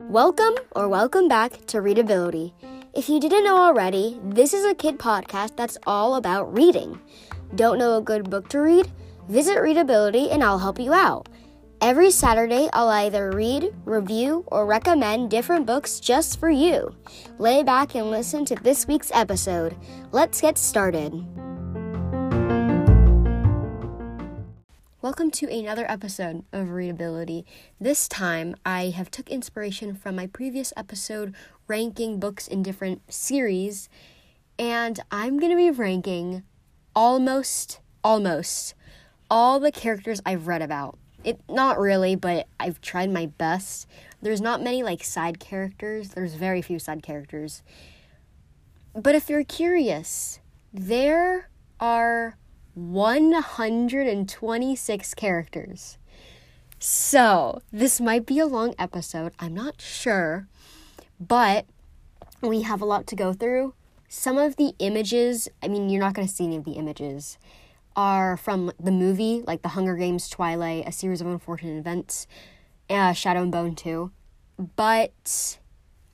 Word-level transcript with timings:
Welcome 0.00 0.56
or 0.76 0.90
welcome 0.90 1.26
back 1.26 1.64
to 1.68 1.80
Readability. 1.80 2.52
If 2.92 3.08
you 3.08 3.18
didn't 3.18 3.44
know 3.44 3.56
already, 3.56 4.20
this 4.22 4.52
is 4.52 4.66
a 4.66 4.74
kid 4.74 4.98
podcast 4.98 5.56
that's 5.56 5.78
all 5.86 6.16
about 6.16 6.54
reading. 6.54 7.00
Don't 7.54 7.78
know 7.78 7.96
a 7.96 8.02
good 8.02 8.28
book 8.28 8.50
to 8.50 8.60
read? 8.60 8.92
Visit 9.30 9.62
Readability 9.62 10.28
and 10.30 10.44
I'll 10.44 10.58
help 10.58 10.78
you 10.78 10.92
out. 10.92 11.30
Every 11.80 12.10
Saturday, 12.10 12.68
I'll 12.74 12.90
either 12.90 13.30
read, 13.30 13.74
review, 13.86 14.44
or 14.48 14.66
recommend 14.66 15.30
different 15.30 15.64
books 15.64 15.98
just 15.98 16.38
for 16.38 16.50
you. 16.50 16.94
Lay 17.38 17.62
back 17.62 17.94
and 17.94 18.10
listen 18.10 18.44
to 18.44 18.54
this 18.56 18.86
week's 18.86 19.10
episode. 19.14 19.74
Let's 20.12 20.42
get 20.42 20.58
started. 20.58 21.24
Welcome 25.08 25.30
to 25.30 25.48
another 25.50 25.90
episode 25.90 26.44
of 26.52 26.68
Readability. 26.68 27.46
This 27.80 28.08
time 28.08 28.54
I 28.66 28.90
have 28.90 29.10
took 29.10 29.30
inspiration 29.30 29.94
from 29.94 30.16
my 30.16 30.26
previous 30.26 30.70
episode 30.76 31.34
ranking 31.66 32.20
books 32.20 32.46
in 32.46 32.62
different 32.62 33.10
series 33.10 33.88
and 34.58 35.00
I'm 35.10 35.38
going 35.38 35.50
to 35.50 35.56
be 35.56 35.70
ranking 35.70 36.42
almost 36.94 37.80
almost 38.04 38.74
all 39.30 39.58
the 39.58 39.72
characters 39.72 40.20
I've 40.26 40.46
read 40.46 40.60
about. 40.60 40.98
It 41.24 41.40
not 41.48 41.78
really, 41.78 42.14
but 42.14 42.46
I've 42.60 42.82
tried 42.82 43.10
my 43.10 43.24
best. 43.24 43.86
There's 44.20 44.42
not 44.42 44.62
many 44.62 44.82
like 44.82 45.02
side 45.02 45.40
characters. 45.40 46.10
There's 46.10 46.34
very 46.34 46.60
few 46.60 46.78
side 46.78 47.02
characters. 47.02 47.62
But 48.94 49.14
if 49.14 49.30
you're 49.30 49.42
curious, 49.42 50.40
there 50.70 51.48
are 51.80 52.36
126 52.78 55.14
characters. 55.14 55.98
So, 56.78 57.60
this 57.72 58.00
might 58.00 58.24
be 58.24 58.38
a 58.38 58.46
long 58.46 58.76
episode. 58.78 59.32
I'm 59.40 59.54
not 59.54 59.80
sure. 59.80 60.46
But 61.18 61.66
we 62.40 62.62
have 62.62 62.80
a 62.80 62.84
lot 62.84 63.08
to 63.08 63.16
go 63.16 63.32
through. 63.32 63.74
Some 64.08 64.38
of 64.38 64.54
the 64.56 64.74
images, 64.78 65.48
I 65.62 65.68
mean, 65.68 65.90
you're 65.90 66.00
not 66.00 66.14
going 66.14 66.28
to 66.28 66.32
see 66.32 66.44
any 66.44 66.56
of 66.56 66.64
the 66.64 66.72
images, 66.72 67.38
are 67.96 68.36
from 68.36 68.70
the 68.78 68.92
movie, 68.92 69.42
like 69.44 69.62
The 69.62 69.70
Hunger 69.70 69.96
Games, 69.96 70.28
Twilight, 70.28 70.86
A 70.86 70.92
Series 70.92 71.20
of 71.20 71.26
Unfortunate 71.26 71.78
Events, 71.78 72.28
uh, 72.88 73.12
Shadow 73.12 73.42
and 73.42 73.50
Bone 73.50 73.74
2. 73.74 74.12
But 74.76 75.58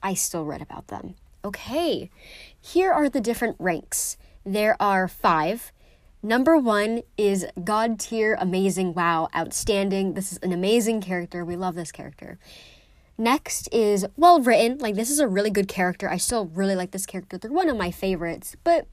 I 0.03 0.15
still 0.15 0.45
read 0.45 0.63
about 0.63 0.89
them. 0.89 1.17
Okay, 1.45 2.11
here 2.59 2.91
are 2.91 3.11
the 3.11 3.21
different 3.21 3.57
ranks. 3.59 4.17
There 4.47 4.81
are 4.81 5.09
five 5.09 5.73
Number 6.25 6.57
one 6.57 7.03
is 7.19 7.45
God 7.63 8.01
tier, 8.01 8.35
amazing, 8.41 8.95
wow, 8.95 9.29
outstanding. 9.37 10.15
This 10.15 10.33
is 10.33 10.39
an 10.39 10.55
amazing 10.55 11.03
character. 11.03 11.45
We 11.45 11.55
love 11.55 11.75
this 11.75 11.93
character. 11.93 12.39
Next 13.19 13.69
is 13.71 14.07
well 14.17 14.41
written. 14.41 14.79
Like, 14.79 14.95
this 14.95 15.11
is 15.11 15.19
a 15.19 15.29
really 15.29 15.51
good 15.51 15.69
character. 15.69 16.09
I 16.09 16.17
still 16.17 16.47
really 16.47 16.77
like 16.77 16.93
this 16.93 17.05
character. 17.05 17.37
They're 17.37 17.53
one 17.53 17.69
of 17.69 17.77
my 17.77 17.91
favorites, 17.91 18.57
but 18.65 18.87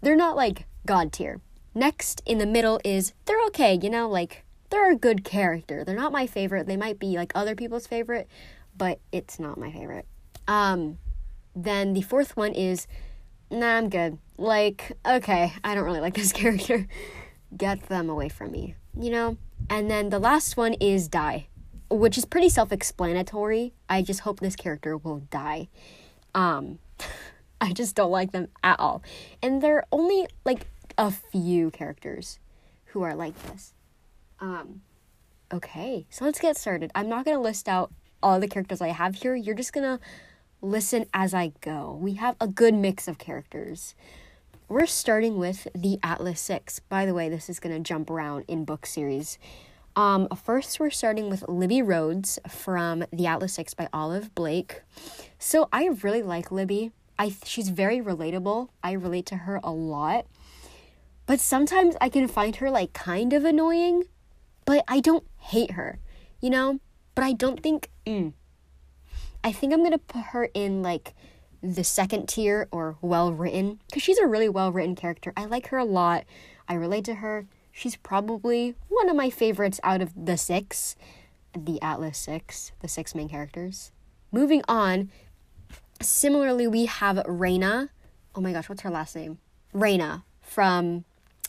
they're 0.00 0.16
not 0.16 0.36
like 0.36 0.64
God 0.86 1.12
tier. 1.12 1.42
Next, 1.74 2.22
in 2.24 2.38
the 2.38 2.46
middle, 2.46 2.80
is 2.82 3.12
they're 3.26 3.44
okay, 3.48 3.78
you 3.80 3.90
know, 3.90 4.08
like 4.08 4.46
they're 4.70 4.90
a 4.90 4.96
good 4.96 5.22
character. 5.22 5.84
They're 5.84 5.94
not 5.94 6.12
my 6.12 6.26
favorite. 6.26 6.66
They 6.66 6.78
might 6.78 6.98
be 6.98 7.14
like 7.18 7.32
other 7.34 7.54
people's 7.54 7.86
favorite, 7.86 8.26
but 8.74 9.00
it's 9.12 9.38
not 9.38 9.58
my 9.58 9.70
favorite. 9.70 10.06
Um, 10.48 10.96
then 11.54 11.92
the 11.92 12.00
fourth 12.00 12.38
one 12.38 12.52
is 12.52 12.86
nah, 13.50 13.76
I'm 13.76 13.88
good. 13.88 14.18
Like, 14.38 14.92
okay, 15.06 15.52
I 15.62 15.74
don't 15.74 15.84
really 15.84 16.00
like 16.00 16.14
this 16.14 16.32
character. 16.40 16.86
Get 17.56 17.88
them 17.88 18.08
away 18.08 18.28
from 18.28 18.52
me, 18.52 18.74
you 18.98 19.10
know? 19.10 19.36
And 19.68 19.90
then 19.90 20.10
the 20.10 20.18
last 20.18 20.56
one 20.56 20.74
is 20.74 21.08
die, 21.08 21.48
which 21.90 22.16
is 22.16 22.24
pretty 22.24 22.48
self 22.48 22.72
explanatory. 22.72 23.74
I 23.88 24.02
just 24.02 24.20
hope 24.20 24.40
this 24.40 24.56
character 24.56 24.96
will 24.96 25.20
die. 25.30 25.68
Um, 26.34 26.78
I 27.60 27.72
just 27.72 27.94
don't 27.94 28.10
like 28.10 28.32
them 28.32 28.48
at 28.62 28.80
all. 28.80 29.02
And 29.42 29.62
there 29.62 29.76
are 29.76 29.86
only 29.92 30.26
like 30.44 30.66
a 30.96 31.10
few 31.10 31.70
characters 31.70 32.38
who 32.86 33.02
are 33.02 33.14
like 33.14 33.40
this. 33.44 33.74
Um, 34.40 34.82
okay, 35.52 36.06
so 36.08 36.24
let's 36.24 36.40
get 36.40 36.56
started. 36.56 36.90
I'm 36.94 37.08
not 37.08 37.24
gonna 37.24 37.40
list 37.40 37.68
out 37.68 37.92
all 38.22 38.40
the 38.40 38.48
characters 38.48 38.80
I 38.80 38.88
have 38.88 39.16
here. 39.16 39.34
You're 39.34 39.54
just 39.54 39.72
gonna 39.72 40.00
listen 40.62 41.06
as 41.14 41.34
I 41.34 41.52
go. 41.60 41.98
We 42.00 42.14
have 42.14 42.36
a 42.40 42.46
good 42.46 42.74
mix 42.74 43.08
of 43.08 43.18
characters. 43.18 43.94
We're 44.68 44.86
starting 44.86 45.38
with 45.38 45.66
the 45.74 45.98
Atlas 46.02 46.40
Six. 46.40 46.78
By 46.80 47.06
the 47.06 47.14
way, 47.14 47.28
this 47.28 47.48
is 47.48 47.58
going 47.58 47.74
to 47.74 47.82
jump 47.82 48.10
around 48.10 48.44
in 48.46 48.64
book 48.64 48.86
series. 48.86 49.38
Um, 49.96 50.28
first, 50.28 50.78
we're 50.78 50.90
starting 50.90 51.28
with 51.28 51.48
Libby 51.48 51.82
Rhodes 51.82 52.38
from 52.48 53.04
The 53.12 53.26
Atlas 53.26 53.54
Six 53.54 53.74
by 53.74 53.88
Olive 53.92 54.34
Blake. 54.34 54.82
So 55.38 55.68
I 55.72 55.86
really 56.02 56.22
like 56.22 56.52
Libby. 56.52 56.92
I 57.18 57.34
she's 57.44 57.68
very 57.68 58.00
relatable. 58.00 58.68
I 58.82 58.92
relate 58.92 59.26
to 59.26 59.36
her 59.36 59.60
a 59.64 59.72
lot. 59.72 60.26
But 61.26 61.40
sometimes 61.40 61.96
I 62.00 62.08
can 62.08 62.28
find 62.28 62.56
her 62.56 62.70
like 62.70 62.92
kind 62.92 63.32
of 63.32 63.44
annoying, 63.44 64.04
but 64.64 64.84
I 64.88 65.00
don't 65.00 65.24
hate 65.38 65.72
her, 65.72 65.98
you 66.40 66.50
know? 66.50 66.80
But 67.14 67.24
I 67.24 67.32
don't 67.32 67.62
think 67.62 67.90
mm, 68.06 68.32
I 69.42 69.52
think 69.52 69.72
I'm 69.72 69.82
gonna 69.82 69.98
put 69.98 70.26
her 70.26 70.50
in 70.54 70.82
like 70.82 71.14
the 71.62 71.84
second 71.84 72.28
tier 72.28 72.68
or 72.70 72.96
well 73.00 73.32
written 73.32 73.80
because 73.86 74.02
she's 74.02 74.18
a 74.18 74.26
really 74.26 74.48
well 74.48 74.72
written 74.72 74.94
character. 74.94 75.32
I 75.36 75.44
like 75.44 75.68
her 75.68 75.78
a 75.78 75.84
lot. 75.84 76.24
I 76.68 76.74
relate 76.74 77.04
to 77.06 77.16
her. 77.16 77.46
She's 77.72 77.96
probably 77.96 78.74
one 78.88 79.08
of 79.08 79.16
my 79.16 79.30
favorites 79.30 79.80
out 79.82 80.00
of 80.00 80.12
the 80.16 80.36
six, 80.36 80.96
the 81.56 81.80
Atlas 81.80 82.18
six, 82.18 82.72
the 82.80 82.88
six 82.88 83.14
main 83.14 83.28
characters. 83.28 83.92
Moving 84.32 84.62
on, 84.68 85.10
similarly, 86.00 86.66
we 86.66 86.86
have 86.86 87.22
Reina. 87.26 87.90
Oh 88.34 88.40
my 88.40 88.52
gosh, 88.52 88.68
what's 88.68 88.82
her 88.82 88.90
last 88.90 89.16
name? 89.16 89.38
Reina 89.72 90.24
from 90.42 91.04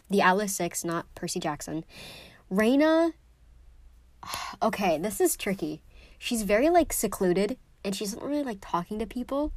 the 0.09 0.21
Atlas 0.21 0.55
six, 0.55 0.83
not 0.83 1.13
Percy 1.15 1.39
Jackson. 1.39 1.83
Reina. 2.49 3.11
Okay, 4.63 4.99
this 4.99 5.19
is 5.19 5.35
tricky. 5.35 5.81
She's 6.19 6.43
very 6.43 6.69
like 6.69 6.93
secluded 6.93 7.57
and 7.83 7.95
she's 7.95 8.15
not 8.15 8.23
really 8.23 8.43
like 8.43 8.59
talking 8.61 8.99
to 8.99 9.05
people. 9.05 9.51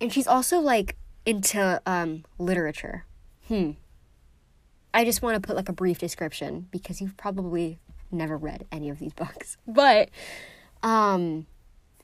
And 0.00 0.12
she's 0.12 0.26
also 0.26 0.58
like 0.58 0.96
into 1.24 1.80
um, 1.86 2.24
literature. 2.38 3.04
Hmm. 3.48 3.72
I 4.94 5.04
just 5.04 5.22
want 5.22 5.40
to 5.40 5.46
put 5.46 5.56
like 5.56 5.68
a 5.68 5.72
brief 5.72 5.98
description 5.98 6.68
because 6.70 7.00
you've 7.00 7.16
probably 7.16 7.78
never 8.10 8.36
read 8.36 8.66
any 8.70 8.90
of 8.90 8.98
these 8.98 9.12
books. 9.14 9.56
But 9.66 10.10
um 10.82 11.46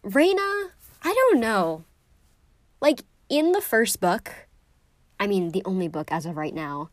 Reina, 0.02 0.70
I 1.02 1.12
don't 1.12 1.40
know. 1.40 1.84
Like 2.80 3.02
in 3.28 3.52
the 3.52 3.60
first 3.60 4.00
book, 4.00 4.32
I 5.20 5.26
mean 5.26 5.50
the 5.50 5.62
only 5.64 5.88
book 5.88 6.10
as 6.10 6.24
of 6.24 6.36
right 6.36 6.54
now, 6.54 6.90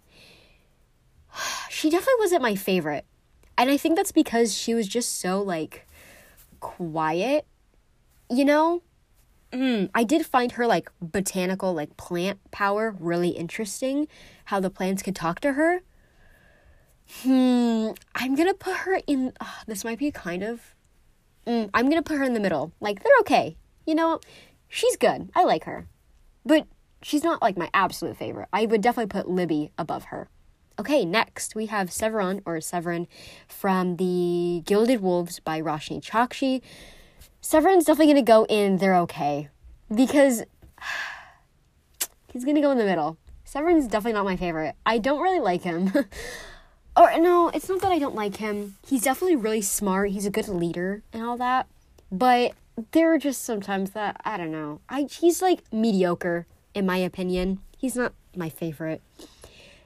she 1.70 1.90
definitely 1.90 2.20
wasn't 2.20 2.42
my 2.42 2.56
favorite. 2.56 3.06
And 3.58 3.70
I 3.70 3.78
think 3.78 3.96
that's 3.96 4.12
because 4.12 4.54
she 4.54 4.74
was 4.74 4.88
just 4.88 5.20
so 5.20 5.42
like 5.42 5.88
quiet 6.60 7.46
you 8.30 8.46
know, 8.46 8.82
mm, 9.52 9.90
I 9.94 10.04
did 10.04 10.26
find 10.26 10.54
her 10.54 10.68
like 10.68 10.90
botanical, 11.02 11.74
like 11.74 11.98
plant 11.98 12.40
power 12.52 12.96
really 13.00 13.30
interesting. 13.30 14.08
How 14.46 14.60
the 14.60 14.70
plants 14.70 15.02
could 15.02 15.16
talk 15.16 15.40
to 15.42 15.54
her. 15.54 15.82
Hmm, 17.22 17.90
I'm 18.16 18.36
gonna 18.36 18.54
put 18.54 18.78
her 18.78 19.00
in. 19.08 19.34
Uh, 19.40 19.46
this 19.68 19.84
might 19.84 20.00
be 20.00 20.12
kind 20.12 20.44
of. 20.44 20.76
Mm, 21.46 21.70
I'm 21.74 21.90
gonna 21.90 22.02
put 22.02 22.18
her 22.18 22.24
in 22.24 22.34
the 22.34 22.40
middle. 22.40 22.74
Like 22.80 23.04
they're 23.04 23.20
okay. 23.22 23.58
You 23.86 23.96
know, 23.96 24.20
she's 24.68 24.98
good. 24.98 25.30
I 25.36 25.44
like 25.44 25.66
her, 25.66 25.88
but 26.46 26.68
she's 27.02 27.24
not 27.24 27.42
like 27.42 27.58
my 27.58 27.70
absolute 27.74 28.18
favorite. 28.18 28.50
I 28.52 28.66
would 28.66 28.82
definitely 28.82 29.10
put 29.10 29.30
Libby 29.30 29.72
above 29.78 30.06
her. 30.06 30.28
Okay, 30.78 31.06
next 31.06 31.56
we 31.56 31.68
have 31.68 31.90
Severon 31.90 32.42
or 32.46 32.60
Severin 32.60 33.08
from 33.48 33.96
the 33.96 34.62
Gilded 34.66 35.02
Wolves 35.02 35.40
by 35.40 35.62
Roshani 35.62 36.02
Chokshi. 36.04 36.62
Severin's 37.46 37.86
definitely 37.86 38.12
gonna 38.12 38.24
go 38.24 38.46
in 38.46 38.78
They're 38.78 38.98
Okay 39.02 39.50
because 39.94 40.42
he's 42.34 42.44
gonna 42.44 42.60
go 42.60 42.72
in 42.72 42.80
the 42.80 42.86
middle. 42.86 43.18
Severin's 43.44 43.86
definitely 43.86 44.14
not 44.14 44.26
my 44.26 44.36
favorite. 44.36 44.74
I 44.84 44.98
don't 44.98 45.22
really 45.22 45.40
like 45.40 45.62
him. 45.62 45.92
or 46.98 47.20
no, 47.20 47.50
it's 47.50 47.70
not 47.70 47.82
that 47.82 47.92
I 47.92 48.00
don't 48.00 48.16
like 48.16 48.38
him. 48.38 48.78
He's 48.88 49.04
definitely 49.04 49.36
really 49.36 49.62
smart. 49.62 50.10
He's 50.10 50.26
a 50.26 50.32
good 50.32 50.48
leader 50.48 51.04
and 51.14 51.22
all 51.22 51.38
that. 51.38 51.68
But 52.12 52.54
there 52.94 53.14
are 53.14 53.20
just 53.20 53.44
sometimes 53.44 53.92
that 53.92 54.20
I 54.26 54.38
don't 54.38 54.52
know. 54.52 54.82
I 54.90 55.04
he's 55.04 55.44
like 55.44 55.72
mediocre 55.72 56.48
in 56.74 56.88
my 56.88 56.98
opinion. 56.98 57.60
He's 57.78 57.96
not 57.96 58.14
my 58.36 58.50
favorite. 58.50 59.04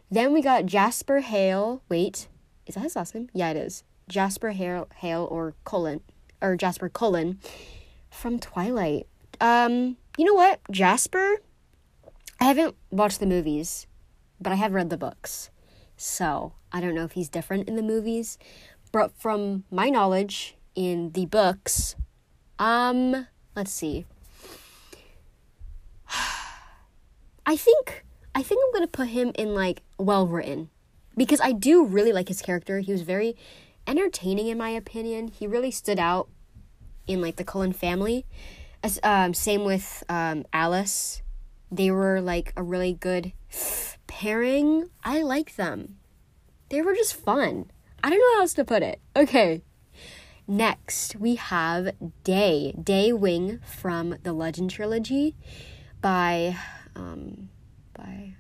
Then 0.10 0.32
we 0.32 0.42
got 0.42 0.66
Jasper 0.66 1.20
Hale. 1.20 1.82
Wait, 1.90 2.30
is 2.66 2.76
that 2.76 2.84
his 2.84 2.96
last 2.96 3.14
name? 3.14 3.30
Yeah, 3.34 3.50
it 3.50 3.58
is. 3.58 3.84
Jasper 4.08 4.52
Hale, 4.52 4.88
Hale 4.96 5.28
or 5.30 5.56
Cullen 5.66 6.00
or 6.42 6.56
Jasper 6.56 6.90
Cullen 6.90 7.40
from 8.10 8.40
Twilight. 8.40 9.08
Um, 9.40 9.98
you 10.18 10.26
know 10.26 10.34
what? 10.34 10.60
Jasper, 10.72 11.38
I 12.40 12.46
haven't 12.46 12.76
watched 12.90 13.20
the 13.20 13.26
movies, 13.26 13.88
but 14.40 14.52
I 14.52 14.56
have 14.56 14.74
read 14.74 14.90
the 14.90 14.98
books. 14.98 15.50
So 15.96 16.54
I 16.72 16.82
don't 16.82 16.96
know 16.96 17.04
if 17.04 17.12
he's 17.14 17.30
different 17.30 17.68
in 17.68 17.76
the 17.76 17.82
movies. 17.84 18.38
but 18.92 19.12
from 19.20 19.64
my 19.70 19.90
knowledge 19.90 20.56
in 20.74 21.12
the 21.12 21.26
books, 21.28 21.96
um, 22.58 23.28
let's 23.56 23.72
see. 23.72 24.06
I 27.46 27.56
think 27.56 28.04
I 28.34 28.42
think 28.44 28.62
I'm 28.66 28.74
gonna 28.74 28.88
put 28.88 29.10
him 29.10 29.32
in 29.36 29.54
like 29.54 29.82
well 29.98 30.28
written 30.28 30.70
because 31.18 31.42
I 31.42 31.52
do 31.52 31.86
really 31.86 32.14
like 32.14 32.28
his 32.30 32.42
character. 32.42 32.80
He 32.80 32.92
was 32.92 33.02
very 33.02 33.36
entertaining 33.90 34.48
in 34.48 34.58
my 34.58 34.70
opinion. 34.70 35.28
He 35.28 35.48
really 35.48 35.72
stood 35.72 36.00
out 36.00 36.30
in 37.08 37.22
like 37.22 37.38
the 37.38 37.44
Cullen 37.44 37.74
family. 37.74 38.26
As 38.84 39.00
um, 39.04 39.34
same 39.34 39.66
with 39.66 40.04
um, 40.08 40.46
Alice, 40.54 41.22
they 41.72 41.92
were 41.92 42.22
like 42.22 42.54
a 42.56 42.64
really 42.64 42.94
good 42.94 43.34
pairing. 44.08 44.90
I 45.04 45.22
like 45.24 45.56
them. 45.56 45.98
They 46.70 46.82
were 46.82 46.94
just 46.94 47.16
fun. 47.16 47.72
I 48.04 48.10
don't 48.10 48.20
know 48.20 48.36
how 48.36 48.42
else 48.42 48.54
to 48.54 48.64
put 48.64 48.84
it. 48.84 49.02
Okay. 49.16 49.64
Next, 50.48 51.16
we 51.16 51.36
have 51.36 51.94
Day, 52.24 52.74
Day 52.82 53.12
Wing 53.12 53.60
from 53.66 54.16
the 54.24 54.34
Legend 54.34 54.72
trilogy 54.72 55.36
by 56.02 56.58
um 56.96 57.50
by 57.94 58.34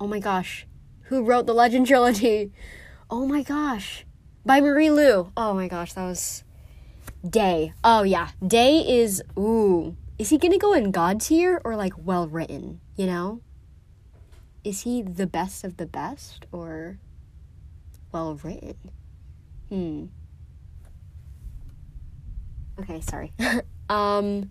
Oh 0.00 0.06
my 0.06 0.18
gosh. 0.18 0.66
Who 1.04 1.24
wrote 1.24 1.46
the 1.46 1.54
Legend 1.54 1.86
trilogy? 1.86 2.52
Oh 3.10 3.26
my 3.26 3.42
gosh. 3.42 4.04
By 4.44 4.60
Marie 4.60 4.90
Lu. 4.90 5.32
Oh 5.36 5.54
my 5.54 5.66
gosh, 5.66 5.94
that 5.94 6.04
was 6.04 6.44
Day. 7.28 7.72
Oh 7.82 8.02
yeah. 8.02 8.30
Day 8.46 8.80
is 8.80 9.22
ooh. 9.38 9.96
Is 10.18 10.28
he 10.28 10.36
gonna 10.36 10.58
go 10.58 10.74
in 10.74 10.90
God 10.90 11.20
tier 11.20 11.60
or 11.64 11.74
like 11.74 11.94
well 11.96 12.28
written, 12.28 12.80
you 12.96 13.06
know? 13.06 13.40
Is 14.62 14.82
he 14.82 15.00
the 15.02 15.26
best 15.26 15.64
of 15.64 15.78
the 15.78 15.86
best 15.86 16.44
or 16.52 16.98
well 18.12 18.34
written? 18.42 18.90
Hmm. 19.70 20.06
Okay, 22.80 23.00
sorry. 23.00 23.32
um 23.88 24.50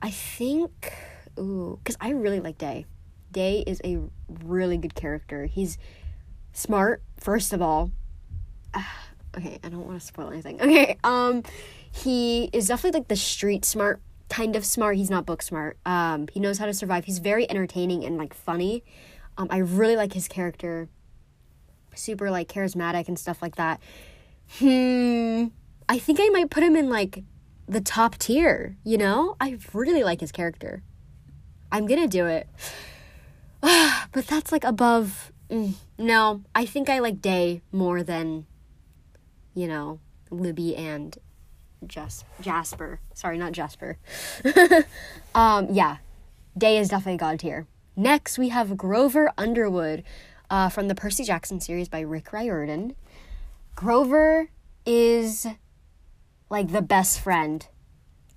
I 0.00 0.10
think 0.10 0.92
ooh, 1.36 1.80
cuz 1.84 1.96
I 2.00 2.10
really 2.10 2.38
like 2.38 2.58
Day. 2.58 2.86
Day 3.32 3.64
is 3.66 3.80
a 3.84 3.98
really 4.44 4.78
good 4.78 4.94
character. 4.94 5.46
He's 5.46 5.78
smart, 6.52 7.02
first 7.18 7.52
of 7.52 7.62
all. 7.62 7.90
Okay, 9.36 9.60
I 9.62 9.68
don't 9.68 9.86
want 9.86 10.00
to 10.00 10.04
spoil 10.04 10.30
anything. 10.30 10.58
Okay, 10.60 10.96
um 11.04 11.42
he 11.92 12.48
is 12.52 12.66
definitely 12.66 12.98
like 13.00 13.08
the 13.08 13.14
street 13.14 13.64
smart 13.64 14.00
kind 14.30 14.56
of 14.56 14.64
smart. 14.64 14.96
He's 14.96 15.10
not 15.10 15.26
book 15.26 15.42
smart. 15.42 15.76
Um 15.84 16.28
he 16.32 16.40
knows 16.40 16.58
how 16.58 16.64
to 16.64 16.72
survive. 16.72 17.04
He's 17.04 17.18
very 17.18 17.48
entertaining 17.48 18.04
and 18.04 18.16
like 18.16 18.32
funny. 18.32 18.82
Um 19.36 19.46
I 19.50 19.58
really 19.58 19.96
like 19.96 20.14
his 20.14 20.28
character 20.28 20.88
super 21.94 22.30
like 22.30 22.48
charismatic 22.48 23.06
and 23.06 23.18
stuff 23.18 23.42
like 23.42 23.56
that. 23.56 23.80
Hmm. 24.58 25.48
I 25.88 25.98
think 25.98 26.18
I 26.20 26.28
might 26.30 26.50
put 26.50 26.62
him 26.62 26.76
in 26.76 26.88
like 26.88 27.22
the 27.68 27.80
top 27.80 28.16
tier, 28.16 28.76
you 28.84 28.96
know? 28.96 29.36
I 29.40 29.58
really 29.72 30.02
like 30.02 30.20
his 30.20 30.32
character. 30.32 30.82
I'm 31.70 31.86
gonna 31.86 32.08
do 32.08 32.26
it. 32.26 32.48
but 33.60 34.26
that's 34.26 34.52
like 34.52 34.64
above. 34.64 35.32
Mm, 35.50 35.74
no, 35.98 36.42
I 36.54 36.66
think 36.66 36.88
I 36.88 36.98
like 36.98 37.20
Day 37.22 37.62
more 37.72 38.02
than, 38.02 38.46
you 39.54 39.66
know, 39.66 40.00
Libby 40.30 40.76
and 40.76 41.16
Jas- 41.86 42.24
Jasper. 42.40 43.00
Sorry, 43.14 43.38
not 43.38 43.52
Jasper. 43.52 43.98
um, 45.34 45.68
yeah, 45.70 45.98
Day 46.56 46.78
is 46.78 46.88
definitely 46.88 47.18
God 47.18 47.40
tier. 47.40 47.66
Next, 47.96 48.38
we 48.38 48.50
have 48.50 48.76
Grover 48.76 49.32
Underwood 49.38 50.04
uh, 50.50 50.68
from 50.68 50.88
the 50.88 50.94
Percy 50.94 51.24
Jackson 51.24 51.60
series 51.60 51.88
by 51.88 52.00
Rick 52.00 52.32
Riordan. 52.32 52.94
Grover 53.74 54.50
is 54.84 55.46
like 56.50 56.72
the 56.72 56.82
best 56.82 57.20
friend 57.20 57.66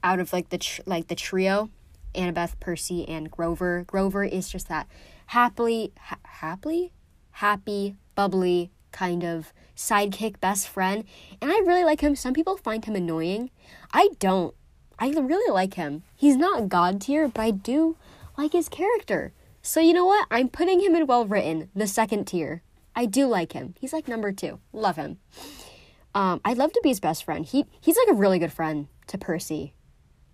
out 0.04 0.20
of 0.20 0.34
like 0.34 0.50
the 0.50 0.58
tr- 0.58 0.82
like 0.86 1.08
the 1.08 1.16
trio, 1.16 1.70
Annabeth, 2.16 2.60
Percy, 2.60 3.08
and 3.08 3.30
Grover. 3.30 3.84
Grover 3.86 4.24
is 4.24 4.50
just 4.50 4.68
that 4.68 4.88
happily, 5.28 5.94
ha- 5.98 6.20
happily, 6.24 6.92
happy, 7.32 7.96
bubbly 8.16 8.72
kind 8.92 9.24
of 9.24 9.54
sidekick 9.76 10.40
best 10.40 10.68
friend, 10.68 11.04
and 11.42 11.52
I 11.52 11.60
really 11.60 11.84
like 11.84 12.02
him. 12.02 12.16
Some 12.16 12.34
people 12.34 12.58
find 12.58 12.84
him 12.86 12.96
annoying. 12.96 13.50
I 13.94 14.10
don't. 14.20 14.54
I 15.00 15.10
really 15.10 15.52
like 15.52 15.74
him. 15.74 16.04
He's 16.16 16.36
not 16.36 16.70
god 16.70 17.02
tier, 17.02 17.28
but 17.28 17.42
I 17.42 17.52
do 17.52 17.98
like 18.38 18.54
his 18.54 18.70
character. 18.70 19.34
So 19.62 19.80
you 19.80 19.94
know 19.94 20.06
what? 20.06 20.28
I'm 20.30 20.50
putting 20.50 20.80
him 20.80 20.96
in 20.96 21.08
well 21.08 21.26
written, 21.26 21.70
the 21.76 21.88
second 21.88 22.26
tier. 22.26 22.62
I 22.96 23.06
do 23.06 23.26
like 23.28 23.54
him. 23.54 23.74
He's 23.80 23.94
like 23.94 24.08
number 24.08 24.32
two. 24.32 24.60
Love 24.74 24.98
him. 24.98 25.18
Um, 26.14 26.42
I'd 26.44 26.58
love 26.58 26.74
to 26.74 26.82
be 26.84 26.90
his 26.90 27.00
best 27.00 27.24
friend. 27.24 27.46
He 27.46 27.66
he's 27.80 27.98
like 27.98 28.10
a 28.10 28.20
really 28.20 28.40
good 28.40 28.52
friend 28.52 28.88
to 29.08 29.18
Percy. 29.18 29.74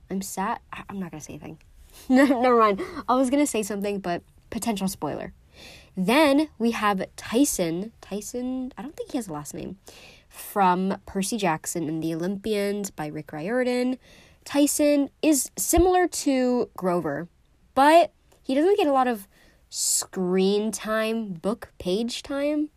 I'm 0.10 0.22
sad. 0.22 0.60
I'm 0.90 1.00
not 1.00 1.12
gonna 1.12 1.22
say 1.22 1.34
anything. 1.34 1.60
Never 2.10 2.58
mind. 2.58 2.82
I 3.08 3.16
was 3.16 3.30
gonna 3.30 3.48
say 3.48 3.64
something, 3.64 4.00
but 4.00 4.24
potential 4.50 4.88
spoiler. 4.88 5.34
Then 6.00 6.50
we 6.60 6.72
have 6.72 7.04
Tyson. 7.16 7.92
Tyson. 8.02 8.72
I 8.78 8.84
don't 8.84 8.96
think 8.96 9.12
he 9.12 9.18
has 9.18 9.28
a 9.28 9.34
last 9.34 9.56
name. 9.56 9.78
From 10.30 11.02
Percy 11.08 11.38
Jackson 11.38 11.90
and 11.90 12.04
the 12.04 12.14
Olympians 12.14 12.92
by 12.92 13.08
Rick 13.08 13.34
Riordan. 13.34 13.98
Tyson 14.46 15.10
is 15.24 15.50
similar 15.58 16.08
to 16.08 16.70
Grover, 16.78 17.28
but 17.74 18.14
he 18.44 18.54
doesn't 18.54 18.78
get 18.78 18.88
a 18.88 18.94
lot 18.94 19.08
of 19.08 19.28
screen 19.70 20.72
time, 20.72 21.34
book 21.34 21.74
page 21.80 22.22
time. 22.22 22.70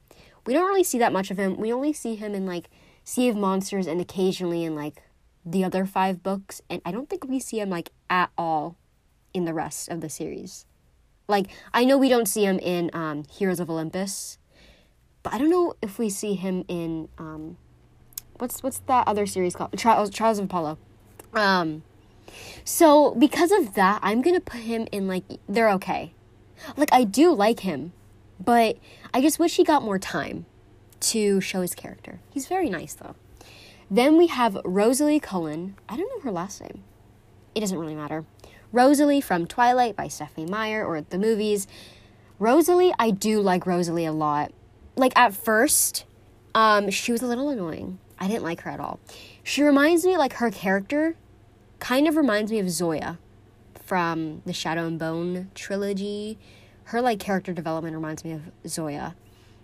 We 0.47 0.55
don't 0.55 0.67
really 0.67 0.83
see 0.83 0.99
that 0.99 1.13
much 1.13 1.31
of 1.31 1.39
him. 1.39 1.59
We 1.59 1.73
only 1.73 1.93
see 1.93 2.15
him 2.15 2.35
in 2.35 2.47
like 2.47 2.71
Sea 3.05 3.29
of 3.29 3.37
Monsters 3.37 3.87
and 3.87 4.01
occasionally 4.01 4.65
in 4.65 4.75
like 4.75 5.03
the 5.45 5.63
other 5.63 5.85
five 5.85 6.23
books, 6.23 6.63
and 6.71 6.81
I 6.85 6.91
don't 6.91 7.09
think 7.11 7.25
we 7.25 7.39
see 7.39 7.61
him 7.61 7.71
like 7.71 7.91
at 8.09 8.31
all 8.39 8.77
in 9.35 9.45
the 9.45 9.55
rest 9.55 9.91
of 9.91 10.01
the 10.01 10.09
series. 10.09 10.65
Like 11.31 11.47
I 11.73 11.85
know 11.85 11.97
we 11.97 12.09
don't 12.09 12.27
see 12.27 12.45
him 12.45 12.59
in 12.59 12.91
um, 12.93 13.25
Heroes 13.31 13.61
of 13.61 13.71
Olympus, 13.71 14.39
but 15.23 15.33
I 15.33 15.39
don't 15.39 15.51
know 15.51 15.75
if 15.83 15.99
we 15.99 16.11
see 16.11 16.35
him 16.35 16.65
in 16.69 17.09
um, 17.19 17.57
what's 18.39 18.63
what's 18.63 18.79
that 18.81 19.07
other 19.07 19.27
series 19.27 19.55
called? 19.55 19.77
Trials 19.79 20.11
Trials 20.11 20.39
of 20.39 20.47
Apollo. 20.47 20.79
Um, 21.33 21.83
so 22.65 23.15
because 23.15 23.51
of 23.53 23.75
that, 23.75 24.01
I'm 24.03 24.23
gonna 24.23 24.41
put 24.41 24.61
him 24.61 24.87
in 24.93 25.07
like 25.07 25.25
they're 25.49 25.71
okay. 25.71 26.13
Like 26.77 26.93
I 26.93 27.05
do 27.05 27.33
like 27.33 27.61
him, 27.61 27.93
but 28.39 28.77
I 29.15 29.21
just 29.21 29.39
wish 29.39 29.57
he 29.57 29.65
got 29.65 29.83
more 29.83 29.99
time 29.99 30.47
to 31.01 31.41
show 31.41 31.63
his 31.63 31.75
character. 31.75 32.21
He's 32.31 32.47
very 32.47 32.69
nice 32.69 32.95
though. 32.95 33.15
Then 33.91 34.17
we 34.17 34.29
have 34.29 34.59
Rosalie 34.65 35.21
Cullen. 35.21 35.77
I 35.89 35.97
don't 35.97 36.09
know 36.09 36.23
her 36.23 36.31
last 36.31 36.61
name. 36.61 36.85
It 37.55 37.61
doesn't 37.61 37.79
really 37.79 37.97
matter. 37.97 38.25
Rosalie 38.73 39.21
from 39.21 39.47
Twilight 39.47 39.97
by 39.97 40.09
Stephenie 40.09 40.51
Meyer 40.51 40.85
or 40.85 41.01
the 41.01 41.19
movies. 41.19 41.67
Rosalie, 42.39 42.93
I 42.99 43.11
do 43.11 43.41
like 43.41 43.67
Rosalie 43.67 44.05
a 44.05 44.13
lot. 44.13 44.53
Like 44.97 45.13
at 45.17 45.35
first, 45.35 46.05
um, 46.55 46.91
she 46.91 47.13
was 47.13 47.23
a 47.23 47.27
little 47.27 47.49
annoying. 47.49 47.99
I 48.19 48.29
didn't 48.29 48.45
like 48.45 48.61
her 48.63 48.71
at 48.71 48.81
all. 48.81 49.01
She 49.43 49.63
reminds 49.63 50.05
me 50.05 50.17
like 50.17 50.35
her 50.35 50.51
character 50.51 51.17
kind 51.79 52.07
of 52.07 52.17
reminds 52.17 52.53
me 52.53 52.59
of 52.59 52.71
Zoya 52.71 53.19
from 53.85 54.43
the 54.45 54.53
Shadow 54.53 54.87
and 54.87 54.99
Bone 54.99 55.51
trilogy. 55.55 56.39
Her 56.85 57.01
like 57.01 57.19
character 57.19 57.53
development 57.53 57.95
reminds 57.97 58.25
me 58.25 58.33
of 58.33 58.43
Zoya. 58.67 59.17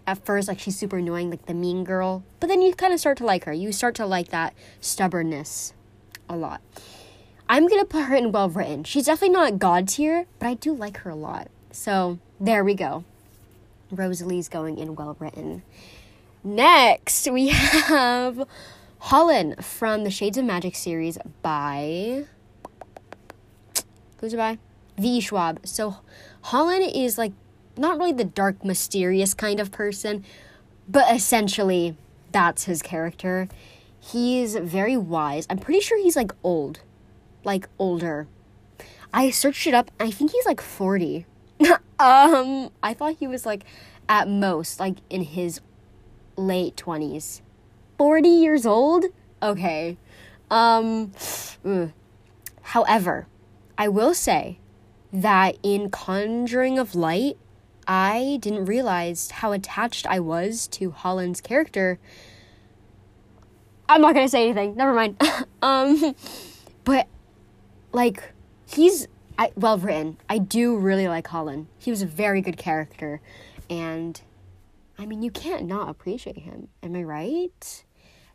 At 0.06 0.24
first, 0.24 0.48
like 0.48 0.58
she's 0.58 0.78
super 0.78 0.98
annoying, 0.98 1.30
like 1.30 1.46
the 1.46 1.54
mean 1.54 1.84
girl, 1.84 2.24
but 2.40 2.48
then 2.48 2.62
you 2.62 2.74
kind 2.74 2.92
of 2.92 3.00
start 3.00 3.18
to 3.18 3.26
like 3.26 3.44
her. 3.44 3.52
You 3.52 3.72
start 3.72 3.94
to 3.96 4.06
like 4.06 4.28
that 4.28 4.54
stubbornness 4.80 5.74
a 6.28 6.36
lot. 6.36 6.60
I'm 7.48 7.68
gonna 7.68 7.84
put 7.84 8.04
her 8.04 8.16
in 8.16 8.32
well 8.32 8.48
written. 8.48 8.84
She's 8.84 9.06
definitely 9.06 9.34
not 9.34 9.58
god 9.58 9.88
tier, 9.88 10.26
but 10.38 10.46
I 10.46 10.54
do 10.54 10.74
like 10.74 10.98
her 10.98 11.10
a 11.10 11.14
lot. 11.14 11.48
So 11.70 12.18
there 12.40 12.64
we 12.64 12.74
go. 12.74 13.04
Rosalie's 13.90 14.48
going 14.48 14.78
in 14.78 14.96
well 14.96 15.16
written. 15.18 15.62
Next, 16.42 17.28
we 17.30 17.48
have 17.50 18.46
Holland 18.98 19.64
from 19.64 20.04
the 20.04 20.10
Shades 20.10 20.38
of 20.38 20.44
Magic 20.44 20.74
series 20.74 21.18
by 21.42 22.24
who's 24.20 24.34
it 24.34 24.36
by? 24.36 24.58
V. 24.98 25.20
Schwab. 25.20 25.60
So 25.64 25.96
Holland 26.42 26.90
is 26.94 27.18
like 27.18 27.32
not 27.76 27.98
really 27.98 28.12
the 28.12 28.24
dark, 28.24 28.64
mysterious 28.64 29.34
kind 29.34 29.60
of 29.60 29.70
person, 29.70 30.24
but 30.88 31.14
essentially 31.14 31.96
that's 32.32 32.64
his 32.64 32.82
character. 32.82 33.48
He's 34.00 34.56
very 34.56 34.96
wise. 34.96 35.46
I'm 35.50 35.58
pretty 35.58 35.80
sure 35.80 36.00
he's 36.00 36.16
like 36.16 36.32
old, 36.42 36.80
like 37.46 37.68
older. 37.78 38.26
I 39.14 39.30
searched 39.30 39.66
it 39.66 39.72
up. 39.72 39.90
I 39.98 40.10
think 40.10 40.32
he's 40.32 40.44
like 40.44 40.60
40. 40.60 41.24
um, 41.98 42.70
I 42.82 42.92
thought 42.92 43.16
he 43.18 43.26
was 43.26 43.46
like 43.46 43.64
at 44.08 44.28
most 44.28 44.78
like 44.78 44.98
in 45.08 45.22
his 45.22 45.60
late 46.36 46.76
20s. 46.76 47.40
40 47.96 48.28
years 48.28 48.66
old? 48.66 49.06
Okay. 49.42 49.96
Um, 50.50 51.12
ugh. 51.64 51.92
however, 52.62 53.26
I 53.78 53.88
will 53.88 54.14
say 54.14 54.58
that 55.12 55.56
in 55.62 55.90
Conjuring 55.90 56.78
of 56.78 56.94
Light, 56.94 57.36
I 57.88 58.38
didn't 58.40 58.66
realize 58.66 59.30
how 59.30 59.52
attached 59.52 60.06
I 60.06 60.20
was 60.20 60.66
to 60.68 60.90
Holland's 60.90 61.40
character. 61.40 61.98
I'm 63.88 64.00
not 64.00 64.14
gonna 64.14 64.28
say 64.28 64.44
anything. 64.44 64.76
Never 64.76 64.92
mind. 64.92 65.20
um, 65.62 66.14
but 66.84 67.06
like 67.96 68.22
he's 68.66 69.08
I, 69.38 69.50
well 69.56 69.78
written. 69.78 70.18
I 70.28 70.38
do 70.38 70.76
really 70.76 71.08
like 71.08 71.26
Holland. 71.26 71.66
He 71.78 71.90
was 71.90 72.02
a 72.02 72.06
very 72.06 72.42
good 72.42 72.58
character, 72.58 73.20
and 73.68 74.20
I 74.98 75.06
mean 75.06 75.22
you 75.22 75.30
can't 75.30 75.64
not 75.64 75.88
appreciate 75.88 76.38
him. 76.38 76.68
Am 76.82 76.94
I 76.94 77.02
right? 77.02 77.84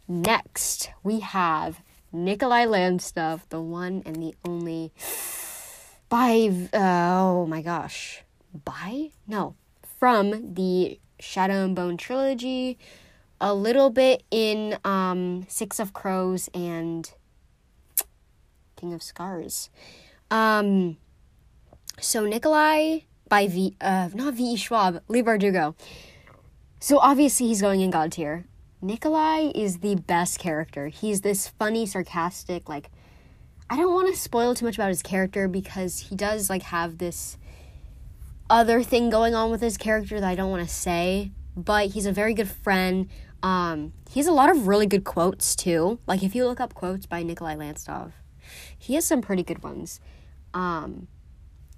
Next 0.08 0.90
we 1.04 1.20
have 1.22 1.82
Nikolai 2.12 2.66
Lantsov, 2.66 3.42
the 3.50 3.62
one 3.62 4.02
and 4.06 4.18
the 4.18 4.36
only. 4.44 4.92
By 6.10 6.68
oh 6.74 7.46
my 7.46 7.62
gosh, 7.62 8.24
by 8.66 9.12
no 9.28 9.56
from 10.00 10.56
the 10.56 11.00
Shadow 11.20 11.66
and 11.66 11.76
Bone 11.76 11.98
trilogy, 11.98 12.80
a 13.40 13.54
little 13.54 13.92
bit 13.92 14.24
in 14.32 14.78
um, 14.84 15.46
Six 15.48 15.80
of 15.80 15.94
Crows 15.94 16.50
and 16.56 17.14
King 18.82 18.94
of 18.94 19.04
Scars. 19.04 19.70
Um, 20.32 20.98
so 22.00 22.26
Nikolai 22.26 23.02
by 23.30 23.48
V, 23.48 23.76
uh, 23.80 24.10
not 24.14 24.34
V. 24.34 24.58
Schwab, 24.58 25.04
Leigh 25.08 25.22
Bardugo. 25.22 25.76
So 26.80 26.98
obviously 27.00 27.48
he's 27.48 27.62
going 27.62 27.82
in 27.82 27.92
God 27.92 28.12
tier. 28.12 28.46
Nikolai 28.82 29.52
is 29.54 29.78
the 29.78 29.96
best 29.96 30.40
character. 30.40 30.88
He's 30.88 31.22
this 31.22 31.48
funny, 31.48 31.86
sarcastic, 31.86 32.68
like 32.68 32.90
I 33.70 33.78
don't 33.78 33.94
want 33.94 34.14
to 34.14 34.20
spoil 34.20 34.56
too 34.56 34.66
much 34.66 34.76
about 34.76 34.90
his 34.90 35.04
character 35.04 35.48
because 35.48 36.10
he 36.10 36.16
does 36.16 36.50
like 36.50 36.64
have 36.64 36.98
this 36.98 37.38
other 38.50 38.82
thing 38.82 39.12
going 39.12 39.36
on 39.36 39.52
with 39.52 39.62
his 39.62 39.78
character 39.78 40.20
that 40.20 40.28
I 40.28 40.36
don't 40.36 40.50
want 40.50 40.68
to 40.68 40.74
say, 40.74 41.32
but 41.56 41.92
he's 41.92 42.08
a 42.08 42.12
very 42.12 42.34
good 42.34 42.50
friend. 42.50 43.08
Um, 43.44 43.94
he 44.10 44.20
has 44.20 44.28
a 44.28 44.34
lot 44.34 44.50
of 44.50 44.68
really 44.68 44.88
good 44.88 45.04
quotes 45.04 45.56
too. 45.56 46.00
Like 46.08 46.24
if 46.24 46.34
you 46.34 46.46
look 46.46 46.60
up 46.60 46.74
quotes 46.74 47.06
by 47.06 47.22
Nikolai 47.22 47.56
Lantsov, 47.56 48.12
he 48.78 48.96
has 48.96 49.06
some 49.06 49.22
pretty 49.22 49.44
good 49.44 49.64
ones. 49.64 50.00
Um, 50.54 51.08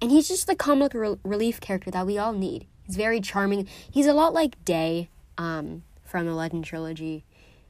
and 0.00 0.10
he's 0.10 0.28
just 0.28 0.46
the 0.46 0.56
comic 0.56 0.94
re- 0.94 1.16
relief 1.22 1.60
character 1.60 1.90
that 1.90 2.06
we 2.06 2.18
all 2.18 2.32
need. 2.32 2.66
He's 2.84 2.96
very 2.96 3.20
charming. 3.20 3.68
He's 3.90 4.06
a 4.06 4.12
lot 4.12 4.34
like 4.34 4.62
Day 4.64 5.08
um, 5.38 5.82
from 6.04 6.26
the 6.26 6.34
Legend 6.34 6.64
trilogy, 6.64 7.24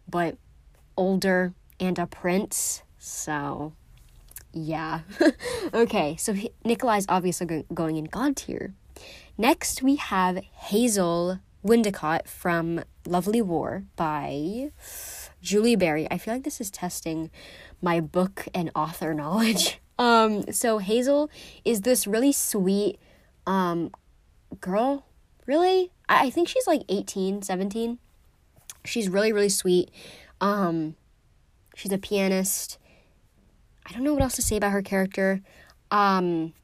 but 0.09 0.37
older 0.97 1.55
and 1.79 1.99
a 1.99 2.07
prince. 2.07 2.83
So, 2.99 3.75
yeah. 4.53 5.01
okay, 5.75 6.17
so 6.17 6.33
he, 6.33 6.51
Nikolai's 6.65 7.07
obviously 7.09 7.47
go- 7.47 7.65
going 7.73 7.97
in 7.97 8.05
God 8.07 8.37
tier. 8.37 8.75
Next, 9.37 9.83
we 9.83 9.97
have 9.97 10.37
Hazel 10.37 11.41
Windicott 11.65 12.29
from 12.29 12.85
Lovely 13.07 13.43
War 13.43 13.85
by 13.97 14.71
Julie 15.43 15.77
Berry. 15.77 16.07
I 16.11 16.19
feel 16.19 16.35
like 16.35 16.45
this 16.45 16.61
is 16.61 16.71
testing 16.71 17.31
my 17.85 18.01
book 18.01 18.49
and 18.55 18.71
author 18.75 19.15
knowledge. 19.15 19.81
Um, 19.97 20.51
so 20.51 20.79
Hazel 20.79 21.31
is 21.65 21.83
this 21.83 22.05
really 22.05 22.33
sweet 22.33 22.99
um 23.47 23.93
girl. 24.61 25.07
Really? 25.47 25.93
I, 26.09 26.27
I 26.27 26.31
think 26.31 26.49
she's 26.49 26.67
like 26.67 26.83
18, 26.89 27.43
17. 27.43 28.01
She's 28.85 29.09
really, 29.09 29.33
really 29.33 29.49
sweet. 29.49 29.93
Um, 30.41 30.97
she's 31.77 31.93
a 31.93 31.99
pianist. 31.99 32.79
I 33.87 33.93
don't 33.93 34.03
know 34.03 34.15
what 34.15 34.23
else 34.25 34.35
to 34.35 34.43
say 34.43 34.57
about 34.57 34.73
her 34.73 34.83
character. 34.83 35.43
Um, 35.93 36.55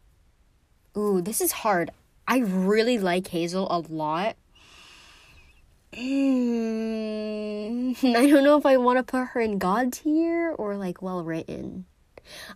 ooh, 0.96 1.20
this 1.22 1.40
is 1.40 1.52
hard. 1.52 1.92
I 2.26 2.38
really 2.38 2.98
like 2.98 3.28
Hazel 3.28 3.68
a 3.70 3.78
lot. 3.78 4.34
Mm, 5.92 7.34
I 8.16 8.26
don't 8.28 8.44
know 8.44 8.56
if 8.56 8.64
I 8.64 8.76
want 8.76 8.98
to 8.98 9.02
put 9.02 9.28
her 9.28 9.40
in 9.40 9.58
God 9.58 9.92
tier 9.92 10.52
or 10.52 10.76
like 10.76 11.02
well 11.02 11.24
written. 11.24 11.86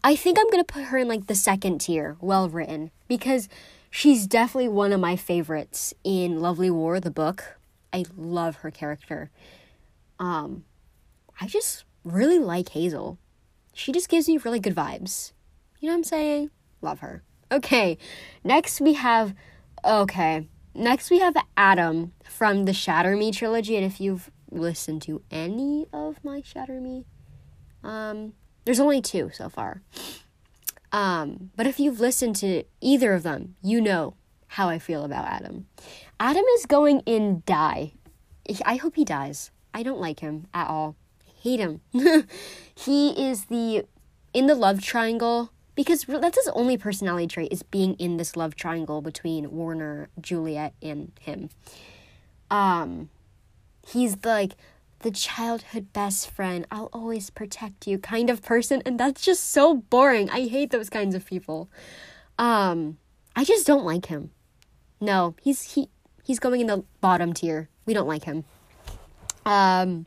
I 0.05 0.15
think 0.15 0.39
I'm 0.39 0.49
going 0.51 0.65
to 0.65 0.73
put 0.73 0.85
her 0.85 0.99
in 0.99 1.09
like 1.09 1.27
the 1.27 1.35
second 1.35 1.81
tier, 1.81 2.17
well 2.21 2.49
written, 2.49 2.93
because 3.09 3.49
she's 3.91 4.29
definitely 4.29 4.69
one 4.69 4.93
of 4.93 5.01
my 5.01 5.17
favorites 5.17 5.93
in 6.05 6.41
Lovely 6.41 6.71
War, 6.71 7.01
the 7.01 7.11
book. 7.11 7.59
I 7.93 8.05
love 8.17 8.57
her 8.57 8.71
character. 8.71 9.31
Um, 10.19 10.65
I 11.41 11.49
just 11.49 11.85
really 12.05 12.39
like 12.39 12.69
Hazel. 12.71 13.19
She 13.73 13.91
just 13.91 14.09
gives 14.09 14.29
me 14.29 14.37
really 14.39 14.61
good 14.61 14.77
vibes. 14.77 15.33
You 15.81 15.89
know 15.89 15.95
what 15.95 15.99
I'm 15.99 16.05
saying? 16.05 16.51
Love 16.81 17.01
her. 17.01 17.25
Okay, 17.51 17.99
next 18.45 18.81
we 18.81 18.95
have. 18.95 19.35
Okay, 19.85 20.47
next 20.75 21.11
we 21.11 21.21
have 21.21 21.35
Adam 21.57 22.13
from 22.25 22.65
the 22.65 22.73
Shatter 22.73 23.17
Me 23.17 23.33
trilogy, 23.33 23.77
and 23.77 23.85
if 23.85 24.01
you've 24.01 24.31
listened 24.51 25.03
to 25.03 25.23
any 25.31 25.87
of 25.93 26.23
my 26.25 26.43
Shatter 26.43 26.81
Me, 26.81 27.05
um, 27.83 28.35
there's 28.65 28.81
only 28.81 29.01
two 29.01 29.31
so 29.33 29.49
far. 29.49 29.83
Um, 30.93 31.51
but 31.57 31.67
if 31.67 31.81
you've 31.81 32.01
listened 32.01 32.37
to 32.37 32.65
either 32.81 33.15
of 33.15 33.23
them, 33.25 33.57
you 33.63 33.81
know 33.81 34.15
how 34.49 34.69
I 34.69 34.79
feel 34.79 35.05
about 35.05 35.27
Adam. 35.27 35.67
Adam 36.21 36.45
is 36.57 36.67
going 36.67 37.01
in 37.01 37.43
die. 37.47 37.95
I 38.65 38.77
hope 38.77 38.95
he 38.95 39.05
dies. 39.05 39.51
I 39.73 39.83
don't 39.83 40.01
like 40.01 40.21
him 40.21 40.47
at 40.55 40.69
all. 40.69 40.97
hate 41.43 41.59
him. 41.59 41.81
he 42.75 43.29
is 43.29 43.47
the 43.47 43.87
in 44.33 44.47
the 44.47 44.55
love 44.55 44.83
triangle 44.83 45.51
because 45.75 46.05
that's 46.05 46.39
his 46.39 46.49
only 46.55 46.77
personality 46.77 47.27
trait 47.27 47.53
is 47.53 47.63
being 47.63 47.95
in 47.95 48.17
this 48.17 48.37
love 48.37 48.55
triangle 48.55 49.01
between 49.01 49.51
Warner, 49.51 50.09
Juliette, 50.21 50.75
and 50.81 51.13
him. 51.21 51.51
Um, 52.51 53.11
he's 53.87 54.17
the, 54.17 54.29
like 54.29 54.53
the 55.01 55.11
childhood 55.11 55.93
best 55.93 56.31
friend, 56.31 56.67
I'll 56.71 56.89
always 56.93 57.29
protect 57.29 57.87
you 57.87 57.99
kind 57.99 58.31
of 58.31 58.43
person, 58.43 58.83
and 58.87 58.99
that's 58.99 59.23
just 59.23 59.51
so 59.51 59.75
boring. 59.75 60.31
I 60.31 60.47
hate 60.47 60.71
those 60.71 60.89
kinds 60.89 61.15
of 61.15 61.27
people. 61.27 61.69
Um, 62.39 62.97
I 63.37 63.45
just 63.45 63.67
don't 63.67 63.85
like 63.85 64.07
him. 64.07 64.31
No, 65.01 65.35
he's 65.43 65.75
he 65.75 65.91
he's 66.23 66.39
going 66.39 66.61
in 66.63 66.69
the 66.69 66.85
bottom 67.01 67.33
tier. 67.35 67.69
We 67.85 67.93
don't 67.93 68.09
like 68.09 68.25
him. 68.25 68.45
Um, 69.45 70.07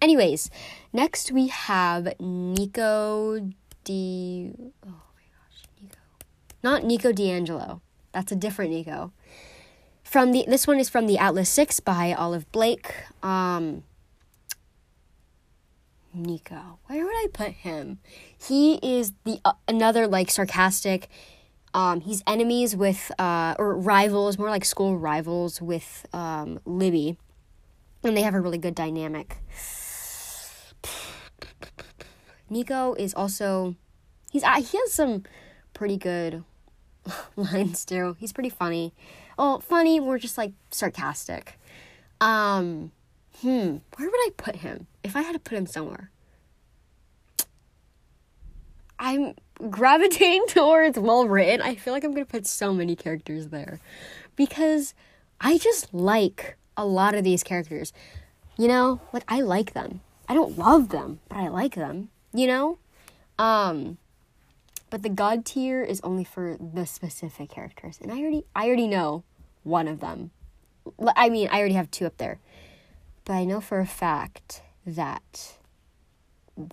anyways, 0.00 0.50
next 0.94 1.30
we 1.30 1.48
have 1.48 2.18
Nico 2.18 3.50
D. 3.84 4.54
Oh. 4.86 5.07
Not 6.62 6.84
Nico 6.84 7.12
di 7.12 7.30
Angelo. 7.30 7.80
That's 8.12 8.32
a 8.32 8.36
different 8.36 8.72
Nico. 8.72 9.12
From 10.02 10.32
the 10.32 10.44
this 10.48 10.66
one 10.66 10.80
is 10.80 10.88
from 10.88 11.06
the 11.06 11.18
Atlas 11.18 11.48
Six 11.48 11.80
by 11.80 12.14
Olive 12.14 12.50
Blake. 12.50 12.94
Um, 13.22 13.84
Nico. 16.14 16.78
Where 16.86 17.04
would 17.04 17.14
I 17.14 17.26
put 17.32 17.50
him? 17.50 17.98
He 18.36 18.74
is 18.82 19.12
the 19.24 19.40
uh, 19.44 19.52
another 19.66 20.06
like 20.06 20.30
sarcastic. 20.30 21.08
Um, 21.74 22.00
he's 22.00 22.22
enemies 22.26 22.74
with 22.74 23.12
uh, 23.18 23.54
or 23.58 23.76
rivals, 23.76 24.38
more 24.38 24.48
like 24.48 24.64
school 24.64 24.96
rivals 24.98 25.60
with 25.60 26.06
um, 26.14 26.60
Libby, 26.64 27.18
and 28.02 28.16
they 28.16 28.22
have 28.22 28.34
a 28.34 28.40
really 28.40 28.58
good 28.58 28.74
dynamic. 28.74 29.36
Nico 32.50 32.94
is 32.94 33.12
also 33.12 33.76
he's 34.32 34.42
uh, 34.42 34.62
he 34.62 34.78
has 34.78 34.92
some 34.92 35.24
pretty 35.78 35.96
good 35.96 36.42
lines 37.36 37.84
too. 37.84 38.16
He's 38.18 38.32
pretty 38.32 38.50
funny. 38.50 38.92
Oh, 39.38 39.60
funny, 39.60 40.00
more 40.00 40.18
just 40.18 40.36
like 40.36 40.52
sarcastic. 40.72 41.56
Um, 42.20 42.90
hmm, 43.40 43.76
where 43.96 44.10
would 44.10 44.20
I 44.20 44.30
put 44.36 44.56
him 44.56 44.88
if 45.04 45.14
I 45.14 45.22
had 45.22 45.34
to 45.34 45.38
put 45.38 45.56
him 45.56 45.66
somewhere? 45.66 46.10
I'm 48.98 49.34
gravitating 49.70 50.46
towards 50.48 50.98
well 50.98 51.28
written. 51.28 51.62
I 51.62 51.76
feel 51.76 51.92
like 51.92 52.02
I'm 52.02 52.12
gonna 52.12 52.24
put 52.24 52.44
so 52.44 52.74
many 52.74 52.96
characters 52.96 53.46
there 53.48 53.78
because 54.34 54.94
I 55.40 55.58
just 55.58 55.94
like 55.94 56.56
a 56.76 56.84
lot 56.84 57.14
of 57.14 57.22
these 57.22 57.44
characters. 57.44 57.92
You 58.56 58.66
know, 58.66 59.00
like 59.12 59.22
I 59.28 59.42
like 59.42 59.74
them. 59.74 60.00
I 60.28 60.34
don't 60.34 60.58
love 60.58 60.88
them, 60.88 61.20
but 61.28 61.38
I 61.38 61.46
like 61.46 61.76
them. 61.76 62.08
You 62.34 62.48
know, 62.48 62.78
um, 63.38 63.98
but 64.90 65.02
the 65.02 65.08
god 65.08 65.44
tier 65.44 65.82
is 65.82 66.00
only 66.02 66.24
for 66.24 66.56
the 66.58 66.86
specific 66.86 67.50
characters, 67.50 67.98
and 68.02 68.12
I 68.12 68.18
already 68.20 68.44
I 68.54 68.66
already 68.66 68.88
know 68.88 69.24
one 69.62 69.88
of 69.88 70.00
them. 70.00 70.30
I 71.16 71.28
mean, 71.28 71.48
I 71.50 71.58
already 71.58 71.74
have 71.74 71.90
two 71.90 72.06
up 72.06 72.16
there, 72.16 72.38
but 73.24 73.34
I 73.34 73.44
know 73.44 73.60
for 73.60 73.80
a 73.80 73.86
fact 73.86 74.62
that 74.86 75.58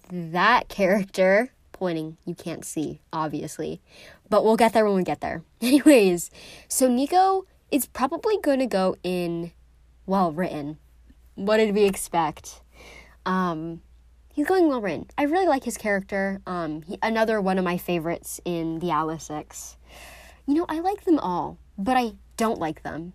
that 0.09 0.69
character 0.69 1.51
pointing 1.71 2.17
you 2.25 2.33
can't 2.33 2.63
see 2.65 3.01
obviously. 3.11 3.81
But 4.29 4.43
we'll 4.43 4.55
get 4.55 4.73
there 4.73 4.85
when 4.85 4.95
we 4.95 5.03
get 5.03 5.21
there. 5.21 5.43
Anyways 5.61 6.31
so 6.67 6.87
nico 6.87 7.45
is 7.69 7.85
probably 7.85 8.37
going 8.41 8.59
to 8.59 8.65
go 8.65 8.95
in 9.03 9.51
well 10.05 10.31
written. 10.31 10.77
What 11.35 11.57
did 11.57 11.75
we 11.75 11.83
expect? 11.83 12.61
Um 13.25 13.81
he's 14.35 14.45
going 14.47 14.67
well 14.67 14.81
written 14.81 15.07
i 15.17 15.23
really 15.23 15.47
like 15.47 15.63
his 15.63 15.77
character 15.77 16.41
um 16.45 16.81
he, 16.83 16.99
another 17.01 17.41
one 17.41 17.57
of 17.57 17.63
my 17.63 17.77
favorites 17.77 18.39
in 18.45 18.79
the 18.79 18.91
atlas 18.91 19.23
six 19.25 19.77
you 20.45 20.53
know 20.53 20.65
i 20.69 20.79
like 20.79 21.05
them 21.05 21.17
all 21.17 21.57
but 21.77 21.97
i 21.97 22.11
don't 22.37 22.59
like 22.59 22.83
them 22.83 23.13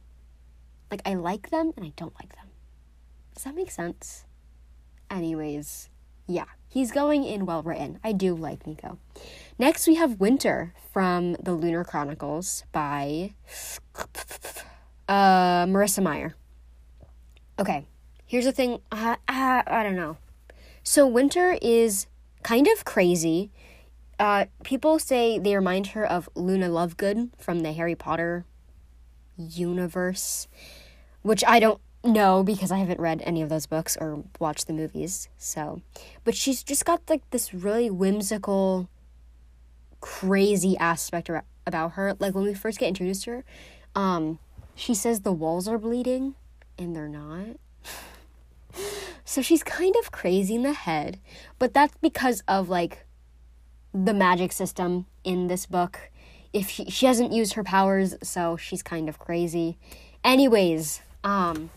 Like 0.91 1.03
I 1.07 1.15
like 1.15 1.51
them 1.51 1.73
and 1.77 1.87
I 1.87 1.93
don't 1.95 2.15
like 2.19 2.35
them. 2.35 2.49
Does 3.35 3.45
that 3.45 3.55
make 3.55 3.71
sense? 3.71 4.25
Anyways, 5.09 5.89
yeah, 6.27 6.51
he's 6.69 6.91
going 6.91 7.23
in 7.25 7.47
well 7.47 7.63
written. 7.63 8.01
I 8.03 8.11
do 8.13 8.35
like 8.35 8.67
Nico. 8.67 8.99
Next, 9.57 9.87
we 9.87 9.95
have 9.95 10.19
Winter 10.19 10.75
from 10.93 11.35
the 11.35 11.53
Lunar 11.53 11.85
Chronicles 11.85 12.65
by 12.73 13.35
uh, 15.09 15.67
Marissa 15.71 16.03
Meyer. 16.03 16.35
Okay, 17.59 17.87
here's 18.27 18.47
the 18.47 18.53
thing. 18.53 18.81
Uh, 18.91 19.15
uh, 19.29 19.63
I 19.67 19.83
don't 19.85 19.97
know. 19.97 20.17
So, 20.93 21.07
Winter 21.07 21.57
is 21.63 22.09
kind 22.43 22.67
of 22.67 22.85
crazy. 22.85 23.53
Uh, 24.19 24.47
people 24.65 24.99
say 24.99 25.39
they 25.39 25.55
remind 25.55 25.87
her 25.95 26.05
of 26.05 26.29
Luna 26.35 26.69
Lovegood 26.69 27.31
from 27.39 27.61
the 27.61 27.73
Harry 27.73 27.95
Potter 27.95 28.45
universe, 29.37 30.49
which 31.23 31.45
I 31.47 31.61
don't 31.61 31.81
know 32.03 32.43
because 32.43 32.73
I 32.73 32.79
haven't 32.79 32.99
read 32.99 33.23
any 33.25 33.41
of 33.41 33.49
those 33.49 33.67
books 33.67 33.97
or 34.01 34.25
watched 34.41 34.67
the 34.67 34.73
movies. 34.73 35.29
So, 35.39 35.81
but 36.25 36.35
she's 36.35 36.65
just 36.65 36.85
got 36.85 37.09
like 37.09 37.23
this 37.31 37.55
really 37.55 37.89
whimsical, 37.89 38.89
crazy 40.01 40.77
aspect 40.79 41.31
about 41.69 41.93
her. 41.93 42.17
Like 42.19 42.35
when 42.35 42.43
we 42.43 42.53
first 42.53 42.81
get 42.81 42.89
introduced 42.89 43.23
to 43.27 43.31
her, 43.31 43.45
um, 43.95 44.41
she 44.75 44.95
says 44.95 45.21
the 45.21 45.31
walls 45.31 45.69
are 45.69 45.79
bleeding, 45.79 46.35
and 46.77 46.97
they're 46.97 47.07
not. 47.07 47.61
so 49.31 49.43
she's 49.43 49.63
kind 49.63 49.95
of 49.95 50.11
crazy 50.11 50.57
in 50.57 50.65
the 50.65 50.73
head, 50.73 51.21
but 51.61 51.73
that's 51.73 51.97
because 51.99 52.43
of 52.49 52.69
like 52.69 53.07
the 53.95 54.13
magic 54.13 54.51
system 54.51 55.07
in 55.23 55.47
this 55.47 55.67
book. 55.67 56.11
If 56.53 56.69
she, 56.69 56.87
she 56.87 57.07
hasn't 57.07 57.33
used 57.33 57.53
her 57.53 57.63
powers, 57.63 58.17
so 58.25 58.57
she's 58.57 58.83
kind 58.83 59.09
of 59.09 59.21
crazy. 59.21 59.79
Anyways, 60.25 61.01
um, 61.23 61.71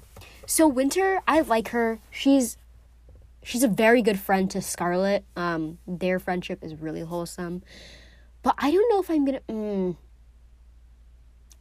so 0.48 0.68
Winter, 0.68 1.22
I 1.28 1.42
like 1.42 1.68
her. 1.68 2.00
She's 2.10 2.58
she's 3.44 3.62
a 3.62 3.68
very 3.68 4.02
good 4.02 4.20
friend 4.20 4.50
to 4.50 4.60
Scarlet. 4.60 5.24
Um, 5.36 5.78
their 5.86 6.18
friendship 6.18 6.64
is 6.64 6.74
really 6.74 7.02
wholesome. 7.02 7.62
But 8.42 8.56
I 8.58 8.72
don't 8.72 8.90
know 8.90 9.00
if 9.00 9.12
I'm 9.12 9.26
gonna. 9.26 9.42
Mm, 9.48 9.98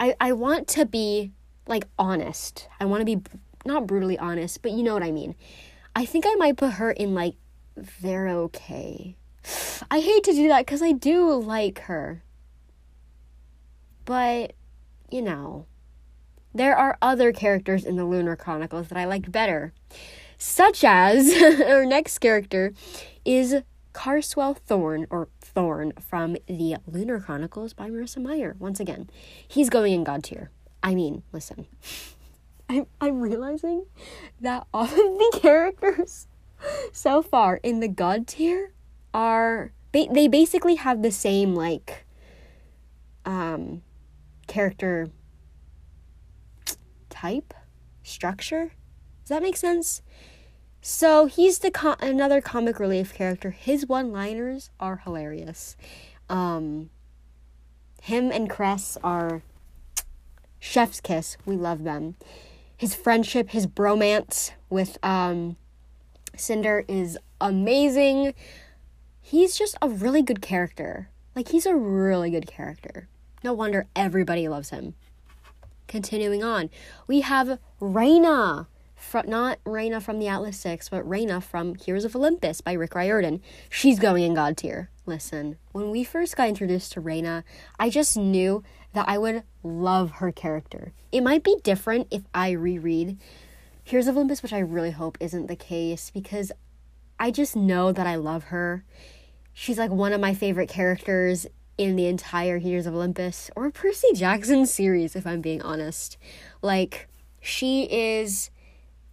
I 0.01 0.15
I 0.19 0.33
want 0.33 0.69
to 0.69 0.87
be 0.87 1.33
like 1.67 1.85
honest. 1.99 2.67
I 2.81 2.87
want 2.87 3.03
to 3.03 3.05
be 3.05 3.21
not 3.67 3.87
brutally 3.87 4.19
honest, 4.19 4.63
but 4.63 4.71
you 4.71 4.83
know 4.83 4.95
what 4.95 5.03
I 5.03 5.11
mean. 5.11 5.35
I 5.95 6.07
think 6.07 6.25
I 6.27 6.35
might 6.37 6.57
put 6.57 6.75
her 6.75 6.91
in 6.91 7.15
like 7.15 7.35
they're 8.01 8.29
okay. 8.29 9.17
I 9.91 10.01
hate 10.01 10.25
to 10.25 10.33
do 10.33 10.49
that 10.49 10.67
because 10.67 10.83
I 10.83 10.93
do 10.93 11.33
like 11.33 11.81
her. 11.81 12.23
But, 14.05 14.55
you 15.11 15.23
know, 15.23 15.67
there 16.55 16.77
are 16.77 16.99
other 17.01 17.33
characters 17.33 17.85
in 17.85 17.97
the 17.97 18.05
Lunar 18.05 18.37
Chronicles 18.37 18.89
that 18.89 18.99
I 18.99 19.05
liked 19.05 19.33
better, 19.33 19.73
such 20.39 20.85
as 20.85 21.33
our 21.67 21.85
next 21.85 22.19
character 22.19 22.73
is 23.25 23.63
Carswell 23.93 24.55
Thorn, 24.55 25.07
or 25.11 25.29
Thorn, 25.41 25.93
from 26.01 26.37
the 26.47 26.77
Lunar 26.87 27.21
Chronicles 27.21 27.75
by 27.75 27.91
Marissa 27.91 28.23
Meyer. 28.23 28.57
Once 28.59 28.81
again, 28.81 29.09
he's 29.47 29.71
going 29.71 29.93
in 29.93 30.05
God 30.05 30.25
tier. 30.25 30.51
I 30.83 30.95
mean, 30.95 31.23
listen, 31.33 31.67
I'm, 32.73 32.87
I'm 33.03 33.21
realizing 33.21 33.85
that 34.41 34.67
all 34.73 34.85
of 34.85 34.91
the 34.91 35.39
characters 35.43 36.27
so 36.91 37.21
far 37.21 37.61
in 37.63 37.81
the 37.81 37.89
God 37.89 38.27
tier 38.27 38.73
are, 39.13 39.73
they 39.93 40.27
basically 40.27 40.77
have 40.77 41.03
the 41.03 41.11
same, 41.11 41.55
like, 41.55 42.07
um, 43.27 43.83
character 44.47 45.11
type, 47.11 47.53
structure. 48.03 48.73
Does 49.23 49.29
that 49.29 49.43
make 49.43 49.59
sense? 49.59 50.01
So 50.81 51.27
he's 51.27 51.59
the 51.59 51.71
co- 51.71 51.97
another 52.01 52.41
comic 52.41 52.81
relief 52.81 53.13
character. 53.13 53.51
His 53.51 53.87
one-liners 53.87 54.71
are 54.81 55.03
hilarious. 55.05 55.77
Um, 56.31 56.89
him 58.01 58.33
and 58.33 58.49
Cress 58.49 58.97
are 59.05 59.43
chef's 60.59 61.03
kiss. 61.03 61.37
We 61.45 61.57
love 61.57 61.85
them. 61.85 62.17
His 62.83 62.97
friendship, 62.97 63.51
his 63.51 63.69
bromance 63.69 64.51
with 64.69 64.99
um, 65.05 65.55
Cinder 66.35 66.85
is 66.89 67.17
amazing. 67.41 68.35
He's 69.21 69.57
just 69.57 69.77
a 69.81 69.89
really 69.89 70.21
good 70.21 70.43
character. 70.43 71.09
Like 71.37 71.51
he's 71.51 71.65
a 71.65 71.77
really 71.77 72.29
good 72.29 72.49
character. 72.49 73.07
No 73.45 73.53
wonder 73.53 73.87
everybody 73.95 74.49
loves 74.49 74.71
him. 74.71 74.95
Continuing 75.87 76.43
on, 76.43 76.71
we 77.07 77.21
have. 77.21 77.61
From, 78.97 79.29
not 79.29 79.59
Reina 79.65 80.01
from 80.01 80.19
the 80.19 80.27
Atlas 80.27 80.57
Six, 80.57 80.89
but 80.89 81.09
Reyna 81.09 81.41
from 81.41 81.77
Heroes 81.77 82.05
of 82.05 82.17
Olympus 82.17 82.61
by 82.61 82.73
Rick 82.73 82.97
Riordan. 82.97 83.43
She's 83.71 84.01
going 84.01 84.25
in 84.25 84.35
God 84.35 84.57
tier. 84.57 84.91
Listen, 85.07 85.57
when 85.71 85.91
we 85.91 86.03
first 86.03 86.37
got 86.37 86.49
introduced 86.49 86.93
to 86.93 87.01
Reyna, 87.01 87.45
I 87.79 87.91
just 87.91 88.17
knew 88.17 88.65
that 88.93 89.09
I 89.09 89.19
would 89.19 89.43
love 89.63 90.13
her 90.13 90.33
character. 90.33 90.93
It 91.11 91.23
might 91.23 91.43
be 91.43 91.57
different 91.63 92.09
if 92.11 92.23
I 92.35 92.51
reread 92.51 93.19
Heroes 93.85 94.07
of 94.07 94.17
Olympus, 94.17 94.43
which 94.43 94.53
I 94.53 94.59
really 94.59 94.91
hope 94.91 95.19
isn't 95.21 95.47
the 95.47 95.57
case 95.57 96.11
because 96.11 96.53
I 97.19 97.31
just 97.31 97.57
know 97.57 97.93
that 97.93 98.07
I 98.07 98.17
love 98.17 98.45
her. 98.45 98.85
She's 99.53 99.79
like 99.79 99.91
one 99.91 100.13
of 100.13 100.21
my 100.21 100.35
favorite 100.35 100.69
characters 100.69 101.47
in 101.79 101.97
the 101.97 102.07
entire 102.07 102.59
Heroes 102.59 102.87
of 102.87 102.95
Olympus 102.95 103.51
or 103.57 103.71
Percy 103.71 104.13
Jackson 104.15 104.67
series, 104.67 105.17
if 105.17 105.27
I'm 105.27 105.41
being 105.41 105.63
honest. 105.63 106.17
Like, 106.61 107.09
she 107.41 107.85
is 107.85 108.51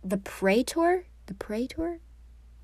the 0.03 0.17
praetor, 0.17 1.05
the 1.25 1.33
praetor? 1.33 1.99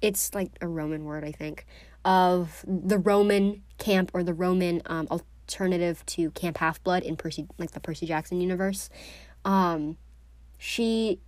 It's 0.01 0.33
like 0.33 0.51
a 0.61 0.67
Roman 0.67 1.05
word, 1.05 1.23
I 1.23 1.31
think, 1.31 1.65
of 2.03 2.63
the 2.67 2.97
Roman 2.97 3.63
camp 3.77 4.11
or 4.13 4.23
the 4.23 4.33
Roman 4.33 4.81
um, 4.85 5.07
alternative 5.45 6.03
to 6.07 6.31
Camp 6.31 6.57
Half 6.57 6.83
Blood 6.83 7.03
in 7.03 7.15
Percy, 7.15 7.47
like 7.59 7.71
the 7.71 7.79
Percy 7.79 8.07
Jackson 8.07 8.41
universe. 8.41 8.89
Um, 9.43 9.97
she 10.57 11.19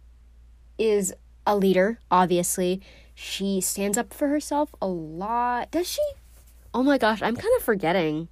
is 0.80 1.14
a 1.46 1.56
leader, 1.56 2.00
obviously. 2.10 2.82
She 3.14 3.62
stands 3.62 3.98
up 3.98 4.14
for 4.14 4.28
herself 4.28 4.74
a 4.82 4.88
lot. 4.88 5.70
Does 5.72 5.88
she? 5.88 6.02
Oh 6.74 6.82
my 6.84 6.98
gosh, 6.98 7.22
I'm 7.22 7.36
kind 7.36 7.54
of 7.58 7.64
forgetting. 7.64 8.28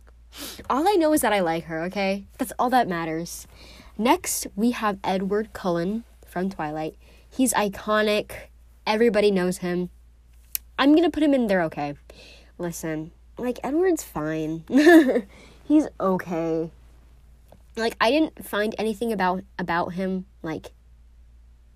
All 0.69 0.87
I 0.87 0.93
know 0.93 1.13
is 1.13 1.21
that 1.21 1.33
I 1.33 1.39
like 1.39 1.65
her, 1.65 1.81
okay? 1.83 2.25
That's 2.39 2.51
all 2.57 2.69
that 2.71 2.87
matters. 2.87 3.47
Next, 3.97 4.47
we 4.55 4.71
have 4.71 4.97
Edward 5.03 5.53
Cullen 5.53 6.03
from 6.25 6.49
Twilight. 6.49 6.95
He's 7.29 7.53
iconic. 7.53 8.31
Everybody 8.87 9.31
knows 9.31 9.59
him. 9.59 9.89
I'm 10.77 10.95
gonna 10.95 11.11
put 11.11 11.23
him 11.23 11.33
in 11.33 11.47
there, 11.47 11.61
okay? 11.63 11.95
Listen, 12.57 13.11
like, 13.37 13.59
Edward's 13.63 14.03
fine. 14.03 14.63
He's 15.65 15.87
okay. 15.99 16.69
Like, 17.75 17.97
I 17.99 18.11
didn't 18.11 18.45
find 18.45 18.73
anything 18.77 19.11
about 19.11 19.43
about 19.59 19.93
him, 19.93 20.25
like, 20.41 20.71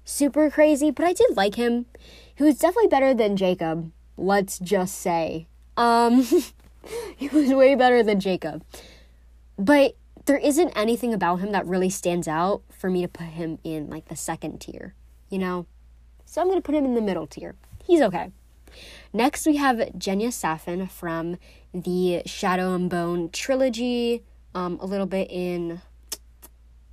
super 0.06 0.49
crazy, 0.49 0.91
but 0.91 1.06
I 1.06 1.13
did 1.13 1.36
like 1.36 1.56
him. 1.56 1.86
He 2.34 2.43
was 2.43 2.58
definitely 2.58 2.88
better 2.88 3.13
than 3.13 3.36
Jacob, 3.36 3.91
let's 4.17 4.60
just 4.60 4.95
say. 4.95 5.47
Um, 5.75 6.25
he 7.17 7.28
was 7.30 7.49
way 7.49 7.75
better 7.75 8.04
than 8.04 8.19
Jacob. 8.19 8.63
But 9.58 9.95
there 10.25 10.38
isn't 10.38 10.71
anything 10.75 11.13
about 11.13 11.38
him 11.38 11.52
that 11.52 11.65
really 11.65 11.89
stands 11.89 12.28
out 12.28 12.62
for 12.69 12.89
me 12.89 13.02
to 13.02 13.08
put 13.08 13.28
him 13.28 13.60
in 13.63 13.89
like 13.89 14.08
the 14.08 14.15
second 14.15 14.60
tier, 14.60 14.93
you 15.30 15.39
know? 15.39 15.65
So 16.25 16.41
I'm 16.41 16.47
to 16.52 16.62
put 16.62 16.75
him 16.75 16.86
in 16.86 16.95
the 16.95 17.02
middle 17.02 17.28
tier. 17.28 17.56
He's 17.84 18.02
okay. 18.02 18.32
Next, 19.12 19.48
we 19.48 19.56
have 19.56 19.78
Genya 19.98 20.28
Safin 20.28 20.89
from 20.89 21.38
the 21.74 22.22
Shadow 22.26 22.76
and 22.76 22.89
Bone 22.89 23.30
trilogy, 23.32 24.24
um, 24.54 24.78
a 24.80 24.86
little 24.86 25.08
bit 25.08 25.32
in 25.32 25.82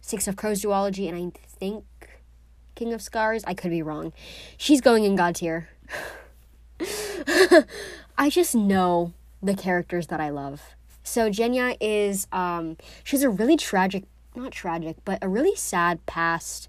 Six 0.01 0.27
of 0.27 0.37
Crows 0.37 0.63
duology, 0.63 1.09
and 1.09 1.35
I 1.35 1.39
think 1.47 1.85
King 2.75 2.93
of 2.95 3.03
Scars. 3.03 3.45
I 3.47 3.53
could 3.53 3.71
be 3.71 3.83
wrong. 3.83 4.13
She's 4.57 4.81
going 4.81 5.05
in 5.05 5.17
God 5.17 5.35
tier. 5.35 5.69
I 8.17 8.31
just 8.31 8.55
know 8.55 9.13
the 9.43 9.55
characters 9.55 10.07
that 10.07 10.21
I 10.21 10.31
love. 10.31 10.63
So 11.03 11.31
Genya 11.31 11.77
is 11.81 12.27
um 12.33 12.77
she's 13.05 13.23
a 13.23 13.31
really 13.31 13.57
tragic 13.57 14.05
not 14.35 14.53
tragic, 14.53 14.97
but 15.05 15.19
a 15.23 15.29
really 15.29 15.57
sad 15.57 16.05
past 16.07 16.69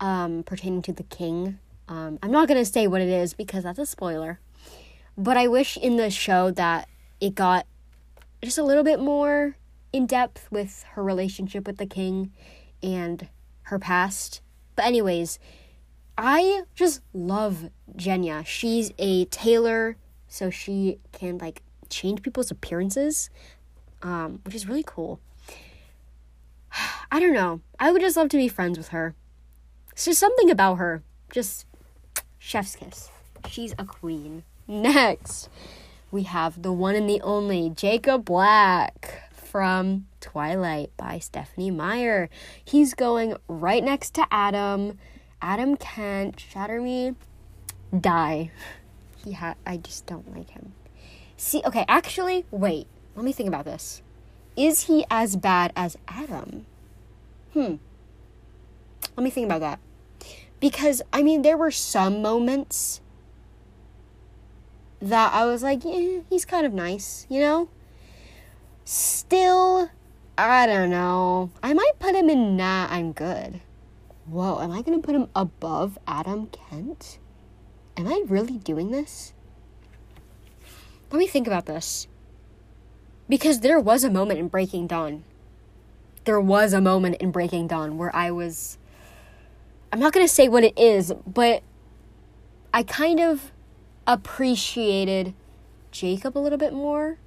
um 0.00 0.42
pertaining 0.44 0.82
to 0.82 0.92
the 0.92 1.02
king. 1.02 1.58
Um 1.88 2.18
I'm 2.22 2.30
not 2.30 2.48
gonna 2.48 2.64
say 2.64 2.86
what 2.86 3.00
it 3.00 3.08
is 3.08 3.34
because 3.34 3.64
that's 3.64 3.78
a 3.78 3.86
spoiler. 3.86 4.40
But 5.18 5.36
I 5.36 5.48
wish 5.48 5.76
in 5.76 5.96
the 5.96 6.10
show 6.10 6.52
that 6.52 6.88
it 7.20 7.34
got 7.34 7.66
just 8.40 8.56
a 8.56 8.62
little 8.62 8.84
bit 8.84 9.00
more 9.00 9.56
in 9.92 10.06
depth 10.06 10.46
with 10.52 10.84
her 10.92 11.02
relationship 11.02 11.66
with 11.66 11.78
the 11.78 11.86
king 11.86 12.32
and 12.84 13.28
her 13.62 13.80
past. 13.80 14.40
But 14.76 14.84
anyways, 14.84 15.40
I 16.16 16.62
just 16.76 17.02
love 17.12 17.70
Genya. 17.96 18.46
She's 18.46 18.92
a 18.96 19.24
tailor, 19.24 19.96
so 20.28 20.50
she 20.50 20.98
can 21.10 21.38
like 21.38 21.62
change 21.90 22.22
people's 22.22 22.52
appearances, 22.52 23.28
um, 24.02 24.38
which 24.44 24.54
is 24.54 24.68
really 24.68 24.84
cool. 24.86 25.18
I 27.10 27.18
don't 27.18 27.32
know. 27.32 27.60
I 27.80 27.90
would 27.90 28.02
just 28.02 28.16
love 28.16 28.28
to 28.28 28.36
be 28.36 28.46
friends 28.46 28.78
with 28.78 28.88
her. 28.88 29.16
So 29.96 30.12
something 30.12 30.48
about 30.48 30.76
her, 30.76 31.02
just 31.32 31.66
chef's 32.38 32.76
kiss. 32.76 33.10
She's 33.48 33.74
a 33.78 33.84
queen. 33.84 34.44
Next, 34.70 35.48
we 36.10 36.24
have 36.24 36.60
the 36.60 36.74
one 36.74 36.94
and 36.94 37.08
the 37.08 37.22
only 37.22 37.70
Jacob 37.70 38.26
Black 38.26 39.32
from 39.32 40.06
Twilight 40.20 40.90
by 40.98 41.18
Stephenie 41.20 41.70
Meyer. 41.70 42.28
He's 42.62 42.92
going 42.92 43.34
right 43.48 43.82
next 43.82 44.12
to 44.16 44.26
Adam. 44.30 44.98
Adam 45.40 45.74
Kent, 45.78 46.38
shatter 46.38 46.82
me, 46.82 47.14
die. 47.98 48.50
He 49.24 49.32
had 49.32 49.56
I 49.64 49.78
just 49.78 50.04
don't 50.04 50.36
like 50.36 50.50
him. 50.50 50.74
See, 51.38 51.62
okay, 51.64 51.86
actually, 51.88 52.44
wait. 52.50 52.88
Let 53.16 53.24
me 53.24 53.32
think 53.32 53.48
about 53.48 53.64
this. 53.64 54.02
Is 54.54 54.82
he 54.82 55.06
as 55.10 55.36
bad 55.36 55.72
as 55.76 55.96
Adam? 56.08 56.66
Hmm. 57.54 57.76
Let 59.16 59.24
me 59.24 59.30
think 59.30 59.46
about 59.46 59.60
that. 59.60 59.78
Because 60.60 61.00
I 61.10 61.22
mean, 61.22 61.40
there 61.40 61.56
were 61.56 61.70
some 61.70 62.20
moments 62.20 63.00
that 65.00 65.32
I 65.32 65.44
was 65.44 65.62
like, 65.62 65.84
yeah, 65.84 66.20
he's 66.28 66.44
kind 66.44 66.66
of 66.66 66.72
nice, 66.72 67.26
you 67.28 67.40
know? 67.40 67.68
Still, 68.84 69.90
I 70.36 70.66
don't 70.66 70.90
know. 70.90 71.50
I 71.62 71.72
might 71.74 71.98
put 71.98 72.14
him 72.14 72.30
in 72.30 72.56
nah, 72.56 72.86
I'm 72.90 73.12
good. 73.12 73.60
Whoa, 74.26 74.60
am 74.60 74.72
I 74.72 74.82
gonna 74.82 74.98
put 74.98 75.14
him 75.14 75.28
above 75.34 75.98
Adam 76.06 76.48
Kent? 76.48 77.18
Am 77.96 78.06
I 78.06 78.22
really 78.26 78.58
doing 78.58 78.90
this? 78.90 79.32
Let 81.10 81.18
me 81.18 81.26
think 81.26 81.46
about 81.46 81.66
this. 81.66 82.06
Because 83.28 83.60
there 83.60 83.80
was 83.80 84.04
a 84.04 84.10
moment 84.10 84.38
in 84.38 84.48
Breaking 84.48 84.86
Dawn. 84.86 85.24
There 86.24 86.40
was 86.40 86.72
a 86.72 86.80
moment 86.80 87.16
in 87.16 87.30
Breaking 87.30 87.66
Dawn 87.66 87.96
where 87.98 88.14
I 88.14 88.30
was. 88.30 88.78
I'm 89.92 89.98
not 90.00 90.12
gonna 90.12 90.28
say 90.28 90.48
what 90.48 90.64
it 90.64 90.78
is, 90.78 91.12
but 91.26 91.62
I 92.72 92.82
kind 92.82 93.20
of 93.20 93.50
appreciated 94.08 95.34
Jacob 95.92 96.36
a 96.36 96.40
little 96.40 96.58
bit 96.58 96.72
more 96.72 97.18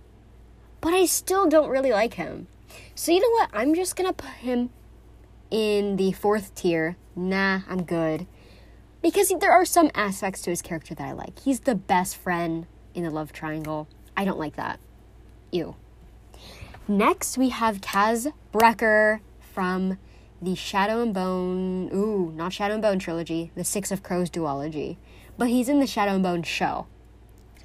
but 0.82 0.96
I 0.96 1.06
still 1.06 1.48
don't 1.48 1.70
really 1.70 1.92
like 1.92 2.16
him. 2.16 2.48
So, 2.96 3.12
you 3.12 3.22
know 3.22 3.30
what? 3.30 3.50
I'm 3.54 3.76
just 3.76 3.96
gonna 3.96 4.14
put 4.14 4.32
him 4.32 4.72
in 5.52 5.96
the 5.96 6.12
fourth 6.12 6.54
tier. 6.56 6.98
Nah, 7.16 7.62
I'm 7.70 7.84
good. 7.84 8.26
Because 9.02 9.32
there 9.40 9.52
are 9.52 9.66
some 9.66 9.92
aspects 9.96 10.42
to 10.42 10.50
his 10.50 10.62
character 10.62 10.94
that 10.96 11.08
I 11.08 11.12
like. 11.12 11.40
He's 11.40 11.62
the 11.62 11.76
best 11.76 12.18
friend 12.18 12.66
in 12.94 13.04
the 13.04 13.10
love 13.10 13.32
triangle. 13.32 13.88
I 14.18 14.26
don't 14.26 14.40
like 14.40 14.56
that. 14.56 14.80
Ew. 15.52 15.76
Next, 16.88 17.38
we 17.38 17.50
have 17.50 17.82
Kaz 17.82 18.32
Brekker 18.52 19.20
from 19.40 19.98
the 20.42 20.56
Shadow 20.56 21.02
and 21.02 21.14
Bone. 21.14 21.90
Ooh, 21.94 22.32
not 22.36 22.54
Shadow 22.54 22.74
and 22.74 22.82
Bone 22.82 23.00
trilogy, 23.00 23.52
the 23.56 23.64
Six 23.64 23.92
of 23.92 24.04
Crows 24.04 24.30
duology. 24.30 24.98
But 25.42 25.50
he's 25.50 25.70
in 25.70 25.80
the 25.80 25.88
Shadow 25.88 26.14
and 26.14 26.22
Bone 26.22 26.44
show. 26.44 26.86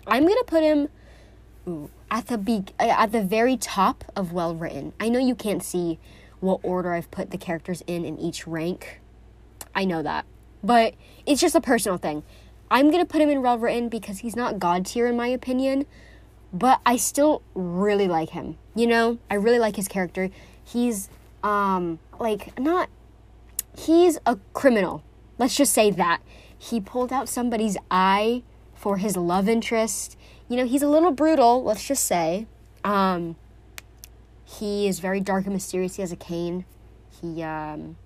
I'm 0.06 0.26
gonna 0.26 0.44
put 0.44 0.62
him. 0.62 0.88
At 2.10 2.28
the 2.28 2.38
be- 2.38 2.64
uh, 2.80 2.84
at 2.84 3.12
the 3.12 3.20
very 3.20 3.58
top 3.58 4.02
of 4.16 4.32
well 4.32 4.54
written. 4.54 4.94
I 4.98 5.10
know 5.10 5.18
you 5.18 5.34
can't 5.34 5.62
see 5.62 5.98
what 6.40 6.60
order 6.62 6.94
I've 6.94 7.10
put 7.10 7.32
the 7.32 7.36
characters 7.36 7.82
in 7.86 8.06
in 8.06 8.18
each 8.18 8.46
rank. 8.46 9.02
I 9.74 9.84
know 9.84 10.02
that. 10.02 10.24
But 10.64 10.94
it's 11.26 11.38
just 11.38 11.54
a 11.54 11.60
personal 11.60 11.98
thing. 11.98 12.22
I'm 12.70 12.90
to 12.90 13.04
put 13.04 13.20
him 13.20 13.28
in 13.28 13.42
well 13.42 13.58
written 13.58 13.90
because 13.90 14.20
he's 14.20 14.36
not 14.36 14.58
god 14.58 14.86
tier 14.86 15.06
in 15.06 15.14
my 15.14 15.28
opinion, 15.28 15.84
but 16.54 16.80
I 16.86 16.96
still 16.96 17.42
really 17.54 18.08
like 18.08 18.30
him. 18.30 18.56
You 18.74 18.86
know, 18.86 19.18
I 19.30 19.34
really 19.34 19.58
like 19.58 19.76
his 19.76 19.86
character. 19.86 20.30
He's 20.64 21.10
um 21.42 21.98
like 22.18 22.58
not 22.58 22.88
he's 23.76 24.18
a 24.24 24.38
criminal. 24.54 25.02
Let's 25.36 25.54
just 25.54 25.74
say 25.74 25.90
that. 25.90 26.22
He 26.58 26.80
pulled 26.80 27.12
out 27.12 27.28
somebody's 27.28 27.76
eye 27.90 28.42
for 28.74 28.98
his 28.98 29.16
love 29.16 29.48
interest 29.48 30.16
you 30.48 30.56
know, 30.56 30.66
he's 30.66 30.82
a 30.82 30.88
little 30.88 31.10
brutal, 31.10 31.62
let's 31.62 31.86
just 31.86 32.04
say. 32.04 32.46
Um, 32.84 33.36
he 34.44 34.86
is 34.86 35.00
very 35.00 35.20
dark 35.20 35.44
and 35.44 35.54
mysterious. 35.54 35.96
He 35.96 36.02
has 36.02 36.12
a 36.12 36.16
cane. 36.16 36.64
He, 37.20 37.42
um, 37.42 37.96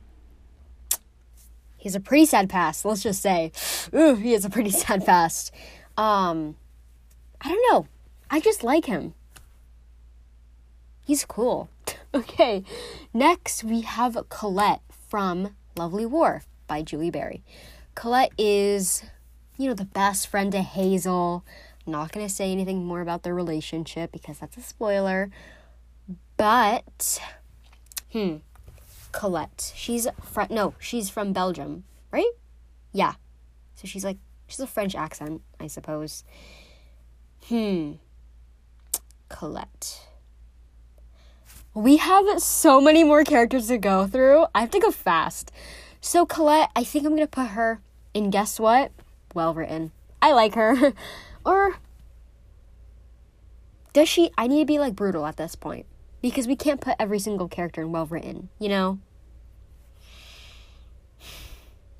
he 1.76 1.84
has 1.84 1.94
a 1.94 2.00
pretty 2.00 2.24
sad 2.24 2.48
past, 2.48 2.84
let's 2.84 3.02
just 3.02 3.20
say. 3.20 3.52
Ooh, 3.94 4.14
he 4.14 4.32
has 4.32 4.44
a 4.44 4.50
pretty 4.50 4.70
sad 4.70 5.04
past. 5.04 5.52
Um, 5.96 6.56
I 7.40 7.48
don't 7.48 7.72
know. 7.72 7.86
I 8.30 8.40
just 8.40 8.62
like 8.62 8.86
him. 8.86 9.14
He's 11.04 11.24
cool. 11.24 11.68
okay, 12.14 12.64
next 13.12 13.64
we 13.64 13.82
have 13.82 14.16
Colette 14.28 14.82
from 15.08 15.56
Lovely 15.76 16.06
War 16.06 16.42
by 16.66 16.82
Julie 16.82 17.10
Berry. 17.10 17.42
Colette 17.94 18.32
is, 18.38 19.02
you 19.56 19.68
know, 19.68 19.74
the 19.74 19.84
best 19.84 20.28
friend 20.28 20.52
to 20.52 20.62
Hazel 20.62 21.44
not 21.86 22.12
going 22.12 22.26
to 22.26 22.32
say 22.32 22.52
anything 22.52 22.84
more 22.84 23.00
about 23.00 23.22
their 23.22 23.34
relationship 23.34 24.12
because 24.12 24.38
that's 24.38 24.56
a 24.56 24.62
spoiler. 24.62 25.30
But, 26.36 27.20
hmm, 28.12 28.36
Colette. 29.12 29.72
She's 29.74 30.06
from, 30.22 30.48
no, 30.50 30.74
she's 30.78 31.10
from 31.10 31.32
Belgium, 31.32 31.84
right? 32.10 32.30
Yeah. 32.92 33.14
So 33.74 33.86
she's 33.86 34.04
like, 34.04 34.18
she's 34.46 34.60
a 34.60 34.66
French 34.66 34.94
accent, 34.94 35.42
I 35.58 35.66
suppose. 35.66 36.24
Hmm. 37.46 37.92
Colette. 39.28 40.06
We 41.72 41.98
have 41.98 42.40
so 42.40 42.80
many 42.80 43.04
more 43.04 43.24
characters 43.24 43.68
to 43.68 43.78
go 43.78 44.06
through. 44.06 44.46
I 44.54 44.60
have 44.60 44.70
to 44.70 44.80
go 44.80 44.90
fast. 44.90 45.52
So, 46.00 46.24
Colette, 46.24 46.70
I 46.74 46.84
think 46.84 47.04
I'm 47.04 47.16
to 47.16 47.26
put 47.26 47.48
her 47.48 47.80
in 48.14 48.30
guess 48.30 48.58
what? 48.58 48.92
Well 49.34 49.54
written. 49.54 49.92
I 50.22 50.32
like 50.32 50.54
her. 50.54 50.92
Or 51.42 51.76
does 53.94 54.10
she? 54.10 54.30
I 54.36 54.46
need 54.46 54.60
to 54.60 54.66
be 54.66 54.78
like 54.78 54.94
brutal 54.94 55.24
at 55.24 55.38
this 55.38 55.54
point 55.54 55.86
because 56.20 56.46
we 56.46 56.54
can't 56.54 56.80
put 56.80 56.96
every 56.98 57.18
single 57.18 57.48
character 57.48 57.80
in 57.80 57.92
well 57.92 58.04
written, 58.04 58.50
you 58.58 58.68
know? 58.68 58.98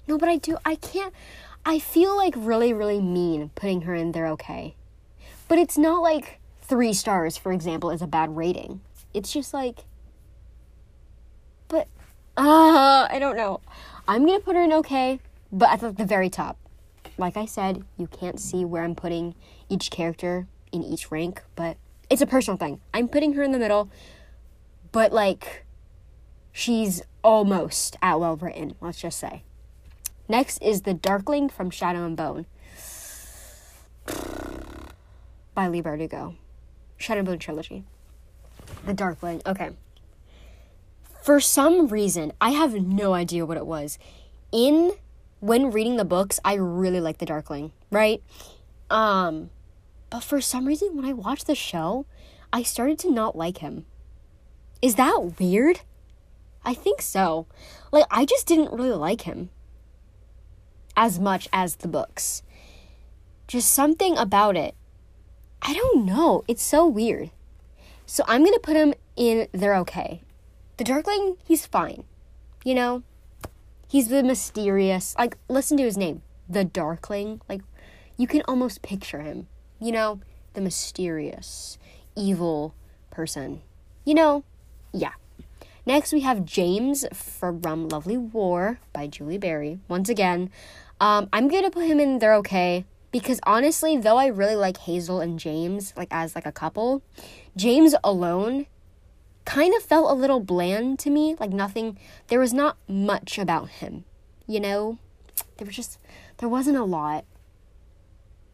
No, 0.07 0.19
but 0.19 0.29
I 0.29 0.37
do. 0.37 0.59
I 0.65 0.75
can't. 0.75 1.15
I 1.65 1.79
feel 1.79 2.17
like 2.17 2.35
really, 2.37 2.73
really 2.73 3.01
mean 3.01 3.51
putting 3.55 3.83
her 3.83 3.95
in 3.95 4.13
there 4.13 4.27
okay. 4.29 4.75
But 5.49 5.59
it's 5.59 5.79
not 5.79 6.03
like 6.03 6.39
three 6.61 6.93
stars, 6.93 7.37
for 7.37 7.53
example, 7.53 7.91
is 7.91 8.03
a 8.03 8.07
bad 8.07 8.37
rating. 8.37 8.81
It's 9.15 9.33
just 9.33 9.55
like. 9.55 9.85
Uh, 12.41 13.07
I 13.11 13.19
don't 13.19 13.37
know. 13.37 13.61
I'm 14.09 14.27
gonna 14.27 14.41
put 14.41 14.57
her 14.57 14.63
in 14.63 14.73
okay, 14.73 15.21
but 15.53 15.71
at 15.71 15.97
the 15.97 16.05
very 16.05 16.31
top 16.31 16.57
like 17.21 17.37
I 17.37 17.45
said, 17.45 17.85
you 17.99 18.07
can't 18.07 18.41
see 18.41 18.65
where 18.65 18.83
I'm 18.83 18.95
putting 18.95 19.35
each 19.69 19.91
character 19.91 20.47
in 20.73 20.83
each 20.83 21.11
rank, 21.11 21.43
but 21.55 21.77
it's 22.09 22.23
a 22.23 22.27
personal 22.27 22.57
thing. 22.57 22.81
I'm 22.93 23.09
putting 23.09 23.35
her 23.35 23.43
in 23.43 23.53
the 23.53 23.59
middle, 23.59 23.91
but 24.91 25.13
like 25.13 25.65
she's 26.51 27.03
almost 27.23 27.97
at 28.03 28.19
well 28.19 28.37
written, 28.37 28.75
let's 28.81 29.01
just 29.01 29.19
say. 29.19 29.45
Next 30.29 30.63
is 30.63 30.83
The 30.83 30.95
Darkling 30.95 31.49
from 31.49 31.71
Shadow 31.71 32.07
and 32.07 32.17
Bone 32.17 32.47
by 35.55 35.69
Leigh 35.69 35.83
Bardugo. 35.83 36.37
Shadow 36.97 37.21
and 37.21 37.27
Bone 37.27 37.39
trilogy. 37.39 37.85
The 38.87 38.95
Darkling. 38.95 39.43
Okay. 39.45 39.71
For 41.23 41.41
some 41.41 41.89
reason, 41.89 42.33
I 42.41 42.51
have 42.51 42.75
no 42.75 43.15
idea 43.15 43.45
what 43.45 43.57
it 43.57 43.67
was. 43.67 43.99
In 44.53 44.93
when 45.41 45.71
reading 45.71 45.97
the 45.97 46.05
books, 46.05 46.41
I 46.45 46.55
really 46.55 47.01
like 47.01 47.19
the 47.19 47.27
Darkling, 47.27 47.73
right? 47.91 48.23
Um, 48.91 49.51
but 50.11 50.25
for 50.25 50.41
some 50.41 50.67
reason, 50.67 50.97
when 50.97 51.05
I 51.05 51.13
watched 51.13 51.47
the 51.47 51.55
show, 51.55 52.07
I 52.53 52.63
started 52.63 52.99
to 53.01 53.11
not 53.11 53.37
like 53.37 53.59
him. 53.59 53.87
Is 54.83 54.97
that 54.97 55.39
weird? 55.39 55.81
I 56.65 56.75
think 56.75 57.01
so. 57.01 57.47
Like, 57.93 58.07
I 58.11 58.25
just 58.25 58.47
didn't 58.47 58.73
really 58.73 58.93
like 58.93 59.23
him 59.23 59.51
as 60.97 61.19
much 61.19 61.49
as 61.53 61.77
the 61.77 61.89
books. 61.89 62.43
Just 63.47 63.73
something 63.73 64.17
about 64.17 64.57
it. 64.57 64.75
I 65.63 65.75
don't 65.75 66.05
know. 66.05 66.45
It's 66.49 66.63
so 66.63 66.87
weird. 66.87 67.31
So 68.07 68.25
I'm 68.27 68.45
gonna 68.45 68.59
put 68.59 68.77
him 68.77 68.95
in 69.17 69.49
They're 69.53 69.77
Okay. 69.77 70.23
The 70.81 70.85
Darkling, 70.85 71.37
he's 71.45 71.67
fine. 71.67 72.05
You 72.65 72.75
know? 72.75 73.03
He's 73.87 74.09
the 74.09 74.23
mysterious, 74.23 75.15
like, 75.19 75.37
listen 75.47 75.77
to 75.77 75.83
his 75.83 75.99
name, 75.99 76.23
the 76.49 76.65
Darkling. 76.65 77.43
Like, 77.51 77.61
you 78.17 78.27
can 78.27 78.41
almost 78.49 78.81
picture 78.81 79.21
him, 79.21 79.47
you 79.79 79.93
know, 79.93 80.21
the 80.55 80.63
mysterious, 80.63 81.77
evil 82.17 82.75
person. 83.11 83.61
You 84.07 84.15
know, 84.15 84.45
yeah. 84.91 85.13
Next, 85.85 86.15
we 86.15 86.21
have 86.21 86.47
James 86.47 87.05
from 87.13 87.91
Lovely 87.91 88.17
War 88.17 88.79
by 88.95 89.07
Julie 89.07 89.37
Berry. 89.37 89.81
Once 89.87 90.09
again, 90.09 90.49
um, 90.99 91.29
I'm 91.31 91.49
gonna 91.49 91.71
put 91.71 91.85
him 91.85 92.01
in 92.01 92.21
They're 92.21 92.37
Okay 92.37 92.87
because 93.13 93.39
honestly, 93.43 93.99
though 93.99 94.17
I 94.17 94.29
really 94.29 94.57
like 94.57 94.79
Hazel 94.79 95.21
and 95.21 95.39
James, 95.39 95.93
like 95.95 96.09
as 96.11 96.35
like 96.35 96.47
a 96.47 96.53
couple, 96.53 97.03
James 97.55 97.95
alone 98.03 98.65
kind 99.51 99.75
of 99.75 99.83
felt 99.83 100.09
a 100.09 100.15
little 100.15 100.39
bland 100.39 101.01
to 101.01 101.11
me. 101.11 101.35
Like 101.41 101.51
nothing, 101.51 101.99
there 102.29 102.39
was 102.39 102.53
not 102.53 102.77
much 102.87 103.37
about 103.37 103.69
him, 103.69 104.05
you 104.47 104.61
know? 104.61 104.99
There 105.57 105.67
was 105.67 105.75
just, 105.75 105.99
there 106.39 106.49
wasn't 106.49 106.77
a 106.77 106.85
lot. 106.85 107.25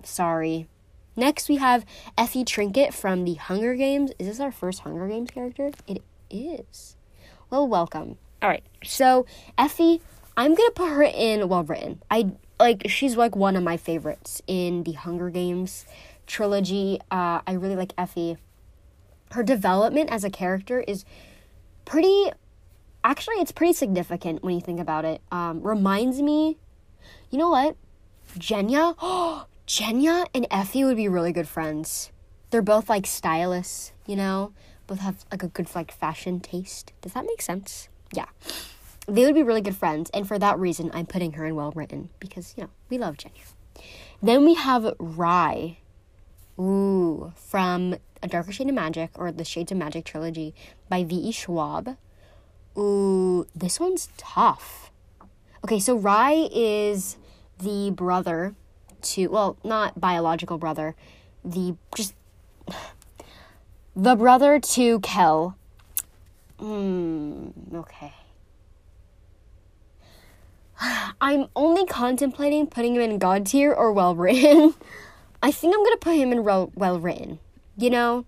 Sorry. 0.03 0.69
Next, 1.15 1.51
we 1.51 1.57
have 1.57 1.85
Effie 2.17 2.45
Trinket 2.45 2.95
from 2.95 3.25
the 3.25 3.35
Hunger 3.35 3.75
Games. 3.75 4.13
Is 4.19 4.27
this 4.27 4.41
our 4.41 4.51
first 4.51 4.81
Hunger 4.81 5.07
Games 5.07 5.31
character? 5.31 5.71
It 5.87 6.03
is. 6.31 6.97
Well, 7.51 7.69
welcome. 7.69 8.17
All 8.41 8.49
right. 8.49 8.65
So, 8.83 9.27
Effie, 9.59 10.01
I'm 10.35 10.55
going 10.55 10.69
to 10.69 10.75
put 10.75 10.89
her 10.89 11.03
in 11.03 11.47
well 11.49 11.65
written. 11.65 12.03
I 12.11 12.33
like 12.59 12.85
she's 12.89 13.19
like 13.19 13.37
one 13.37 13.55
of 13.55 13.63
my 13.63 13.77
favorites 13.77 14.41
in 14.47 14.85
the 14.85 14.93
Hunger 14.93 15.29
Games 15.29 15.85
trilogy. 16.27 17.01
Uh, 17.11 17.41
I 17.47 17.53
really 17.53 17.77
like 17.77 17.93
Effie. 17.99 18.39
Her 19.33 19.43
development 19.43 20.11
as 20.11 20.25
a 20.25 20.31
character 20.31 20.81
is 20.81 21.05
pretty 21.85 22.31
actually 23.05 23.37
it's 23.37 23.53
pretty 23.53 23.73
significant 23.73 24.43
when 24.43 24.55
you 24.55 24.61
think 24.61 24.81
about 24.81 25.05
it. 25.05 25.23
Um, 25.31 25.63
reminds 25.63 26.21
me, 26.21 26.59
you 27.31 27.39
know 27.39 27.51
what? 27.51 27.77
Genya, 28.39 28.95
oh, 29.01 29.47
Genya 29.67 30.27
and 30.35 30.47
Effie 30.51 30.85
would 30.85 30.97
be 30.97 31.09
really 31.09 31.33
good 31.33 31.49
friends. 31.49 32.11
They're 32.51 32.63
both 32.63 32.89
like 32.89 33.07
stylists, 33.07 33.93
you 34.07 34.17
know, 34.17 34.53
both 34.87 35.01
have 35.01 35.25
like 35.31 35.43
a 35.43 35.49
good 35.49 35.75
like 35.75 35.91
fashion 35.91 36.41
taste. 36.41 36.93
Does 37.01 37.13
that 37.13 37.25
make 37.25 37.43
sense? 37.43 37.89
Yeah. 38.13 38.27
They 39.09 39.25
would 39.25 39.35
be 39.35 39.43
really 39.45 39.61
good 39.61 39.77
friends, 39.77 40.11
and 40.13 40.27
for 40.27 40.37
that 40.39 40.59
reason, 40.59 40.91
I'm 40.93 41.07
putting 41.07 41.33
her 41.33 41.47
in 41.47 41.55
well 41.55 41.71
written 41.77 42.09
because 42.19 42.55
you 42.57 42.65
know 42.65 42.71
we 42.91 42.99
love 42.99 43.17
Genya. 43.17 43.53
Then 44.21 44.45
we 44.45 44.55
have 44.55 44.95
Rhy, 44.99 45.79
ooh, 46.59 47.33
from 47.37 47.97
A 48.23 48.29
Darker 48.29 48.53
Shade 48.53 48.69
of 48.69 48.75
Magic 48.75 49.11
or 49.15 49.31
the 49.33 49.45
Shades 49.45 49.73
of 49.73 49.79
Magic 49.79 50.05
trilogy 50.05 50.55
by 50.89 51.05
V.E. 51.05 51.33
Schwab. 51.33 51.97
Ooh, 52.77 53.47
this 53.55 53.81
one's 53.81 54.09
tough. 54.17 54.91
Okay, 55.65 55.81
so 55.81 55.97
Rhy 55.97 56.49
is 56.53 57.17
the 57.59 57.91
brother 57.91 58.55
to, 59.03 59.29
well, 59.29 59.57
not 59.65 60.01
biological 60.01 60.59
brother, 60.59 60.95
the 61.45 61.77
just 61.95 62.15
the 63.97 64.15
brother 64.15 64.61
to 64.61 65.01
Kell. 65.01 65.57
Hmm, 66.59 67.49
okay. 67.75 68.13
I'm 71.21 71.47
only 71.57 71.87
contemplating 71.87 72.67
putting 72.67 72.95
him 72.95 73.03
in 73.03 73.19
God 73.19 73.47
tier 73.47 73.73
or 73.73 73.93
well 73.93 74.15
written. 74.15 74.75
I 75.43 75.51
think 75.51 75.75
I'm 75.75 75.85
gonna 75.85 75.97
put 75.97 76.17
him 76.17 76.33
in 76.33 76.45
well 76.45 77.01
written, 77.01 77.39
you 77.77 77.91
know? 77.91 78.25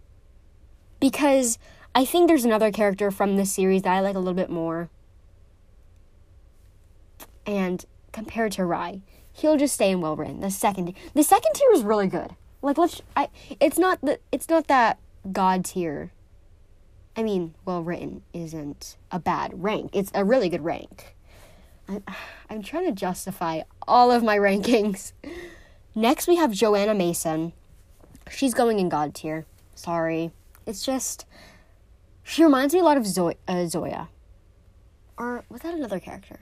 Because 1.00 1.58
I 1.94 2.04
think 2.04 2.28
there's 2.28 2.44
another 2.44 2.70
character 2.70 3.10
from 3.10 3.36
this 3.36 3.52
series 3.52 3.82
that 3.82 3.92
I 3.92 4.00
like 4.00 4.14
a 4.14 4.18
little 4.18 4.34
bit 4.34 4.50
more. 4.50 4.88
And 7.46 7.84
compared 8.12 8.52
to 8.52 8.64
Rhy, 8.64 9.02
he'll 9.32 9.56
just 9.56 9.74
stay 9.74 9.90
in 9.90 10.00
well 10.00 10.16
written. 10.16 10.40
The 10.40 10.50
second 10.50 10.94
the 11.14 11.22
second 11.22 11.52
tier 11.54 11.70
is 11.72 11.82
really 11.82 12.08
good. 12.08 12.36
Like 12.62 12.78
let's 12.78 13.00
I 13.16 13.28
it's 13.60 13.78
not 13.78 14.00
the 14.00 14.20
it's 14.30 14.48
not 14.48 14.66
that 14.68 14.98
god 15.32 15.64
tier. 15.64 16.12
I 17.16 17.22
mean, 17.22 17.54
well 17.64 17.82
written 17.82 18.22
isn't 18.32 18.96
a 19.10 19.18
bad 19.18 19.62
rank. 19.62 19.90
It's 19.92 20.10
a 20.14 20.24
really 20.24 20.48
good 20.48 20.62
rank. 20.62 21.16
I, 21.88 22.00
I'm 22.50 22.62
trying 22.62 22.86
to 22.86 22.92
justify 22.92 23.62
all 23.86 24.12
of 24.12 24.22
my 24.22 24.36
rankings. 24.36 25.12
Next 25.98 26.28
we 26.28 26.36
have 26.36 26.52
Johanna 26.52 26.94
Mason. 26.94 27.52
She's 28.30 28.54
going 28.54 28.78
in 28.78 28.88
god 28.88 29.16
tier. 29.16 29.46
Sorry. 29.74 30.30
It's 30.64 30.86
just 30.86 31.26
she 32.22 32.44
reminds 32.44 32.72
me 32.72 32.78
a 32.78 32.84
lot 32.84 32.96
of 32.96 33.04
Zoe, 33.04 33.34
uh, 33.48 33.66
Zoya. 33.66 34.08
Or 35.16 35.44
was 35.48 35.62
that 35.62 35.74
another 35.74 35.98
character? 35.98 36.38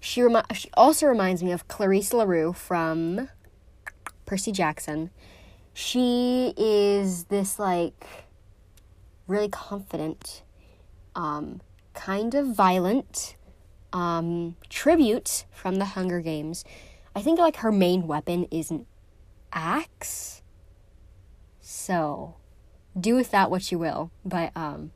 She, 0.00 0.20
remi- 0.20 0.42
she 0.52 0.68
also 0.74 1.06
reminds 1.06 1.42
me 1.42 1.50
of 1.50 1.66
Clarisse 1.66 2.12
La 2.12 2.24
Rue 2.24 2.52
from 2.52 3.30
Percy 4.26 4.52
Jackson. 4.52 5.08
She 5.72 6.52
is 6.58 7.24
this 7.24 7.58
like 7.58 8.04
really 9.26 9.48
confident, 9.48 10.42
um, 11.16 11.62
kind 11.94 12.34
of 12.34 12.48
violent 12.48 13.36
um, 13.94 14.56
tribute 14.68 15.46
from 15.50 15.76
the 15.76 15.86
Hunger 15.86 16.20
Games. 16.20 16.66
I 17.14 17.22
think 17.22 17.38
like 17.38 17.56
her 17.56 17.72
main 17.72 18.06
weapon 18.06 18.44
is 18.50 18.70
an 18.70 18.86
axe. 19.52 20.42
So 21.60 22.36
do 22.98 23.14
with 23.14 23.30
that 23.30 23.50
what 23.50 23.70
you 23.70 23.78
will. 23.78 24.10
But 24.24 24.52
um, 24.56 24.92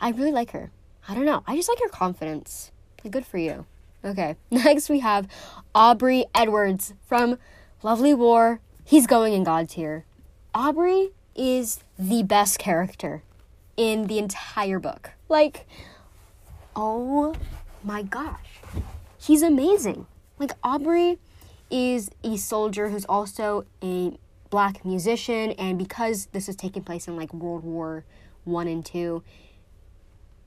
I 0.00 0.10
really 0.10 0.32
like 0.32 0.52
her. 0.52 0.70
I 1.08 1.14
don't 1.14 1.24
know. 1.24 1.42
I 1.46 1.56
just 1.56 1.68
like 1.68 1.80
her 1.80 1.88
confidence. 1.88 2.70
Like, 3.02 3.12
good 3.12 3.26
for 3.26 3.38
you. 3.38 3.66
Okay. 4.04 4.36
Next 4.50 4.88
we 4.88 5.00
have 5.00 5.28
Aubrey 5.74 6.26
Edwards 6.34 6.94
from 7.06 7.38
Lovely 7.82 8.14
War. 8.14 8.60
He's 8.84 9.06
going 9.06 9.32
in 9.32 9.44
God 9.44 9.68
tier. 9.68 10.04
Aubrey 10.54 11.10
is 11.34 11.80
the 11.98 12.22
best 12.22 12.58
character 12.58 13.22
in 13.76 14.06
the 14.06 14.18
entire 14.18 14.78
book. 14.78 15.10
Like, 15.28 15.66
oh 16.74 17.34
my 17.84 18.02
gosh. 18.02 18.60
He's 19.18 19.42
amazing. 19.42 20.06
Like, 20.38 20.52
Aubrey 20.62 21.18
is 21.70 22.10
a 22.24 22.36
soldier 22.36 22.88
who's 22.88 23.04
also 23.04 23.64
a 23.82 24.18
black 24.50 24.84
musician, 24.84 25.52
and 25.52 25.78
because 25.78 26.26
this 26.32 26.48
is 26.48 26.56
taking 26.56 26.82
place 26.82 27.06
in 27.08 27.16
like 27.16 27.32
World 27.32 27.64
War 27.64 28.04
One 28.44 28.66
and 28.66 28.84
Two, 28.84 29.22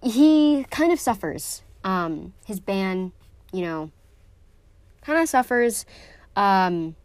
he 0.02 0.66
kind 0.70 0.92
of 0.92 1.00
suffers. 1.00 1.64
Um, 1.84 2.34
his 2.46 2.60
band, 2.60 3.12
you 3.52 3.62
know, 3.62 3.92
kind 5.02 5.20
of 5.20 5.28
suffers. 5.28 5.86
Um, 6.36 6.96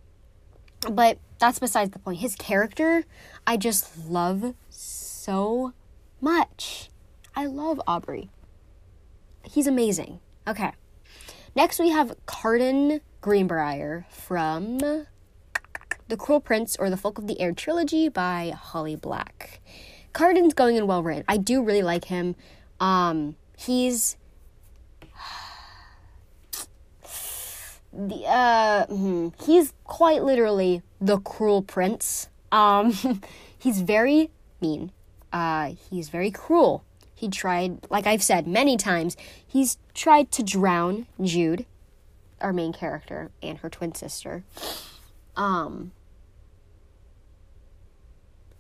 but 0.91 1.19
that's 1.39 1.59
besides 1.59 1.91
the 1.91 1.99
point. 1.99 2.21
His 2.21 2.35
character, 2.35 3.05
I 3.47 3.57
just 3.57 4.07
love 4.09 4.55
so 4.69 5.73
much. 6.21 6.91
I 7.35 7.47
love 7.47 7.81
Aubrey. 7.87 8.31
He's 9.43 9.67
amazing. 9.67 10.21
Okay. 10.47 10.73
Next, 11.59 11.81
we 11.81 11.89
have 11.89 12.15
Cardan 12.25 13.01
Greenbriar 13.21 14.05
from 14.11 14.79
the 14.79 16.17
Cruel 16.17 16.39
Prince 16.39 16.77
or 16.77 16.89
The 16.89 16.97
Folk 16.97 17.19
of 17.19 17.27
the 17.27 17.41
Air 17.41 17.51
trilogy 17.51 18.09
by 18.09 18.55
Holly 18.57 18.95
Black. 18.95 19.61
Cardan's 20.13 20.55
going 20.55 20.77
in 20.77 20.87
well 20.87 21.03
written. 21.03 21.25
I 21.27 21.37
do 21.37 21.61
really 21.65 21.83
like 21.83 22.05
him. 22.05 22.37
Um, 22.79 23.35
he's 23.57 24.17
the 27.93 28.23
uh 28.25 28.87
hmm, 28.87 29.31
he's 29.45 29.75
quite 29.83 30.23
literally 30.23 30.83
the 31.01 31.19
cruel 31.19 31.63
prince. 31.63 32.29
Um, 32.53 32.93
he's 33.59 33.81
very 33.81 34.31
mean. 34.61 34.93
Uh, 35.33 35.73
he's 35.91 36.09
very 36.09 36.31
cruel. 36.31 36.85
He 37.19 37.29
tried, 37.29 37.85
like 37.91 38.07
I've 38.07 38.23
said 38.23 38.47
many 38.47 38.77
times, 38.77 39.17
he's 39.45 39.77
tried 39.93 40.31
to 40.31 40.43
drown 40.45 41.09
Jude, 41.21 41.67
our 42.41 42.53
main 42.53 42.73
character, 42.73 43.33
and 43.43 43.59
her 43.59 43.69
twin 43.69 43.93
sister. 43.93 44.45
Um, 45.37 45.91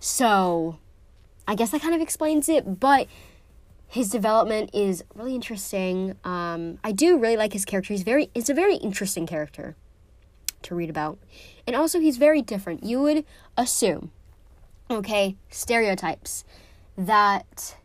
so 0.00 0.80
I 1.46 1.54
guess 1.54 1.70
that 1.70 1.80
kind 1.80 1.94
of 1.94 2.00
explains 2.00 2.48
it, 2.48 2.80
but 2.80 3.06
his 3.86 4.10
development 4.10 4.70
is 4.74 5.04
really 5.14 5.36
interesting. 5.36 6.16
Um, 6.24 6.80
I 6.82 6.90
do 6.90 7.16
really 7.16 7.36
like 7.36 7.52
his 7.52 7.64
character. 7.64 7.94
He's 7.94 8.02
very 8.02 8.28
it's 8.34 8.50
a 8.50 8.54
very 8.54 8.74
interesting 8.74 9.24
character 9.24 9.76
to 10.62 10.74
read 10.74 10.90
about. 10.90 11.18
And 11.64 11.76
also 11.76 12.00
he's 12.00 12.16
very 12.16 12.42
different. 12.42 12.82
You 12.82 13.00
would 13.02 13.24
assume, 13.56 14.10
okay, 14.90 15.36
stereotypes 15.48 16.44
that 16.96 17.76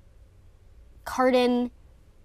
Cardan, 1.06 1.72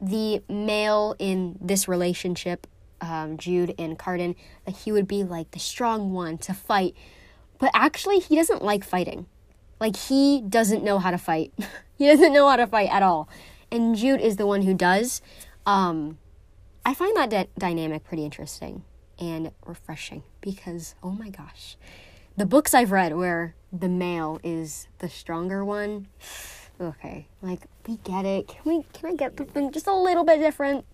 the 0.00 0.42
male 0.48 1.14
in 1.18 1.58
this 1.60 1.88
relationship, 1.88 2.66
um, 3.00 3.36
Jude 3.36 3.74
and 3.78 3.98
Cardan, 3.98 4.34
that 4.64 4.76
he 4.76 4.92
would 4.92 5.08
be 5.08 5.24
like 5.24 5.50
the 5.50 5.58
strong 5.58 6.12
one 6.12 6.38
to 6.38 6.54
fight. 6.54 6.94
But 7.58 7.70
actually, 7.74 8.20
he 8.20 8.36
doesn't 8.36 8.62
like 8.62 8.84
fighting. 8.84 9.26
Like 9.80 9.96
he 9.96 10.40
doesn't 10.40 10.82
know 10.82 10.98
how 10.98 11.10
to 11.10 11.18
fight. 11.18 11.52
he 11.98 12.06
doesn't 12.06 12.32
know 12.32 12.48
how 12.48 12.56
to 12.56 12.66
fight 12.66 12.90
at 12.90 13.02
all. 13.02 13.28
And 13.70 13.96
Jude 13.96 14.20
is 14.20 14.36
the 14.36 14.46
one 14.46 14.62
who 14.62 14.74
does. 14.74 15.20
Um, 15.66 16.18
I 16.84 16.94
find 16.94 17.16
that 17.16 17.54
dynamic 17.58 18.04
pretty 18.04 18.24
interesting 18.24 18.84
and 19.18 19.50
refreshing 19.66 20.22
because 20.40 20.94
oh 21.02 21.10
my 21.10 21.28
gosh, 21.28 21.76
the 22.36 22.46
books 22.46 22.72
I've 22.72 22.92
read 22.92 23.14
where 23.16 23.54
the 23.72 23.88
male 23.88 24.40
is 24.42 24.88
the 24.98 25.08
stronger 25.08 25.64
one. 25.64 26.08
Okay, 26.80 27.26
like 27.42 27.62
we 27.86 27.96
get 27.96 28.24
it. 28.24 28.48
Can 28.48 28.60
we? 28.64 28.84
Can 28.92 29.10
I 29.10 29.14
get 29.16 29.36
something 29.36 29.72
just 29.72 29.86
a 29.86 29.94
little 29.94 30.24
bit 30.24 30.38
different? 30.38 30.84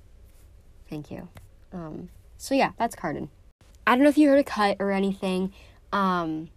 Thank 0.88 1.10
you. 1.10 1.28
Um, 1.72 2.08
so 2.38 2.54
yeah, 2.54 2.72
that's 2.78 2.96
Cardan. 2.96 3.28
I 3.86 3.94
don't 3.94 4.02
know 4.04 4.08
if 4.08 4.18
you 4.18 4.28
heard 4.28 4.38
a 4.38 4.44
cut 4.44 4.76
or 4.80 4.90
anything. 4.90 5.52
Um, 5.92 6.48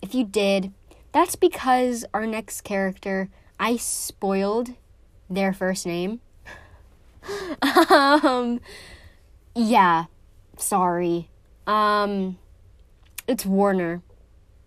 if 0.00 0.14
you 0.14 0.24
did, 0.24 0.72
that's 1.12 1.36
because 1.36 2.04
our 2.14 2.26
next 2.26 2.62
character, 2.62 3.28
I 3.60 3.76
spoiled 3.76 4.70
their 5.28 5.52
first 5.52 5.84
name. 5.86 6.20
um, 7.90 8.60
Yeah, 9.54 10.06
sorry. 10.56 11.28
Um, 11.66 12.38
it's 13.28 13.44
Warner. 13.44 14.02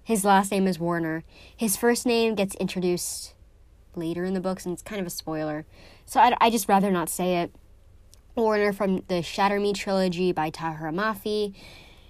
His 0.04 0.24
last 0.24 0.52
name 0.52 0.68
is 0.68 0.80
Warner. 0.80 1.24
His 1.56 1.76
first 1.76 2.06
name 2.06 2.36
gets 2.36 2.56
introduced 2.56 3.35
later 3.98 4.24
in 4.24 4.34
the 4.34 4.42
books, 4.42 4.66
and 4.66 4.74
it's 4.74 4.82
kind 4.82 5.02
of 5.02 5.08
a 5.08 5.12
spoiler. 5.12 5.66
So 6.06 6.20
I, 6.20 6.36
I 6.40 6.50
just 6.50 6.68
rather 6.68 6.92
not 6.92 7.10
say 7.10 7.38
it. 7.38 7.56
Warner 8.36 8.74
from 8.74 9.04
the 9.08 9.22
Shatter 9.22 9.60
Me 9.60 9.74
trilogy 9.74 10.32
by 10.32 10.52
Tahereh 10.52 10.94
Mafi. 10.94 11.56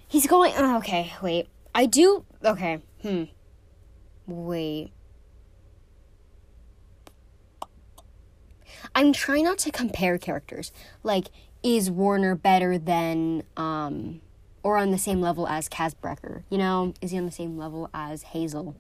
He's 0.08 0.28
going. 0.28 0.54
Oh, 0.58 0.78
okay, 0.78 1.14
wait. 1.22 1.48
I 1.74 1.86
do. 1.86 2.26
Okay. 2.44 2.82
Hmm. 3.02 3.24
Wait. 4.28 4.92
I'm 8.94 9.12
trying 9.14 9.44
not 9.44 9.58
to 9.60 9.72
compare 9.72 10.18
characters. 10.18 10.72
Like, 11.04 11.28
is 11.64 11.92
Warner 11.92 12.36
better 12.36 12.78
than 12.78 13.44
um 13.58 14.22
or 14.64 14.78
on 14.78 14.92
the 14.92 14.98
same 14.98 15.22
level 15.22 15.48
as 15.48 15.68
Kaz 15.68 15.94
Brekker? 15.96 16.44
You 16.50 16.58
know, 16.58 16.94
is 17.02 17.12
he 17.12 17.18
on 17.18 17.26
the 17.26 17.32
same 17.32 17.58
level 17.58 17.90
as 17.94 18.24
Hazel? 18.24 18.76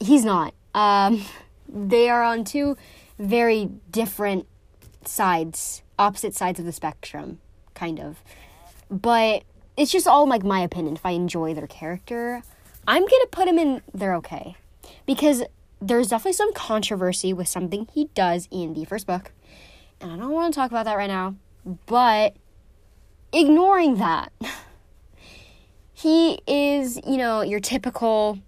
He's 0.00 0.24
not. 0.24 0.52
Um 0.74 1.24
they 1.68 2.08
are 2.08 2.22
on 2.22 2.44
two 2.44 2.76
very 3.18 3.70
different 3.90 4.46
sides, 5.04 5.82
opposite 5.98 6.34
sides 6.34 6.58
of 6.58 6.66
the 6.66 6.72
spectrum, 6.72 7.38
kind 7.74 8.00
of. 8.00 8.22
But 8.90 9.44
it's 9.76 9.92
just 9.92 10.06
all 10.06 10.28
like 10.28 10.44
my 10.44 10.60
opinion. 10.60 10.96
If 10.96 11.06
I 11.06 11.10
enjoy 11.10 11.54
their 11.54 11.66
character, 11.66 12.42
I'm 12.86 13.02
gonna 13.02 13.26
put 13.30 13.48
him 13.48 13.58
in. 13.58 13.82
They're 13.92 14.14
okay 14.16 14.56
because 15.04 15.42
there's 15.80 16.08
definitely 16.08 16.32
some 16.32 16.52
controversy 16.54 17.32
with 17.32 17.48
something 17.48 17.88
he 17.92 18.06
does 18.14 18.48
in 18.50 18.74
the 18.74 18.84
first 18.84 19.06
book, 19.06 19.32
and 20.00 20.12
I 20.12 20.16
don't 20.16 20.30
want 20.30 20.54
to 20.54 20.60
talk 20.60 20.70
about 20.70 20.84
that 20.84 20.96
right 20.96 21.08
now. 21.08 21.36
But 21.86 22.36
ignoring 23.32 23.96
that, 23.96 24.32
he 25.92 26.40
is, 26.46 27.00
you 27.06 27.16
know, 27.16 27.42
your 27.42 27.60
typical 27.60 28.38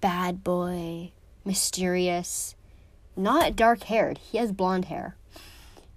bad 0.00 0.42
boy, 0.42 1.12
mysterious, 1.44 2.53
not 3.16 3.56
dark 3.56 3.84
haired. 3.84 4.18
He 4.18 4.38
has 4.38 4.52
blonde 4.52 4.86
hair. 4.86 5.16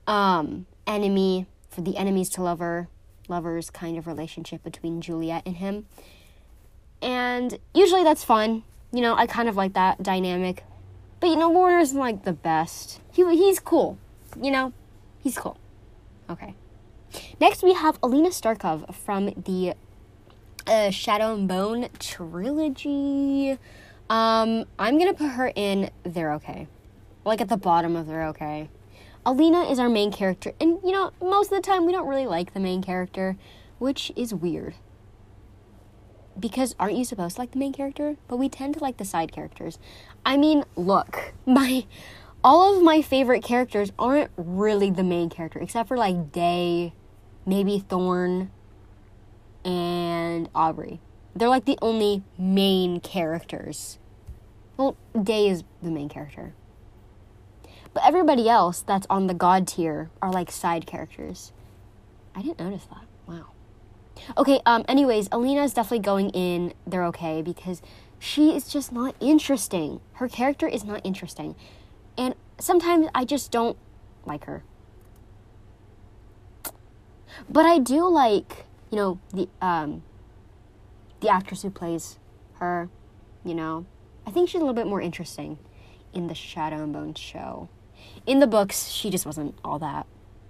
Um, 0.05 0.65
enemy 0.85 1.47
for 1.69 1.81
the 1.81 1.97
enemies 1.97 2.29
to 2.29 2.41
lover, 2.41 2.87
lovers 3.27 3.69
kind 3.69 3.97
of 3.97 4.07
relationship 4.07 4.63
between 4.63 5.01
Juliette 5.01 5.43
and 5.45 5.57
him. 5.57 5.85
And 7.01 7.59
usually 7.73 8.03
that's 8.03 8.23
fun. 8.23 8.63
You 8.91 9.01
know, 9.01 9.15
I 9.15 9.27
kind 9.27 9.49
of 9.49 9.55
like 9.55 9.73
that 9.73 10.01
dynamic. 10.01 10.63
But 11.19 11.27
you 11.27 11.35
know, 11.35 11.49
Warner's 11.49 11.93
like 11.93 12.23
the 12.23 12.33
best. 12.33 13.01
He 13.11 13.23
he's 13.35 13.59
cool. 13.59 13.97
You 14.41 14.51
know, 14.51 14.73
he's 15.19 15.37
cool. 15.37 15.57
Okay. 16.29 16.55
Next 17.39 17.63
we 17.63 17.73
have 17.73 17.99
Alina 18.01 18.29
Starkov 18.29 18.93
from 18.93 19.33
the 19.45 19.73
uh, 20.65 20.89
Shadow 20.89 21.33
and 21.33 21.47
Bone 21.47 21.89
trilogy. 21.99 23.57
Um, 24.09 24.65
I'm 24.79 24.97
gonna 24.97 25.13
put 25.13 25.31
her 25.31 25.51
in 25.55 25.89
They're 26.03 26.33
Okay. 26.33 26.67
Like 27.27 27.41
at 27.41 27.49
the 27.49 27.57
bottom 27.57 27.97
of 27.97 28.07
They're 28.07 28.27
Okay. 28.27 28.69
Alina 29.25 29.63
is 29.63 29.79
our 29.79 29.89
main 29.89 30.13
character, 30.13 30.53
and 30.61 30.79
you 30.81 30.93
know, 30.93 31.11
most 31.21 31.51
of 31.51 31.57
the 31.57 31.61
time 31.61 31.85
we 31.85 31.91
don't 31.91 32.07
really 32.07 32.25
like 32.25 32.53
the 32.53 32.61
main 32.61 32.81
character, 32.81 33.35
which 33.77 34.09
is 34.15 34.33
weird. 34.33 34.75
Because 36.39 36.73
aren't 36.79 36.95
you 36.95 37.03
supposed 37.03 37.35
to 37.35 37.41
like 37.41 37.51
the 37.51 37.59
main 37.59 37.73
character? 37.73 38.15
But 38.29 38.37
we 38.37 38.47
tend 38.47 38.75
to 38.75 38.79
like 38.79 38.95
the 38.95 39.03
side 39.03 39.33
characters. 39.33 39.77
I 40.25 40.37
mean, 40.37 40.63
look, 40.77 41.33
my 41.45 41.85
all 42.41 42.77
of 42.77 42.81
my 42.81 43.01
favorite 43.01 43.43
characters 43.43 43.91
aren't 43.99 44.31
really 44.37 44.89
the 44.89 45.03
main 45.03 45.29
character, 45.29 45.59
except 45.59 45.89
for 45.89 45.97
like 45.97 46.31
Day, 46.31 46.93
maybe 47.45 47.79
Thorn, 47.79 48.51
and 49.65 50.47
Aubrey. 50.55 51.01
They're 51.35 51.49
like 51.49 51.65
the 51.65 51.77
only 51.81 52.23
main 52.37 53.01
characters. 53.01 53.99
Well, 54.77 54.95
Day 55.21 55.49
is 55.49 55.65
the 55.81 55.91
main 55.91 56.07
character. 56.07 56.53
But 57.97 58.05
everybody 58.05 58.47
else 58.47 58.83
that's 58.83 59.07
on 59.09 59.25
the 59.25 59.33
god 59.33 59.67
tier 59.67 60.11
are 60.21 60.31
like 60.31 60.51
side 60.51 60.85
characters. 60.85 61.51
I 62.35 62.43
didn't 62.43 62.59
notice 62.59 62.85
that. 62.85 63.05
Wow. 63.25 63.47
Okay, 64.37 64.61
um 64.67 64.85
anyways, 64.87 65.27
Alina 65.31 65.63
is 65.63 65.73
definitely 65.73 66.05
going 66.05 66.29
in 66.29 66.75
they're 66.85 67.05
okay 67.05 67.41
because 67.41 67.81
she 68.19 68.55
is 68.55 68.67
just 68.67 68.91
not 68.91 69.15
interesting. 69.19 69.99
Her 70.13 70.27
character 70.27 70.67
is 70.67 70.83
not 70.83 71.01
interesting. 71.03 71.55
And 72.19 72.35
sometimes 72.59 73.07
I 73.15 73.25
just 73.25 73.49
don't 73.49 73.75
like 74.27 74.45
her. 74.45 74.63
But 77.49 77.65
I 77.65 77.79
do 77.79 78.07
like, 78.07 78.65
you 78.91 78.97
know, 78.97 79.19
the 79.33 79.49
um 79.59 80.03
the 81.21 81.29
actress 81.29 81.63
who 81.63 81.71
plays 81.71 82.19
her, 82.59 82.89
you 83.43 83.55
know. 83.55 83.87
I 84.27 84.29
think 84.29 84.49
she's 84.49 84.61
a 84.61 84.63
little 84.63 84.75
bit 84.75 84.85
more 84.85 85.01
interesting 85.01 85.57
in 86.13 86.27
the 86.27 86.35
Shadow 86.35 86.83
and 86.83 86.93
Bone 86.93 87.15
show. 87.15 87.69
In 88.27 88.39
the 88.39 88.47
books, 88.47 88.89
she 88.89 89.09
just 89.09 89.25
wasn't 89.25 89.55
all 89.63 89.79
that. 89.79 90.05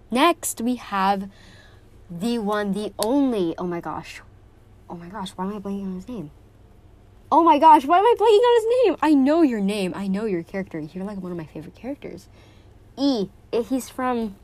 Next, 0.10 0.62
we 0.62 0.76
have 0.76 1.30
the 2.10 2.40
one, 2.40 2.74
the 2.74 2.92
only. 2.98 3.54
Oh 3.58 3.68
my 3.68 3.80
gosh. 3.80 4.22
Oh 4.90 4.96
my 4.96 5.08
gosh, 5.08 5.30
why 5.32 5.46
am 5.46 5.56
I 5.56 5.60
blanking 5.60 5.86
on 5.86 5.96
his 5.96 6.10
name? 6.10 6.32
Oh 7.32 7.44
my 7.44 7.60
gosh, 7.60 7.86
why 7.86 8.00
am 8.00 8.06
I 8.06 8.16
blanking 8.18 8.40
on 8.40 8.56
his 8.56 8.86
name? 8.86 8.98
I 9.02 9.14
know 9.14 9.44
your 9.44 9.60
name. 9.60 9.94
I 9.96 10.08
know 10.08 10.26
your 10.26 10.42
character. 10.42 10.80
You're 10.80 11.04
like 11.06 11.20
one 11.20 11.32
of 11.32 11.38
my 11.38 11.46
favorite 11.46 11.76
characters. 11.76 12.28
E. 12.98 13.28
He's 13.52 13.90
from. 13.90 14.36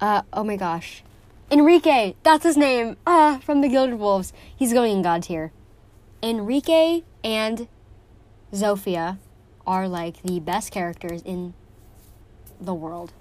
Uh, 0.00 0.22
oh 0.32 0.44
my 0.44 0.56
gosh. 0.56 1.02
Enrique! 1.50 2.14
That's 2.22 2.44
his 2.44 2.56
name! 2.56 2.96
Ah, 3.06 3.40
from 3.44 3.60
the 3.60 3.68
Gilded 3.68 3.98
Wolves. 3.98 4.32
He's 4.56 4.72
going 4.72 4.92
in 4.92 5.02
God 5.02 5.24
tier. 5.24 5.52
Enrique 6.22 7.02
and 7.24 7.68
Zofia 8.52 9.18
are 9.66 9.88
like 9.88 10.22
the 10.22 10.40
best 10.40 10.70
characters 10.70 11.22
in 11.22 11.54
the 12.64 12.74
world. 12.74 13.12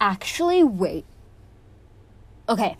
Actually, 0.00 0.64
wait. 0.64 1.04
Okay. 2.48 2.76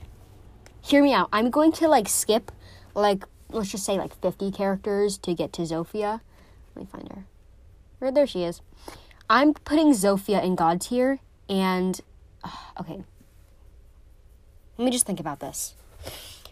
Hear 0.83 1.03
me 1.03 1.13
out. 1.13 1.29
I'm 1.33 1.51
going 1.51 1.73
to 1.73 1.89
like 1.89 2.09
skip 2.09 2.53
like 2.95 3.25
let's 3.51 3.71
just 3.71 3.85
say 3.85 3.97
like 3.97 4.15
50 4.21 4.51
characters 4.51 5.19
to 5.19 5.35
get 5.35 5.53
to 5.55 5.63
Zofia. 5.63 6.21
Let 6.75 6.77
me 6.77 6.89
find 6.91 7.09
her. 7.13 7.25
Right 8.01 8.15
there 8.15 8.27
she 8.27 8.45
is. 8.45 8.61
I'm 9.29 9.55
putting 9.55 9.93
Zofia 9.93 10.43
in 10.43 10.55
God 10.55 10.81
tier 10.81 11.21
and 11.49 12.01
okay. 12.81 13.05
Let 14.79 14.85
me 14.85 14.91
just 14.91 15.07
think 15.07 15.21
about 15.21 15.41
this. 15.41 15.75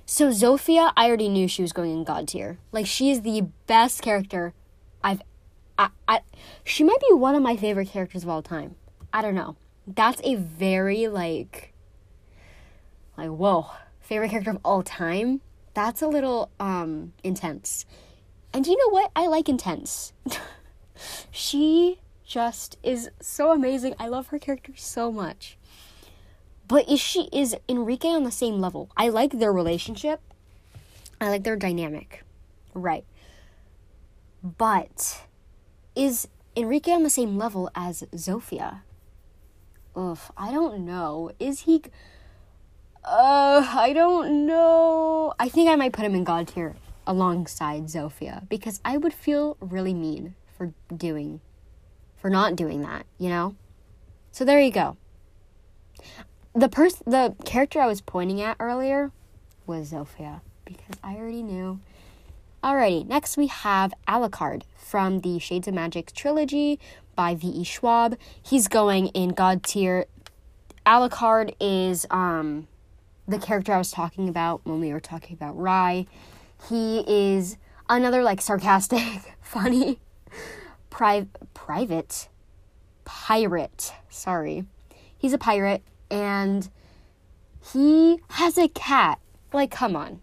So 0.07 0.31
Zofia, 0.31 0.93
I 0.97 1.07
already 1.07 1.29
knew 1.29 1.49
she 1.49 1.63
was 1.63 1.73
going 1.73 1.93
in 1.93 2.05
God 2.05 2.29
tier. 2.29 2.59
Like 2.73 2.87
she 2.87 3.11
is 3.11 3.23
the 3.23 3.49
best 3.67 4.03
character 4.03 4.53
I've 5.03 5.23
I, 5.79 5.89
I 6.07 6.21
she 6.65 6.85
might 6.85 7.01
be 7.01 7.15
one 7.15 7.35
of 7.35 7.43
my 7.43 7.57
favorite 7.57 7.89
characters 7.89 8.23
of 8.23 8.29
all 8.29 8.43
time. 8.43 8.77
I 9.15 9.23
don't 9.23 9.37
know. 9.37 9.55
That's 9.87 10.21
a 10.25 10.35
very 10.35 11.07
like 11.07 11.73
like 13.17 13.29
whoa, 13.29 13.71
favorite 14.01 14.31
character 14.31 14.51
of 14.51 14.59
all 14.65 14.83
time. 14.83 15.41
That's 15.73 16.03
a 16.03 16.09
little 16.09 16.51
um 16.59 17.13
intense. 17.23 17.87
And 18.53 18.67
you 18.67 18.77
know 18.77 18.91
what? 18.91 19.13
I 19.15 19.29
like 19.29 19.49
intense. 19.49 20.13
she 21.31 22.01
just 22.27 22.77
is 22.83 23.09
so 23.21 23.53
amazing. 23.53 23.95
I 24.01 24.09
love 24.09 24.29
her 24.29 24.39
character 24.41 24.73
so 24.75 25.13
much. 25.13 25.57
But 26.67 26.89
is 26.89 26.99
she 26.99 27.29
is 27.33 27.55
Enrique 27.69 28.09
on 28.09 28.25
the 28.25 28.33
same 28.33 28.59
level? 28.59 28.91
I 28.97 29.11
like 29.11 29.39
their 29.39 29.53
relationship. 29.53 30.21
I 31.21 31.29
like 31.29 31.45
their 31.45 31.57
dynamic. 31.57 32.25
Right. 32.75 33.05
But 34.43 35.23
is 35.95 36.27
Enrique 36.57 36.91
on 36.91 37.05
the 37.05 37.11
same 37.11 37.39
level 37.39 37.71
as 37.77 38.03
Zofia? 38.13 38.81
Ugh, 39.97 40.19
I 40.37 40.51
don't 40.53 40.85
know. 40.85 41.31
Is 41.39 41.61
he. 41.61 41.83
Uh, 43.05 43.67
I 43.71 43.93
don't 43.93 44.47
know. 44.47 45.35
I 45.39 45.49
think 45.49 45.69
I 45.69 45.77
might 45.77 45.93
put 45.93 46.05
him 46.05 46.15
in 46.15 46.25
God 46.25 46.49
tier 46.49 46.75
alongside 47.07 47.85
Zofia 47.85 48.49
because 48.49 48.81
I 48.85 48.97
would 48.97 49.13
feel 49.13 49.57
really 49.61 49.95
mean 49.95 50.35
for 50.57 50.73
doing. 50.95 51.41
for 52.17 52.31
not 52.31 52.57
doing 52.57 52.81
that, 52.81 53.05
you 53.19 53.29
know? 53.29 53.55
So 54.33 54.47
there 54.47 54.59
you 54.59 54.71
go. 54.71 54.97
The 56.55 56.71
pers- 56.71 57.03
the 57.07 57.35
character 57.45 57.81
I 57.81 57.87
was 57.87 58.01
pointing 58.01 58.41
at 58.41 58.57
earlier 58.59 59.13
was 59.67 59.93
Zofia 59.93 60.41
because 60.65 60.97
I 61.03 61.17
already 61.17 61.43
knew. 61.43 61.81
Alrighty, 62.63 63.07
next 63.07 63.37
we 63.37 63.49
have 63.49 63.93
Alucard 64.09 64.63
from 64.75 65.21
the 65.21 65.39
Shades 65.39 65.69
of 65.69 65.75
Magic 65.75 66.13
trilogy 66.15 66.81
by 67.15 67.35
V.E. 67.35 67.65
Schwab. 67.65 68.17
He's 68.43 68.69
going 68.69 69.09
in 69.09 69.31
God 69.31 69.63
tier. 69.63 70.07
Alucard 70.87 71.55
is 71.61 72.07
um, 72.11 72.69
the 73.27 73.39
character 73.39 73.73
I 73.73 73.79
was 73.79 73.91
talking 73.91 74.29
about 74.29 74.61
when 74.65 74.81
we 74.81 74.93
were 74.93 75.01
talking 75.01 75.35
about 75.35 75.59
Rhy. 75.59 76.07
He 76.69 77.05
is 77.07 77.57
another 77.89 78.23
like 78.23 78.41
sarcastic, 78.41 79.35
funny, 79.43 79.99
pri- 80.91 81.29
private, 81.55 82.29
pirate. 83.05 83.93
Sorry. 84.09 84.65
He's 85.17 85.33
a 85.33 85.39
pirate 85.39 85.83
and 86.11 86.69
He 87.73 88.21
has 88.31 88.59
a 88.59 88.69
cat. 88.69 89.19
Like, 89.53 89.71
come 89.71 89.97
on. 89.97 90.21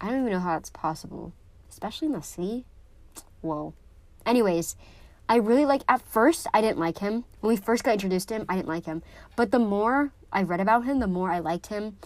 I 0.00 0.06
don't 0.08 0.20
even 0.20 0.32
know 0.32 0.40
how 0.40 0.54
that's 0.54 0.70
possible, 0.70 1.32
especially 1.68 2.06
in 2.06 2.12
the 2.12 2.22
sea. 2.22 2.64
Whoa. 3.40 3.74
Anyways, 4.24 4.76
I 5.28 5.36
really 5.36 5.64
like, 5.64 5.82
at 5.88 6.02
first, 6.02 6.46
I 6.52 6.60
didn't 6.60 6.78
like 6.78 6.98
him. 6.98 7.24
When 7.40 7.54
we 7.54 7.56
first 7.56 7.84
got 7.84 7.92
introduced 7.92 8.28
to 8.28 8.34
him, 8.34 8.46
I 8.48 8.56
didn't 8.56 8.68
like 8.68 8.84
him. 8.84 9.02
But 9.36 9.50
the 9.50 9.58
more 9.58 10.12
I 10.32 10.42
read 10.42 10.60
about 10.60 10.84
him, 10.84 10.98
the 10.98 11.06
more 11.06 11.30
I 11.30 11.38
liked 11.38 11.68
him. 11.68 11.96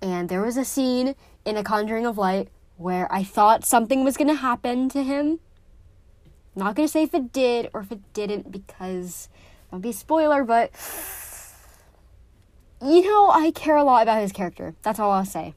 And 0.00 0.28
there 0.28 0.42
was 0.42 0.56
a 0.56 0.64
scene 0.64 1.14
in 1.44 1.56
A 1.56 1.64
Conjuring 1.64 2.06
of 2.06 2.18
Light 2.18 2.48
where 2.76 3.12
I 3.12 3.24
thought 3.24 3.64
something 3.64 4.04
was 4.04 4.16
going 4.16 4.28
to 4.28 4.34
happen 4.34 4.88
to 4.90 5.02
him. 5.02 5.40
Not 6.54 6.76
going 6.76 6.86
to 6.86 6.92
say 6.92 7.02
if 7.02 7.14
it 7.14 7.32
did 7.32 7.68
or 7.72 7.80
if 7.80 7.90
it 7.90 8.12
didn't 8.12 8.52
because 8.52 9.28
that 9.70 9.76
would 9.76 9.82
be 9.82 9.90
a 9.90 9.92
spoiler, 9.92 10.44
but 10.44 10.70
you 12.80 13.02
know, 13.02 13.30
I 13.30 13.50
care 13.50 13.76
a 13.76 13.84
lot 13.84 14.02
about 14.02 14.22
his 14.22 14.32
character. 14.32 14.74
That's 14.82 15.00
all 15.00 15.10
I'll 15.10 15.24
say. 15.24 15.54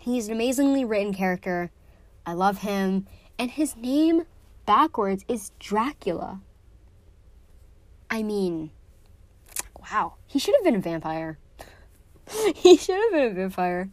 He's 0.00 0.26
an 0.26 0.34
amazingly 0.34 0.84
written 0.84 1.14
character. 1.14 1.70
I 2.26 2.32
love 2.32 2.58
him. 2.58 3.06
And 3.38 3.52
his 3.52 3.76
name 3.76 4.26
backwards 4.66 5.24
is 5.28 5.52
Dracula. 5.58 6.40
I 8.10 8.22
mean, 8.22 8.70
wow. 9.80 10.14
He 10.26 10.38
should 10.38 10.54
have 10.54 10.64
been 10.64 10.76
a 10.76 10.80
vampire. 10.80 11.38
he 12.54 12.76
should 12.76 12.96
have 12.96 13.12
been 13.12 13.32
a 13.32 13.34
vampire. 13.34 13.90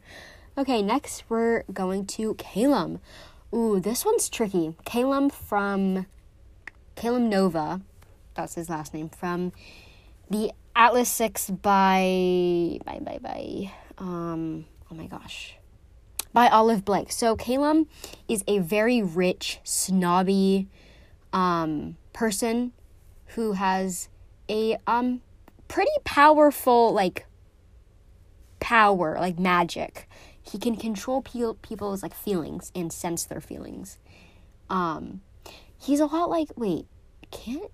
Okay, 0.58 0.82
next 0.82 1.24
we're 1.30 1.64
going 1.72 2.06
to 2.08 2.34
Callum. 2.36 3.00
Ooh, 3.54 3.80
this 3.80 4.06
one's 4.06 4.30
tricky. 4.30 4.76
Callum 4.86 5.30
from 5.30 6.06
Callum 6.96 7.30
Nova, 7.30 7.82
that's 8.36 8.56
his 8.56 8.70
last 8.70 8.94
name, 8.94 9.10
from 9.10 9.52
the 10.30 10.52
Atlas 10.76 11.10
6 11.10 11.50
by 11.50 12.80
by 12.86 13.00
by 13.00 13.18
by 13.22 13.72
um 13.98 14.66
oh 14.90 14.96
my 14.96 15.08
gosh. 15.08 15.56
By 16.34 16.48
Olivie 16.48 16.86
Blake. 16.86 17.12
So 17.12 17.36
Callum 17.36 17.88
is 18.28 18.44
a 18.48 18.60
very 18.60 19.02
rich, 19.02 19.60
snobby 19.64 20.68
um 21.34 21.96
person 22.14 22.74
who 23.36 23.54
has 23.54 24.10
a 24.50 24.78
um 24.88 25.22
pretty 25.68 25.92
powerful 26.04 26.94
like 26.94 27.26
power, 28.60 29.18
like 29.20 29.40
magic. 29.40 30.08
He 30.42 30.58
can 30.58 30.76
control 30.76 31.22
pe- 31.22 31.54
people's 31.62 32.02
like 32.04 32.14
feelings 32.14 32.72
and 32.76 32.92
sense 32.92 33.26
their 33.26 33.42
feelings. 33.42 34.00
Um, 34.70 35.22
he's 35.78 36.00
a 36.00 36.06
lot 36.06 36.30
like 36.30 36.50
wait, 36.56 36.88
can't 37.32 37.72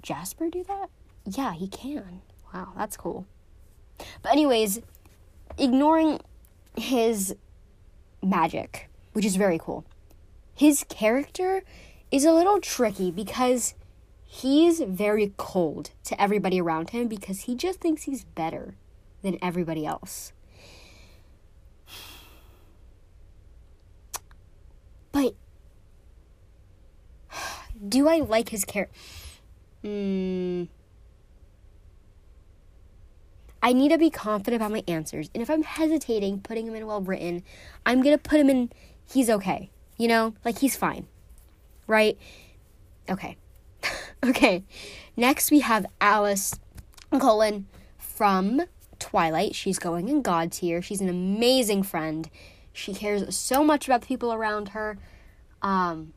Jasper 0.00 0.48
do 0.48 0.64
that? 0.64 0.90
Yeah, 1.24 1.52
he 1.52 1.68
can. 1.68 2.22
Wow, 2.54 2.72
that's 2.76 2.96
cool. 2.96 3.26
But 4.22 4.32
anyways, 4.32 4.80
ignoring 5.58 6.20
his 6.76 7.34
magic, 8.22 8.88
which 9.12 9.24
is 9.24 9.36
very 9.36 9.58
cool. 9.58 9.84
His 10.54 10.84
character 10.88 11.62
is 12.10 12.24
a 12.24 12.32
little 12.32 12.60
tricky 12.60 13.10
because 13.10 13.74
he's 14.24 14.80
very 14.80 15.32
cold 15.36 15.90
to 16.04 16.20
everybody 16.20 16.60
around 16.60 16.90
him 16.90 17.08
because 17.08 17.42
he 17.42 17.54
just 17.54 17.80
thinks 17.80 18.02
he's 18.02 18.24
better 18.24 18.74
than 19.22 19.38
everybody 19.42 19.86
else. 19.86 20.32
But 25.12 25.34
do 27.88 28.08
I 28.08 28.18
like 28.18 28.50
his 28.50 28.64
character? 28.64 28.94
Mm, 29.84 30.68
I 33.68 33.74
need 33.74 33.90
to 33.90 33.98
be 33.98 34.08
confident 34.08 34.62
about 34.62 34.72
my 34.72 34.82
answers. 34.88 35.28
And 35.34 35.42
if 35.42 35.50
I'm 35.50 35.62
hesitating 35.62 36.40
putting 36.40 36.66
him 36.66 36.74
in 36.74 36.86
well 36.86 37.02
written, 37.02 37.42
I'm 37.84 38.00
going 38.02 38.16
to 38.16 38.22
put 38.22 38.40
him 38.40 38.48
in 38.48 38.72
he's 39.12 39.28
okay. 39.28 39.68
You 39.98 40.08
know, 40.08 40.34
like 40.42 40.60
he's 40.60 40.74
fine. 40.74 41.06
Right? 41.86 42.16
Okay. 43.10 43.36
okay. 44.24 44.64
Next 45.18 45.50
we 45.50 45.60
have 45.60 45.84
Alice 46.00 46.58
Cullen 47.10 47.66
from 47.98 48.62
Twilight. 48.98 49.54
She's 49.54 49.78
going 49.78 50.08
in 50.08 50.22
God 50.22 50.50
tier. 50.50 50.80
She's 50.80 51.02
an 51.02 51.10
amazing 51.10 51.82
friend. 51.82 52.30
She 52.72 52.94
cares 52.94 53.36
so 53.36 53.62
much 53.62 53.86
about 53.86 54.00
the 54.00 54.06
people 54.06 54.32
around 54.32 54.70
her. 54.70 54.96
Um, 55.60 56.14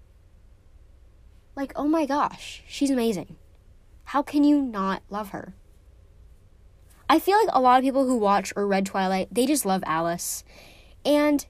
like, 1.57 1.73
oh 1.75 1.89
my 1.89 2.05
gosh, 2.05 2.63
she's 2.65 2.91
amazing. 2.91 3.35
How 4.05 4.21
can 4.23 4.45
you 4.45 4.61
not 4.61 5.03
love 5.09 5.31
her? 5.31 5.53
I 7.11 7.19
feel 7.19 7.37
like 7.37 7.49
a 7.51 7.59
lot 7.59 7.77
of 7.77 7.83
people 7.83 8.07
who 8.07 8.15
watch 8.15 8.53
or 8.55 8.65
read 8.65 8.85
Twilight, 8.85 9.27
they 9.29 9.45
just 9.45 9.65
love 9.65 9.83
Alice. 9.85 10.45
And 11.03 11.45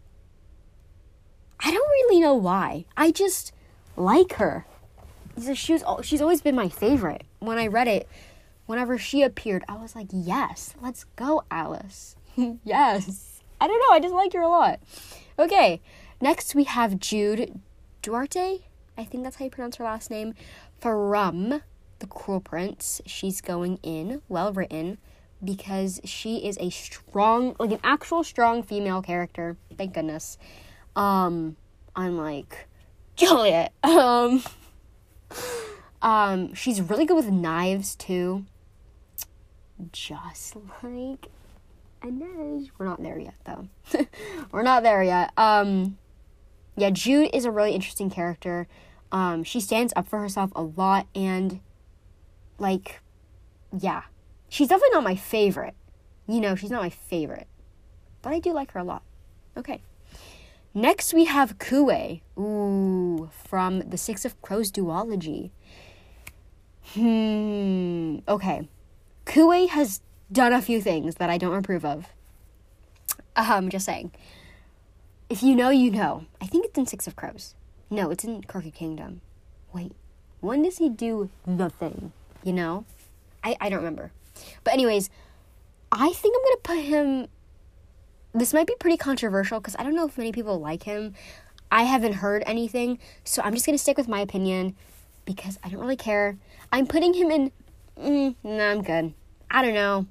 I 1.60 1.70
don't 1.70 1.88
really 1.88 2.20
know 2.20 2.34
why. 2.34 2.86
I 2.98 3.12
just 3.12 3.54
like 3.96 4.34
her. 4.38 4.66
She 5.54 5.74
was, 5.74 5.84
she's 6.02 6.20
always 6.20 6.42
been 6.42 6.56
my 6.56 6.68
favorite. 6.68 7.26
When 7.38 7.60
I 7.60 7.68
read 7.68 7.88
it, 7.88 8.10
whenever 8.66 8.98
she 8.98 9.22
appeared, 9.22 9.64
I 9.70 9.78
was 9.78 9.96
like, 9.96 10.08
yes, 10.12 10.74
let's 10.82 11.04
go, 11.16 11.44
Alice. 11.52 12.16
yes. 12.64 13.44
I 13.62 13.68
don't 13.68 13.80
know, 13.80 13.96
I 13.96 14.00
just 14.00 14.16
like 14.16 14.34
her 14.34 14.42
a 14.42 14.50
lot. 14.50 14.80
Okay, 15.38 15.80
next 16.20 16.56
we 16.56 16.64
have 16.64 16.98
Jude 16.98 17.60
Duarte. 18.02 18.62
I 18.98 19.04
think 19.04 19.24
that's 19.24 19.36
how 19.36 19.46
you 19.46 19.52
pronounce 19.52 19.76
her 19.76 19.84
last 19.84 20.10
name. 20.10 20.34
From 20.80 21.62
The 22.00 22.08
Cruel 22.08 22.42
Prince. 22.42 23.00
She's 23.06 23.42
going 23.42 23.78
in, 23.84 24.24
well 24.28 24.52
written, 24.52 24.98
because 25.44 26.00
she 26.04 26.46
is 26.46 26.58
a 26.60 26.70
strong, 26.70 27.56
like 27.60 27.72
an 27.72 27.80
actual 27.84 28.24
strong 28.24 28.64
female 28.64 29.02
character. 29.02 29.58
Thank 29.78 29.94
goodness. 29.94 30.38
Um, 30.96 31.56
unlike 31.96 32.68
Juliette. 33.16 33.74
Um, 33.84 34.44
um, 36.02 36.54
she's 36.54 36.82
really 36.82 37.06
good 37.06 37.16
with 37.16 37.30
knives 37.30 37.96
too 37.96 38.46
just 39.92 40.56
like 40.84 41.28
Inej. 42.02 42.70
We're 42.78 42.86
not 42.86 43.02
there 43.02 43.20
yet, 43.20 43.36
though. 43.46 43.68
We're 44.52 44.64
not 44.64 44.84
there 44.84 45.04
yet. 45.04 45.32
Um, 45.38 45.98
yeah, 46.76 46.90
Jude 46.90 47.30
is 47.34 47.46
a 47.46 47.52
really 47.52 47.74
interesting 47.74 48.10
character. 48.10 48.68
Um, 49.12 49.44
she 49.44 49.60
stands 49.60 49.94
up 49.96 50.08
for 50.08 50.20
herself 50.20 50.52
a 50.56 50.64
lot, 50.64 51.08
and 51.14 51.60
like, 52.58 53.02
yeah, 53.78 54.04
she's 54.52 54.68
definitely 54.68 54.94
not 54.94 55.04
my 55.04 55.16
favorite. 55.16 55.74
You 56.28 56.42
know, 56.42 56.54
she's 56.56 56.70
not 56.70 56.84
my 56.84 56.90
favorite, 56.92 57.48
but 58.22 58.34
I 58.34 58.40
do 58.40 58.54
like 58.54 58.72
her 58.74 58.80
a 58.80 58.84
lot. 58.84 59.02
Okay. 59.58 59.82
Next, 60.74 61.14
we 61.14 61.26
have 61.26 61.58
Kuwei. 61.58 62.22
Ooh, 62.38 63.30
from 63.44 63.80
the 63.90 63.98
Six 63.98 64.24
of 64.24 64.40
Crows 64.42 64.72
duology. 64.72 65.50
Hmm. 66.94 68.18
Okay. 68.28 68.70
Kuwei 69.26 69.70
has 69.70 70.02
done 70.32 70.54
a 70.54 70.62
few 70.62 70.82
things 70.82 71.16
that 71.16 71.30
I 71.30 71.38
don't 71.38 71.58
approve 71.58 71.84
of. 71.84 72.08
Um, 73.36 73.70
just 73.70 73.86
saying. 73.86 74.12
If 75.30 75.42
you 75.42 75.56
know, 75.56 75.70
you 75.70 75.92
know. 75.92 76.26
I 76.42 76.46
think 76.46 76.66
it's 76.66 76.78
in 76.78 76.86
Six 76.86 77.08
of 77.08 77.16
Crows. 77.16 77.56
No, 77.90 78.12
it's 78.12 78.24
in 78.24 78.44
Crooked 78.44 78.74
Kingdom. 78.74 79.22
Wait, 79.74 79.94
when 80.40 80.64
does 80.64 80.78
he 80.78 80.90
do 80.90 81.30
the 81.46 81.70
thing? 81.70 82.12
You 82.44 82.54
know? 82.54 82.86
I, 83.44 83.58
I 83.60 83.70
don't 83.70 83.80
remember. 83.80 84.12
But, 84.64 84.74
anyways, 84.74 85.10
I 85.92 86.12
think 86.14 86.36
I'm 86.36 86.44
gonna 86.44 86.82
put 86.82 86.90
him. 86.90 87.28
This 88.34 88.54
might 88.54 88.68
be 88.68 88.76
pretty 88.80 88.98
controversial 88.98 89.60
because 89.60 89.76
I 89.78 89.84
don't 89.84 89.96
know 89.96 90.08
if 90.08 90.18
many 90.18 90.32
people 90.32 90.60
like 90.60 90.84
him. 90.84 91.14
I 91.72 91.84
haven't 91.84 92.14
heard 92.14 92.44
anything, 92.46 93.00
so 93.24 93.42
I'm 93.42 93.54
just 93.54 93.66
gonna 93.66 93.78
stick 93.78 93.98
with 93.98 94.08
my 94.08 94.20
opinion 94.20 94.76
because 95.26 95.60
I 95.64 95.70
don't 95.70 95.80
really 95.80 95.96
care. 95.96 96.38
I'm 96.72 96.88
putting 96.88 97.14
him 97.14 97.32
in 97.32 97.52
mm, 97.98 98.36
no, 98.44 98.72
I'm 98.72 98.82
good. 98.82 99.14
I 99.50 99.62
don't 99.62 99.74
know. 99.74 100.08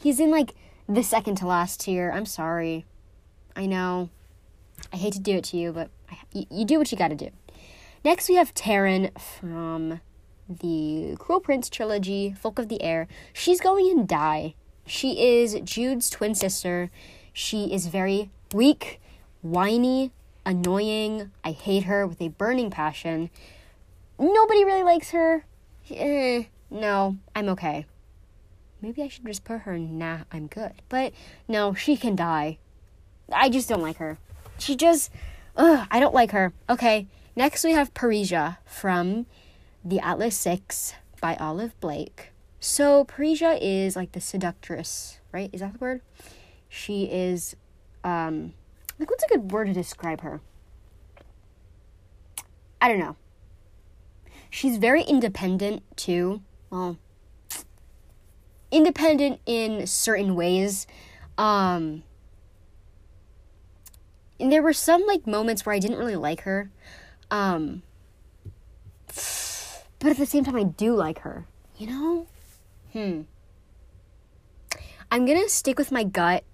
He's 0.00 0.20
in 0.20 0.30
like 0.30 0.54
the 0.88 1.02
second 1.02 1.36
to 1.36 1.46
last 1.46 1.80
tier. 1.80 2.10
I'm 2.14 2.26
sorry. 2.26 2.86
I 3.56 3.66
know. 3.66 4.10
I 4.92 4.96
hate 4.96 5.14
to 5.14 5.20
do 5.20 5.36
it 5.36 5.44
to 5.44 5.56
you, 5.56 5.72
but 5.72 5.90
I, 6.10 6.18
you, 6.32 6.46
you 6.50 6.64
do 6.64 6.78
what 6.78 6.92
you 6.92 6.98
gotta 6.98 7.14
do. 7.14 7.30
Next, 8.04 8.28
we 8.28 8.36
have 8.36 8.54
Taryn 8.54 9.10
from 9.20 10.00
the 10.48 11.16
Cruel 11.18 11.40
Prince 11.40 11.68
trilogy, 11.68 12.34
Folk 12.38 12.58
of 12.58 12.68
the 12.68 12.82
Air. 12.82 13.06
She's 13.32 13.60
going 13.60 13.88
in 13.88 14.06
Die. 14.06 14.54
She 14.86 15.38
is 15.40 15.56
Jude's 15.64 16.08
twin 16.10 16.34
sister. 16.34 16.90
She 17.32 17.72
is 17.72 17.86
very 17.86 18.30
weak, 18.52 19.00
whiny, 19.42 20.12
annoying. 20.46 21.30
I 21.44 21.52
hate 21.52 21.84
her 21.84 22.06
with 22.06 22.20
a 22.20 22.28
burning 22.28 22.70
passion. 22.70 23.30
Nobody 24.18 24.64
really 24.64 24.82
likes 24.82 25.10
her 25.10 25.44
eh, 25.90 26.44
no, 26.70 27.16
I'm 27.34 27.48
okay. 27.50 27.86
Maybe 28.80 29.02
I 29.02 29.08
should 29.08 29.26
just 29.26 29.44
put 29.44 29.60
her 29.60 29.78
nah, 29.78 30.20
I'm 30.30 30.46
good. 30.46 30.72
But 30.88 31.12
no, 31.46 31.74
she 31.74 31.96
can 31.96 32.14
die. 32.14 32.58
I 33.32 33.48
just 33.48 33.68
don't 33.68 33.82
like 33.82 33.96
her. 33.96 34.18
She 34.58 34.76
just, 34.76 35.10
ugh, 35.56 35.86
I 35.90 36.00
don't 36.00 36.14
like 36.14 36.30
her. 36.32 36.52
Okay, 36.68 37.06
next 37.34 37.64
we 37.64 37.72
have 37.72 37.94
Parisa 37.94 38.58
from 38.64 39.26
The 39.84 40.00
Atlas 40.00 40.36
6 40.36 40.94
by 41.20 41.34
Olivie 41.36 41.72
Blake. 41.80 42.32
So 42.60 43.04
Parisa 43.04 43.58
is 43.60 43.96
like 43.96 44.12
the 44.12 44.20
seductress, 44.20 45.20
right? 45.32 45.50
Is 45.52 45.60
that 45.60 45.74
the 45.74 45.78
word? 45.78 46.00
She 46.68 47.04
is 47.04 47.56
um 48.04 48.54
like 48.98 49.10
what's 49.10 49.24
a 49.24 49.28
good 49.28 49.52
word 49.52 49.66
to 49.66 49.72
describe 49.72 50.22
her? 50.22 50.40
I 52.80 52.88
don't 52.88 52.98
know. 52.98 53.16
She's 54.50 54.78
very 54.78 55.02
independent 55.02 55.82
too. 55.96 56.42
Well, 56.70 56.98
independent 58.70 59.40
in 59.46 59.86
certain 59.86 60.34
ways. 60.34 60.86
Um 61.36 62.02
and 64.40 64.52
there 64.52 64.62
were 64.62 64.72
some 64.72 65.06
like 65.06 65.26
moments 65.26 65.64
where 65.64 65.74
I 65.74 65.78
didn't 65.78 65.98
really 65.98 66.16
like 66.16 66.42
her. 66.42 66.70
Um 67.30 67.82
but 69.98 70.10
at 70.10 70.16
the 70.16 70.26
same 70.26 70.44
time 70.44 70.56
I 70.56 70.64
do 70.64 70.94
like 70.94 71.20
her, 71.20 71.46
you 71.76 71.86
know? 71.86 72.26
Hmm. 72.92 73.22
I'm 75.10 75.26
to 75.26 75.48
stick 75.48 75.78
with 75.78 75.90
my 75.90 76.04
gut 76.04 76.44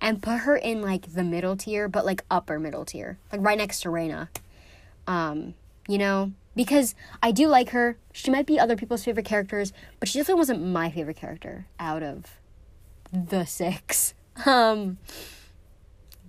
and 0.00 0.22
put 0.22 0.40
her 0.40 0.56
in 0.56 0.82
like 0.82 1.14
the 1.14 1.24
middle 1.24 1.56
tier, 1.56 1.88
but 1.88 2.04
like 2.04 2.22
upper 2.30 2.58
middle 2.58 2.84
tier, 2.84 3.18
like 3.32 3.40
right 3.42 3.58
next 3.58 3.80
to 3.80 3.90
Reina. 3.90 4.28
Um, 5.06 5.54
you 5.88 5.98
know, 5.98 6.32
because 6.54 6.94
I 7.22 7.32
do 7.32 7.48
like 7.48 7.70
her. 7.70 7.98
She 8.12 8.30
might 8.30 8.46
be 8.46 8.58
other 8.58 8.76
people's 8.76 9.04
favorite 9.04 9.26
characters, 9.26 9.72
but 9.98 10.08
she 10.08 10.18
definitely 10.18 10.38
wasn't 10.40 10.62
my 10.62 10.90
favorite 10.90 11.16
character 11.16 11.66
out 11.78 12.02
of 12.02 12.38
the 13.12 13.44
six. 13.44 14.14
Um, 14.46 14.98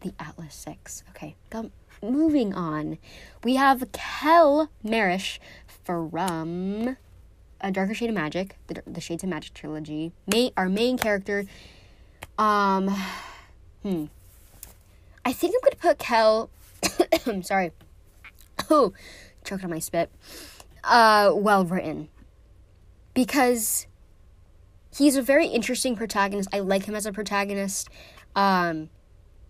the 0.01 0.13
Atlas 0.19 0.53
Six. 0.53 1.03
Okay. 1.09 1.35
Moving 2.03 2.53
on, 2.53 2.99
we 3.43 3.55
have 3.55 3.91
Kell 3.91 4.69
Maresh 4.85 5.39
from 5.85 6.97
A 7.61 7.71
Darker 7.71 7.93
Shade 7.93 8.09
of 8.09 8.15
Magic, 8.15 8.57
the, 8.67 8.81
the 8.85 8.99
Shades 8.99 9.23
of 9.23 9.29
Magic 9.29 9.53
trilogy. 9.53 10.11
Main, 10.27 10.51
our 10.57 10.67
main 10.67 10.97
character. 10.97 11.45
Um, 12.37 12.89
hmm. 13.83 14.05
I 15.23 15.31
think 15.31 15.55
I'm 15.55 15.61
gonna 15.69 15.81
put 15.81 15.99
Kell. 15.99 16.49
I'm 17.25 17.43
sorry. 17.43 17.71
Oh, 18.67 18.93
choked 19.43 19.63
on 19.63 19.69
my 19.69 19.79
spit. 19.79 20.09
Uh, 20.83 21.31
well 21.35 21.65
written. 21.65 22.07
Because 23.13 23.85
he's 24.95 25.15
a 25.17 25.21
very 25.21 25.47
interesting 25.47 25.95
protagonist. 25.95 26.49
I 26.51 26.61
like 26.61 26.85
him 26.85 26.95
as 26.95 27.05
a 27.05 27.11
protagonist. 27.11 27.89
Um, 28.35 28.89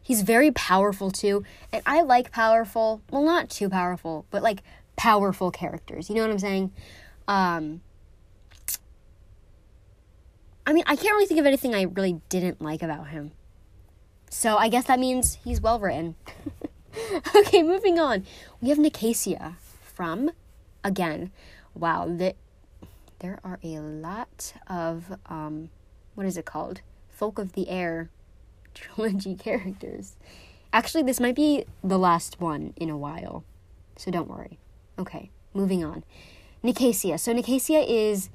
he's 0.02 0.22
very 0.24 0.52
powerful 0.52 1.12
too, 1.12 1.46
and 1.72 1.82
I 1.86 2.02
like 2.02 2.32
powerful. 2.32 3.02
Well, 3.10 3.24
not 3.24 3.50
too 3.50 3.70
powerful, 3.70 4.26
but 4.32 4.44
like 4.44 4.64
powerful 4.96 5.52
characters. 5.52 6.10
You 6.10 6.16
know 6.16 6.22
what 6.22 6.32
I'm 6.32 6.40
saying? 6.40 6.72
Um, 7.28 7.82
I 10.66 10.74
mean, 10.74 10.84
I 10.88 10.96
can't 10.96 11.14
really 11.14 11.28
think 11.28 11.40
of 11.40 11.46
anything 11.46 11.76
I 11.76 11.84
really 11.84 12.22
didn't 12.30 12.62
like 12.62 12.82
about 12.82 13.10
him. 13.10 13.32
So 14.30 14.58
I 14.58 14.68
guess 14.68 14.86
that 14.86 15.00
means 15.00 15.36
he's 15.44 15.62
well 15.62 15.80
written. 15.80 16.16
okay, 17.36 17.62
moving 17.62 18.00
on. 18.00 18.26
We 18.62 18.70
have 18.70 18.80
Nicasia 18.80 19.58
from, 19.82 20.32
again, 20.84 21.32
wow, 21.74 22.08
the, 22.08 22.36
there 23.20 23.40
are 23.44 23.60
a 23.64 23.80
lot 23.80 24.54
of, 24.68 25.18
um, 25.28 25.70
what 26.16 26.26
is 26.26 26.36
it 26.38 26.46
called? 26.46 26.82
Folk 27.10 27.38
of 27.38 27.54
the 27.54 27.70
Air 27.70 28.10
trilogy 28.74 29.36
characters. 29.36 30.16
Actually, 30.74 31.04
this 31.04 31.20
might 31.20 31.36
be 31.36 31.66
the 31.84 32.00
last 32.00 32.42
one 32.42 32.74
in 32.76 32.90
a 32.90 32.98
while, 32.98 33.46
so 33.96 34.12
don't 34.12 34.28
worry. 34.28 34.58
Okay, 34.98 35.30
moving 35.54 35.84
on. 35.84 36.04
Nicasia. 36.64 37.18
So, 37.18 37.34
Nicasia 37.34 37.80
is 37.80 38.30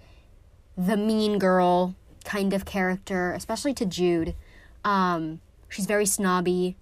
the 0.77 0.97
mean 0.97 1.39
girl 1.39 1.95
kind 2.25 2.53
of 2.53 2.65
character, 2.65 3.33
especially 3.33 3.75
to 3.75 3.87
Jude. 3.87 4.35
Um, 4.85 5.41
she's 5.69 5.87
very 5.87 6.07
snobby, 6.07 6.77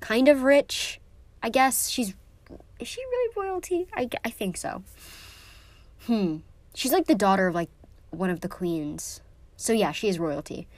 kind 0.00 0.28
of 0.28 0.42
rich, 0.42 1.00
I 1.42 1.48
guess. 1.48 1.88
She's 1.88 2.14
is 2.78 2.88
she 2.88 3.00
really 3.00 3.32
royalty? 3.36 3.86
I, 3.94 4.08
I 4.24 4.30
think 4.30 4.56
so. 4.56 4.82
Hmm. 6.06 6.38
She's 6.74 6.92
like 6.92 7.06
the 7.06 7.14
daughter 7.14 7.48
of 7.48 7.54
like 7.54 7.70
one 8.10 8.30
of 8.30 8.40
the 8.40 8.48
queens. 8.48 9.20
So 9.56 9.72
yeah, 9.72 9.92
she 9.92 10.08
is 10.08 10.18
royalty. 10.18 10.68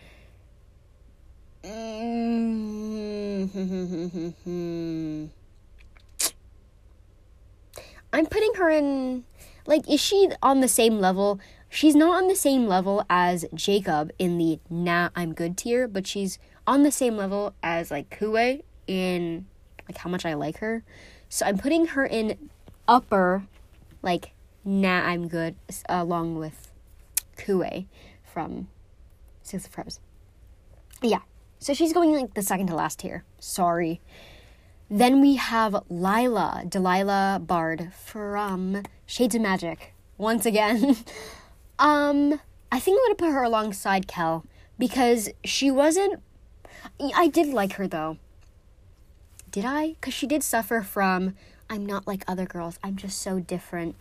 I'm 8.13 8.27
putting 8.27 8.55
her 8.55 8.69
in 8.71 9.25
like 9.67 9.89
is 9.89 10.01
she 10.01 10.31
on 10.43 10.61
the 10.61 10.69
same 10.69 10.99
level? 10.99 11.41
She's 11.69 11.95
not 11.95 12.17
on 12.17 12.29
the 12.29 12.37
same 12.37 12.67
level 12.67 13.05
as 13.11 13.45
Jacob 13.55 14.11
in 14.19 14.39
the 14.39 14.59
nah 14.71 15.11
I'm 15.15 15.35
good 15.35 15.57
tier, 15.57 15.87
but 15.87 16.07
she's 16.07 16.39
on 16.67 16.83
the 16.83 16.93
same 16.93 17.17
level 17.17 17.55
as 17.63 17.91
like 17.91 18.11
Kuwei 18.11 18.63
in 18.87 19.47
like 19.89 19.99
how 19.99 20.11
much 20.11 20.25
I 20.25 20.35
like 20.35 20.59
her. 20.59 20.85
So 21.29 21.45
I'm 21.47 21.59
putting 21.59 21.89
her 21.89 22.07
in 22.07 22.51
upper, 22.87 23.45
like, 24.03 24.33
nah, 24.65 25.07
I'm 25.07 25.29
good, 25.29 25.57
along 25.89 26.39
with 26.39 26.73
Kuwei 27.37 27.87
from 28.25 28.69
Six 29.43 29.67
of 29.67 29.73
Crows. 29.73 30.01
Yeah, 31.03 31.21
so 31.59 31.75
she's 31.75 31.93
going 31.93 32.13
like 32.13 32.35
the 32.35 32.43
second 32.43 32.69
to 32.69 32.75
last 32.75 33.01
tier. 33.01 33.25
Sorry. 33.39 34.01
Then 34.91 35.21
we 35.21 35.37
have 35.37 35.85
Lila, 35.91 36.65
Delilah 36.67 37.41
Bard 37.45 37.93
from 37.93 38.85
Shades 39.05 39.35
of 39.35 39.43
Magic. 39.43 39.93
Once 40.17 40.47
again. 40.47 40.97
um, 41.79 42.41
I 42.73 42.81
think 42.81 42.99
I'm 42.99 43.05
gonna 43.05 43.15
put 43.17 43.33
her 43.33 43.43
alongside 43.43 44.09
Kell 44.09 44.45
because 44.79 45.29
she 45.45 45.71
wasn't. 45.71 46.23
I 47.15 47.29
did 47.29 47.49
like 47.49 47.75
her 47.75 47.87
though. 47.87 48.17
Did 49.51 49.65
I? 49.65 49.89
Because 49.89 50.15
she 50.15 50.27
did 50.27 50.43
suffer 50.43 50.83
from, 50.83 51.35
I'm 51.69 51.85
not 51.85 52.07
like 52.07 52.25
other 52.27 52.47
girls, 52.47 52.79
I'm 52.83 52.97
just 52.97 53.21
so 53.21 53.41
different. 53.41 53.95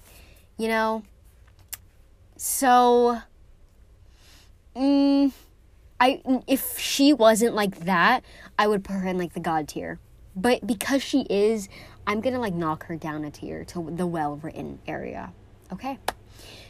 You 0.58 0.68
know? 0.68 1.04
So, 2.38 3.22
mm, 4.76 5.32
I 6.00 6.22
if 6.48 6.78
she 6.80 7.12
wasn't 7.12 7.56
like 7.56 7.86
that, 7.86 8.24
I 8.58 8.68
would 8.68 8.84
put 8.84 8.94
her 8.94 9.08
in 9.08 9.18
like 9.18 9.34
the 9.34 9.40
god 9.40 9.68
tier. 9.68 10.00
But 10.38 10.68
because 10.68 11.02
she 11.02 11.22
is, 11.32 11.68
I'm 12.06 12.22
gonna 12.22 12.40
like 12.40 12.54
knock 12.54 12.86
her 12.86 12.96
down 12.96 13.26
a 13.26 13.32
tier 13.32 13.66
to 13.66 13.90
the 13.92 14.06
well 14.06 14.38
written 14.38 14.80
area. 14.88 15.34
Okay. 15.74 15.98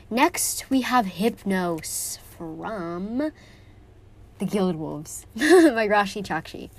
Next, 0.09 0.69
we 0.69 0.81
have 0.81 1.05
Hypnos 1.05 2.17
from 2.19 3.33
the 4.39 4.45
Gilded 4.45 4.77
Wolves 4.77 5.25
by 5.35 5.85
Roshani 5.85 6.25
Chokshi. 6.25 6.69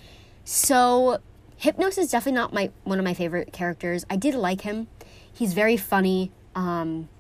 So 0.44 1.18
Hypnos 1.60 1.98
is 1.98 2.10
definitely 2.10 2.40
not 2.40 2.54
my 2.54 2.70
one 2.84 2.98
of 2.98 3.04
my 3.04 3.12
favorite 3.12 3.52
characters. 3.52 4.06
I 4.08 4.16
did 4.16 4.34
like 4.34 4.62
him. 4.62 4.88
He's 5.30 5.52
very 5.52 5.76
funny. 5.76 6.32
Um, 6.54 7.10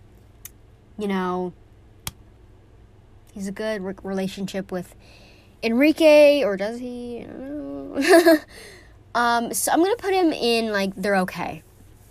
you 0.96 1.08
know, 1.08 1.52
he's 3.34 3.48
a 3.48 3.52
good 3.52 3.82
re- 3.82 3.94
relationship 4.02 4.72
with 4.72 4.94
Enrique, 5.62 6.42
or 6.42 6.56
does 6.56 6.78
he? 6.78 7.26
Um, 9.14 9.52
so 9.52 9.72
I'm 9.72 9.82
gonna 9.82 9.96
put 9.96 10.14
him 10.14 10.32
in 10.32 10.72
like 10.72 10.94
they're 10.96 11.16
okay, 11.16 11.62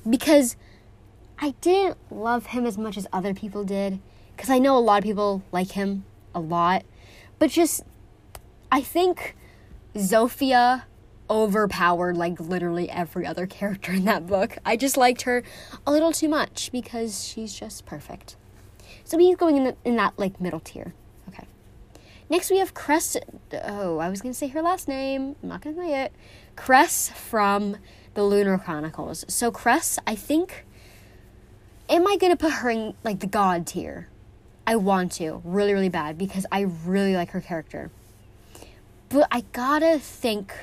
because 0.10 0.56
I 1.40 1.52
didn't 1.62 1.98
love 2.12 2.48
him 2.48 2.66
as 2.66 2.78
much 2.78 2.98
as 2.98 3.08
other 3.14 3.34
people 3.34 3.64
did. 3.64 4.00
Because 4.36 4.50
I 4.50 4.60
know 4.60 4.78
a 4.78 4.80
lot 4.80 5.00
of 5.00 5.04
people 5.04 5.42
like 5.52 5.72
him 5.72 6.06
a 6.36 6.40
lot, 6.40 6.84
but 7.40 7.50
just 7.50 7.84
I 8.72 8.82
think 8.82 9.36
Zofia 9.96 10.84
overpowered 11.30 12.18
like 12.18 12.40
literally 12.40 12.90
every 12.90 13.26
other 13.26 13.46
character 13.58 13.92
in 13.94 14.06
that 14.06 14.28
book. 14.28 14.58
I 14.66 14.78
just 14.78 14.98
liked 14.98 15.24
her 15.24 15.44
a 15.86 15.92
little 15.92 16.12
too 16.12 16.30
much 16.30 16.72
because 16.72 17.26
she's 17.26 17.54
just 17.54 17.86
perfect. 17.86 18.36
So 19.04 19.18
he's 19.18 19.36
going 19.36 19.58
in, 19.58 19.64
the, 19.64 19.76
in 19.86 19.96
that 19.98 20.14
like 20.18 20.40
middle 20.42 20.60
tier. 20.60 20.94
Okay. 21.30 21.46
Next 22.30 22.50
we 22.50 22.60
have 22.60 22.74
Cress. 22.74 23.18
Oh, 23.64 23.98
I 24.00 24.10
was 24.10 24.22
gonna 24.22 24.34
say 24.34 24.48
her 24.50 24.62
last 24.62 24.88
name. 24.88 25.36
I'm 25.42 25.50
not 25.50 25.62
gonna 25.62 25.78
say 25.78 26.04
it. 26.04 26.14
Cress 26.58 27.10
from 27.10 27.78
the 28.16 28.24
Lunar 28.24 28.58
Chronicles. 28.58 29.24
So 29.30 29.52
Cress, 29.52 29.98
I 30.06 30.16
think. 30.16 30.66
Am 31.90 32.06
I 32.06 32.18
gonna 32.18 32.36
put 32.36 32.52
her 32.52 32.70
in 32.70 32.96
like 33.06 33.22
the 33.22 33.28
God 33.28 33.66
tier? 33.66 34.10
I 34.66 34.76
want 34.76 35.14
to 35.14 35.42
really, 35.46 35.74
really 35.74 35.88
bad 35.88 36.18
because 36.18 36.46
I 36.52 36.62
really 36.62 37.16
like 37.16 37.30
her 37.30 37.40
character. 37.40 37.90
But 39.08 39.30
I 39.32 39.46
gotta 39.54 39.98
think 39.98 40.54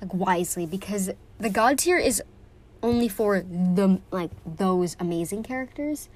like 0.00 0.14
wisely 0.14 0.66
because 0.66 1.10
the 1.38 1.50
god 1.50 1.78
tier 1.78 1.98
is 1.98 2.22
only 2.82 3.08
for 3.08 3.40
the 3.40 4.00
like 4.12 4.30
those 4.44 4.96
amazing 5.00 5.42
characters. 5.42 6.08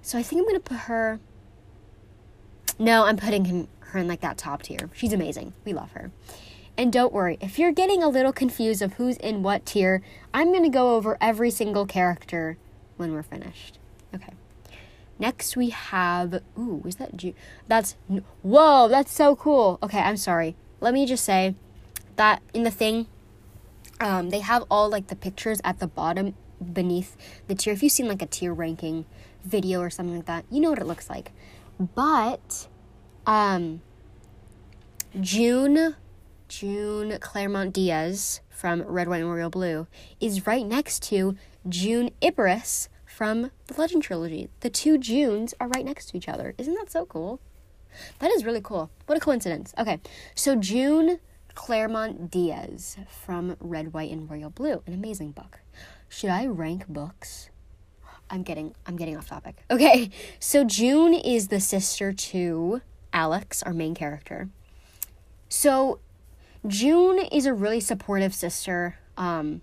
So 0.00 0.16
I 0.18 0.22
think 0.22 0.40
I'm 0.40 0.46
gonna 0.46 0.60
put 0.60 0.78
her. 0.78 1.20
No, 2.78 3.04
I'm 3.04 3.18
putting 3.18 3.44
him, 3.44 3.68
her 3.80 3.98
in 3.98 4.08
like 4.08 4.20
that 4.20 4.38
top 4.38 4.62
tier. 4.62 4.88
She's 4.94 5.12
amazing. 5.12 5.52
We 5.66 5.74
love 5.74 5.90
her. 5.92 6.10
And 6.78 6.92
don't 6.92 7.12
worry, 7.12 7.38
if 7.40 7.58
you're 7.58 7.72
getting 7.72 8.04
a 8.04 8.08
little 8.08 8.32
confused 8.32 8.82
of 8.82 8.94
who's 8.94 9.16
in 9.16 9.42
what 9.42 9.66
tier, 9.66 10.00
I'm 10.32 10.52
gonna 10.52 10.70
go 10.70 10.94
over 10.94 11.18
every 11.20 11.50
single 11.50 11.84
character 11.86 12.56
when 12.96 13.12
we're 13.12 13.24
finished. 13.24 13.80
Okay. 14.14 14.32
Next 15.18 15.56
we 15.56 15.70
have 15.70 16.40
ooh, 16.56 16.84
is 16.86 16.94
that 16.96 17.16
June? 17.16 17.34
That's 17.66 17.96
whoa, 18.42 18.86
that's 18.86 19.10
so 19.10 19.34
cool. 19.34 19.80
Okay, 19.82 19.98
I'm 19.98 20.16
sorry. 20.16 20.54
Let 20.80 20.94
me 20.94 21.04
just 21.04 21.24
say 21.24 21.56
that 22.14 22.42
in 22.54 22.62
the 22.62 22.70
thing, 22.70 23.08
um, 24.00 24.30
they 24.30 24.38
have 24.38 24.64
all 24.70 24.88
like 24.88 25.08
the 25.08 25.16
pictures 25.16 25.60
at 25.64 25.80
the 25.80 25.88
bottom 25.88 26.36
beneath 26.72 27.16
the 27.48 27.56
tier. 27.56 27.72
If 27.72 27.82
you've 27.82 27.90
seen 27.90 28.06
like 28.06 28.22
a 28.22 28.26
tier 28.26 28.54
ranking 28.54 29.04
video 29.44 29.80
or 29.80 29.90
something 29.90 30.14
like 30.14 30.26
that, 30.26 30.44
you 30.48 30.60
know 30.60 30.70
what 30.70 30.78
it 30.78 30.86
looks 30.86 31.10
like. 31.10 31.32
But 31.80 32.68
um, 33.26 33.82
June 35.20 35.96
June 36.48 37.18
Claremont 37.20 37.74
Diaz 37.74 38.40
from 38.48 38.82
Red, 38.82 39.08
White, 39.08 39.20
and 39.20 39.30
Royal 39.30 39.50
Blue 39.50 39.86
is 40.20 40.46
right 40.46 40.66
next 40.66 41.02
to 41.04 41.36
June 41.68 42.10
Iparis 42.22 42.88
from 43.04 43.50
the 43.66 43.74
Legend 43.78 44.02
Trilogy. 44.02 44.48
The 44.60 44.70
two 44.70 44.98
Junes 44.98 45.54
are 45.60 45.68
right 45.68 45.84
next 45.84 46.06
to 46.06 46.16
each 46.16 46.28
other. 46.28 46.54
Isn't 46.56 46.74
that 46.74 46.90
so 46.90 47.04
cool? 47.04 47.40
That 48.18 48.30
is 48.30 48.44
really 48.44 48.60
cool. 48.62 48.90
What 49.06 49.18
a 49.18 49.20
coincidence. 49.20 49.74
Okay, 49.78 50.00
so 50.34 50.56
June 50.56 51.20
Claremont 51.54 52.30
Diaz 52.30 52.96
from 53.08 53.56
Red, 53.60 53.92
White, 53.92 54.10
and 54.10 54.30
Royal 54.30 54.50
Blue, 54.50 54.82
an 54.86 54.94
amazing 54.94 55.32
book. 55.32 55.60
Should 56.08 56.30
I 56.30 56.46
rank 56.46 56.88
books? 56.88 57.50
I'm 58.30 58.42
getting 58.42 58.74
I'm 58.86 58.96
getting 58.96 59.16
off 59.16 59.28
topic. 59.28 59.64
Okay, 59.70 60.10
so 60.38 60.64
June 60.64 61.14
is 61.14 61.48
the 61.48 61.60
sister 61.60 62.12
to 62.12 62.80
Alex, 63.12 63.62
our 63.62 63.72
main 63.72 63.94
character. 63.94 64.48
So 65.48 66.00
June 66.66 67.18
is 67.18 67.46
a 67.46 67.54
really 67.54 67.80
supportive 67.80 68.34
sister. 68.34 68.98
Um, 69.16 69.62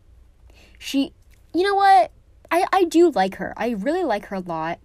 she, 0.80 1.14
you 1.54 1.64
know 1.64 1.76
what? 1.76 2.12
I, 2.52 2.66
I 2.72 2.84
do 2.86 3.10
like 3.12 3.36
her. 3.36 3.54
I 3.58 3.70
really 3.70 4.04
like 4.04 4.28
her 4.28 4.38
a 4.38 4.40
lot. 4.40 4.80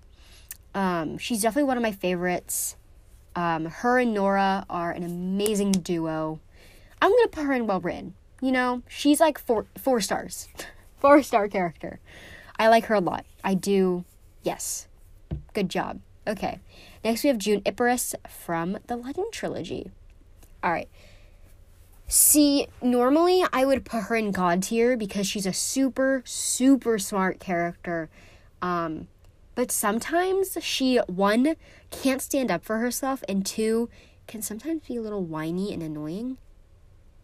Um, 0.75 1.19
she's 1.19 1.43
definitely 1.43 1.69
one 1.69 1.77
of 1.77 1.83
my 1.83 1.93
favorites. 1.93 2.77
Um, 3.35 3.67
her 3.67 3.99
and 3.99 4.15
Nora 4.15 4.67
are 4.69 4.93
an 4.93 5.03
amazing 5.03 5.73
duo. 5.73 6.41
I'm 7.01 7.11
gonna 7.11 7.29
put 7.29 7.45
her 7.45 7.53
in 7.53 7.67
well 7.67 7.81
written. 7.81 8.15
You 8.41 8.53
know, 8.53 8.83
she's 8.89 9.21
like 9.21 9.39
four 9.39 9.67
four 9.79 10.01
stars, 10.01 10.49
four 10.99 11.23
star 11.23 11.49
character. 11.49 12.01
I 12.59 12.69
like 12.69 12.87
her 12.87 12.95
a 12.95 13.01
lot. 13.01 13.25
I 13.45 13.55
do. 13.55 14.05
Yes, 14.43 14.89
good 15.55 15.69
job. 15.69 16.01
Okay, 16.27 16.61
next 17.05 17.23
we 17.23 17.29
have 17.29 17.39
June 17.39 17.63
Iparis 17.63 18.15
from 18.29 18.79
the 18.87 18.97
Legend 18.97 19.33
trilogy. 19.33 19.91
All 20.63 20.71
right. 20.71 20.89
See, 22.13 22.67
normally 22.83 23.45
I 23.53 23.65
would 23.65 23.85
put 23.85 24.03
her 24.03 24.17
in 24.17 24.33
God 24.33 24.65
tier 24.65 24.97
because 24.97 25.29
she's 25.29 25.47
a 25.47 25.53
super, 25.53 26.25
super 26.27 26.99
smart 26.99 27.39
character. 27.39 28.11
Um, 28.61 29.07
but 29.55 29.71
sometimes 29.71 30.59
she, 30.61 30.97
one, 31.07 31.55
can't 31.93 32.21
stand 32.21 32.51
up 32.51 32.65
for 32.65 32.79
herself, 32.79 33.23
and 33.29 33.47
two, 33.47 33.89
can 34.27 34.43
sometimes 34.43 34.89
be 34.89 34.97
a 34.97 35.01
little 35.01 35.23
whiny 35.23 35.73
and 35.73 35.85
annoying. 35.85 36.39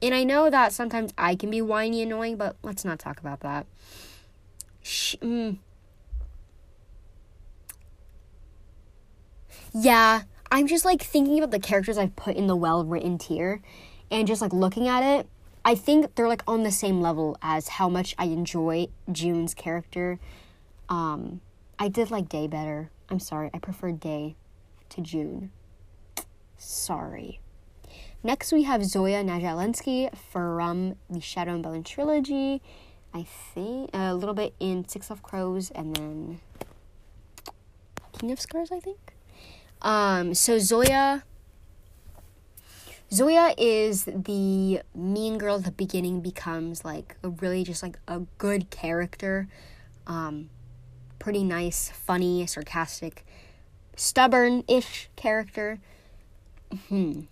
And 0.00 0.14
I 0.14 0.22
know 0.22 0.50
that 0.50 0.72
sometimes 0.72 1.12
I 1.18 1.34
can 1.34 1.50
be 1.50 1.60
whiny 1.60 2.00
and 2.00 2.12
annoying, 2.12 2.36
but 2.36 2.54
let's 2.62 2.84
not 2.84 3.00
talk 3.00 3.18
about 3.18 3.40
that. 3.40 3.66
She, 4.82 5.16
mm, 5.16 5.58
yeah, 9.74 10.22
I'm 10.52 10.68
just 10.68 10.84
like 10.84 11.02
thinking 11.02 11.38
about 11.38 11.50
the 11.50 11.58
characters 11.58 11.98
I've 11.98 12.14
put 12.14 12.36
in 12.36 12.46
the 12.46 12.54
well 12.54 12.84
written 12.84 13.18
tier 13.18 13.62
and 14.10 14.26
just 14.26 14.40
like 14.40 14.52
looking 14.52 14.88
at 14.88 15.02
it, 15.02 15.28
I 15.64 15.74
think 15.74 16.14
they're 16.14 16.28
like 16.28 16.42
on 16.46 16.62
the 16.62 16.70
same 16.70 17.00
level 17.00 17.36
as 17.42 17.68
how 17.68 17.88
much 17.88 18.14
I 18.18 18.26
enjoy 18.26 18.88
June's 19.10 19.54
character. 19.54 20.18
Um, 20.88 21.40
I 21.78 21.88
did 21.88 22.10
like 22.10 22.28
Day 22.28 22.46
better. 22.46 22.90
I'm 23.10 23.20
sorry, 23.20 23.50
I 23.52 23.58
prefer 23.58 23.92
Day 23.92 24.36
to 24.90 25.00
June. 25.00 25.50
Sorry. 26.56 27.40
Next, 28.22 28.52
we 28.52 28.64
have 28.64 28.84
Zoya 28.84 29.22
Nazyalensky 29.22 30.16
from 30.16 30.96
the 31.08 31.20
Shadow 31.20 31.54
and 31.54 31.62
Bone 31.62 31.84
trilogy. 31.84 32.62
I 33.14 33.24
think 33.24 33.90
a 33.94 34.14
little 34.14 34.34
bit 34.34 34.54
in 34.58 34.88
Six 34.88 35.10
of 35.10 35.22
Crows 35.22 35.70
and 35.70 35.94
then 35.94 36.40
King 38.18 38.32
of 38.32 38.40
Scars, 38.40 38.70
I 38.72 38.80
think. 38.80 39.14
Um, 39.82 40.34
so 40.34 40.58
Zoya 40.58 41.24
Zoya 43.12 43.54
is 43.56 44.04
the 44.04 44.80
mean 44.94 45.38
girl 45.38 45.56
at 45.56 45.64
the 45.64 45.70
beginning 45.70 46.20
becomes 46.20 46.84
like 46.84 47.16
a 47.22 47.28
really 47.28 47.62
just 47.62 47.82
like 47.82 47.98
a 48.08 48.20
good 48.38 48.70
character. 48.70 49.48
Um, 50.06 50.50
pretty 51.18 51.44
nice, 51.44 51.90
funny, 51.90 52.46
sarcastic, 52.46 53.24
stubborn 53.94 54.64
ish 54.68 55.08
character. 55.16 55.78
Hmm. 56.88 57.22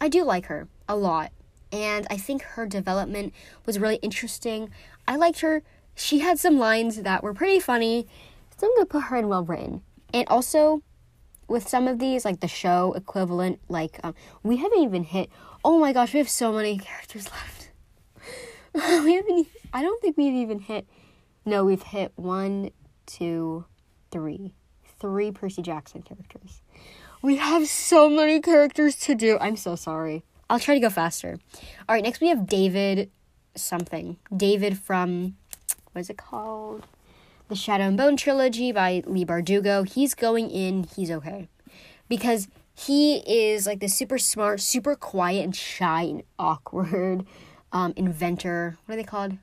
I 0.00 0.08
do 0.08 0.24
like 0.24 0.46
her 0.46 0.68
a 0.88 0.96
lot. 0.96 1.32
And 1.72 2.06
I 2.10 2.16
think 2.16 2.42
her 2.42 2.66
development 2.66 3.32
was 3.64 3.78
really 3.78 3.96
interesting. 3.96 4.70
I 5.06 5.14
liked 5.14 5.40
her. 5.40 5.62
She 5.94 6.18
had 6.18 6.38
some 6.38 6.58
lines 6.58 7.02
that 7.02 7.22
were 7.22 7.34
pretty 7.34 7.60
funny. 7.60 8.08
So 8.56 8.66
I'm 8.66 8.74
going 8.74 8.86
to 8.86 8.90
put 8.90 9.04
her 9.04 9.16
in 9.16 9.28
well 9.28 9.44
written. 9.44 9.82
And 10.12 10.26
also, 10.28 10.82
with 11.50 11.68
some 11.68 11.88
of 11.88 11.98
these, 11.98 12.24
like 12.24 12.40
the 12.40 12.48
show 12.48 12.92
equivalent, 12.92 13.60
like 13.68 13.98
um, 14.02 14.14
we 14.42 14.56
haven't 14.56 14.78
even 14.78 15.02
hit. 15.02 15.28
Oh 15.64 15.78
my 15.78 15.92
gosh, 15.92 16.14
we 16.14 16.18
have 16.18 16.28
so 16.28 16.52
many 16.52 16.78
characters 16.88 17.28
left. 17.30 17.70
we 19.04 19.14
haven't. 19.14 19.48
I 19.72 19.82
don't 19.82 20.00
think 20.00 20.16
we've 20.16 20.34
even 20.34 20.60
hit. 20.60 20.86
No, 21.44 21.64
we've 21.64 21.82
hit 21.82 22.12
one, 22.16 22.70
two, 23.06 23.64
three, 24.10 24.54
three 25.00 25.30
Percy 25.30 25.62
Jackson 25.62 26.02
characters. 26.02 26.62
We 27.22 27.36
have 27.36 27.66
so 27.66 28.08
many 28.08 28.40
characters 28.40 28.96
to 29.00 29.14
do. 29.14 29.36
I'm 29.40 29.56
so 29.56 29.74
sorry. 29.74 30.24
I'll 30.48 30.60
try 30.60 30.74
to 30.74 30.80
go 30.80 30.90
faster. 30.90 31.38
All 31.88 31.94
right, 31.94 32.02
next 32.02 32.20
we 32.20 32.28
have 32.28 32.46
David 32.46 33.10
something. 33.54 34.16
David 34.34 34.78
from 34.78 35.36
what 35.92 36.00
is 36.00 36.10
it 36.10 36.16
called? 36.16 36.86
The 37.50 37.56
Shadow 37.56 37.82
and 37.82 37.96
Bone 37.96 38.16
trilogy 38.16 38.70
by 38.70 39.02
Leigh 39.06 39.24
Bardugo. 39.24 39.84
He's 39.84 40.14
going 40.14 40.50
in, 40.50 40.84
he's 40.84 41.10
okay. 41.10 41.48
Because 42.08 42.46
he 42.76 43.24
is 43.26 43.66
like 43.66 43.80
the 43.80 43.88
super 43.88 44.18
smart, 44.18 44.60
super 44.60 44.94
quiet 44.94 45.42
and 45.42 45.56
shy 45.56 46.02
and 46.02 46.22
awkward 46.38 47.26
um, 47.72 47.92
inventor. 47.96 48.78
What 48.86 48.94
are 48.94 48.96
they 48.96 49.02
called? 49.02 49.36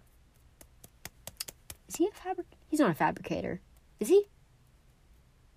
Is 1.90 1.98
he 1.98 2.08
a 2.08 2.12
fabric? 2.12 2.48
He's 2.70 2.80
not 2.80 2.92
a 2.92 2.94
fabricator. 2.94 3.60
Is 4.00 4.08
he? 4.08 4.24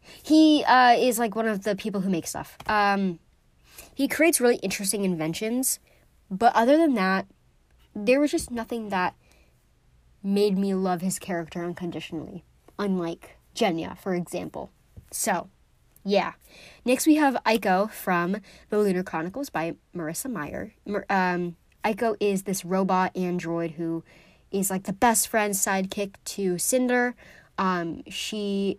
He 0.00 0.64
uh, 0.64 0.96
is 0.98 1.20
like 1.20 1.36
one 1.36 1.46
of 1.46 1.62
the 1.62 1.76
people 1.76 2.00
who 2.00 2.10
make 2.10 2.26
stuff. 2.26 2.58
Um, 2.66 3.20
he 3.94 4.08
creates 4.08 4.40
really 4.40 4.56
interesting 4.56 5.04
inventions, 5.04 5.78
but 6.28 6.52
other 6.56 6.76
than 6.76 6.94
that, 6.94 7.26
there 7.94 8.18
was 8.18 8.32
just 8.32 8.50
nothing 8.50 8.88
that 8.88 9.14
made 10.22 10.58
me 10.58 10.74
love 10.74 11.00
his 11.00 11.18
character 11.18 11.64
unconditionally, 11.64 12.44
unlike 12.78 13.36
Genya, 13.54 13.98
for 13.98 14.14
example. 14.14 14.70
So, 15.10 15.48
yeah. 16.04 16.32
Next, 16.84 17.06
we 17.06 17.16
have 17.16 17.34
Iko 17.46 17.90
from 17.90 18.36
The 18.68 18.78
Lunar 18.78 19.02
Chronicles 19.02 19.50
by 19.50 19.76
Marissa 19.94 20.30
Meyer. 20.30 20.74
Um, 21.08 21.56
Iko 21.84 22.16
is 22.20 22.44
this 22.44 22.64
robot 22.64 23.16
android 23.16 23.72
who 23.72 24.04
is 24.50 24.70
like 24.70 24.84
the 24.84 24.92
best 24.92 25.28
friend 25.28 25.54
sidekick 25.54 26.14
to 26.24 26.58
Cinder. 26.58 27.14
Um, 27.58 28.02
she 28.08 28.78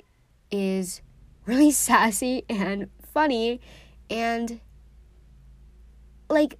is 0.50 1.02
really 1.46 1.72
sassy 1.72 2.44
and 2.50 2.90
funny 3.14 3.60
and 4.10 4.60
like 6.30 6.58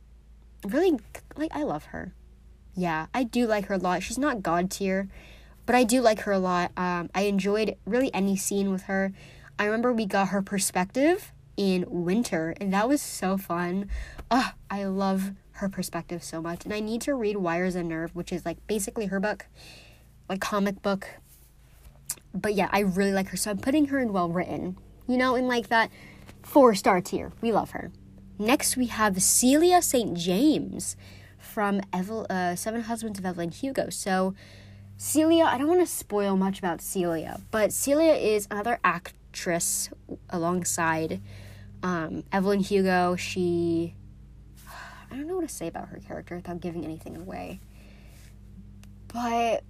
really 0.66 1.00
like 1.38 1.52
I 1.54 1.64
love 1.64 1.86
her 1.86 2.14
yeah, 2.76 3.08
I 3.14 3.24
do 3.24 3.48
like 3.48 3.66
her 3.66 3.76
a 3.76 3.78
lot. 3.78 4.04
She's 4.04 4.18
not 4.18 4.44
god 4.44 4.72
tier, 4.72 5.10
but 5.66 5.76
I 5.76 5.84
do 5.84 6.02
like 6.02 6.22
her 6.22 6.32
a 6.32 6.40
lot. 6.40 6.72
Um, 6.78 7.10
I 7.14 7.24
enjoyed 7.24 7.76
really 7.86 8.14
any 8.14 8.36
scene 8.36 8.72
with 8.72 8.84
her. 8.84 9.14
I 9.60 9.66
remember 9.66 9.94
we 9.94 10.06
got 10.06 10.30
her 10.30 10.42
perspective 10.42 11.32
in 11.58 11.86
winter, 11.88 12.56
and 12.60 12.74
that 12.74 12.88
was 12.88 13.02
so 13.02 13.38
fun. 13.38 13.90
Ugh, 14.30 14.54
I 14.70 14.86
love 14.86 15.32
her 15.54 15.70
perspective 15.70 16.24
so 16.24 16.42
much. 16.42 16.66
And 16.66 16.74
I 16.74 16.80
need 16.80 17.02
to 17.02 17.14
read 17.14 17.38
Wires 17.38 17.76
and 17.76 17.90
Nerve, 17.90 18.16
which 18.16 18.32
is 18.32 18.46
like 18.46 18.66
basically 18.68 19.08
her 19.08 19.20
book, 19.20 19.46
like 20.28 20.42
comic 20.42 20.82
book. 20.82 21.08
But 22.34 22.56
yeah, 22.56 22.70
I 22.72 22.80
really 22.80 23.12
like 23.12 23.28
her. 23.30 23.38
So 23.38 23.52
I'm 23.52 23.58
putting 23.58 23.88
her 23.88 24.00
in 24.00 24.14
well 24.14 24.30
written, 24.30 24.78
you 25.08 25.18
know, 25.18 25.36
in 25.36 25.48
like 25.48 25.68
that 25.68 25.92
four 26.42 26.74
star 26.74 27.02
tier. 27.02 27.32
We 27.42 27.52
love 27.52 27.72
her. 27.72 27.92
Next, 28.40 28.76
we 28.76 28.88
have 28.88 29.22
Celia 29.22 29.82
St. 29.82 30.18
James 30.18 30.96
from 31.52 31.82
Evel- 31.92 32.30
uh, 32.30 32.56
Seven 32.56 32.82
Husbands 32.82 33.20
of 33.20 33.26
Evelyn 33.26 33.52
Hugo. 33.52 33.90
So, 33.90 34.34
Celia, 34.98 35.44
I 35.44 35.58
don't 35.58 35.68
want 35.68 35.82
to 35.82 35.86
spoil 35.86 36.38
much 36.38 36.60
about 36.60 36.82
Celia, 36.82 37.42
but 37.52 37.74
Celia 37.74 38.14
is 38.14 38.48
another 38.50 38.80
actress 38.84 39.90
alongside 40.30 41.20
um, 41.84 42.24
Evelyn 42.32 42.62
Hugo. 42.62 43.16
She, 43.16 43.96
I 45.12 45.16
don't 45.16 45.28
know 45.28 45.36
what 45.36 45.48
to 45.48 45.54
say 45.54 45.68
about 45.68 45.90
her 45.90 46.00
character 46.00 46.36
without 46.36 46.62
giving 46.62 46.86
anything 46.86 47.18
away, 47.18 47.60
but 49.12 49.64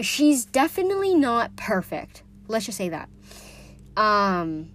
she's 0.00 0.46
definitely 0.46 1.14
not 1.14 1.56
perfect. 1.56 2.22
Let's 2.48 2.66
just 2.66 2.78
say 2.78 2.88
that. 2.88 3.08
Um, 3.96 4.70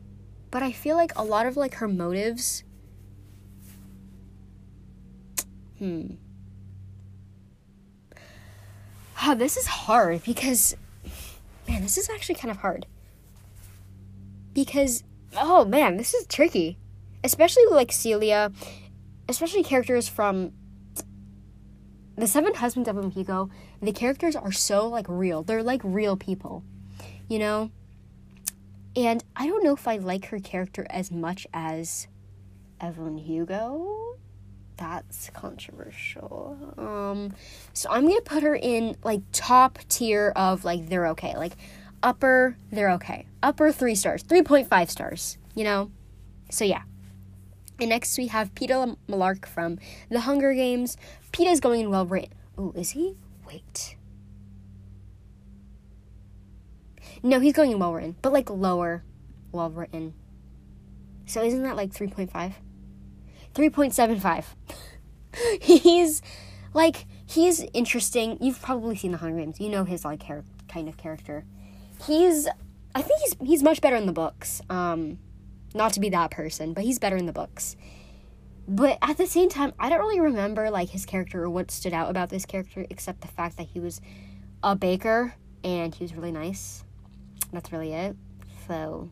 but 0.52 0.62
I 0.62 0.72
feel 0.72 0.96
like 0.96 1.18
a 1.18 1.24
lot 1.24 1.48
of 1.48 1.58
like 1.58 1.76
her 1.76 1.88
motives. 1.88 2.64
Hmm. 5.80 6.16
Oh, 9.28 9.34
this 9.34 9.58
is 9.58 9.66
hard 9.66 10.24
because, 10.24 10.76
man, 11.68 11.82
this 11.82 11.98
is 11.98 12.12
actually 12.12 12.36
kind 12.36 12.52
of 12.52 12.58
hard. 12.58 12.86
Because, 14.54 15.04
oh 15.36 15.66
man, 15.66 15.98
this 15.98 16.14
is 16.14 16.28
tricky. 16.28 16.78
Especially 17.24 17.66
like 17.72 17.92
Celia, 17.92 18.52
especially 19.28 19.64
characters 19.64 20.08
from 20.08 20.52
the 22.16 22.28
Seven 22.28 22.54
Husbands 22.54 22.88
of 22.88 23.14
Hugo. 23.14 23.50
The 23.82 23.92
characters 23.92 24.36
are 24.36 24.52
so 24.52 24.88
like 24.88 25.08
real. 25.10 25.42
They're 25.42 25.64
like 25.64 25.82
real 25.84 26.16
people, 26.16 26.64
you 27.28 27.40
know? 27.40 27.72
And 28.96 29.24
I 29.36 29.48
don't 29.48 29.64
know 29.64 29.74
if 29.74 29.88
I 29.88 29.98
like 29.98 30.28
her 30.28 30.40
character 30.40 30.86
as 30.92 31.12
much 31.12 31.48
as 31.52 32.08
Evelyn 32.80 33.18
Hugo. 33.18 34.18
That's 34.78 35.30
controversial. 35.34 36.58
Um, 36.78 37.34
so 37.74 37.90
I'm 37.90 38.08
gonna 38.08 38.22
put 38.22 38.44
her 38.44 38.56
in 38.56 38.98
like 39.04 39.22
top 39.32 39.80
tier 39.90 40.34
of 40.36 40.66
like 40.66 40.90
they're 40.90 41.08
okay. 41.08 41.36
Like 41.38 41.54
upper, 42.04 42.58
they're 42.72 42.92
okay. 42.92 43.26
Upper 43.42 43.72
three 43.72 43.96
stars, 43.96 44.24
3.5 44.24 44.90
stars, 44.90 45.38
you 45.56 45.64
know? 45.64 45.92
So 46.50 46.66
yeah. 46.66 46.84
And 47.80 47.90
next 47.90 48.18
we 48.18 48.28
have 48.28 48.54
Peeta 48.56 48.96
Mellark 49.10 49.46
from 49.46 49.80
The 50.10 50.22
Hunger 50.22 50.54
Games. 50.54 50.98
Peeta's 51.32 51.60
going 51.60 51.82
in 51.82 51.90
well 51.90 52.06
written. 52.06 52.34
Oh, 52.58 52.72
is 52.76 52.92
he? 52.92 53.18
Wait. 53.48 53.98
No, 57.22 57.40
he's 57.40 57.54
going 57.54 57.72
in 57.72 57.80
well 57.80 57.94
written, 57.94 58.16
but 58.22 58.32
like 58.32 58.50
lower 58.50 59.04
well 59.52 59.70
written. 59.70 60.14
So 61.26 61.44
isn't 61.44 61.64
that 61.64 61.76
like 61.76 61.92
3.5? 61.92 62.54
3.75. 63.56 64.46
he's 65.62 66.22
like 66.74 67.06
he's 67.26 67.66
interesting. 67.74 68.38
You've 68.42 68.62
probably 68.62 68.96
seen 68.96 69.12
the 69.12 69.18
Hunger 69.18 69.40
Games. 69.40 69.60
You 69.60 69.70
know 69.70 69.86
his 69.86 70.06
like 70.06 70.24
kind 70.68 70.88
of 70.88 70.98
character. 70.98 71.46
He's 72.06 72.48
I 72.94 73.02
think 73.02 73.20
he's 73.22 73.36
he's 73.48 73.64
much 73.64 73.82
better 73.82 73.96
in 73.96 74.06
the 74.06 74.14
books. 74.14 74.62
Um 74.70 75.20
not 75.74 75.94
to 75.94 76.00
be 76.00 76.10
that 76.10 76.32
person, 76.32 76.74
but 76.74 76.84
he's 76.84 77.00
better 77.00 77.18
in 77.18 77.26
the 77.26 77.34
books. 77.34 77.76
But 78.68 78.98
at 79.02 79.18
the 79.18 79.28
same 79.28 79.50
time, 79.50 79.74
I 79.78 79.90
don't 79.90 80.00
really 80.00 80.20
remember 80.20 80.70
like 80.70 80.90
his 80.90 81.06
character 81.06 81.44
or 81.44 81.50
what 81.50 81.70
stood 81.70 81.94
out 81.94 82.10
about 82.10 82.30
this 82.30 82.46
character 82.46 82.86
except 82.90 83.22
the 83.22 83.28
fact 83.28 83.58
that 83.58 83.68
he 83.68 83.80
was 83.80 84.02
a 84.64 84.76
baker 84.76 85.36
and 85.64 85.94
he 85.94 86.04
was 86.04 86.16
really 86.16 86.32
nice. 86.32 86.84
That's 87.52 87.72
really 87.72 87.94
it. 87.94 88.16
So 88.68 89.10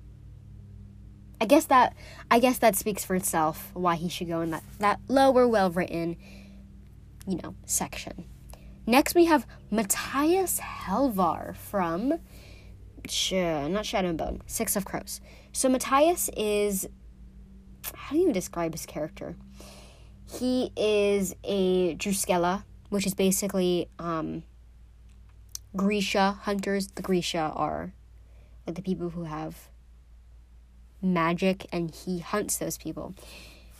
I 1.43 1.45
guess 1.45 1.65
that 1.65 1.93
I 2.31 2.39
guess 2.39 2.59
that 2.59 2.77
speaks 2.77 3.03
for 3.03 3.17
itself 3.17 3.69
why 3.73 3.97
he 3.97 4.07
should 4.07 4.29
go 4.29 4.39
in 4.39 4.51
that, 4.51 4.63
that 4.79 5.01
lower 5.09 5.45
well 5.45 5.69
written, 5.69 6.15
you 7.27 7.37
know, 7.43 7.53
section. 7.65 8.23
Next 8.87 9.13
we 9.13 9.25
have 9.25 9.45
Matthias 9.69 10.61
Helvar 10.61 11.53
from 11.53 12.13
sh- 13.09 13.33
not 13.33 13.85
Shadow 13.85 14.07
and 14.07 14.17
Bone, 14.17 14.41
Six 14.47 14.77
of 14.77 14.85
Crows. 14.85 15.19
So 15.51 15.67
Matthias 15.67 16.29
is 16.37 16.87
how 17.93 18.15
do 18.15 18.21
you 18.21 18.31
describe 18.31 18.71
his 18.71 18.85
character? 18.85 19.35
He 20.25 20.71
is 20.77 21.35
a 21.43 21.95
drüskelle, 21.95 22.63
which 22.87 23.05
is 23.05 23.15
basically 23.15 23.89
um, 23.99 24.43
Grisha 25.75 26.39
hunters. 26.43 26.87
The 26.87 27.01
Grisha 27.01 27.51
are 27.53 27.93
like 28.65 28.77
the 28.77 28.81
people 28.81 29.09
who 29.09 29.25
have 29.25 29.67
magic 31.03 31.67
and 31.71 31.93
he 31.93 32.19
hunts 32.19 32.57
those 32.57 32.77
people. 32.77 33.13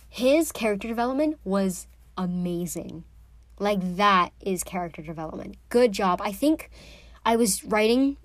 His 0.10 0.52
character 0.52 0.88
development 0.88 1.40
was 1.44 1.88
amazing. 2.18 3.04
Like 3.60 3.98
that 3.98 4.32
is 4.42 4.64
character 4.64 5.02
development. 5.02 5.56
Good 5.70 5.92
job. 5.92 6.22
I 6.22 6.32
think 6.32 6.70
I 7.26 7.36
was 7.36 7.64
writing 7.64 8.18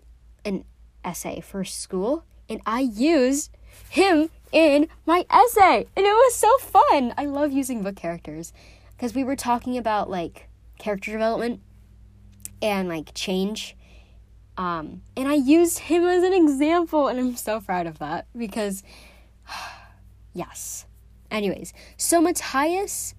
an 0.45 0.65
essay 1.05 1.41
for 1.41 1.65
school 1.65 2.25
and 2.49 2.61
I 2.67 2.81
used 2.81 3.51
him 3.89 4.31
in 4.53 4.89
my 5.07 5.25
essay 5.31 5.87
and 5.97 6.07
it 6.07 6.11
was 6.11 6.35
so 6.35 6.59
fun. 6.59 7.15
I 7.17 7.27
love 7.27 7.53
using 7.53 7.83
book 7.83 7.97
characters 7.97 8.53
because 8.97 9.15
we 9.15 9.25
were 9.25 9.37
talking 9.37 9.79
about 9.79 10.11
like 10.11 10.49
character 10.79 11.13
development 11.13 11.61
and 12.61 12.89
like 12.89 13.15
change 13.15 13.77
um, 14.59 15.03
and 15.17 15.29
I 15.29 15.35
used 15.35 15.79
him 15.79 16.05
as 16.05 16.25
an 16.25 16.33
example, 16.33 17.07
and 17.07 17.19
I'm 17.19 17.37
so 17.37 17.61
proud 17.61 17.87
of 17.87 18.01
that 18.01 18.27
because, 18.37 18.83
yes. 20.35 20.85
Anyways, 21.31 21.73
so 21.97 22.21
Matthias, 22.21 23.15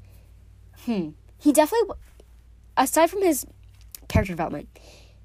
hmm, 0.85 1.11
he 1.37 1.53
definitely, 1.53 1.95
aside 2.75 3.09
from 3.09 3.21
his 3.21 3.45
character 4.09 4.33
development, 4.33 4.67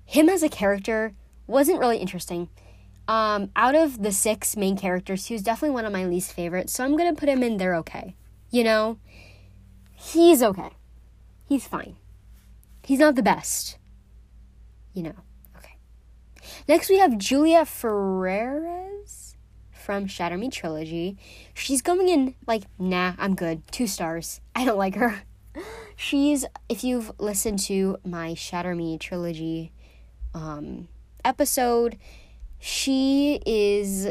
him 0.05 0.29
as 0.29 0.45
a 0.45 0.49
character 0.49 1.15
wasn't 1.49 1.81
really 1.81 1.99
interesting. 1.99 2.49
Um, 3.09 3.51
out 3.57 3.75
of 3.75 4.03
the 4.03 4.13
six 4.13 4.57
main 4.57 4.77
characters, 4.77 5.27
he 5.27 5.35
was 5.35 5.43
definitely 5.43 5.75
one 5.75 5.85
of 5.85 5.93
my 5.93 6.05
least 6.05 6.33
favorites, 6.33 6.75
so 6.75 6.85
I'm 6.85 6.97
gonna 6.97 7.15
put 7.15 7.29
him 7.29 7.43
in 7.43 7.57
there 7.57 7.75
okay. 7.77 8.15
You 8.51 8.63
know, 8.63 8.99
he's 9.91 10.43
okay. 10.43 10.71
He's 11.49 11.67
fine. 11.67 11.97
He's 12.85 13.01
not 13.01 13.17
the 13.17 13.23
best. 13.23 13.79
You 14.93 15.03
know. 15.03 15.15
Next, 16.67 16.89
we 16.89 16.99
have 16.99 17.19
Julia 17.19 17.67
Ferrars 17.67 19.37
from 19.71 20.07
Shatter 20.07 20.39
Me 20.39 20.49
Trilogy. 20.49 21.19
She's 21.53 21.83
going 21.83 22.09
in 22.09 22.35
like, 22.47 22.63
nah, 22.79 23.13
I'm 23.19 23.35
good. 23.35 23.71
Two 23.71 23.87
stars. 23.87 24.41
I 24.55 24.65
don't 24.65 24.79
like 24.79 24.95
her. 24.95 25.23
She's, 25.95 26.47
if 26.71 26.83
you've 26.83 27.13
listened 27.19 27.59
to 27.61 27.99
my 28.03 28.33
Shatter 28.33 28.75
Me 28.75 28.97
Trilogy 28.97 29.73
um, 30.33 30.89
episode, 31.23 31.99
she 32.59 33.41
is 33.45 34.09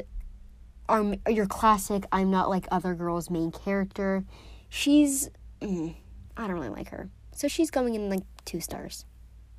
our, 0.88 1.16
your 1.28 1.48
classic 1.48 2.06
I'm 2.12 2.30
not 2.30 2.52
like 2.52 2.68
other 2.70 2.94
girls 2.94 3.32
main 3.32 3.52
character. 3.52 4.26
She's, 4.70 5.28
mm, 5.60 5.96
I 6.38 6.48
don't 6.48 6.56
really 6.56 6.70
like 6.70 6.90
her. 6.90 7.10
So 7.32 7.48
she's 7.48 7.72
going 7.72 7.96
in 7.96 8.12
like 8.12 8.24
two 8.46 8.60
stars. 8.60 9.06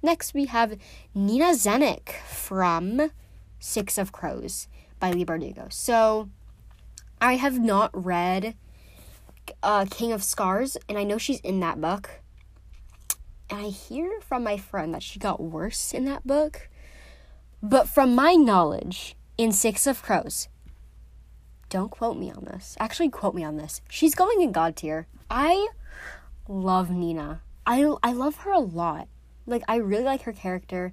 Next, 0.04 0.34
we 0.34 0.44
have 0.44 0.76
Nina 1.14 1.52
Zenik 1.54 2.10
from 2.26 3.10
Six 3.58 3.96
of 3.96 4.12
Crows 4.12 4.68
by 5.00 5.10
Leigh 5.10 5.24
Bardugo. 5.24 5.72
So, 5.72 6.28
I 7.22 7.36
have 7.36 7.58
not 7.58 7.90
read 7.94 8.54
uh, 9.62 9.86
King 9.90 10.12
of 10.12 10.22
Scars, 10.22 10.76
and 10.90 10.98
I 10.98 11.04
know 11.04 11.16
she's 11.16 11.40
in 11.40 11.60
that 11.60 11.80
book. 11.80 12.20
And 13.48 13.60
I 13.60 13.68
hear 13.70 14.20
from 14.20 14.44
my 14.44 14.58
friend 14.58 14.92
that 14.92 15.02
she 15.02 15.18
got 15.18 15.40
worse 15.40 15.94
in 15.94 16.04
that 16.04 16.26
book. 16.26 16.68
But 17.62 17.88
from 17.88 18.14
my 18.14 18.34
knowledge, 18.34 19.16
in 19.38 19.52
Six 19.52 19.86
of 19.86 20.02
Crows, 20.02 20.48
don't 21.70 21.90
quote 21.90 22.18
me 22.18 22.30
on 22.30 22.44
this. 22.44 22.76
Actually, 22.78 23.08
quote 23.08 23.34
me 23.34 23.42
on 23.42 23.56
this. 23.56 23.80
She's 23.88 24.14
going 24.14 24.42
in 24.42 24.52
God 24.52 24.76
tier. 24.76 25.06
I 25.30 25.68
love 26.46 26.90
Nina. 26.90 27.40
I 27.64 27.90
I 28.02 28.12
love 28.12 28.36
her 28.40 28.52
a 28.52 28.58
lot. 28.58 29.08
Like 29.46 29.62
I 29.68 29.76
really 29.76 30.04
like 30.04 30.22
her 30.22 30.32
character. 30.32 30.92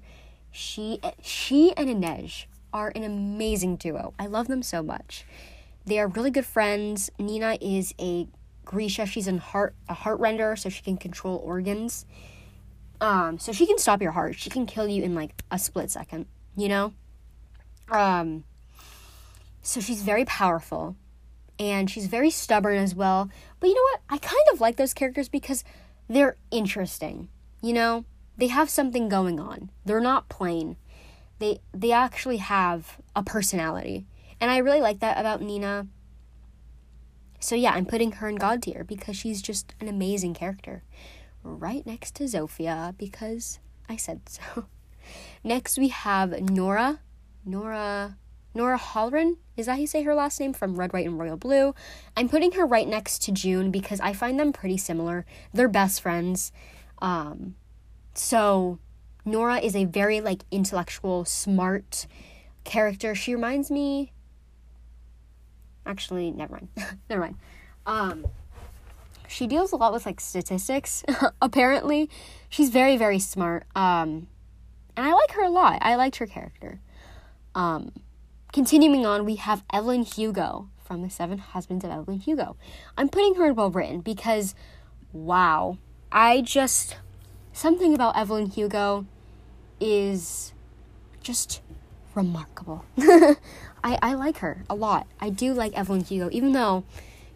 She 0.50 1.00
she 1.22 1.72
and 1.76 1.88
Inej 1.88 2.46
are 2.72 2.92
an 2.94 3.04
amazing 3.04 3.76
duo. 3.76 4.14
I 4.18 4.26
love 4.26 4.48
them 4.48 4.62
so 4.62 4.82
much. 4.82 5.24
They 5.84 5.98
are 5.98 6.08
really 6.08 6.30
good 6.30 6.46
friends. 6.46 7.10
Nina 7.18 7.58
is 7.60 7.94
a 8.00 8.28
Grisha. 8.64 9.06
She's 9.06 9.28
a 9.28 9.38
heart 9.38 9.74
a 9.88 9.94
heart 9.94 10.20
render, 10.20 10.56
so 10.56 10.68
she 10.68 10.82
can 10.82 10.96
control 10.96 11.42
organs. 11.44 12.06
Um, 13.00 13.38
so 13.38 13.52
she 13.52 13.66
can 13.66 13.78
stop 13.78 14.00
your 14.00 14.12
heart. 14.12 14.36
She 14.36 14.48
can 14.48 14.64
kill 14.66 14.86
you 14.86 15.02
in 15.02 15.14
like 15.14 15.42
a 15.50 15.58
split 15.58 15.90
second. 15.90 16.26
You 16.56 16.68
know. 16.68 16.92
Um. 17.90 18.44
So 19.62 19.80
she's 19.80 20.02
very 20.02 20.24
powerful, 20.24 20.96
and 21.58 21.90
she's 21.90 22.06
very 22.06 22.30
stubborn 22.30 22.78
as 22.78 22.94
well. 22.94 23.28
But 23.60 23.68
you 23.68 23.74
know 23.74 23.82
what? 23.82 24.00
I 24.10 24.18
kind 24.18 24.42
of 24.52 24.60
like 24.60 24.76
those 24.76 24.94
characters 24.94 25.28
because 25.28 25.64
they're 26.08 26.36
interesting. 26.50 27.28
You 27.60 27.72
know, 27.72 28.04
they 28.36 28.48
have 28.48 28.70
something 28.70 29.08
going 29.08 29.38
on. 29.38 29.70
They're 29.84 30.00
not 30.00 30.28
plain. 30.28 30.76
They 31.38 31.60
they 31.72 31.92
actually 31.92 32.38
have 32.38 32.98
a 33.14 33.22
personality. 33.22 34.06
And 34.40 34.50
I 34.50 34.58
really 34.58 34.80
like 34.80 35.00
that 35.00 35.18
about 35.18 35.42
Nina. 35.42 35.86
So 37.40 37.54
yeah, 37.54 37.72
I'm 37.72 37.86
putting 37.86 38.12
her 38.12 38.28
in 38.28 38.36
God 38.36 38.62
tier 38.62 38.84
because 38.84 39.16
she's 39.16 39.42
just 39.42 39.74
an 39.80 39.88
amazing 39.88 40.34
character. 40.34 40.82
Right 41.42 41.84
next 41.86 42.14
to 42.16 42.24
Zofia 42.24 42.96
because 42.96 43.58
I 43.88 43.96
said 43.96 44.28
so. 44.28 44.66
Next 45.44 45.76
we 45.76 45.88
have 45.88 46.40
Nora. 46.40 47.00
Nora 47.44 48.16
Nora 48.54 48.78
Holleran, 48.78 49.36
is 49.56 49.66
that 49.66 49.72
how 49.72 49.78
you 49.78 49.86
say 49.86 50.02
her 50.02 50.14
last 50.14 50.38
name 50.38 50.52
from 50.52 50.76
Red, 50.76 50.92
White, 50.92 51.06
and 51.06 51.18
Royal 51.18 51.36
Blue? 51.36 51.74
I'm 52.16 52.28
putting 52.28 52.52
her 52.52 52.66
right 52.66 52.86
next 52.86 53.22
to 53.22 53.32
June 53.32 53.70
because 53.70 53.98
I 54.00 54.12
find 54.12 54.38
them 54.38 54.52
pretty 54.52 54.76
similar. 54.76 55.24
They're 55.54 55.68
best 55.68 56.02
friends. 56.02 56.52
Um, 57.00 57.54
so 58.14 58.78
Nora 59.24 59.58
is 59.58 59.76
a 59.76 59.84
very 59.84 60.20
like 60.20 60.42
intellectual, 60.50 61.24
smart 61.24 62.06
character. 62.64 63.14
She 63.14 63.34
reminds 63.34 63.70
me. 63.70 64.12
Actually, 65.84 66.30
never 66.30 66.54
mind. 66.54 66.68
never 67.10 67.22
mind. 67.22 67.36
Um, 67.86 68.26
she 69.26 69.46
deals 69.46 69.72
a 69.72 69.76
lot 69.76 69.92
with 69.92 70.06
like 70.06 70.20
statistics. 70.20 71.04
apparently, 71.42 72.10
she's 72.48 72.70
very 72.70 72.96
very 72.96 73.18
smart. 73.18 73.64
Um, 73.74 74.28
and 74.96 75.06
I 75.06 75.12
like 75.12 75.32
her 75.32 75.42
a 75.42 75.50
lot. 75.50 75.78
I 75.80 75.96
liked 75.96 76.16
her 76.16 76.26
character. 76.26 76.80
Um, 77.54 77.92
continuing 78.52 79.06
on, 79.06 79.24
we 79.24 79.36
have 79.36 79.64
Evelyn 79.72 80.02
Hugo 80.02 80.68
from 80.84 81.02
the 81.02 81.10
Seven 81.10 81.38
Husbands 81.38 81.84
of 81.84 81.90
Evelyn 81.90 82.20
Hugo. 82.20 82.56
I'm 82.96 83.08
putting 83.08 83.36
her 83.36 83.46
in 83.46 83.54
well 83.54 83.70
written 83.70 84.00
because, 84.00 84.54
wow, 85.12 85.78
I 86.10 86.42
just 86.42 86.96
something 87.52 87.94
about 87.94 88.16
Evelyn 88.16 88.46
Hugo 88.46 89.06
is 89.80 90.52
just 91.22 91.60
remarkable. 92.14 92.84
I, 92.98 93.98
I 94.02 94.14
like 94.14 94.38
her 94.38 94.64
a 94.70 94.74
lot. 94.74 95.06
I 95.20 95.30
do 95.30 95.52
like 95.52 95.72
Evelyn 95.74 96.04
Hugo, 96.04 96.28
even 96.32 96.52
though 96.52 96.84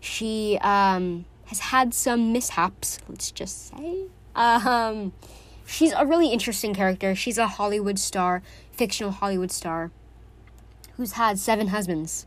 she 0.01 0.59
um, 0.63 1.25
has 1.47 1.61
had 1.61 1.95
some 1.95 2.33
mishaps, 2.33 3.01
let's 3.09 3.31
just 3.31 3.69
say. 3.69 4.05
Um, 4.35 5.13
she's 5.67 5.93
a 5.93 6.07
really 6.07 6.29
interesting 6.29 6.75
character. 6.75 7.15
She's 7.15 7.39
a 7.39 7.49
Hollywood 7.49 7.99
star, 7.99 8.43
fictional 8.73 9.13
Hollywood 9.13 9.51
star, 9.51 9.91
who's 10.97 11.13
had 11.13 11.39
seven 11.39 11.69
husbands. 11.69 12.27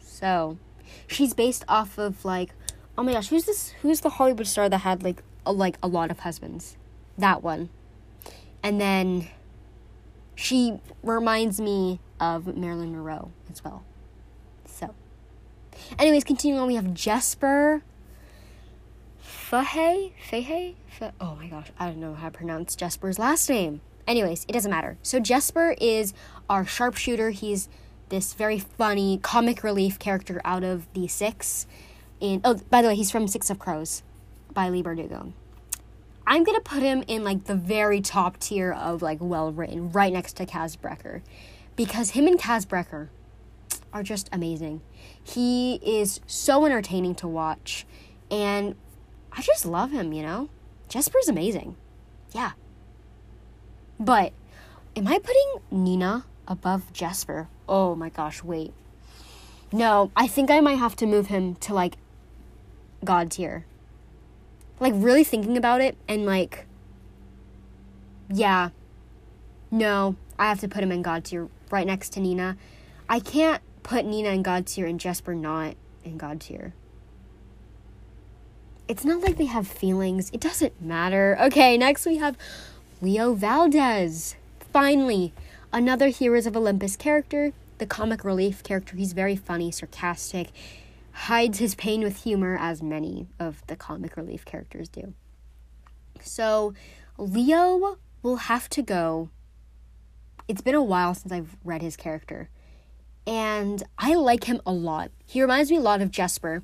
So, 0.00 0.58
she's 1.06 1.34
based 1.34 1.64
off 1.68 1.98
of 1.98 2.24
like, 2.24 2.50
oh 2.96 3.02
my 3.02 3.12
gosh, 3.12 3.28
who's 3.28 3.44
this? 3.44 3.70
Who's 3.82 4.00
the 4.00 4.10
Hollywood 4.10 4.46
star 4.46 4.68
that 4.68 4.78
had 4.78 5.02
like 5.02 5.22
a, 5.46 5.52
like 5.52 5.76
a 5.82 5.88
lot 5.88 6.10
of 6.10 6.20
husbands? 6.20 6.76
That 7.18 7.42
one. 7.42 7.68
And 8.62 8.80
then 8.80 9.28
she 10.34 10.80
reminds 11.02 11.60
me 11.60 12.00
of 12.20 12.56
Marilyn 12.56 12.92
Monroe 12.92 13.32
as 13.50 13.62
well. 13.64 13.82
So, 14.64 14.94
anyways, 15.98 16.24
continuing 16.24 16.60
on, 16.60 16.68
we 16.68 16.76
have 16.76 16.94
Jesper 16.94 17.82
Fahey. 19.18 20.14
Fahey? 20.30 20.76
oh 21.20 21.36
my 21.36 21.48
gosh, 21.48 21.68
I 21.78 21.86
don't 21.86 22.00
know 22.00 22.14
how 22.14 22.28
to 22.28 22.36
pronounce 22.36 22.76
Jesper's 22.76 23.18
last 23.18 23.48
name. 23.48 23.80
Anyways, 24.06 24.44
it 24.48 24.52
doesn't 24.52 24.70
matter. 24.70 24.96
So, 25.02 25.18
Jesper 25.18 25.74
is 25.80 26.14
our 26.48 26.64
sharpshooter. 26.64 27.30
He's 27.30 27.68
this 28.08 28.32
very 28.32 28.58
funny 28.58 29.18
comic 29.18 29.62
relief 29.62 29.98
character 29.98 30.40
out 30.44 30.64
of 30.64 30.86
the 30.94 31.08
six. 31.08 31.66
In 32.20 32.40
oh, 32.44 32.60
by 32.70 32.82
the 32.82 32.88
way, 32.88 32.94
he's 32.96 33.10
from 33.10 33.28
Six 33.28 33.50
of 33.50 33.58
Crows 33.58 34.02
by 34.52 34.68
Leigh 34.68 34.82
Bardugo. 34.82 35.32
I'm 36.30 36.44
gonna 36.44 36.60
put 36.60 36.82
him 36.82 37.02
in 37.08 37.24
like 37.24 37.44
the 37.44 37.54
very 37.54 38.02
top 38.02 38.38
tier 38.38 38.70
of 38.70 39.00
like 39.00 39.16
well 39.18 39.50
written, 39.50 39.90
right 39.92 40.12
next 40.12 40.34
to 40.34 40.44
Kaz 40.44 40.76
Brekker, 40.76 41.22
because 41.74 42.10
him 42.10 42.26
and 42.26 42.38
Kaz 42.38 42.66
Brekker 42.66 43.08
are 43.94 44.02
just 44.02 44.28
amazing. 44.30 44.82
He 45.24 45.76
is 45.76 46.20
so 46.26 46.66
entertaining 46.66 47.14
to 47.16 47.26
watch, 47.26 47.86
and 48.30 48.74
I 49.32 49.40
just 49.40 49.64
love 49.64 49.90
him. 49.90 50.12
You 50.12 50.22
know, 50.22 50.50
Jesper's 50.90 51.28
amazing. 51.28 51.76
Yeah. 52.32 52.52
But 53.98 54.34
am 54.94 55.08
I 55.08 55.18
putting 55.18 55.62
Nina 55.70 56.26
above 56.46 56.92
Jesper? 56.92 57.48
Oh 57.66 57.94
my 57.94 58.10
gosh, 58.10 58.44
wait. 58.44 58.74
No, 59.72 60.12
I 60.14 60.26
think 60.26 60.50
I 60.50 60.60
might 60.60 60.78
have 60.78 60.94
to 60.96 61.06
move 61.06 61.28
him 61.28 61.54
to 61.56 61.72
like 61.72 61.96
God 63.02 63.30
tier 63.30 63.64
like 64.80 64.92
really 64.96 65.24
thinking 65.24 65.56
about 65.56 65.80
it 65.80 65.96
and 66.06 66.24
like 66.26 66.66
yeah. 68.32 68.70
No 69.70 70.16
i 70.38 70.48
have 70.48 70.60
to 70.60 70.68
put 70.68 70.82
him 70.82 70.92
in 70.92 71.02
god 71.02 71.24
tier 71.24 71.48
right 71.70 71.86
next 71.86 72.10
to 72.10 72.20
nina. 72.20 72.56
I 73.08 73.20
can't 73.20 73.62
put 73.82 74.04
nina 74.04 74.30
in 74.30 74.42
god 74.42 74.66
tier 74.66 74.86
and 74.86 75.00
jesper 75.00 75.34
not 75.34 75.74
in 76.04 76.16
god 76.16 76.40
tier. 76.40 76.74
It's 78.86 79.04
not 79.04 79.20
like 79.20 79.36
they 79.36 79.44
have 79.46 79.66
feelings. 79.66 80.30
It 80.32 80.40
doesn't 80.40 80.80
matter. 80.80 81.36
Okay 81.40 81.76
next 81.76 82.06
we 82.06 82.16
have 82.16 82.36
leo 83.02 83.34
valdez. 83.34 84.36
Finally 84.72 85.32
another 85.72 86.08
heroes 86.08 86.46
of 86.46 86.56
olympus 86.56 86.96
character. 86.96 87.52
The 87.78 87.86
comic 87.86 88.24
relief 88.24 88.62
character. 88.62 88.96
He's 88.96 89.12
very 89.12 89.36
funny 89.36 89.70
sarcastic 89.70 90.48
hides 91.18 91.58
his 91.58 91.74
pain 91.74 92.02
with 92.02 92.22
humor, 92.22 92.56
as 92.60 92.80
many 92.80 93.26
of 93.40 93.66
the 93.66 93.74
comic 93.74 94.16
relief 94.16 94.44
characters 94.44 94.88
do. 94.88 95.14
So, 96.22 96.74
Leo 97.18 97.98
will 98.22 98.36
have 98.36 98.68
to 98.70 98.82
go. 98.82 99.30
It's 100.46 100.60
been 100.60 100.76
a 100.76 100.82
while 100.82 101.14
since 101.14 101.32
I've 101.32 101.56
read 101.64 101.82
his 101.82 101.96
character, 101.96 102.50
and 103.26 103.82
I 103.98 104.14
like 104.14 104.44
him 104.44 104.60
a 104.64 104.72
lot. 104.72 105.10
He 105.26 105.42
reminds 105.42 105.72
me 105.72 105.76
a 105.76 105.80
lot 105.80 106.00
of 106.00 106.12
Jesper, 106.12 106.62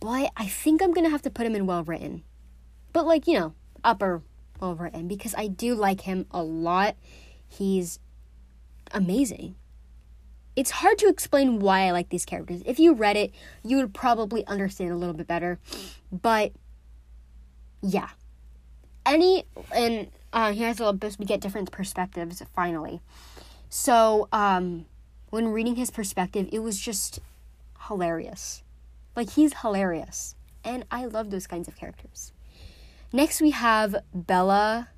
but 0.00 0.32
I 0.34 0.46
think 0.48 0.82
I'm 0.82 0.94
gonna 0.94 1.10
have 1.10 1.22
to 1.22 1.30
put 1.30 1.46
him 1.46 1.54
in 1.54 1.66
well 1.66 1.84
written. 1.84 2.24
But, 2.94 3.06
like, 3.06 3.26
you 3.26 3.38
know, 3.38 3.54
upper 3.84 4.22
well 4.60 4.74
written 4.74 5.08
because 5.08 5.34
I 5.36 5.48
do 5.48 5.74
like 5.74 6.00
him 6.00 6.24
a 6.30 6.42
lot. 6.42 6.96
He's 7.46 7.98
amazing 8.92 9.56
it's 10.54 10.70
hard 10.70 10.98
to 10.98 11.08
explain 11.08 11.60
why 11.60 11.86
I 11.86 11.92
like 11.92 12.10
these 12.10 12.24
characters. 12.24 12.62
If 12.66 12.78
you 12.78 12.92
read 12.92 13.16
it, 13.16 13.32
you 13.64 13.76
would 13.78 13.94
probably 13.94 14.46
understand 14.46 14.90
a 14.90 14.96
little 14.96 15.14
bit 15.14 15.26
better. 15.26 15.58
But 16.10 16.52
yeah. 17.80 18.10
Any 19.04 19.44
and 19.74 20.08
uh, 20.32 20.52
here's 20.52 20.78
a 20.78 20.84
little 20.84 20.98
bit 20.98 21.16
we 21.18 21.24
get 21.24 21.40
different 21.40 21.70
perspectives 21.70 22.42
finally. 22.54 23.00
So 23.68 24.28
um, 24.32 24.86
when 25.30 25.48
reading 25.48 25.76
his 25.76 25.90
perspective, 25.90 26.48
it 26.52 26.60
was 26.60 26.78
just 26.78 27.18
hilarious. 27.88 28.62
Like 29.16 29.30
he's 29.30 29.54
hilarious, 29.60 30.36
and 30.64 30.84
I 30.90 31.06
love 31.06 31.30
those 31.30 31.46
kinds 31.46 31.68
of 31.68 31.76
characters. 31.76 32.32
Next 33.12 33.40
we 33.40 33.50
have 33.50 33.96
Bella. 34.14 34.88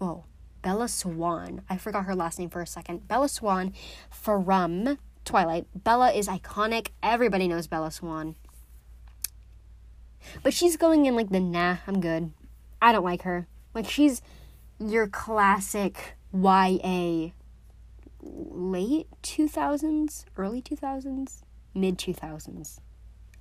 Oh, 0.00 0.24
Bella 0.62 0.88
Swan. 0.88 1.62
I 1.68 1.76
forgot 1.76 2.04
her 2.04 2.14
last 2.14 2.38
name 2.38 2.48
for 2.48 2.62
a 2.62 2.66
second. 2.66 3.08
Bella 3.08 3.28
Swan 3.28 3.72
from 4.10 4.98
Twilight. 5.24 5.66
Bella 5.74 6.12
is 6.12 6.28
iconic. 6.28 6.88
Everybody 7.02 7.48
knows 7.48 7.66
Bella 7.66 7.90
Swan. 7.90 8.36
But 10.42 10.54
she's 10.54 10.76
going 10.76 11.04
in 11.06 11.16
like 11.16 11.30
the 11.30 11.40
nah, 11.40 11.78
I'm 11.86 12.00
good. 12.00 12.32
I 12.80 12.92
don't 12.92 13.04
like 13.04 13.22
her. 13.22 13.48
Like 13.74 13.88
she's 13.88 14.22
your 14.78 15.08
classic 15.08 16.14
YA 16.32 17.30
late 18.20 19.08
2000s, 19.22 20.24
early 20.36 20.62
2000s, 20.62 21.42
mid 21.74 21.98
2000s. 21.98 22.78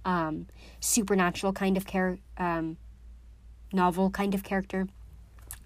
Um 0.04 0.48
supernatural 0.80 1.54
kind 1.54 1.78
of 1.78 1.86
care 1.86 2.18
um 2.38 2.78
novel 3.72 4.10
kind 4.10 4.34
of 4.34 4.44
character. 4.44 4.88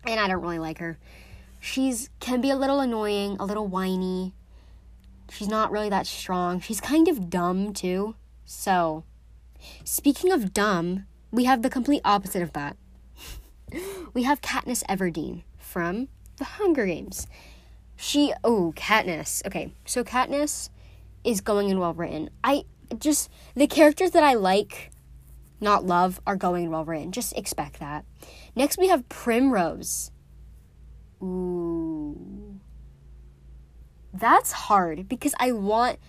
And 0.06 0.20
I 0.20 0.28
don't 0.28 0.42
really 0.42 0.60
like 0.60 0.80
her 0.80 1.00
she's 1.66 2.10
can 2.20 2.42
be 2.42 2.52
a 2.52 2.56
little 2.56 2.80
annoying, 2.80 3.38
a 3.40 3.46
little 3.46 3.68
whiny. 3.68 4.34
She's 5.32 5.48
not 5.48 5.72
really 5.72 5.90
that 5.90 6.06
strong. 6.06 6.60
She's 6.60 6.80
kind 6.80 7.08
of 7.08 7.30
dumb 7.30 7.74
too. 7.74 8.16
So, 8.46 9.04
speaking 9.84 10.32
of 10.32 10.54
dumb, 10.54 11.08
we 11.32 11.46
have 11.46 11.64
the 11.64 11.70
complete 11.70 12.02
opposite 12.06 12.44
of 12.44 12.54
that. 12.54 12.78
we 14.14 14.24
have 14.24 14.42
Katniss 14.42 14.84
Everdeen 14.86 15.42
from 15.58 16.10
The 16.38 16.46
Hunger 16.46 16.86
Games. 16.86 17.26
She 17.96 18.32
oh, 18.44 18.72
Katniss. 18.76 19.46
Okay. 19.48 19.74
So 19.86 20.04
Katniss 20.04 20.70
is 21.24 21.42
going 21.42 21.70
in 21.70 21.80
well 21.80 21.94
written. 21.94 22.30
I 22.44 22.66
just 23.00 23.32
the 23.56 23.66
characters 23.66 24.12
that 24.12 24.24
I 24.24 24.36
like 24.36 24.92
not 25.60 25.84
love 25.84 26.22
are 26.28 26.36
going 26.36 26.66
in 26.66 26.72
well 26.72 26.86
written. 26.86 27.12
Just 27.12 27.36
expect 27.36 27.80
that. 27.80 28.06
Next 28.56 28.78
we 28.78 28.90
have 28.90 29.10
Primrose. 29.10 30.12
Ooh. 31.22 32.60
That's 34.14 34.52
hard 34.52 35.10
because 35.10 35.36
I 35.40 35.52
want, 35.52 36.00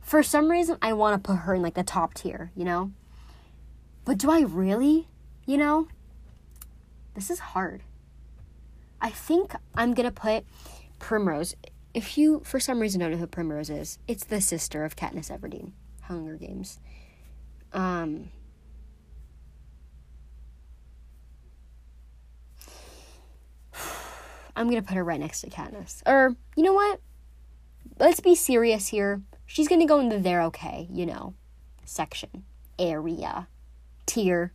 for 0.00 0.22
some 0.22 0.50
reason, 0.50 0.78
I 0.80 0.92
want 0.92 1.22
to 1.22 1.26
put 1.30 1.40
her 1.40 1.54
in 1.54 1.62
like 1.62 1.74
the 1.74 1.82
top 1.82 2.14
tier, 2.14 2.52
you 2.54 2.64
know? 2.64 2.92
But 4.04 4.18
do 4.18 4.30
I 4.30 4.40
really? 4.40 5.08
You 5.46 5.58
know? 5.58 5.88
This 7.14 7.30
is 7.30 7.38
hard. 7.38 7.82
I 9.00 9.10
think 9.10 9.54
I'm 9.74 9.94
gonna 9.94 10.10
put 10.10 10.44
Primrose. 10.98 11.54
If 11.92 12.16
you, 12.16 12.40
for 12.44 12.60
some 12.60 12.80
reason, 12.80 13.00
don't 13.00 13.10
know 13.10 13.16
who 13.16 13.26
Primrose 13.26 13.70
is, 13.70 13.98
it's 14.06 14.24
the 14.24 14.40
sister 14.40 14.84
of 14.84 14.96
Katniss 14.96 15.30
Everdeen, 15.30 15.72
Hunger 16.02 16.36
Games. 16.36 16.78
Um, 17.72 18.30
I'm 24.60 24.68
gonna 24.68 24.82
put 24.82 24.96
her 24.96 25.04
right 25.04 25.18
next 25.18 25.40
to 25.40 25.48
Katniss. 25.48 26.02
Or, 26.06 26.36
you 26.54 26.62
know 26.62 26.74
what? 26.74 27.00
Let's 27.98 28.20
be 28.20 28.34
serious 28.34 28.88
here. 28.88 29.22
She's 29.46 29.68
gonna 29.68 29.86
go 29.86 29.98
in 30.00 30.10
the 30.10 30.18
they're 30.18 30.42
okay, 30.42 30.86
you 30.92 31.06
know, 31.06 31.32
section, 31.86 32.44
area, 32.78 33.48
tier, 34.04 34.52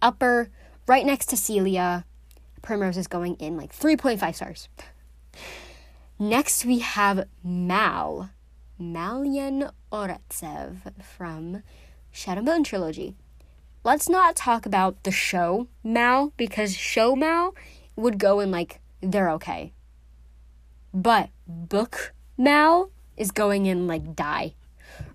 upper, 0.00 0.48
right 0.86 1.04
next 1.04 1.26
to 1.26 1.36
Celia. 1.36 2.06
Primrose 2.62 2.96
is 2.96 3.08
going 3.08 3.34
in 3.34 3.58
like 3.58 3.76
3.5 3.76 4.34
stars. 4.34 4.68
Next, 6.18 6.64
we 6.64 6.78
have 6.78 7.28
Mal, 7.44 8.30
Malyen 8.80 9.70
Oretsev 9.92 10.94
from 11.02 11.62
Shadow 12.10 12.38
and 12.38 12.46
Bone 12.46 12.64
Trilogy. 12.64 13.16
Let's 13.84 14.08
not 14.08 14.34
talk 14.34 14.64
about 14.64 15.02
the 15.02 15.12
show 15.12 15.68
Mal 15.84 16.32
because 16.38 16.74
show 16.74 17.14
Mal 17.14 17.54
would 17.96 18.18
go 18.18 18.40
in 18.40 18.50
like 18.50 18.80
they're 19.00 19.30
okay. 19.30 19.72
But 20.92 21.30
book 21.46 22.14
Mal 22.36 22.90
is 23.16 23.30
going 23.30 23.66
in 23.66 23.86
like 23.86 24.14
die. 24.16 24.54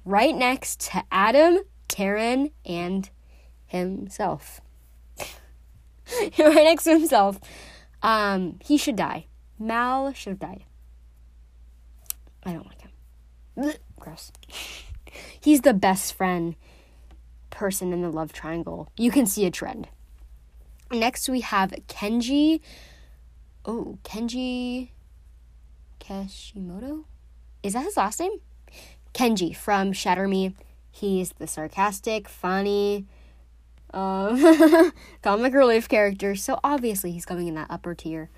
Right 0.04 0.36
next 0.36 0.82
to 0.92 1.04
Adam, 1.12 1.60
Taryn, 1.90 2.52
and 2.66 3.10
himself. 3.66 4.62
right 6.40 6.64
next 6.64 6.86
to 6.86 6.92
himself. 6.92 7.40
Um, 8.02 8.60
he 8.64 8.78
should 8.78 8.96
die. 8.96 9.26
Mal 9.58 10.14
should 10.14 10.32
have 10.32 10.40
died. 10.40 10.64
I 12.44 12.54
don't 12.54 12.68
like 12.68 12.82
him. 12.82 13.74
Gross. 14.00 14.32
He's 15.42 15.62
the 15.62 15.74
best 15.74 16.14
friend 16.14 16.56
person 17.50 17.94
in 17.94 18.02
the 18.02 18.10
love 18.10 18.34
triangle. 18.34 18.90
You 18.98 19.12
can 19.12 19.26
see 19.26 19.46
a 19.46 19.52
trend. 19.52 19.88
Next, 20.92 21.28
we 21.30 21.42
have 21.42 21.72
Kenji. 21.88 22.62
Oh, 23.68 23.98
Kenji 24.04 24.90
Kishimoto? 26.00 27.06
Is 27.64 27.74
that 27.74 27.84
his 27.84 27.98
last 27.98 28.20
name? 28.20 28.40
Kenji 29.14 29.56
from 29.56 29.92
Shatter 29.92 30.28
Me. 30.28 30.56
He's 30.92 31.32
the 31.32 31.48
sarcastic, 31.48 32.30
funny, 32.30 33.08
uh, 33.92 34.92
comic 35.24 35.54
relief 35.54 35.90
character. 35.90 36.36
So 36.36 36.60
obviously, 36.64 37.12
he's 37.12 37.26
coming 37.26 37.48
in 37.48 37.56
that 37.56 37.68
upper 37.72 37.96
tier. 37.96 38.30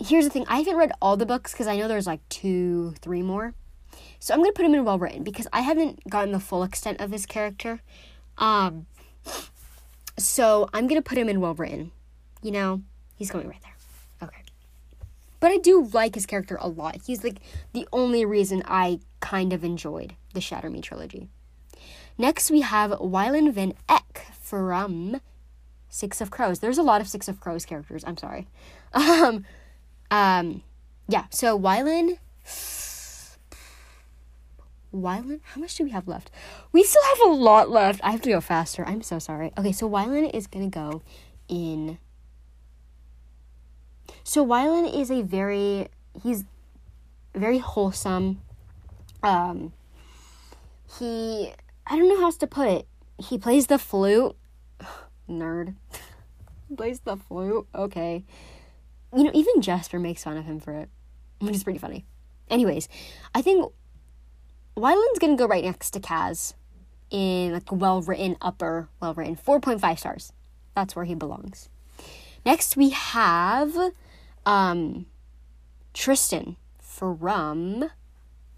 Here's 0.00 0.24
the 0.24 0.30
thing 0.30 0.46
I 0.48 0.58
haven't 0.58 0.76
read 0.76 0.92
all 1.02 1.18
the 1.18 1.26
books 1.26 1.52
because 1.52 1.66
I 1.66 1.76
know 1.76 1.88
there's 1.88 2.06
like 2.06 2.26
two, 2.30 2.94
three 3.02 3.22
more. 3.22 3.54
So 4.18 4.32
I'm 4.32 4.40
going 4.40 4.50
to 4.50 4.56
put 4.56 4.64
him 4.64 4.74
in 4.74 4.84
well 4.84 4.98
written 4.98 5.22
because 5.22 5.46
I 5.52 5.60
haven't 5.60 6.08
gotten 6.08 6.32
the 6.32 6.40
full 6.40 6.62
extent 6.62 7.00
of 7.00 7.10
his 7.10 7.26
character. 7.26 7.82
Um, 8.38 8.86
so 10.18 10.70
I'm 10.72 10.86
going 10.86 11.00
to 11.00 11.06
put 11.06 11.18
him 11.18 11.28
in 11.28 11.40
well 11.40 11.54
written. 11.54 11.92
You 12.42 12.50
know, 12.52 12.82
he's 13.22 13.30
going 13.30 13.46
right 13.48 13.62
there. 13.62 14.28
Okay. 14.28 14.42
But 15.38 15.52
I 15.52 15.58
do 15.58 15.88
like 15.92 16.16
his 16.16 16.26
character 16.26 16.58
a 16.60 16.68
lot. 16.68 17.02
He's 17.06 17.22
like 17.22 17.38
the 17.72 17.86
only 17.92 18.24
reason 18.24 18.64
I 18.66 18.98
kind 19.20 19.52
of 19.52 19.62
enjoyed 19.62 20.14
the 20.34 20.40
Shatter 20.40 20.68
Me 20.68 20.80
trilogy. 20.80 21.28
Next, 22.18 22.50
we 22.50 22.62
have 22.62 22.90
Wylan 22.90 23.52
Van 23.52 23.74
Eck 23.88 24.26
from 24.40 25.20
Six 25.88 26.20
of 26.20 26.32
Crows. 26.32 26.58
There's 26.58 26.78
a 26.78 26.82
lot 26.82 27.00
of 27.00 27.06
Six 27.06 27.28
of 27.28 27.38
Crows 27.38 27.64
characters. 27.64 28.02
I'm 28.04 28.16
sorry. 28.16 28.48
Um, 28.94 29.46
um, 30.10 30.62
yeah. 31.08 31.24
So 31.30 31.58
Wylan 31.58 32.18
Wylan, 34.92 35.40
how 35.42 35.60
much 35.62 35.76
do 35.76 35.84
we 35.84 35.90
have 35.90 36.06
left? 36.06 36.30
We 36.72 36.82
still 36.84 37.02
have 37.02 37.20
a 37.28 37.32
lot 37.32 37.70
left. 37.70 38.00
I 38.04 38.10
have 38.10 38.20
to 38.22 38.30
go 38.30 38.42
faster. 38.42 38.84
I'm 38.84 39.00
so 39.00 39.18
sorry. 39.18 39.50
Okay, 39.56 39.72
so 39.72 39.88
Wylan 39.88 40.34
is 40.34 40.46
gonna 40.46 40.68
go 40.68 41.00
in. 41.48 41.96
So 44.24 44.46
Wylan 44.46 44.92
is 44.92 45.10
a 45.10 45.22
very 45.22 45.88
he's 46.22 46.44
very 47.34 47.58
wholesome. 47.58 48.40
Um, 49.22 49.72
he 50.98 51.52
I 51.86 51.96
don't 51.96 52.08
know 52.08 52.18
how 52.18 52.24
else 52.24 52.36
to 52.38 52.46
put 52.46 52.68
it. 52.68 52.86
He 53.18 53.38
plays 53.38 53.66
the 53.66 53.78
flute. 53.78 54.36
Nerd. 55.28 55.74
plays 56.76 57.00
the 57.00 57.16
flute. 57.16 57.66
Okay. 57.74 58.24
You 59.14 59.24
know, 59.24 59.30
even 59.34 59.60
Jasper 59.60 59.98
makes 59.98 60.24
fun 60.24 60.36
of 60.36 60.44
him 60.44 60.58
for 60.58 60.72
it, 60.72 60.88
which 61.40 61.54
is 61.54 61.64
pretty 61.64 61.78
funny. 61.78 62.06
Anyways, 62.48 62.88
I 63.34 63.42
think 63.42 63.70
Wylan's 64.76 65.18
gonna 65.18 65.36
go 65.36 65.46
right 65.46 65.64
next 65.64 65.90
to 65.90 66.00
Kaz 66.00 66.54
in 67.10 67.52
like 67.52 67.70
well 67.70 68.00
written 68.00 68.36
upper, 68.40 68.88
well 69.00 69.14
written, 69.14 69.36
4.5 69.36 69.98
stars. 69.98 70.32
That's 70.74 70.96
where 70.96 71.04
he 71.04 71.14
belongs. 71.14 71.68
Next 72.44 72.76
we 72.76 72.90
have 72.90 73.92
um 74.46 75.06
Tristan 75.94 76.56
from 76.80 77.90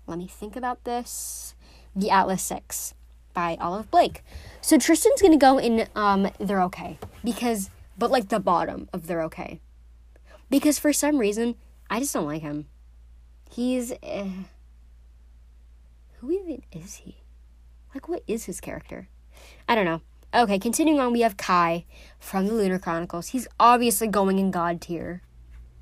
let 0.06 0.18
me 0.18 0.26
think 0.26 0.54
about 0.54 0.84
this. 0.84 1.54
The 1.96 2.10
Atlas 2.10 2.42
Six 2.42 2.94
by 3.32 3.56
Olivie 3.60 3.90
Blake. 3.90 4.22
So 4.60 4.78
Tristan's 4.78 5.22
gonna 5.22 5.36
go 5.36 5.58
in 5.58 5.86
um 5.94 6.30
They're 6.38 6.62
Okay. 6.62 6.98
Because 7.22 7.70
but 7.96 8.10
like 8.10 8.28
the 8.28 8.40
bottom 8.40 8.88
of 8.92 9.06
They're 9.06 9.22
Okay. 9.24 9.60
Because 10.50 10.78
for 10.78 10.92
some 10.92 11.18
reason 11.18 11.54
I 11.88 12.00
just 12.00 12.12
don't 12.12 12.26
like 12.26 12.42
him. 12.42 12.66
He's 13.50 13.92
eh, 14.02 14.30
who 16.18 16.32
even 16.32 16.62
is 16.72 16.96
he? 16.96 17.18
Like, 17.94 18.08
what 18.08 18.22
is 18.26 18.46
his 18.46 18.60
character? 18.60 19.08
I 19.68 19.74
don't 19.74 19.84
know. 19.84 20.00
Okay, 20.34 20.58
continuing 20.58 20.98
on, 20.98 21.12
we 21.12 21.20
have 21.20 21.36
Kai 21.36 21.84
from 22.18 22.46
the 22.46 22.54
Lunar 22.54 22.78
Chronicles. 22.78 23.28
He's 23.28 23.46
obviously 23.60 24.08
going 24.08 24.38
in 24.38 24.50
God 24.50 24.80
tier. 24.80 25.22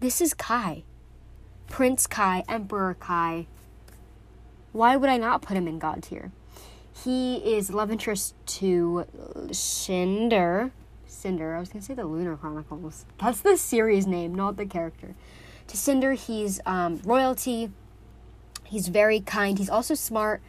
This 0.02 0.20
is 0.20 0.34
Kai. 0.34 0.82
Prince 1.68 2.08
Kai, 2.08 2.42
Emperor 2.48 2.96
Kai. 2.98 3.46
Why 4.72 4.96
would 4.96 5.08
I 5.08 5.16
not 5.16 5.42
put 5.42 5.56
him 5.56 5.68
in 5.68 5.78
God 5.78 6.02
tier? 6.02 6.32
He 6.92 7.36
is 7.36 7.70
love 7.70 7.88
interest 7.92 8.34
to 8.58 9.06
Cinder. 9.52 10.72
Cinder, 11.06 11.54
I 11.54 11.60
was 11.60 11.68
gonna 11.68 11.84
say 11.84 11.94
the 11.94 12.04
Lunar 12.04 12.36
Chronicles. 12.36 13.06
That's 13.20 13.42
the 13.42 13.56
series 13.56 14.08
name, 14.08 14.34
not 14.34 14.56
the 14.56 14.66
character. 14.66 15.14
To 15.68 15.76
Cinder, 15.76 16.14
he's 16.14 16.60
um, 16.66 17.00
royalty, 17.04 17.70
He's 18.64 18.88
very 18.88 19.20
kind. 19.20 19.56
He's 19.56 19.70
also 19.70 19.94
smart. 19.94 20.42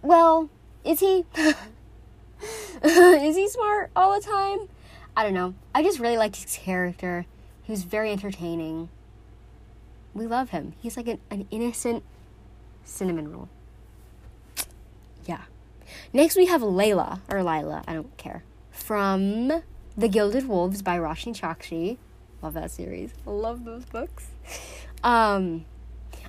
Well, 0.00 0.48
is 0.82 1.00
he? 1.00 1.26
is 2.82 3.36
he 3.36 3.48
smart 3.50 3.90
all 3.94 4.18
the 4.18 4.26
time? 4.26 4.60
I 5.14 5.24
don't 5.24 5.34
know. 5.34 5.56
I 5.74 5.82
just 5.82 5.98
really 5.98 6.16
liked 6.16 6.36
his 6.36 6.56
character. 6.56 7.26
He 7.68 7.72
was 7.72 7.82
very 7.82 8.10
entertaining. 8.10 8.88
We 10.14 10.26
love 10.26 10.48
him. 10.48 10.72
He's 10.80 10.96
like 10.96 11.06
an, 11.06 11.18
an 11.30 11.46
innocent 11.50 12.02
cinnamon 12.82 13.30
roll. 13.30 13.50
Yeah. 15.26 15.42
Next 16.14 16.34
we 16.34 16.46
have 16.46 16.62
Laila, 16.62 17.20
or 17.28 17.42
Lila, 17.42 17.84
I 17.86 17.92
don't 17.92 18.16
care. 18.16 18.42
From 18.70 19.62
The 19.98 20.08
Gilded 20.08 20.48
Wolves 20.48 20.80
by 20.80 20.96
Roshani 20.96 21.38
Chokshi. 21.38 21.98
Love 22.40 22.54
that 22.54 22.70
series. 22.70 23.12
Love 23.26 23.66
those 23.66 23.84
books. 23.84 24.28
Um, 25.04 25.66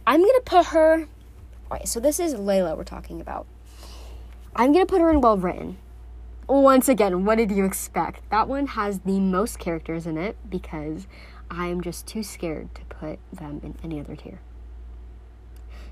I'm 0.06 0.20
gonna 0.20 0.42
put 0.42 0.66
her 0.68 1.08
Alright, 1.72 1.88
so 1.88 2.02
this 2.02 2.20
is 2.20 2.34
Laila 2.34 2.76
we're 2.76 2.84
talking 2.84 3.22
about. 3.22 3.46
I'm 4.54 4.74
gonna 4.74 4.86
put 4.86 5.00
her 5.00 5.10
in 5.10 5.22
well 5.22 5.38
written. 5.38 5.78
Once 6.50 6.90
again, 6.90 7.26
what 7.26 7.38
did 7.38 7.52
you 7.52 7.64
expect? 7.64 8.28
That 8.32 8.48
one 8.48 8.66
has 8.66 9.02
the 9.02 9.20
most 9.20 9.60
characters 9.60 10.08
in 10.08 10.18
it 10.18 10.36
because 10.50 11.06
I'm 11.52 11.80
just 11.80 12.08
too 12.08 12.24
scared 12.24 12.74
to 12.74 12.82
put 12.86 13.20
them 13.32 13.62
in 13.64 13.76
any 13.84 14.00
other 14.00 14.16
tier. 14.16 14.40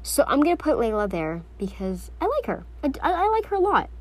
So 0.02 0.24
I'm 0.28 0.42
gonna 0.42 0.58
put 0.58 0.80
Laila 0.80 1.08
there 1.08 1.44
because 1.60 2.10
I 2.20 2.26
like 2.26 2.48
her. 2.48 2.66
I, 2.84 2.88
I, 3.04 3.26
I 3.26 3.30
like 3.30 3.46
her 3.46 3.56
a 3.56 3.60
lot. 3.60 3.92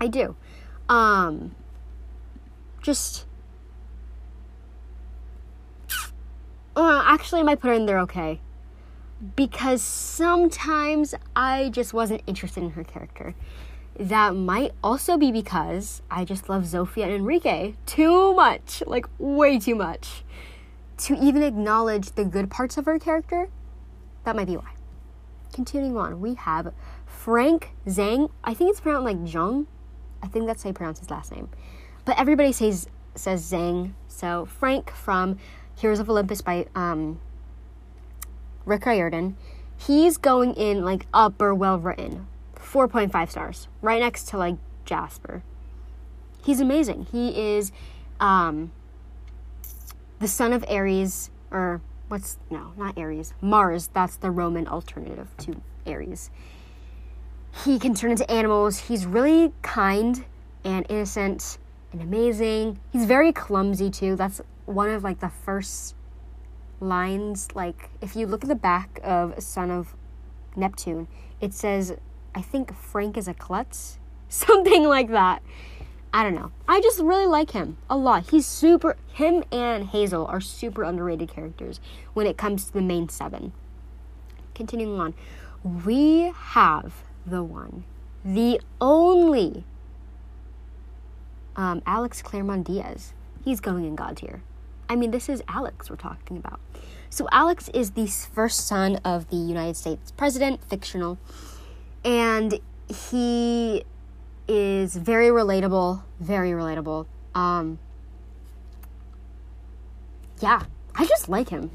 I 0.00 0.06
do. 0.06 0.34
Um, 0.88 1.54
just. 2.80 3.26
Uh, 6.74 7.02
actually, 7.04 7.40
I 7.40 7.44
might 7.44 7.60
put 7.60 7.68
her 7.68 7.74
in 7.74 7.84
there 7.84 7.98
okay 8.00 8.40
because 9.36 9.82
sometimes 9.82 11.14
I 11.34 11.70
just 11.70 11.94
wasn't 11.94 12.22
interested 12.26 12.62
in 12.62 12.70
her 12.70 12.84
character. 12.84 13.34
That 13.98 14.34
might 14.34 14.72
also 14.82 15.16
be 15.16 15.30
because 15.30 16.02
I 16.10 16.24
just 16.24 16.48
love 16.48 16.64
Zofia 16.64 17.04
and 17.04 17.12
Enrique 17.12 17.74
too 17.86 18.34
much, 18.34 18.82
like 18.86 19.06
way 19.18 19.58
too 19.58 19.74
much. 19.74 20.24
To 20.98 21.14
even 21.14 21.42
acknowledge 21.42 22.12
the 22.12 22.24
good 22.24 22.50
parts 22.50 22.76
of 22.76 22.86
her 22.86 22.98
character, 22.98 23.48
that 24.24 24.36
might 24.36 24.46
be 24.46 24.56
why. 24.56 24.72
Continuing 25.52 25.96
on, 25.96 26.20
we 26.20 26.34
have 26.34 26.72
Frank 27.06 27.70
Zhang. 27.86 28.30
I 28.42 28.54
think 28.54 28.70
it's 28.70 28.80
pronounced 28.80 29.04
like 29.04 29.18
Zhang. 29.18 29.66
I 30.22 30.26
think 30.26 30.46
that's 30.46 30.62
how 30.62 30.70
you 30.70 30.74
pronounce 30.74 30.98
his 30.98 31.10
last 31.10 31.30
name. 31.32 31.48
But 32.04 32.18
everybody 32.18 32.52
says 32.52 32.88
says 33.14 33.50
Zhang. 33.50 33.92
So 34.08 34.44
Frank 34.44 34.90
from 34.90 35.38
Heroes 35.76 36.00
of 36.00 36.10
Olympus 36.10 36.40
by 36.40 36.66
um, 36.74 37.20
Rick 38.64 38.86
Riordan, 38.86 39.36
he's 39.76 40.16
going 40.16 40.54
in 40.54 40.84
like 40.84 41.06
upper 41.12 41.54
well 41.54 41.78
written, 41.78 42.26
4.5 42.56 43.30
stars, 43.30 43.68
right 43.82 44.00
next 44.00 44.28
to 44.28 44.38
like 44.38 44.56
Jasper. 44.84 45.42
He's 46.44 46.60
amazing. 46.60 47.06
He 47.10 47.56
is 47.56 47.72
um, 48.20 48.72
the 50.18 50.28
son 50.28 50.52
of 50.52 50.64
Ares, 50.68 51.30
or 51.50 51.80
what's 52.08 52.38
no, 52.50 52.72
not 52.76 52.98
Ares, 52.98 53.34
Mars. 53.40 53.88
That's 53.92 54.16
the 54.16 54.30
Roman 54.30 54.66
alternative 54.66 55.28
to 55.38 55.60
Ares. 55.86 56.30
He 57.64 57.78
can 57.78 57.94
turn 57.94 58.10
into 58.10 58.28
animals. 58.30 58.78
He's 58.78 59.06
really 59.06 59.52
kind 59.62 60.24
and 60.64 60.84
innocent 60.88 61.58
and 61.92 62.02
amazing. 62.02 62.80
He's 62.92 63.04
very 63.04 63.32
clumsy 63.32 63.90
too. 63.90 64.16
That's 64.16 64.40
one 64.66 64.90
of 64.90 65.04
like 65.04 65.20
the 65.20 65.28
first 65.28 65.94
lines 66.80 67.48
like 67.54 67.90
if 68.00 68.16
you 68.16 68.26
look 68.26 68.44
at 68.44 68.48
the 68.48 68.54
back 68.54 69.00
of 69.02 69.42
Son 69.42 69.70
of 69.70 69.94
Neptune, 70.56 71.08
it 71.40 71.52
says 71.52 71.96
I 72.34 72.42
think 72.42 72.74
Frank 72.74 73.16
is 73.16 73.28
a 73.28 73.34
klutz, 73.34 73.98
something 74.28 74.84
like 74.84 75.08
that. 75.10 75.42
I 76.12 76.22
don't 76.22 76.36
know. 76.36 76.52
I 76.68 76.80
just 76.80 77.00
really 77.00 77.26
like 77.26 77.50
him 77.50 77.76
a 77.90 77.96
lot. 77.96 78.30
He's 78.30 78.46
super. 78.46 78.96
Him 79.12 79.42
and 79.50 79.88
Hazel 79.88 80.26
are 80.26 80.40
super 80.40 80.84
underrated 80.84 81.28
characters 81.28 81.80
when 82.12 82.26
it 82.26 82.36
comes 82.36 82.66
to 82.66 82.72
the 82.72 82.82
main 82.82 83.08
seven. 83.08 83.52
Continuing 84.54 85.00
on, 85.00 85.14
we 85.84 86.32
have 86.36 87.02
the 87.26 87.42
one, 87.42 87.82
the 88.24 88.60
only 88.80 89.64
um, 91.56 91.82
Alex 91.84 92.22
Claremont 92.22 92.66
Diaz. 92.66 93.12
He's 93.44 93.60
going 93.60 93.84
in 93.84 93.96
God 93.96 94.18
tier. 94.18 94.42
I 94.88 94.96
mean, 94.96 95.10
this 95.10 95.28
is 95.28 95.42
Alex 95.48 95.90
we're 95.90 95.96
talking 95.96 96.36
about. 96.36 96.60
So, 97.10 97.28
Alex 97.30 97.68
is 97.72 97.92
the 97.92 98.06
first 98.06 98.66
son 98.66 98.96
of 99.04 99.30
the 99.30 99.36
United 99.36 99.76
States 99.76 100.10
president, 100.10 100.64
fictional, 100.64 101.18
and 102.04 102.58
he 102.88 103.84
is 104.48 104.96
very 104.96 105.28
relatable, 105.28 106.02
very 106.20 106.50
relatable. 106.50 107.06
Um, 107.34 107.78
yeah, 110.40 110.64
I 110.94 111.06
just 111.06 111.28
like 111.28 111.50
him. 111.50 111.70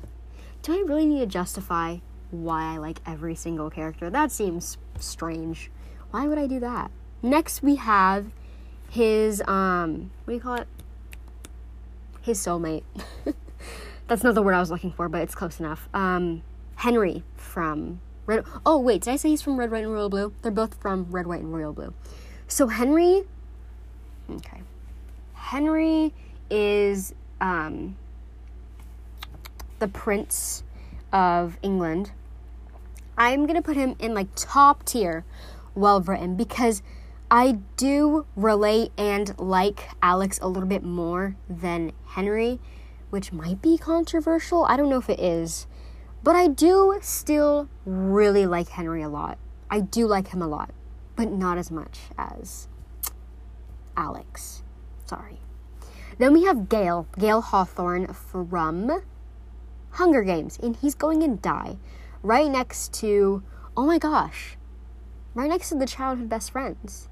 Do 0.61 0.73
I 0.73 0.83
really 0.85 1.05
need 1.05 1.19
to 1.19 1.25
justify 1.25 1.97
why 2.31 2.73
I 2.73 2.77
like 2.77 2.99
every 3.05 3.35
single 3.35 3.69
character? 3.69 4.09
That 4.09 4.31
seems 4.31 4.77
strange. 4.99 5.71
Why 6.11 6.27
would 6.27 6.37
I 6.37 6.47
do 6.47 6.59
that? 6.59 6.91
Next, 7.21 7.63
we 7.63 7.75
have 7.75 8.27
his 8.89 9.41
um, 9.47 10.11
what 10.25 10.31
do 10.31 10.35
you 10.35 10.41
call 10.41 10.55
it? 10.55 10.67
His 12.29 12.39
soulmate. 12.39 12.83
That's 14.07 14.21
not 14.21 14.35
the 14.35 14.43
word 14.43 14.53
I 14.53 14.59
was 14.59 14.69
looking 14.69 14.91
for, 14.91 15.09
but 15.09 15.23
it's 15.23 15.33
close 15.33 15.59
enough. 15.59 15.89
Um, 15.95 16.43
Henry 16.75 17.23
from 17.35 18.01
Red. 18.27 18.45
Oh 18.67 18.77
wait, 18.77 19.01
did 19.01 19.11
I 19.11 19.15
say 19.15 19.29
he's 19.29 19.41
from 19.41 19.57
Red, 19.57 19.71
White, 19.71 19.83
and 19.83 19.91
Royal 19.91 20.09
Blue? 20.09 20.31
They're 20.43 20.51
both 20.51 20.75
from 20.79 21.07
Red, 21.09 21.25
White, 21.25 21.41
and 21.41 21.51
Royal 21.51 21.73
Blue. 21.73 21.91
So 22.47 22.67
Henry, 22.67 23.23
okay, 24.29 24.61
Henry 25.33 26.13
is 26.51 27.15
um, 27.41 27.97
the 29.79 29.87
Prince 29.87 30.61
of 31.11 31.57
England. 31.63 32.11
I'm 33.17 33.47
gonna 33.47 33.63
put 33.63 33.75
him 33.75 33.95
in 33.97 34.13
like 34.13 34.27
top 34.35 34.85
tier, 34.85 35.25
well 35.73 35.99
written 35.99 36.35
because 36.35 36.83
I 37.31 37.59
do 37.77 38.25
relate 38.35 38.91
and 38.97 39.37
like 39.37 39.89
Alex 40.01 40.39
a 40.41 40.47
little 40.47 40.67
bit 40.67 40.83
more 40.83 41.35
than 41.49 41.91
Henry, 42.07 42.59
which 43.09 43.31
might 43.31 43.61
be 43.61 43.77
controversial. 43.77 44.65
I 44.65 44.77
don't 44.77 44.89
know 44.89 44.97
if 44.97 45.09
it 45.09 45.19
is, 45.19 45.67
but 46.23 46.35
I 46.35 46.47
do 46.47 46.97
still 47.01 47.69
really 47.85 48.45
like 48.45 48.69
Henry 48.69 49.03
a 49.03 49.09
lot. 49.09 49.37
I 49.69 49.79
do 49.79 50.07
like 50.07 50.29
him 50.29 50.41
a 50.41 50.47
lot 50.47 50.71
but 51.19 51.29
not 51.33 51.57
as 51.57 51.69
much 51.69 51.99
as 52.17 52.69
Alex. 53.97 54.63
Sorry. 55.03 55.41
Then 56.17 56.31
we 56.31 56.45
have 56.45 56.69
Gale, 56.69 57.07
Gale 57.19 57.41
Hawthorne 57.41 58.07
from 58.13 59.01
Hunger 59.89 60.23
Games, 60.23 60.57
and 60.63 60.77
he's 60.77 60.95
going 60.95 61.21
in 61.21 61.39
die 61.41 61.75
right 62.23 62.49
next 62.49 62.93
to, 63.01 63.43
oh 63.75 63.85
my 63.85 63.97
gosh, 63.97 64.55
right 65.33 65.49
next 65.49 65.67
to 65.69 65.75
the 65.75 65.85
childhood 65.85 66.29
best 66.29 66.51
friends. 66.51 67.08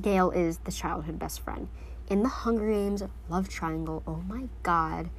Gale 0.00 0.30
is 0.30 0.58
the 0.58 0.72
childhood 0.72 1.18
best 1.18 1.40
friend. 1.40 1.68
In 2.08 2.22
the 2.22 2.28
Hunger 2.28 2.70
Games 2.70 3.02
love 3.28 3.48
triangle, 3.48 4.02
oh 4.06 4.22
my 4.28 4.44
god. 4.62 5.10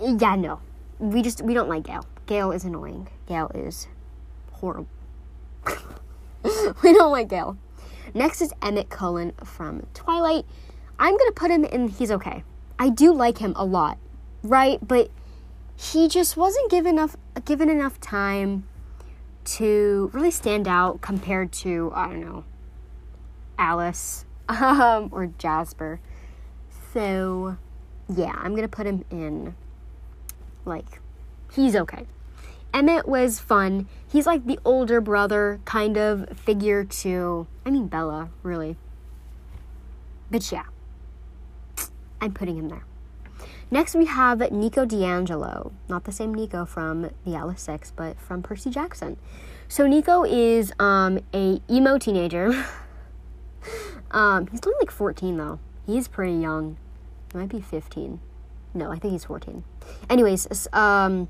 Yeah, 0.00 0.36
no. 0.36 0.60
We 0.98 1.22
just, 1.22 1.42
we 1.42 1.54
don't 1.54 1.68
like 1.68 1.84
Gale. 1.84 2.06
Gale 2.26 2.52
is 2.52 2.64
annoying. 2.64 3.08
Gale 3.26 3.50
is 3.54 3.88
horrible. 4.52 4.88
we 6.82 6.92
don't 6.92 7.12
like 7.12 7.28
Gale. 7.28 7.56
Next 8.14 8.42
is 8.42 8.52
Emmett 8.62 8.90
Cullen 8.90 9.32
from 9.44 9.86
Twilight. 9.94 10.44
I'm 10.98 11.16
gonna 11.16 11.32
put 11.32 11.50
him 11.50 11.64
in. 11.64 11.88
He's 11.88 12.10
okay. 12.10 12.44
I 12.78 12.90
do 12.90 13.12
like 13.12 13.38
him 13.38 13.54
a 13.56 13.64
lot, 13.64 13.98
right? 14.42 14.78
But 14.86 15.10
he 15.76 16.08
just 16.08 16.36
wasn't 16.36 16.70
given 16.70 16.94
enough 16.94 17.16
given 17.44 17.70
enough 17.70 18.00
time 18.00 18.64
to 19.44 20.10
really 20.12 20.30
stand 20.30 20.68
out 20.68 21.00
compared 21.00 21.52
to 21.52 21.90
I 21.94 22.08
don't 22.08 22.20
know 22.20 22.44
Alice 23.58 24.24
um, 24.48 25.08
or 25.12 25.26
Jasper. 25.38 26.00
So 26.92 27.56
yeah, 28.08 28.34
I'm 28.36 28.54
gonna 28.54 28.68
put 28.68 28.86
him 28.86 29.04
in. 29.10 29.54
Like 30.64 31.00
he's 31.52 31.76
okay. 31.76 32.06
Emmett 32.74 33.06
was 33.06 33.38
fun. 33.38 33.86
He's 34.10 34.26
like 34.26 34.46
the 34.46 34.58
older 34.64 35.00
brother 35.00 35.60
kind 35.64 35.98
of 35.98 36.38
figure 36.38 36.84
to, 36.84 37.46
I 37.66 37.70
mean, 37.70 37.86
Bella, 37.86 38.30
really. 38.42 38.76
But 40.30 40.50
yeah, 40.50 40.64
I'm 42.20 42.32
putting 42.32 42.56
him 42.56 42.70
there. 42.70 42.84
Next, 43.70 43.94
we 43.94 44.06
have 44.06 44.50
Nico 44.52 44.84
di 44.84 45.04
Angelo. 45.04 45.72
Not 45.88 46.04
the 46.04 46.12
same 46.12 46.34
Nico 46.34 46.64
from 46.64 47.10
the 47.24 47.34
Atlas 47.34 47.62
6, 47.62 47.92
but 47.96 48.18
from 48.18 48.42
Percy 48.42 48.70
Jackson. 48.70 49.16
So, 49.68 49.86
Nico 49.86 50.24
is 50.24 50.72
um, 50.78 51.20
a 51.34 51.60
emo 51.70 51.98
teenager. 51.98 52.64
um, 54.12 54.46
he's 54.48 54.60
only 54.64 54.78
like 54.80 54.90
14, 54.90 55.36
though. 55.36 55.58
He's 55.86 56.08
pretty 56.08 56.34
young. 56.34 56.76
He 57.32 57.38
might 57.38 57.48
be 57.48 57.60
15. 57.60 58.20
No, 58.74 58.90
I 58.90 58.98
think 58.98 59.12
he's 59.12 59.24
14. 59.24 59.64
Anyways, 60.08 60.68
um, 60.72 61.28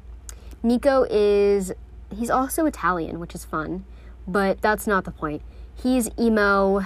Nico 0.62 1.04
is 1.10 1.72
he's 2.10 2.30
also 2.30 2.66
Italian, 2.66 3.18
which 3.18 3.34
is 3.34 3.44
fun, 3.44 3.84
but 4.26 4.60
that's 4.60 4.86
not 4.86 5.04
the 5.04 5.10
point. 5.10 5.42
He's 5.74 6.08
emo. 6.18 6.84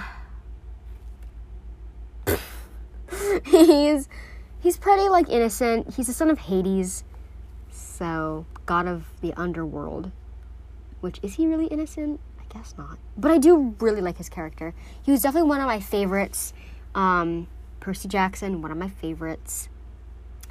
he's 3.45 4.09
he's 4.59 4.77
pretty 4.77 5.09
like 5.09 5.29
innocent. 5.29 5.93
He's 5.95 6.07
the 6.07 6.13
son 6.13 6.29
of 6.29 6.39
Hades, 6.39 7.03
so 7.69 8.45
god 8.65 8.87
of 8.87 9.05
the 9.21 9.33
underworld. 9.33 10.11
Which 10.99 11.19
is 11.21 11.35
he 11.35 11.45
really 11.45 11.67
innocent? 11.67 12.19
Guess 12.57 12.73
not. 12.75 12.97
But 13.15 13.29
I 13.29 13.37
do 13.37 13.75
really 13.79 14.01
like 14.01 14.17
his 14.17 14.29
character. 14.29 14.73
He 15.03 15.11
was 15.11 15.21
definitely 15.21 15.47
one 15.47 15.61
of 15.61 15.67
my 15.67 15.79
favorites. 15.79 16.53
Um, 16.95 17.47
Percy 17.79 18.07
Jackson, 18.07 18.63
one 18.63 18.71
of 18.71 18.77
my 18.77 18.89
favorites. 18.89 19.69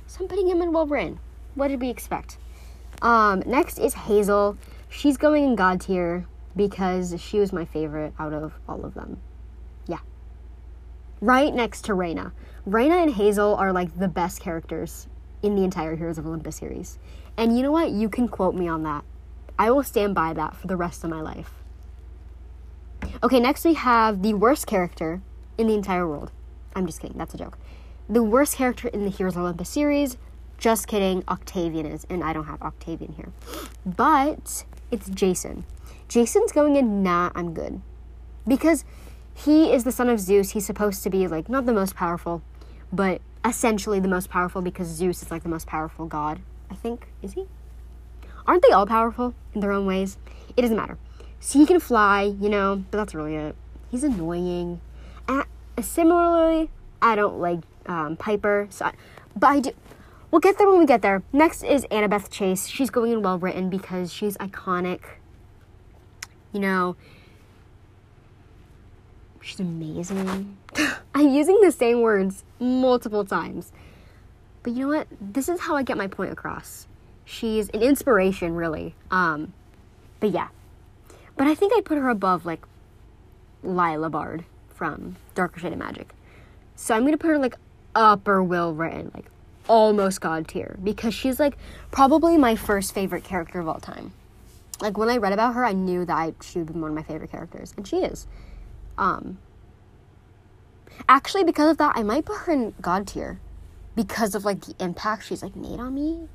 So 0.07 0.22
I'm 0.22 0.28
putting 0.28 0.46
him 0.46 0.62
in 0.62 0.72
well 0.72 0.86
written. 0.86 1.18
What 1.57 1.68
did 1.68 1.80
we 1.80 1.91
expect? 1.91 2.38
Um, 3.03 3.42
next 3.45 3.78
is 3.78 3.95
Hazel. 3.95 4.57
She's 4.88 5.16
going 5.16 5.42
in 5.42 5.57
God 5.57 5.80
tier 5.80 6.26
because 6.54 7.20
she 7.20 7.41
was 7.41 7.53
my 7.53 7.64
favorite 7.64 8.14
out 8.20 8.33
of 8.33 8.54
all 8.68 8.84
of 8.84 8.95
them. 8.95 9.18
Yeah. 9.87 9.99
Right 11.20 11.53
next 11.53 11.84
to 11.87 11.95
Reyna. 11.95 12.33
Reyna 12.64 12.99
and 12.99 13.14
Hazel 13.14 13.57
are 13.57 13.72
like 13.72 13.99
the 13.99 14.08
best 14.08 14.41
characters 14.41 15.08
in 15.42 15.57
the 15.57 15.64
entire 15.64 15.96
Heroes 15.96 16.18
of 16.18 16.26
Olympus 16.26 16.54
series. 16.54 17.00
And 17.37 17.57
you 17.57 17.64
know 17.64 17.72
what? 17.72 17.91
You 17.91 18.08
can 18.08 18.28
quote 18.28 18.54
me 18.54 18.68
on 18.68 18.84
that. 18.84 19.04
I 19.58 19.72
will 19.72 19.83
stand 19.83 20.14
by 20.14 20.34
that 20.34 20.54
for 20.54 20.68
the 20.68 20.76
rest 20.76 21.03
of 21.03 21.11
my 21.11 21.20
life. 21.20 21.64
Okay, 23.22 23.41
next 23.41 23.64
we 23.64 23.72
have 23.75 24.22
the 24.22 24.34
worst 24.34 24.67
character 24.67 25.22
in 25.57 25.67
the 25.67 25.75
entire 25.75 26.07
world. 26.07 26.30
I'm 26.75 26.87
just 26.87 27.01
kidding, 27.01 27.17
that's 27.17 27.33
a 27.33 27.38
joke. 27.38 27.57
The 28.11 28.22
worst 28.22 28.57
character 28.57 28.88
in 28.88 29.05
the 29.05 29.11
Heroes 29.11 29.37
of 29.37 29.43
Olympus 29.43 29.71
series, 29.71 30.18
just 30.59 30.87
kidding, 30.87 31.25
Octavian 31.26 31.87
is, 31.87 32.07
and 32.11 32.22
I 32.22 32.34
don't 32.34 32.45
have 32.45 32.61
Octavian 32.61 33.14
here. 33.14 33.33
But 33.87 34.64
it's 34.91 35.09
Jason. 35.09 35.64
Jason's 36.09 36.53
going 36.53 36.76
in, 36.76 37.03
nah, 37.03 37.30
I'm 37.34 37.55
good. 37.55 37.80
Because 38.47 38.84
he 39.34 39.72
is 39.72 39.84
the 39.84 39.93
son 39.93 40.11
of 40.11 40.21
Zeus. 40.21 40.51
He's 40.51 40.67
supposed 40.67 41.03
to 41.03 41.11
be, 41.11 41.26
like, 41.26 41.49
not 41.49 41.64
the 41.64 41.72
most 41.72 41.95
powerful, 41.95 42.43
but 42.93 43.22
essentially 43.45 43.99
the 43.99 44.09
most 44.09 44.29
powerful 44.29 44.61
because 44.61 44.88
Zeus 44.88 45.22
is, 45.22 45.30
like, 45.30 45.43
the 45.43 45.49
most 45.49 45.67
powerful 45.67 46.05
god, 46.05 46.41
I 46.71 46.75
think. 46.75 47.09
Is 47.22 47.33
he? 47.33 47.47
Aren't 48.47 48.63
they 48.63 48.72
all 48.72 48.87
powerful 48.87 49.34
in 49.55 49.61
their 49.61 49.72
own 49.72 49.87
ways? 49.87 50.18
It 50.55 50.63
doesn't 50.63 50.76
matter. 50.76 50.99
So 51.47 51.61
he 51.61 51.64
can 51.64 51.79
fly, 51.79 52.25
you 52.41 52.49
know, 52.49 52.85
but 52.91 52.99
that's 52.99 53.14
really 53.14 53.37
it. 53.37 53.55
He's 53.89 54.03
annoying. 54.03 54.81
And 55.29 55.45
similarly, 55.81 56.71
I 57.01 57.14
don't 57.14 57.39
like 57.39 57.61
um, 57.87 58.17
Piper, 58.17 58.67
so 58.68 58.87
I, 58.87 58.93
but 59.37 59.47
I 59.47 59.61
do. 59.61 59.71
We'll 60.33 60.41
get 60.41 60.59
there 60.59 60.68
when 60.68 60.81
we 60.81 60.87
get 60.87 61.03
there. 61.03 61.23
Next 61.33 61.63
is 61.63 61.85
Annabeth 61.85 62.31
Chase. 62.31 62.67
She's 62.67 62.91
going 62.91 63.13
in 63.13 63.23
well 63.23 63.39
written 63.39 63.71
because 63.71 64.13
she's 64.13 64.37
iconic. 64.39 65.03
You 66.53 66.59
know, 66.59 66.97
she's 69.41 69.61
amazing. 69.61 70.57
I'm 71.14 71.29
using 71.29 71.61
the 71.61 71.71
same 71.71 72.01
words 72.01 72.43
multiple 72.59 73.25
times. 73.25 73.71
But 74.64 74.73
you 74.73 74.81
know 74.81 74.97
what? 74.97 75.07
This 75.21 75.49
is 75.49 75.61
how 75.61 75.77
I 75.77 75.85
get 75.85 75.97
my 75.97 76.09
point 76.09 76.33
across. 76.33 76.89
She's 77.25 77.68
an 77.68 77.83
inspiration, 77.83 78.57
really. 78.57 78.97
Um, 79.13 79.53
but 80.18 80.33
yeah. 80.33 80.49
But 81.37 81.46
I 81.46 81.54
think 81.54 81.72
I'd 81.76 81.84
put 81.84 81.99
her 81.99 82.08
above, 82.08 82.46
like, 82.46 82.64
Lila 83.63 84.11
Bard 84.11 84.45
from 84.75 85.17
Darker 85.34 85.61
Shade 85.61 85.72
of 85.72 85.79
Magic. 85.79 86.14
So 86.75 86.95
I'm 86.95 87.04
gonna 87.04 87.17
put 87.17 87.29
her, 87.29 87.38
like, 87.38 87.57
upper 87.96 88.42
will 88.42 88.75
written, 88.75 89.11
like 89.14 89.25
almost 89.68 90.21
god 90.21 90.46
tier 90.46 90.79
because 90.84 91.13
she's 91.13 91.41
like 91.41 91.57
probably 91.91 92.37
my 92.37 92.54
first 92.54 92.95
favorite 92.95 93.25
character 93.25 93.58
of 93.58 93.67
all 93.67 93.80
time. 93.80 94.13
Like 94.80 94.99
when 94.99 95.08
I 95.08 95.17
read 95.17 95.33
about 95.33 95.54
her, 95.54 95.64
I 95.64 95.72
knew 95.72 96.04
that 96.04 96.14
I, 96.14 96.34
she 96.42 96.58
would 96.58 96.72
be 96.72 96.79
one 96.79 96.91
of 96.91 96.95
my 96.95 97.03
favorite 97.03 97.30
characters, 97.30 97.72
and 97.76 97.88
she 97.88 97.96
is. 97.96 98.26
Um, 98.99 99.38
actually, 101.08 101.45
because 101.45 101.71
of 101.71 101.79
that, 101.79 101.95
I 101.96 102.03
might 102.03 102.26
put 102.26 102.37
her 102.41 102.53
in 102.53 102.75
god 102.80 103.07
tier 103.07 103.41
because 103.96 104.34
of 104.34 104.45
like 104.45 104.67
the 104.67 104.75
impact 104.79 105.25
she's 105.25 105.42
like 105.42 105.57
made 105.57 105.80
on 105.80 105.95
me. 105.95 106.29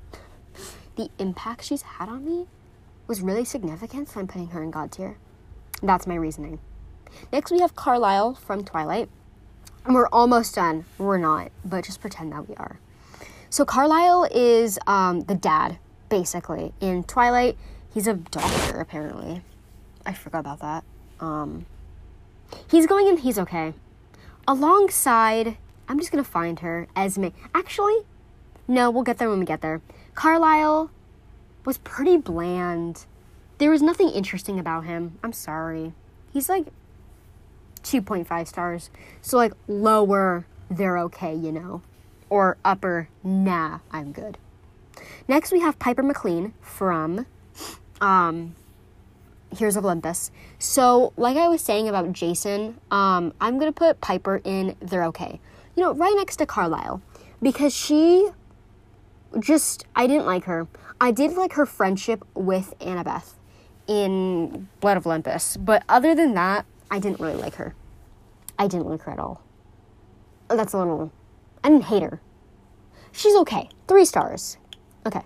The 0.96 1.10
impact 1.20 1.64
she's 1.64 1.84
had 1.84 2.10
on 2.10 2.26
me 2.26 2.48
was 3.12 3.20
really 3.22 3.44
significant, 3.44 4.08
so 4.08 4.22
I'm 4.22 4.28
putting 4.28 4.48
her 4.48 4.64
in 4.64 4.72
god 4.72 4.90
tier. 4.94 5.18
That's 5.84 6.08
my 6.08 6.16
reasoning. 6.16 6.60
Next, 7.34 7.52
we 7.52 7.60
have 7.60 7.76
Carlisle 7.76 8.36
from 8.36 8.64
Twilight. 8.64 9.10
And 9.84 9.94
we're 9.94 10.08
almost 10.14 10.56
done. 10.56 10.86
We're 10.98 11.18
not, 11.18 11.52
but 11.66 11.84
just 11.84 12.00
pretend 12.00 12.32
that 12.32 12.48
we 12.48 12.56
are. 12.56 12.80
So 13.50 13.66
Carlisle 13.66 14.30
is 14.32 14.80
um, 14.88 15.20
the 15.20 15.36
dad, 15.36 15.78
basically. 16.08 16.72
In 16.80 17.04
Twilight, 17.04 17.58
he's 17.94 18.08
a 18.08 18.14
doctor, 18.14 18.80
apparently. 18.80 19.42
I 20.06 20.14
forgot 20.14 20.40
about 20.40 20.62
that. 20.62 20.86
Um, 21.20 21.66
he's 22.70 22.88
going 22.88 23.10
and 23.10 23.20
he's 23.20 23.38
okay. 23.38 23.74
Alongside, 24.48 25.58
I'm 25.90 26.00
just 26.00 26.14
gonna 26.14 26.24
find 26.24 26.60
her, 26.60 26.88
Esme. 26.96 27.28
Actually, 27.54 28.06
no, 28.70 28.90
we'll 28.90 29.04
get 29.04 29.18
there 29.18 29.30
when 29.30 29.40
we 29.40 29.46
get 29.46 29.60
there. 29.60 29.82
Carlisle 30.16 30.92
was 31.66 31.78
pretty 31.80 32.18
bland. 32.18 33.06
There 33.58 33.70
was 33.70 33.82
nothing 33.82 34.10
interesting 34.10 34.60
about 34.60 34.86
him. 34.86 35.18
I'm 35.24 35.34
sorry. 35.34 35.94
He's 36.34 36.50
like 36.50 36.68
2.5 37.84 38.48
stars. 38.48 38.90
So, 39.22 39.38
like, 39.38 39.54
lower, 39.68 40.46
they're 40.70 40.98
okay, 41.00 41.36
you 41.36 41.52
know. 41.52 41.82
Or 42.30 42.58
upper, 42.64 43.10
nah, 43.24 43.80
I'm 43.92 44.12
good. 44.12 44.38
Next, 45.28 45.52
we 45.52 45.60
have 45.60 45.80
Piper 45.80 46.04
McLean 46.04 46.54
from 46.62 47.26
um, 48.00 48.56
Heroes 49.56 49.76
of 49.76 49.86
Olympus. 49.86 50.32
So, 50.60 51.14
like 51.18 51.38
I 51.38 51.48
was 51.48 51.62
saying 51.62 51.88
about 51.88 52.12
Jason, 52.14 52.80
um, 52.90 53.34
I'm 53.42 53.60
gonna 53.60 53.72
put 53.72 54.02
Piper 54.02 54.42
in 54.44 54.76
They're 54.80 55.06
Okay. 55.06 55.40
You 55.76 55.84
know, 55.84 55.94
right 55.94 56.14
next 56.16 56.38
to 56.38 56.46
Carlisle. 56.46 57.02
Because 57.42 57.74
she 57.74 58.30
just, 59.40 59.86
I 59.96 60.08
didn't 60.08 60.26
like 60.26 60.46
her. 60.46 60.68
I 61.00 61.12
did 61.12 61.34
like 61.34 61.54
her 61.54 61.66
friendship 61.66 62.26
with 62.34 62.74
Annabeth 62.80 63.34
in 63.88 64.70
Blood 64.80 64.98
of 64.98 65.08
Olympus. 65.08 65.58
But 65.58 65.84
other 65.90 66.14
than 66.16 66.34
that, 66.36 66.66
I 66.90 67.00
didn't 67.00 67.20
really 67.20 67.36
like 67.36 67.56
her. 67.56 67.74
I 68.60 68.68
didn't 68.68 68.88
like 68.88 69.02
her 69.04 69.12
at 69.12 69.20
all. 69.20 69.42
That's 70.50 70.74
a 70.74 70.78
little. 70.78 71.12
I 71.64 71.70
didn't 71.70 71.86
hate 71.86 72.04
her. 72.04 72.22
She's 73.12 73.36
okay. 73.36 73.70
Three 73.88 74.06
stars. 74.06 74.58
Okay. 75.06 75.22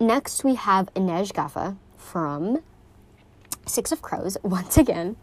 Next, 0.00 0.44
we 0.44 0.54
have 0.54 0.92
Inej 0.94 1.32
Ghafa 1.32 1.76
from 1.96 2.62
Six 3.66 3.92
of 3.92 4.00
Crows. 4.00 4.36
Once 4.42 4.78
again, 4.78 5.16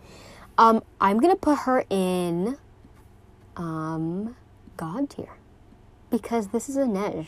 um, 0.58 0.84
I'm 1.00 1.20
gonna 1.20 1.36
put 1.36 1.60
her 1.60 1.86
in 1.90 2.58
um, 3.56 4.36
God 4.78 5.10
tier 5.10 5.34
because 6.10 6.50
this 6.50 6.70
is 6.70 6.78
Inej. 6.78 7.28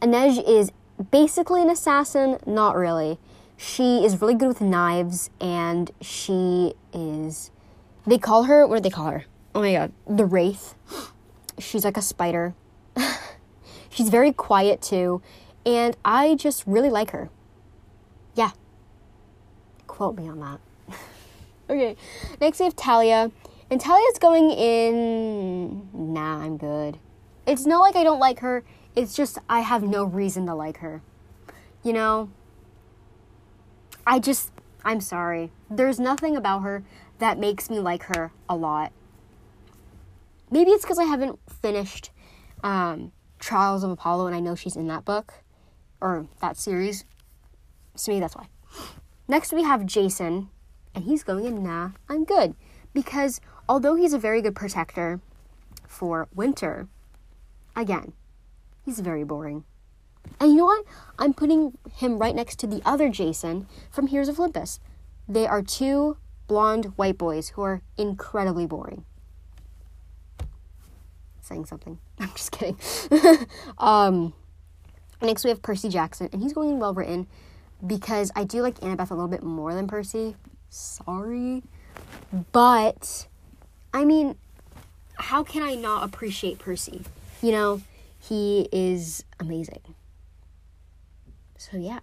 Inej 0.00 0.42
is 0.48 0.72
basically 1.10 1.62
an 1.62 1.70
assassin, 1.70 2.38
not 2.46 2.76
really. 2.76 3.18
She 3.56 4.04
is 4.04 4.20
really 4.20 4.34
good 4.34 4.48
with 4.48 4.60
knives, 4.62 5.28
and 5.40 5.90
she 6.00 6.72
is. 6.94 7.50
They 8.06 8.16
call 8.16 8.44
her. 8.44 8.66
What 8.66 8.76
do 8.76 8.82
they 8.82 8.90
call 8.90 9.10
her? 9.10 9.24
Oh 9.54 9.60
my 9.60 9.72
god, 9.72 9.92
the 10.06 10.24
Wraith. 10.24 10.74
She's 11.58 11.84
like 11.84 11.98
a 11.98 12.02
spider. 12.02 12.54
She's 13.90 14.08
very 14.08 14.32
quiet 14.32 14.80
too, 14.80 15.20
and 15.66 15.96
I 16.04 16.34
just 16.36 16.64
really 16.66 16.88
like 16.88 17.10
her. 17.10 17.28
Yeah. 18.34 18.52
Quote 19.86 20.16
me 20.16 20.28
on 20.28 20.40
that. 20.40 20.60
okay, 21.70 21.96
next 22.40 22.60
we 22.60 22.64
have 22.64 22.76
Talia. 22.76 23.30
And 23.70 23.80
Talia's 23.80 24.18
going 24.18 24.50
in. 24.50 25.88
Nah, 25.92 26.42
I'm 26.42 26.56
good. 26.56 26.98
It's 27.46 27.66
not 27.66 27.80
like 27.80 27.94
I 27.96 28.02
don't 28.02 28.18
like 28.18 28.40
her, 28.40 28.64
it's 28.96 29.14
just 29.14 29.38
I 29.48 29.60
have 29.60 29.82
no 29.82 30.04
reason 30.04 30.46
to 30.46 30.54
like 30.54 30.78
her. 30.78 31.02
You 31.82 31.92
know? 31.92 32.30
I 34.06 34.18
just. 34.18 34.52
I'm 34.84 35.00
sorry. 35.00 35.52
There's 35.70 36.00
nothing 36.00 36.36
about 36.36 36.60
her 36.60 36.82
that 37.18 37.38
makes 37.38 37.68
me 37.68 37.78
like 37.80 38.04
her 38.04 38.32
a 38.48 38.56
lot. 38.56 38.92
Maybe 40.50 40.70
it's 40.70 40.84
because 40.84 40.98
I 40.98 41.04
haven't 41.04 41.38
finished 41.48 42.10
um, 42.64 43.12
Trials 43.38 43.84
of 43.84 43.90
Apollo 43.90 44.26
and 44.26 44.34
I 44.34 44.40
know 44.40 44.54
she's 44.54 44.76
in 44.76 44.88
that 44.88 45.04
book 45.04 45.34
or 46.00 46.26
that 46.40 46.56
series. 46.56 47.04
So 47.94 48.10
maybe 48.10 48.20
that's 48.20 48.34
why. 48.34 48.46
Next, 49.28 49.52
we 49.52 49.62
have 49.62 49.82
Jacin, 49.82 50.48
and 50.94 51.04
he's 51.04 51.22
going 51.22 51.44
in, 51.44 51.62
nah, 51.62 51.90
I'm 52.08 52.24
good. 52.24 52.54
Because 52.92 53.40
although 53.68 53.94
he's 53.94 54.12
a 54.12 54.18
very 54.18 54.42
good 54.42 54.56
protector 54.56 55.20
for 55.86 56.26
winter, 56.34 56.88
again, 57.76 58.12
he's 58.90 58.98
very 58.98 59.22
boring. 59.22 59.62
And 60.40 60.50
you 60.50 60.56
know 60.56 60.64
what? 60.64 60.84
I'm 61.18 61.32
putting 61.32 61.78
him 61.94 62.18
right 62.18 62.34
next 62.34 62.58
to 62.58 62.66
the 62.66 62.82
other 62.84 63.08
Jason 63.08 63.68
from 63.90 64.08
Heroes 64.08 64.28
of 64.28 64.38
Olympus. 64.38 64.80
They 65.28 65.46
are 65.46 65.62
two 65.62 66.16
blonde 66.48 66.86
white 66.96 67.16
boys 67.16 67.50
who 67.50 67.62
are 67.62 67.82
incredibly 67.96 68.66
boring. 68.66 69.04
Saying 71.40 71.66
something. 71.66 71.98
I'm 72.18 72.30
just 72.30 72.50
kidding. 72.50 72.76
um, 73.78 74.32
next, 75.22 75.44
we 75.44 75.50
have 75.50 75.62
Percy 75.62 75.88
Jackson, 75.88 76.28
and 76.32 76.42
he's 76.42 76.52
going 76.52 76.70
in 76.70 76.80
well 76.80 76.92
written 76.92 77.28
because 77.86 78.32
I 78.34 78.42
do 78.42 78.60
like 78.60 78.80
Annabeth 78.80 79.10
a 79.10 79.14
little 79.14 79.28
bit 79.28 79.44
more 79.44 79.72
than 79.72 79.86
Percy. 79.86 80.34
Sorry. 80.68 81.62
But, 82.50 83.28
I 83.94 84.04
mean, 84.04 84.34
how 85.14 85.44
can 85.44 85.62
I 85.62 85.76
not 85.76 86.02
appreciate 86.02 86.58
Percy? 86.58 87.04
You 87.40 87.52
know, 87.52 87.82
he 88.20 88.68
is 88.70 89.24
amazing. 89.38 89.94
So, 91.56 91.76
yeah. 91.76 92.00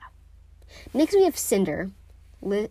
Next, 0.93 1.13
we 1.13 1.23
have 1.23 1.37
Cinder. 1.37 1.91
Linh, 2.41 2.69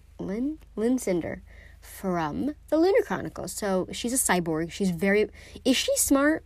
Linh 0.77 0.99
Cinder 0.99 1.43
from 1.81 2.55
the 2.69 2.79
Lunar 2.79 3.03
Chronicles. 3.03 3.53
So 3.53 3.89
she's 3.93 4.13
a 4.13 4.17
cyborg. 4.17 4.71
She's 4.71 4.91
very. 4.91 5.29
Is 5.65 5.77
she 5.77 5.97
smart? 5.97 6.45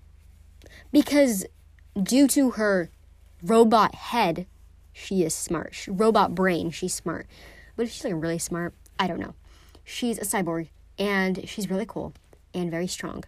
Because 0.92 1.46
due 2.00 2.28
to 2.28 2.52
her 2.52 2.90
robot 3.42 3.94
head, 3.94 4.46
she 4.92 5.22
is 5.22 5.34
smart. 5.34 5.74
She, 5.74 5.90
robot 5.90 6.34
brain, 6.34 6.70
she's 6.70 6.94
smart. 6.94 7.26
But 7.76 7.84
if 7.84 7.92
she's 7.92 8.04
like 8.04 8.14
really 8.16 8.38
smart, 8.38 8.74
I 8.98 9.06
don't 9.06 9.20
know. 9.20 9.34
She's 9.84 10.18
a 10.18 10.22
cyborg 10.24 10.68
and 10.98 11.48
she's 11.48 11.70
really 11.70 11.86
cool 11.86 12.14
and 12.54 12.70
very 12.70 12.86
strong. 12.86 13.24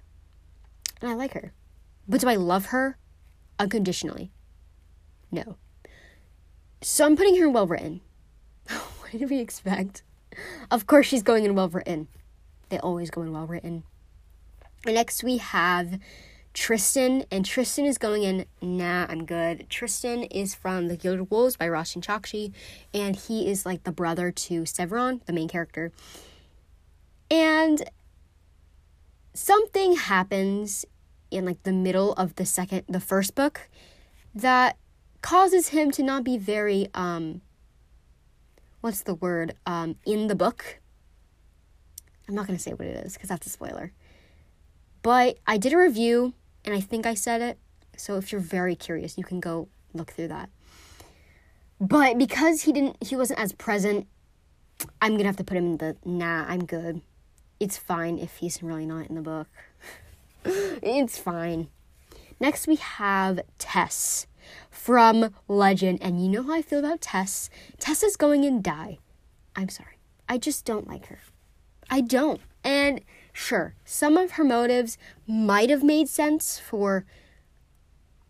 And 1.00 1.10
I 1.10 1.14
like 1.14 1.32
her. 1.32 1.52
But 2.06 2.20
do 2.20 2.28
I 2.28 2.36
love 2.36 2.66
her 2.66 2.98
unconditionally? 3.62 4.30
No. 5.30 5.56
So 6.82 7.06
I'm 7.06 7.16
putting 7.16 7.36
her 7.38 7.46
in 7.46 7.52
well 7.52 7.66
written. 7.66 8.00
what 8.66 9.12
did 9.12 9.30
we 9.30 9.38
expect? 9.38 10.02
Of 10.70 10.86
course, 10.86 11.06
she's 11.06 11.22
going 11.22 11.44
in 11.44 11.54
well 11.54 11.68
written. 11.68 12.08
They 12.68 12.78
always 12.78 13.10
go 13.10 13.22
in 13.22 13.32
well 13.32 13.46
written. 13.46 13.84
Next, 14.84 15.22
we 15.22 15.36
have 15.38 16.00
Tristan, 16.54 17.24
and 17.30 17.46
Tristan 17.46 17.86
is 17.86 17.98
going 17.98 18.24
in, 18.24 18.46
nah, 18.60 19.06
I'm 19.08 19.24
good. 19.24 19.70
Tristan 19.70 20.24
is 20.24 20.54
from 20.54 20.88
The 20.88 20.96
Gilded 20.96 21.30
Wolves 21.30 21.56
by 21.56 21.68
Roshani 21.68 22.02
Chokshi, 22.02 22.52
and 22.92 23.14
he 23.14 23.48
is 23.48 23.64
like 23.64 23.84
the 23.84 23.92
brother 23.92 24.32
to 24.32 24.62
Séverin, 24.62 25.24
the 25.24 25.32
main 25.32 25.48
character. 25.48 25.92
And 27.30 27.88
something 29.34 29.96
happens 29.96 30.84
in 31.32 31.44
like 31.44 31.62
the 31.62 31.72
middle 31.72 32.12
of 32.14 32.36
the 32.36 32.46
second, 32.46 32.84
the 32.88 33.00
first 33.00 33.34
book 33.34 33.68
that 34.34 34.76
causes 35.22 35.68
him 35.68 35.90
to 35.92 36.02
not 36.02 36.24
be 36.24 36.36
very, 36.36 36.88
um, 36.94 37.40
what's 38.80 39.02
the 39.02 39.14
word, 39.14 39.54
um, 39.66 39.96
in 40.04 40.26
the 40.26 40.34
book. 40.34 40.80
I'm 42.28 42.34
not 42.34 42.46
going 42.46 42.56
to 42.56 42.62
say 42.62 42.72
what 42.72 42.86
it 42.86 43.04
is 43.04 43.14
because 43.14 43.28
that's 43.28 43.46
a 43.46 43.50
spoiler. 43.50 43.92
But 45.02 45.38
I 45.46 45.58
did 45.58 45.72
a 45.72 45.78
review 45.78 46.34
and 46.64 46.74
I 46.74 46.80
think 46.80 47.06
I 47.06 47.14
said 47.14 47.40
it. 47.40 47.58
So 47.96 48.16
if 48.16 48.32
you're 48.32 48.40
very 48.40 48.74
curious, 48.74 49.18
you 49.18 49.24
can 49.24 49.40
go 49.40 49.68
look 49.92 50.12
through 50.12 50.28
that. 50.28 50.50
But 51.80 52.16
because 52.16 52.62
he 52.62 52.72
didn't 52.72 52.96
he 53.02 53.16
wasn't 53.16 53.40
as 53.40 53.52
present, 53.52 54.06
I'm 55.00 55.12
going 55.12 55.22
to 55.22 55.26
have 55.26 55.36
to 55.36 55.44
put 55.44 55.56
him 55.56 55.66
in 55.66 55.76
the 55.78 55.96
nah, 56.04 56.44
I'm 56.46 56.64
good. 56.64 57.02
It's 57.58 57.76
fine 57.76 58.18
if 58.18 58.36
he's 58.36 58.62
really 58.62 58.86
not 58.86 59.08
in 59.08 59.16
the 59.16 59.20
book. 59.20 59.48
It's 60.44 61.18
fine. 61.18 61.68
Next 62.40 62.66
we 62.66 62.76
have 62.76 63.40
Tess 63.58 64.26
from 64.70 65.34
Legend 65.48 66.00
and 66.02 66.22
you 66.22 66.28
know 66.28 66.42
how 66.42 66.54
I 66.54 66.62
feel 66.62 66.78
about 66.78 67.00
Tess. 67.00 67.50
Tess 67.78 68.02
is 68.02 68.16
going 68.16 68.44
in 68.44 68.62
die. 68.62 68.98
I'm 69.54 69.68
sorry. 69.68 69.98
I 70.28 70.38
just 70.38 70.64
don't 70.64 70.88
like 70.88 71.06
her. 71.06 71.18
I 71.90 72.00
don't. 72.00 72.40
And 72.64 73.02
Sure, 73.32 73.74
some 73.84 74.16
of 74.16 74.32
her 74.32 74.44
motives 74.44 74.98
might 75.26 75.70
have 75.70 75.82
made 75.82 76.08
sense 76.08 76.58
for 76.58 77.06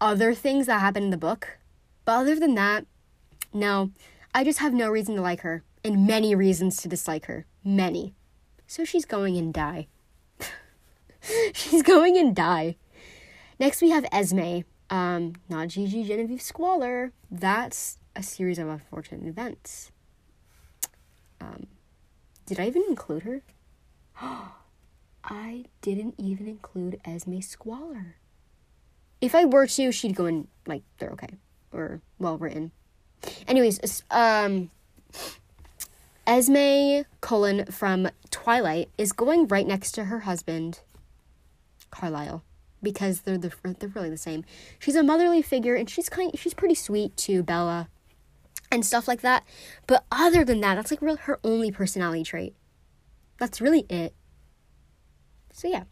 other 0.01 0.33
things 0.33 0.67
that 0.67 0.81
happen 0.81 1.03
in 1.03 1.11
the 1.11 1.17
book. 1.17 1.59
But 2.05 2.13
other 2.13 2.37
than 2.37 2.55
that, 2.55 2.87
no, 3.53 3.91
I 4.35 4.45
just 4.45 4.61
have 4.61 4.73
no 4.73 4.89
reason 4.89 5.17
to 5.17 5.21
like 5.21 5.41
her 5.41 5.65
and 5.85 6.07
many 6.07 6.35
reasons 6.35 6.77
to 6.79 6.89
dislike 6.89 7.27
her. 7.27 7.47
Many. 7.65 8.15
So 8.67 8.85
she's 8.85 9.05
going 9.05 9.37
and 9.37 9.53
die. 9.53 9.89
she's 11.55 11.83
going 11.83 12.17
and 12.17 12.35
die. 12.35 12.77
Next 13.59 13.81
we 13.83 13.91
have 13.91 14.07
Esme. 14.13 14.61
Um, 14.91 15.35
not 15.49 15.69
Gigi 15.69 16.05
Genevieve 16.05 16.43
Squalor. 16.43 17.13
That's 17.31 17.99
a 18.15 18.23
series 18.23 18.59
of 18.59 18.69
unfortunate 18.69 19.27
events. 19.27 19.91
Um, 21.41 21.67
did 22.47 22.61
I 22.61 22.67
even 22.67 22.85
include 22.89 23.23
her? 23.23 23.43
I 25.25 25.65
didn't 25.81 26.15
even 26.19 26.49
include 26.49 27.01
Esme 27.05 27.41
Squalor. 27.41 28.17
If 29.21 29.35
I 29.35 29.45
were 29.45 29.67
to, 29.67 29.93
she'd 29.93 30.17
go 30.17 30.27
in 30.27 30.49
like 30.67 30.83
they're 30.99 31.11
okay 31.11 31.39
or 31.73 32.01
well 32.19 32.37
written. 32.39 32.73
Anyways, 33.47 34.03
um, 34.11 34.71
Esme 36.27 37.03
Cullen 37.21 37.67
from 37.67 38.09
Twilight 38.31 38.91
is 38.99 39.13
going 39.13 39.47
right 39.47 39.67
next 39.67 39.93
to 39.93 40.05
her 40.05 40.21
husband, 40.21 40.81
Carlisle, 41.93 42.43
because 42.83 43.21
they're 43.21 43.39
the, 43.39 43.53
they're 43.79 43.89
really 43.91 44.11
the 44.11 44.17
same. 44.17 44.45
She's 44.81 44.97
a 44.97 45.05
motherly 45.05 45.43
figure, 45.43 45.77
and 45.77 45.89
she's 45.89 46.09
kind 46.09 46.37
she's 46.37 46.55
pretty 46.55 46.75
sweet 46.75 47.17
to 47.19 47.45
Bella, 47.45 47.89
and 48.73 48.85
stuff 48.85 49.07
like 49.07 49.21
that. 49.21 49.45
But 49.87 50.05
other 50.11 50.45
than 50.45 50.61
that, 50.63 50.75
that's 50.75 50.91
like 50.91 51.03
real 51.03 51.17
her 51.17 51.39
only 51.45 51.71
personality 51.71 52.25
trait. 52.25 52.57
That's 53.39 53.61
really 53.61 53.87
it. 53.89 54.15
So 55.53 55.69
yeah, 55.69 55.85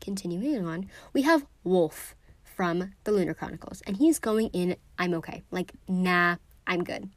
continuing 0.00 0.64
on, 0.64 0.88
we 1.12 1.22
have 1.22 1.44
Wolf 1.64 2.14
from 2.44 2.94
the 3.02 3.12
Lunar 3.12 3.34
Chronicles, 3.34 3.82
and 3.86 3.96
he's 3.96 4.18
going 4.18 4.48
in. 4.48 4.76
I'm 4.98 5.12
okay. 5.14 5.42
Like 5.50 5.72
nah, 5.88 6.36
I'm 6.66 6.84
good. 6.84 7.10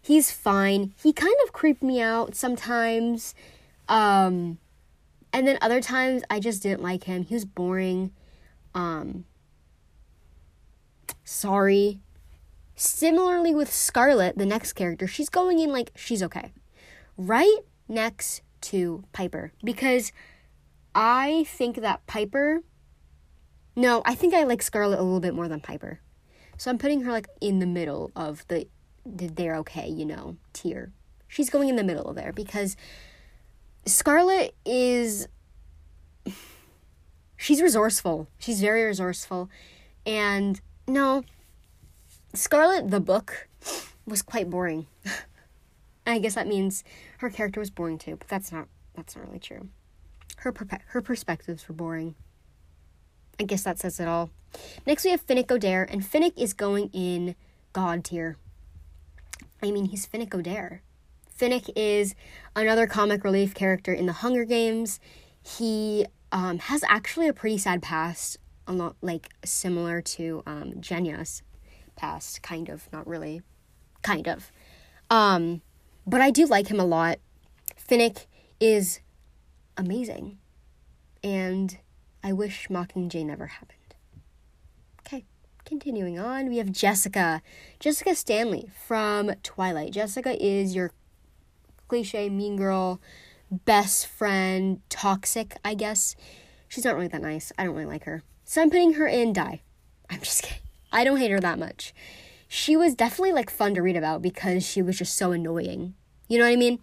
He's 0.00 0.30
fine. 0.30 0.94
He 1.02 1.12
kind 1.12 1.34
of 1.44 1.52
creeped 1.52 1.82
me 1.82 2.00
out 2.00 2.34
sometimes. 2.34 3.34
Um, 3.88 4.58
and 5.32 5.46
then 5.46 5.58
other 5.60 5.80
times 5.80 6.22
I 6.28 6.40
just 6.40 6.62
didn't 6.62 6.82
like 6.82 7.04
him. 7.04 7.24
He 7.24 7.34
was 7.34 7.44
boring. 7.44 8.12
Um, 8.74 9.24
sorry. 11.24 12.00
Similarly 12.74 13.54
with 13.54 13.72
Scarlet, 13.72 14.36
the 14.36 14.46
next 14.46 14.72
character, 14.72 15.06
she's 15.06 15.28
going 15.28 15.58
in 15.58 15.70
like 15.70 15.92
she's 15.94 16.22
okay. 16.22 16.52
Right 17.16 17.58
next 17.88 18.42
to 18.62 19.04
Piper 19.12 19.52
because 19.62 20.12
I 20.94 21.44
think 21.48 21.76
that 21.76 22.06
Piper 22.06 22.62
No, 23.74 24.02
I 24.04 24.14
think 24.14 24.34
I 24.34 24.44
like 24.44 24.62
Scarlet 24.62 24.98
a 24.98 25.02
little 25.02 25.20
bit 25.20 25.34
more 25.34 25.48
than 25.48 25.60
Piper. 25.60 26.00
So 26.58 26.70
I'm 26.70 26.78
putting 26.78 27.02
her 27.02 27.12
like 27.12 27.28
in 27.40 27.58
the 27.58 27.66
middle 27.66 28.10
of 28.14 28.46
the, 28.48 28.68
the 29.04 29.26
they're 29.26 29.56
okay, 29.56 29.88
you 29.88 30.04
know, 30.04 30.36
tier. 30.52 30.92
She's 31.28 31.50
going 31.50 31.68
in 31.68 31.76
the 31.76 31.84
middle 31.84 32.04
of 32.04 32.16
there 32.16 32.32
because 32.32 32.76
Scarlet 33.84 34.54
is 34.64 35.28
she's 37.36 37.60
resourceful. 37.60 38.28
She's 38.38 38.60
very 38.60 38.84
resourceful. 38.84 39.50
And 40.06 40.60
no, 40.86 41.24
Scarlet 42.34 42.90
the 42.90 43.00
book 43.00 43.48
was 44.06 44.22
quite 44.22 44.48
boring. 44.48 44.86
I 46.06 46.18
guess 46.18 46.34
that 46.34 46.48
means 46.48 46.82
her 47.18 47.30
character 47.30 47.60
was 47.60 47.70
boring 47.70 47.98
too, 47.98 48.16
but 48.16 48.28
that's 48.28 48.52
not 48.52 48.68
that's 48.94 49.16
not 49.16 49.26
really 49.26 49.38
true. 49.38 49.68
Her 50.38 50.52
per- 50.52 50.80
her 50.86 51.02
perspectives 51.02 51.68
were 51.68 51.74
boring. 51.74 52.14
I 53.38 53.44
guess 53.44 53.62
that 53.62 53.78
says 53.78 53.98
it 53.98 54.08
all. 54.08 54.30
Next 54.86 55.04
we 55.04 55.10
have 55.10 55.26
Finnick 55.26 55.46
Odair, 55.46 55.90
and 55.90 56.02
Finnick 56.02 56.34
is 56.36 56.52
going 56.52 56.90
in 56.92 57.34
God 57.72 58.04
tier. 58.04 58.36
I 59.62 59.70
mean, 59.70 59.86
he's 59.86 60.06
Finnick 60.06 60.30
Odair. 60.30 60.80
Finnick 61.38 61.70
is 61.74 62.14
another 62.54 62.86
comic 62.86 63.24
relief 63.24 63.54
character 63.54 63.92
in 63.92 64.06
the 64.06 64.12
Hunger 64.12 64.44
Games. 64.44 65.00
He 65.42 66.06
um, 66.30 66.58
has 66.58 66.84
actually 66.88 67.28
a 67.28 67.32
pretty 67.32 67.58
sad 67.58 67.82
past, 67.82 68.38
a 68.66 68.72
lot 68.72 68.96
like 69.02 69.30
similar 69.44 70.00
to 70.02 70.42
um, 70.46 70.74
Genya's 70.80 71.42
past, 71.96 72.42
kind 72.42 72.68
of, 72.68 72.88
not 72.92 73.06
really, 73.06 73.42
kind 74.02 74.28
of. 74.28 74.50
Um, 75.10 75.62
but 76.06 76.20
I 76.20 76.30
do 76.30 76.46
like 76.46 76.68
him 76.68 76.80
a 76.80 76.84
lot. 76.84 77.18
Finnick 77.76 78.26
is 78.60 79.00
amazing, 79.76 80.38
and 81.22 81.78
I 82.22 82.32
wish 82.32 82.68
Mockingjay 82.68 83.26
never 83.26 83.46
happened. 83.46 83.78
Okay, 85.00 85.24
continuing 85.64 86.18
on, 86.18 86.48
we 86.48 86.58
have 86.58 86.70
Jessica. 86.72 87.42
Jessica 87.80 88.14
Stanley 88.14 88.70
from 88.86 89.32
Twilight. 89.42 89.92
Jessica 89.92 90.42
is 90.42 90.74
your 90.74 90.92
cliche 91.92 92.30
mean 92.30 92.56
girl, 92.56 93.02
best 93.50 94.06
friend, 94.06 94.80
toxic, 94.88 95.58
I 95.62 95.74
guess. 95.74 96.16
She's 96.66 96.86
not 96.86 96.94
really 96.94 97.08
that 97.08 97.20
nice. 97.20 97.52
I 97.58 97.64
don't 97.64 97.74
really 97.74 97.84
like 97.84 98.04
her. 98.04 98.22
So 98.44 98.62
I'm 98.62 98.70
putting 98.70 98.94
her 98.94 99.06
in 99.06 99.34
die. 99.34 99.60
I'm 100.08 100.20
just 100.20 100.42
kidding. 100.42 100.62
I 100.90 101.04
don't 101.04 101.18
hate 101.18 101.30
her 101.30 101.40
that 101.40 101.58
much. 101.58 101.92
She 102.48 102.78
was 102.78 102.94
definitely 102.94 103.32
like 103.32 103.50
fun 103.50 103.74
to 103.74 103.82
read 103.82 103.98
about 103.98 104.22
because 104.22 104.64
she 104.66 104.80
was 104.80 104.96
just 104.96 105.14
so 105.16 105.32
annoying. 105.32 105.92
You 106.28 106.38
know 106.38 106.44
what 106.44 106.52
I 106.52 106.56
mean? 106.56 106.78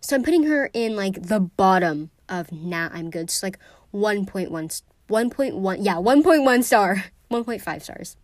So 0.00 0.14
I'm 0.14 0.22
putting 0.22 0.44
her 0.44 0.70
in 0.72 0.94
like 0.94 1.20
the 1.20 1.40
bottom 1.40 2.10
of 2.28 2.52
nah, 2.52 2.90
I'm 2.92 3.10
good. 3.10 3.32
So 3.32 3.48
like 3.48 3.58
1.1 3.92 4.50
1.1 4.50 5.76
yeah, 5.80 5.94
1.1 5.94 6.62
star. 6.62 7.04
1.5 7.32 7.82
stars. 7.82 8.16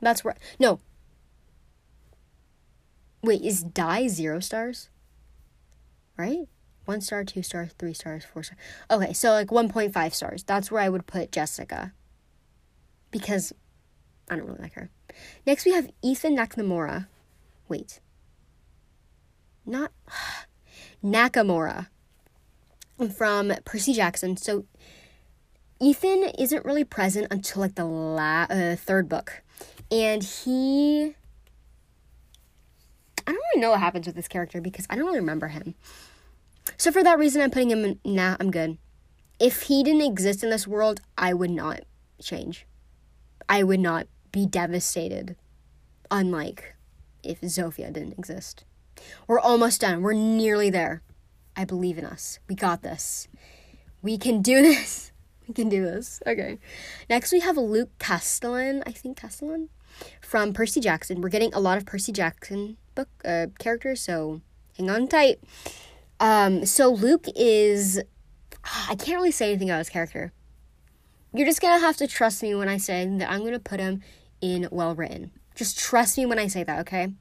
That's 0.00 0.24
right. 0.24 0.36
No. 0.58 0.80
Wait, 3.22 3.42
is 3.42 3.62
die 3.62 4.08
0 4.08 4.40
stars? 4.40 4.88
Right? 6.20 6.48
One 6.84 7.00
star, 7.00 7.24
two 7.24 7.42
stars, 7.42 7.72
three 7.78 7.94
stars, 7.94 8.26
four 8.26 8.42
stars. 8.42 8.60
Okay, 8.90 9.14
so 9.14 9.30
like 9.30 9.48
1.5 9.48 10.12
stars. 10.12 10.42
That's 10.42 10.70
where 10.70 10.82
I 10.82 10.90
would 10.90 11.06
put 11.06 11.32
Jessica. 11.32 11.94
Because 13.10 13.54
I 14.28 14.36
don't 14.36 14.46
really 14.46 14.60
like 14.60 14.74
her. 14.74 14.90
Next, 15.46 15.64
we 15.64 15.72
have 15.72 15.90
Ethan 16.02 16.36
McNamara. 16.36 17.06
Wait. 17.68 18.00
Not. 19.64 19.92
Nakamura. 21.04 21.86
From 23.16 23.52
Percy 23.64 23.94
Jackson. 23.94 24.36
So, 24.36 24.66
Ethan 25.80 26.24
isn't 26.38 26.66
really 26.66 26.84
present 26.84 27.28
until 27.30 27.62
like 27.62 27.76
the 27.76 27.86
la- 27.86 28.46
uh, 28.50 28.76
third 28.76 29.08
book. 29.08 29.42
And 29.90 30.22
he. 30.22 31.14
I 33.26 33.32
don't 33.32 33.40
really 33.54 33.62
know 33.62 33.70
what 33.70 33.80
happens 33.80 34.06
with 34.06 34.16
this 34.16 34.28
character 34.28 34.60
because 34.60 34.86
I 34.90 34.96
don't 34.96 35.06
really 35.06 35.20
remember 35.20 35.48
him. 35.48 35.74
So 36.80 36.90
for 36.90 37.02
that 37.02 37.18
reason, 37.18 37.42
I'm 37.42 37.50
putting 37.50 37.70
him 37.70 37.84
in, 37.84 38.00
nah, 38.06 38.38
I'm 38.40 38.50
good. 38.50 38.78
If 39.38 39.64
he 39.64 39.82
didn't 39.82 40.00
exist 40.00 40.42
in 40.42 40.48
this 40.48 40.66
world, 40.66 41.02
I 41.18 41.34
would 41.34 41.50
not 41.50 41.82
change. 42.22 42.66
I 43.50 43.62
would 43.62 43.80
not 43.80 44.06
be 44.32 44.46
devastated. 44.46 45.36
Unlike 46.10 46.76
if 47.22 47.42
Zofia 47.42 47.92
didn't 47.92 48.18
exist. 48.18 48.64
We're 49.26 49.38
almost 49.38 49.82
done. 49.82 50.00
We're 50.00 50.14
nearly 50.14 50.70
there. 50.70 51.02
I 51.54 51.66
believe 51.66 51.98
in 51.98 52.06
us. 52.06 52.38
We 52.48 52.54
got 52.54 52.80
this. 52.80 53.28
We 54.00 54.16
can 54.16 54.40
do 54.40 54.62
this. 54.62 55.12
We 55.46 55.52
can 55.52 55.68
do 55.68 55.84
this. 55.84 56.22
Okay. 56.26 56.58
Next, 57.10 57.30
we 57.30 57.40
have 57.40 57.58
Luke 57.58 57.90
Castellan. 57.98 58.82
I 58.86 58.92
think 58.92 59.18
Castellan 59.18 59.68
from 60.22 60.54
Percy 60.54 60.80
Jackson. 60.80 61.20
We're 61.20 61.28
getting 61.28 61.52
a 61.52 61.60
lot 61.60 61.76
of 61.76 61.84
Percy 61.84 62.10
Jackson 62.10 62.78
book 62.94 63.10
uh, 63.22 63.48
characters, 63.58 64.00
so 64.00 64.40
hang 64.78 64.88
on 64.88 65.08
tight. 65.08 65.40
Um, 66.20 66.66
so 66.66 66.90
Luke 66.90 67.26
is. 67.34 68.00
I 68.88 68.94
can't 68.94 69.16
really 69.16 69.30
say 69.30 69.48
anything 69.48 69.70
about 69.70 69.78
his 69.78 69.88
character. 69.88 70.32
You're 71.32 71.46
just 71.46 71.62
gonna 71.62 71.80
have 71.80 71.96
to 71.96 72.06
trust 72.06 72.42
me 72.42 72.54
when 72.54 72.68
I 72.68 72.76
say 72.76 73.06
that 73.18 73.30
I'm 73.30 73.42
gonna 73.42 73.58
put 73.58 73.80
him 73.80 74.02
in 74.40 74.68
well 74.70 74.94
written. 74.94 75.32
Just 75.54 75.78
trust 75.78 76.18
me 76.18 76.26
when 76.26 76.38
I 76.38 76.46
say 76.46 76.62
that, 76.64 76.80
okay? 76.80 77.12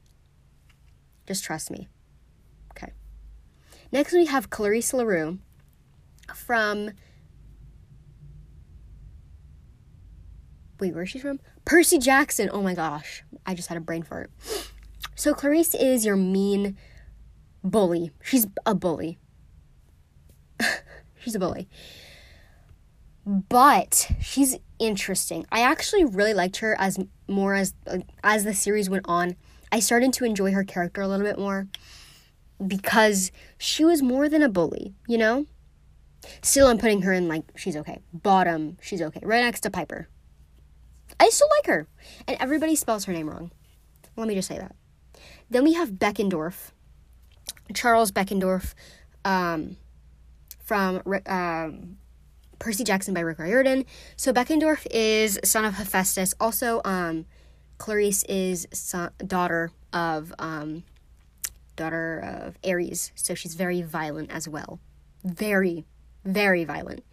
Just 1.25 1.43
trust 1.43 1.71
me. 1.71 1.87
Okay. 2.71 2.91
Next, 3.91 4.13
we 4.13 4.25
have 4.25 4.49
Clarisse 4.49 4.93
LaRue 4.93 5.39
from. 6.33 6.91
Wait, 10.79 10.95
where's 10.95 11.09
she 11.09 11.19
from? 11.19 11.39
Percy 11.65 11.99
Jackson. 11.99 12.49
Oh 12.51 12.61
my 12.61 12.73
gosh. 12.73 13.23
I 13.45 13.53
just 13.53 13.67
had 13.67 13.77
a 13.77 13.81
brain 13.81 14.03
fart. 14.03 14.31
So, 15.15 15.33
Clarisse 15.33 15.75
is 15.79 16.05
your 16.05 16.15
mean 16.15 16.77
bully. 17.63 18.11
She's 18.21 18.47
a 18.65 18.75
bully. 18.75 19.19
she's 21.19 21.35
a 21.35 21.39
bully. 21.39 21.67
But 23.25 24.11
she's 24.21 24.57
interesting. 24.79 25.45
I 25.51 25.61
actually 25.61 26.05
really 26.05 26.33
liked 26.33 26.57
her 26.57 26.75
as 26.79 26.97
more 27.27 27.53
as 27.53 27.73
as 28.23 28.43
the 28.43 28.53
series 28.53 28.89
went 28.89 29.05
on. 29.07 29.35
I 29.71 29.79
started 29.79 30.13
to 30.13 30.25
enjoy 30.25 30.51
her 30.53 30.63
character 30.63 31.01
a 31.01 31.07
little 31.07 31.25
bit 31.25 31.37
more 31.37 31.67
because 32.65 33.31
she 33.57 33.85
was 33.85 34.01
more 34.01 34.27
than 34.27 34.41
a 34.41 34.49
bully, 34.49 34.95
you 35.07 35.17
know? 35.17 35.45
Still 36.41 36.67
I'm 36.67 36.77
putting 36.77 37.03
her 37.03 37.13
in 37.13 37.27
like 37.27 37.43
she's 37.55 37.77
okay. 37.77 37.99
Bottom, 38.11 38.77
she's 38.81 39.01
okay. 39.01 39.21
Right 39.23 39.43
next 39.43 39.61
to 39.61 39.69
Piper. 39.69 40.09
I 41.19 41.29
still 41.29 41.47
like 41.57 41.67
her. 41.67 41.87
And 42.27 42.37
everybody 42.39 42.75
spells 42.75 43.05
her 43.05 43.13
name 43.13 43.29
wrong. 43.29 43.51
Let 44.15 44.27
me 44.27 44.35
just 44.35 44.47
say 44.47 44.57
that. 44.57 44.75
Then 45.49 45.63
we 45.63 45.73
have 45.73 45.91
Beckendorf, 45.91 46.71
Charles 47.73 48.11
Beckendorf, 48.11 48.73
um, 49.25 49.77
from 50.63 51.01
um, 51.25 51.97
Percy 52.59 52.83
Jackson 52.83 53.13
by 53.13 53.21
Rick 53.21 53.39
Riordan. 53.39 53.85
So 54.15 54.31
Beckendorf 54.31 54.85
is 54.91 55.39
son 55.43 55.65
of 55.65 55.75
Hephaestus. 55.75 56.33
Also, 56.39 56.81
um, 56.85 57.25
Clarisse 57.79 58.25
is 58.27 58.67
son, 58.71 59.11
daughter 59.25 59.71
of 59.93 60.33
um, 60.37 60.83
daughter 61.75 62.19
of 62.19 62.57
Ares. 62.69 63.11
So 63.15 63.33
she's 63.33 63.55
very 63.55 63.81
violent 63.81 64.29
as 64.31 64.47
well. 64.47 64.79
Very, 65.23 65.85
very 66.25 66.65
violent. 66.65 67.03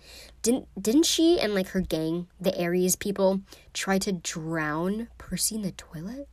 Didn't 0.43 0.69
didn't 0.81 1.07
she 1.07 1.41
and 1.41 1.55
like 1.55 1.69
her 1.69 1.81
gang, 1.81 2.27
the 2.41 2.61
Ares 2.63 2.97
people, 2.97 3.41
try 3.73 3.99
to 3.99 4.13
drown 4.13 5.09
Percy 5.19 5.55
in 5.55 5.63
the 5.63 5.73
toilet? 5.73 6.29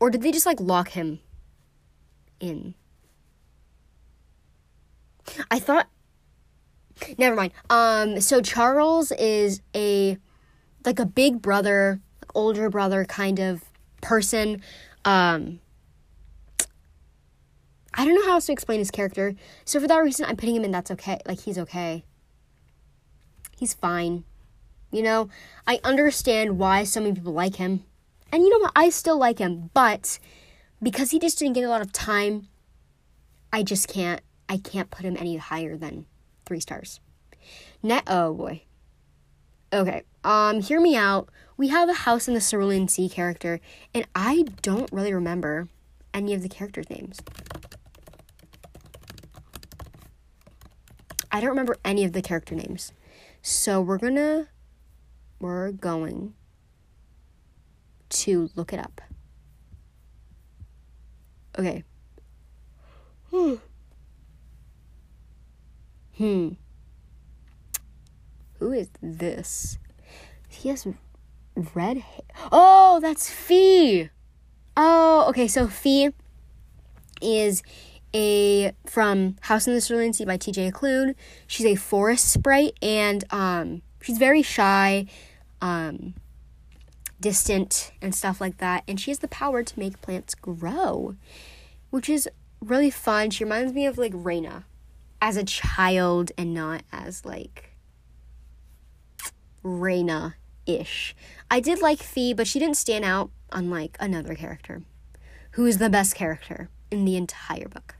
Or 0.00 0.10
did 0.10 0.22
they 0.22 0.32
just 0.32 0.46
like 0.46 0.60
lock 0.60 0.90
him 0.90 1.20
in? 2.40 2.74
I 5.50 5.58
thought 5.58 5.88
never 7.16 7.36
mind. 7.36 7.52
Um 7.70 8.20
so 8.20 8.40
Charles 8.40 9.12
is 9.12 9.60
a 9.74 10.18
like 10.84 10.98
a 10.98 11.06
big 11.06 11.42
brother, 11.42 12.00
older 12.34 12.70
brother 12.70 13.04
kind 13.04 13.38
of 13.38 13.62
person. 14.00 14.62
Um 15.04 15.60
I 17.94 18.04
don't 18.04 18.14
know 18.14 18.26
how 18.26 18.34
else 18.34 18.46
to 18.46 18.52
explain 18.52 18.78
his 18.78 18.90
character. 18.90 19.34
So 19.64 19.80
for 19.80 19.88
that 19.88 19.98
reason 19.98 20.26
I'm 20.26 20.36
putting 20.36 20.56
him 20.56 20.64
in 20.64 20.70
that's 20.70 20.90
okay. 20.92 21.18
Like 21.26 21.40
he's 21.40 21.58
okay. 21.58 22.04
He's 23.58 23.74
fine. 23.74 24.24
You 24.90 25.02
know, 25.02 25.28
I 25.66 25.80
understand 25.84 26.58
why 26.58 26.84
so 26.84 27.00
many 27.00 27.14
people 27.14 27.32
like 27.32 27.56
him. 27.56 27.84
And 28.32 28.42
you 28.42 28.50
know 28.50 28.58
what? 28.58 28.72
I 28.76 28.90
still 28.90 29.18
like 29.18 29.38
him, 29.38 29.70
but 29.74 30.18
because 30.82 31.10
he 31.10 31.18
just 31.18 31.38
didn't 31.38 31.54
get 31.54 31.64
a 31.64 31.68
lot 31.68 31.80
of 31.80 31.92
time, 31.92 32.48
I 33.52 33.62
just 33.62 33.88
can't 33.88 34.20
I 34.48 34.58
can't 34.58 34.90
put 34.90 35.04
him 35.04 35.16
any 35.18 35.36
higher 35.36 35.76
than 35.76 36.06
3 36.46 36.60
stars. 36.60 37.00
Net 37.82 38.04
oh 38.06 38.34
boy. 38.34 38.62
Okay. 39.72 40.02
Um 40.24 40.60
hear 40.60 40.80
me 40.80 40.96
out. 40.96 41.28
We 41.56 41.68
have 41.68 41.88
a 41.88 41.94
house 41.94 42.28
in 42.28 42.34
the 42.34 42.40
Cerulean 42.40 42.88
Sea 42.88 43.08
character, 43.08 43.60
and 43.94 44.06
I 44.14 44.44
don't 44.62 44.92
really 44.92 45.12
remember 45.12 45.68
any 46.14 46.34
of 46.34 46.42
the 46.42 46.48
characters' 46.48 46.88
names. 46.88 47.18
I 51.30 51.40
don't 51.40 51.50
remember 51.50 51.76
any 51.84 52.04
of 52.04 52.12
the 52.12 52.22
character 52.22 52.54
names. 52.54 52.92
So 53.42 53.80
we're 53.80 53.98
gonna 53.98 54.48
we're 55.40 55.72
going 55.72 56.34
to 58.10 58.50
look 58.54 58.72
it 58.72 58.78
up. 58.78 59.00
Okay. 61.58 61.84
Hmm. 63.30 63.54
Hmm. 66.16 66.48
Who 68.58 68.72
is 68.72 68.88
this? 69.02 69.78
He 70.48 70.68
has 70.68 70.86
red 71.74 71.98
hair. 71.98 72.22
Oh, 72.50 72.98
that's 73.00 73.28
Phee. 73.28 74.10
Oh, 74.76 75.26
okay. 75.28 75.48
So 75.48 75.66
Phee 75.66 76.10
is 77.20 77.62
a 78.14 78.72
from 78.86 79.36
House 79.42 79.66
in 79.66 79.74
the 79.74 79.80
Cerulean 79.80 80.12
Sea 80.12 80.24
by 80.24 80.36
T.J. 80.36 80.70
Klune. 80.70 81.14
She's 81.46 81.66
a 81.66 81.74
forest 81.74 82.30
sprite, 82.30 82.76
and 82.80 83.24
um, 83.30 83.82
she's 84.00 84.18
very 84.18 84.42
shy. 84.42 85.06
Um, 85.60 86.14
distant 87.20 87.92
and 88.00 88.14
stuff 88.14 88.40
like 88.40 88.58
that. 88.58 88.84
And 88.86 89.00
she 89.00 89.10
has 89.10 89.18
the 89.18 89.28
power 89.28 89.62
to 89.62 89.78
make 89.78 90.00
plants 90.00 90.34
grow, 90.34 91.16
which 91.90 92.08
is 92.08 92.28
really 92.60 92.90
fun. 92.90 93.30
She 93.30 93.44
reminds 93.44 93.72
me 93.72 93.86
of 93.86 93.98
like 93.98 94.12
Reina 94.14 94.64
as 95.20 95.36
a 95.36 95.44
child 95.44 96.32
and 96.38 96.54
not 96.54 96.82
as 96.92 97.24
like 97.24 97.76
Reina 99.62 100.36
ish. 100.66 101.16
I 101.50 101.60
did 101.60 101.80
like 101.80 101.98
Phee, 101.98 102.34
but 102.34 102.46
she 102.46 102.58
didn't 102.58 102.76
stand 102.76 103.04
out 103.04 103.30
unlike 103.52 103.96
another 104.00 104.34
character 104.34 104.82
who 105.52 105.66
is 105.66 105.78
the 105.78 105.90
best 105.90 106.14
character 106.14 106.68
in 106.90 107.04
the 107.04 107.16
entire 107.16 107.68
book. 107.68 107.96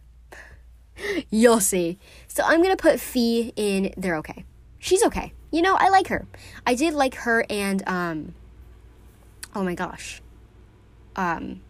You'll 1.31 1.61
see. 1.61 1.99
So 2.27 2.43
I'm 2.45 2.63
gonna 2.63 2.77
put 2.77 3.01
Phee 3.01 3.53
in 3.57 3.93
They're 3.97 4.17
Okay. 4.17 4.45
She's 4.79 5.05
okay. 5.05 5.33
You 5.51 5.63
know, 5.63 5.75
I 5.75 5.89
like 5.89 6.09
her. 6.09 6.27
I 6.67 6.75
did 6.75 6.95
like 6.95 7.15
her 7.17 7.45
and 7.51 7.83
um 7.89 8.35
oh 9.55 9.63
my 9.63 9.75
gosh. 9.75 10.21
Um 11.17 11.61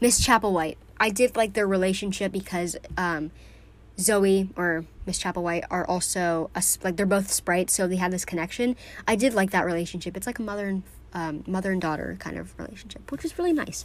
Miss 0.00 0.24
Chapelwhite. 0.24 0.76
I 0.98 1.10
did 1.10 1.36
like 1.36 1.54
their 1.54 1.66
relationship 1.66 2.32
because 2.32 2.76
um 2.96 3.30
Zoe 3.98 4.48
or 4.56 4.84
Miss 5.06 5.22
Chapelwhite 5.22 5.64
are 5.70 5.86
also 5.86 6.50
a, 6.54 6.62
like 6.82 6.96
they're 6.96 7.06
both 7.06 7.30
sprites, 7.30 7.74
so 7.74 7.86
they 7.86 7.96
have 7.96 8.10
this 8.10 8.24
connection. 8.24 8.76
I 9.06 9.16
did 9.16 9.34
like 9.34 9.50
that 9.50 9.64
relationship. 9.64 10.16
It's 10.16 10.26
like 10.26 10.38
a 10.38 10.42
mother 10.42 10.68
and 10.68 10.82
um, 11.14 11.44
mother 11.46 11.72
and 11.72 11.80
daughter 11.80 12.16
kind 12.18 12.38
of 12.38 12.58
relationship, 12.58 13.10
which 13.10 13.24
is 13.24 13.38
really 13.38 13.52
nice. 13.52 13.84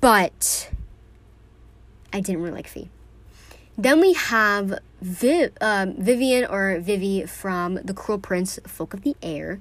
But 0.00 0.70
I 2.12 2.20
didn't 2.20 2.42
really 2.42 2.54
like 2.54 2.68
Phee. 2.68 2.88
Then 3.76 4.00
we 4.00 4.14
have 4.14 4.78
Viv, 5.00 5.52
um, 5.60 5.94
Vivian 5.94 6.44
or 6.46 6.78
Vivi 6.80 7.26
from 7.26 7.74
The 7.76 7.94
Cruel 7.94 8.18
Prince, 8.18 8.58
Folk 8.66 8.94
of 8.94 9.02
the 9.02 9.16
Air. 9.22 9.60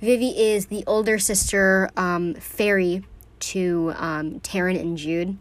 Vivi 0.00 0.38
is 0.38 0.66
the 0.66 0.84
older 0.86 1.18
sister 1.18 1.90
um, 1.96 2.34
fairy 2.34 3.04
to 3.40 3.92
um, 3.96 4.40
Taryn 4.40 4.78
and 4.78 4.98
Jude. 4.98 5.38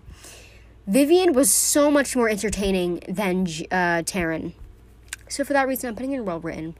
Vivian 0.88 1.34
was 1.34 1.52
so 1.52 1.90
much 1.90 2.15
more 2.15 2.30
entertaining 2.30 3.02
than 3.10 3.41
uh, 3.72 4.03
Taryn. 4.03 4.53
So 5.27 5.44
for 5.44 5.53
that 5.53 5.68
reason, 5.68 5.90
I'm 5.90 5.95
putting 5.95 6.11
in 6.11 6.23
well 6.26 6.40
written. 6.40 6.76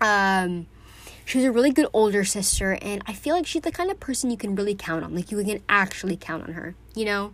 Um, 0.00 0.66
she's 1.24 1.44
a 1.44 1.52
really 1.52 1.70
good 1.70 1.86
older 1.92 2.24
sister, 2.24 2.78
and 2.80 3.02
I 3.06 3.12
feel 3.12 3.34
like 3.36 3.46
she's 3.46 3.62
the 3.62 3.70
kind 3.70 3.90
of 3.90 4.00
person 4.00 4.30
you 4.30 4.36
can 4.36 4.56
really 4.56 4.74
count 4.74 5.04
on. 5.04 5.14
Like 5.14 5.30
you 5.30 5.42
can 5.44 5.62
actually 5.68 6.16
count 6.16 6.44
on 6.44 6.54
her, 6.54 6.74
you 6.94 7.04
know, 7.04 7.32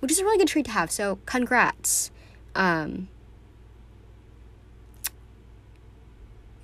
which 0.00 0.12
is 0.12 0.18
a 0.18 0.24
really 0.24 0.38
good 0.38 0.48
treat 0.48 0.66
to 0.66 0.72
have. 0.72 0.90
So 0.90 1.18
congrats, 1.24 2.10
um, 2.54 3.08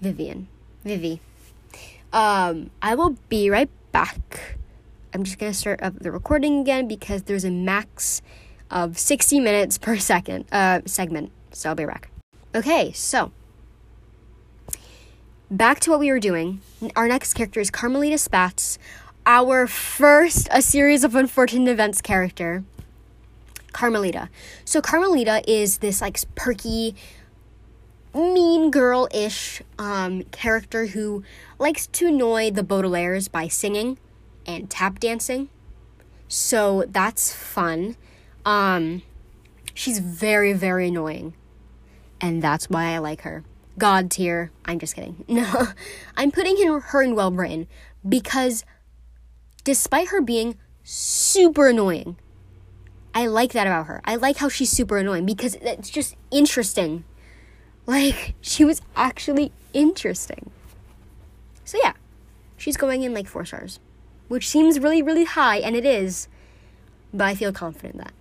Vivian, 0.01 0.49
Vivi. 0.85 1.21
Um, 2.15 2.71
I 2.81 2.95
will 2.95 3.17
be 3.29 3.51
right 3.51 3.69
back. 3.91 4.57
I'm 5.13 5.25
just 5.25 5.37
gonna 5.37 5.53
start 5.53 5.83
up 5.83 5.99
the 5.99 6.13
recording 6.13 6.61
again 6.61 6.87
because 6.87 7.25
there's 7.25 7.45
a 7.45 7.51
max 7.51 8.23
of 8.71 8.99
60 8.99 9.41
minutes 9.41 9.79
per 9.79 9.99
second 9.99 10.45
uh, 10.53 10.81
segment. 10.87 11.33
So 11.51 11.69
I'll 11.69 11.75
be 11.75 11.85
right 11.85 12.01
back. 12.01 12.11
Okay, 12.55 12.93
so 12.93 13.33
back 15.51 15.81
to 15.81 15.91
what 15.91 15.99
we 15.99 16.09
were 16.13 16.21
doing. 16.21 16.61
Our 16.95 17.09
next 17.09 17.35
character 17.35 17.59
is 17.59 17.69
Carmelita 17.69 18.17
Spats, 18.19 18.79
our 19.27 19.67
first 19.67 20.47
a 20.53 20.63
series 20.63 21.03
of 21.03 21.17
unfortunate 21.17 21.69
events 21.69 22.01
character. 22.01 22.63
Carmelita. 23.73 24.29
So 24.65 24.81
Carmelita 24.81 25.43
is 25.51 25.79
this 25.79 26.01
like 26.01 26.17
perky, 26.37 26.95
mean 28.15 28.71
girl 28.71 29.09
ish 29.13 29.63
um, 29.79 30.23
character 30.25 30.87
who 30.87 31.23
likes 31.59 31.87
to 31.89 32.07
annoy 32.07 32.51
the 32.51 32.63
Baudelaires 32.63 33.31
by 33.31 33.49
singing 33.49 33.99
and 34.47 34.71
tap 34.71 35.01
dancing. 35.01 35.49
So 36.29 36.85
that's 36.89 37.35
fun. 37.35 37.97
Um, 38.45 39.03
she's 39.75 39.99
very, 39.99 40.53
very 40.53 40.89
annoying. 40.89 41.35
And 42.21 42.43
that's 42.43 42.71
why 42.71 42.95
I 42.95 42.99
like 42.99 43.23
her. 43.23 43.45
God 43.77 44.11
tier. 44.11 44.51
I'm 44.65 44.79
just 44.79 44.95
kidding. 44.95 45.25
No, 45.29 45.69
I'm 46.17 46.31
putting 46.31 46.57
her 46.67 47.03
in 47.03 47.15
well 47.15 47.33
written 47.33 47.67
because 48.09 48.65
despite 49.65 50.09
her 50.09 50.21
being 50.21 50.57
super 50.85 51.69
annoying, 51.69 52.17
I 53.15 53.27
like 53.27 53.53
that 53.53 53.67
about 53.67 53.87
her. 53.87 54.01
I 54.05 54.17
like 54.17 54.39
how 54.39 54.49
she's 54.49 54.71
super 54.71 54.99
annoying 54.99 55.27
because 55.27 55.57
it's 55.57 55.91
just 55.91 56.17
interesting. 56.31 57.05
Like, 57.87 58.35
she 58.41 58.65
was 58.65 58.81
actually 58.97 59.53
interesting. 59.73 60.51
So, 61.65 61.79
yeah, 61.83 61.93
she's 62.57 62.77
going 62.77 63.03
in 63.03 63.13
like 63.13 63.27
four 63.27 63.45
stars 63.45 63.79
which 64.29 64.49
seems 64.49 64.81
really, 64.81 65.03
really 65.03 65.25
high, 65.25 65.59
and 65.59 65.77
it 65.77 65.85
is, 65.85 66.29
but 67.13 67.25
I 67.25 67.35
feel 67.35 67.53
confident 67.53 67.99
that. 67.99 68.13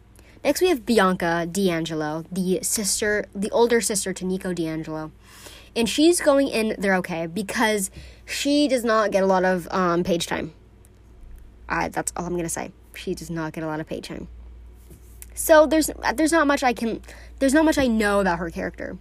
Next, 0.44 0.61
we 0.61 0.68
have 0.69 0.85
Bianca 0.85 1.48
di 1.49 1.69
Angelo, 1.69 2.26
the 2.31 2.60
sister, 2.61 3.26
the 3.34 3.49
older 3.52 3.80
sister 3.80 4.11
to 4.14 4.26
Nico 4.26 4.53
di 4.53 4.68
Angelo. 4.68 5.11
And 5.76 5.90
she's 5.90 6.22
going 6.22 6.49
in 6.49 6.76
They're 6.77 6.95
Okay 6.95 7.26
because 7.26 7.90
she 8.26 8.68
does 8.68 8.84
not 8.84 9.11
get 9.11 9.23
a 9.23 9.26
lot 9.26 9.44
of 9.44 9.68
um, 9.72 10.03
page 10.03 10.27
time. 10.27 10.53
Uh, 11.68 11.90
that's 11.90 12.14
all 12.15 12.26
I'm 12.26 12.34
going 12.34 12.44
to 12.44 12.49
say. 12.49 12.72
She 12.94 13.15
does 13.15 13.31
not 13.31 13.53
get 13.53 13.64
a 13.64 13.68
lot 13.68 13.80
of 13.80 13.88
page 13.88 14.10
time. 14.10 14.27
So 15.34 15.65
there's 15.65 15.90
there's 16.14 16.31
not 16.31 16.45
much 16.45 16.61
I 16.61 16.73
can 16.73 17.02
there's 17.40 17.56
not 17.56 17.65
much 17.65 17.80
I 17.80 17.88
know 17.88 18.19
about 18.19 18.38
her 18.38 18.52
character. 18.52 18.98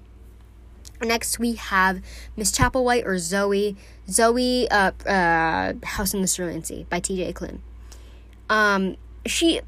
Next, 1.03 1.39
we 1.41 1.55
have 1.55 2.01
Miss 2.37 2.53
Chapelwhite 2.53 3.05
or 3.05 3.19
Zoe. 3.19 3.77
Zoe, 4.09 4.69
uh, 4.71 4.93
uh, 5.07 5.75
House 5.83 6.15
in 6.15 6.23
the 6.23 6.29
Sea 6.29 6.87
by 6.89 7.01
T.J. 7.01 7.33
Klune. 7.33 7.59
Um, 8.49 8.97
she, 9.27 9.61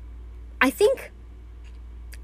I 0.60 0.70
think, 0.70 1.10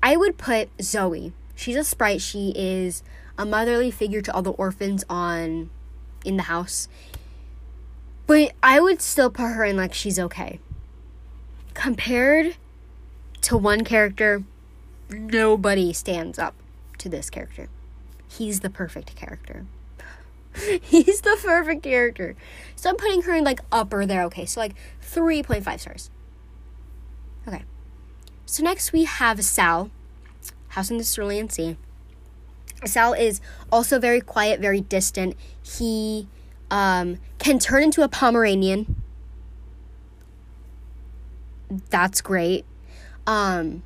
I 0.03 0.17
would 0.17 0.39
put 0.39 0.69
Zoe. 0.81 1.33
She's 1.57 1.77
a 1.77 1.85
sprite. 1.85 2.21
She 2.21 2.53
is 2.55 3.03
a 3.37 3.45
motherly 3.45 3.91
figure 3.91 4.23
to 4.23 4.33
all 4.33 4.43
the 4.43 4.53
orphans 4.53 5.05
on, 5.11 5.71
in 6.25 6.37
the 6.37 6.45
house. 6.45 6.87
But 8.27 8.53
I 8.63 8.79
would 8.79 9.03
still 9.03 9.31
put 9.31 9.49
her 9.49 9.65
in 9.65 9.77
like 9.77 9.93
she's 9.93 10.19
okay. 10.19 10.61
Compared 11.75 12.57
to 13.43 13.57
one 13.57 13.83
character, 13.83 14.45
nobody 15.11 15.93
stands 15.93 16.39
up 16.39 16.55
to 16.99 17.09
this 17.09 17.29
character 17.29 17.69
he's 18.31 18.61
the 18.61 18.71
perfect 18.71 19.15
character. 19.17 19.67
he's 20.83 21.21
the 21.21 21.39
perfect 21.43 21.83
character. 21.83 22.37
So 22.77 22.91
I'm 22.91 22.97
putting 22.97 23.23
her 23.23 23.35
in 23.35 23.45
like 23.45 23.61
upper 23.71 24.07
there. 24.07 24.23
Okay, 24.25 24.47
so 24.47 24.61
like 24.61 24.75
3.5 25.03 25.81
stars. 25.81 26.11
Okay. 27.47 27.63
So 28.47 28.63
next 28.63 28.93
we 28.93 29.05
have 29.05 29.45
Sal, 29.45 29.91
House 30.69 30.91
in 30.91 30.99
the 30.99 31.05
Cerulean 31.05 31.49
Sea. 31.49 31.77
Sal 32.85 33.13
is 33.13 33.41
also 33.71 33.99
very 33.99 34.21
quiet, 34.21 34.61
very 34.61 34.81
distant. 34.81 35.37
He 35.63 36.29
um, 36.71 37.19
can 37.39 37.59
turn 37.59 37.83
into 37.85 38.03
a 38.03 38.09
Pomeranian. 38.09 39.03
That's 41.91 42.21
great. 42.21 42.65
Um, 43.27 43.83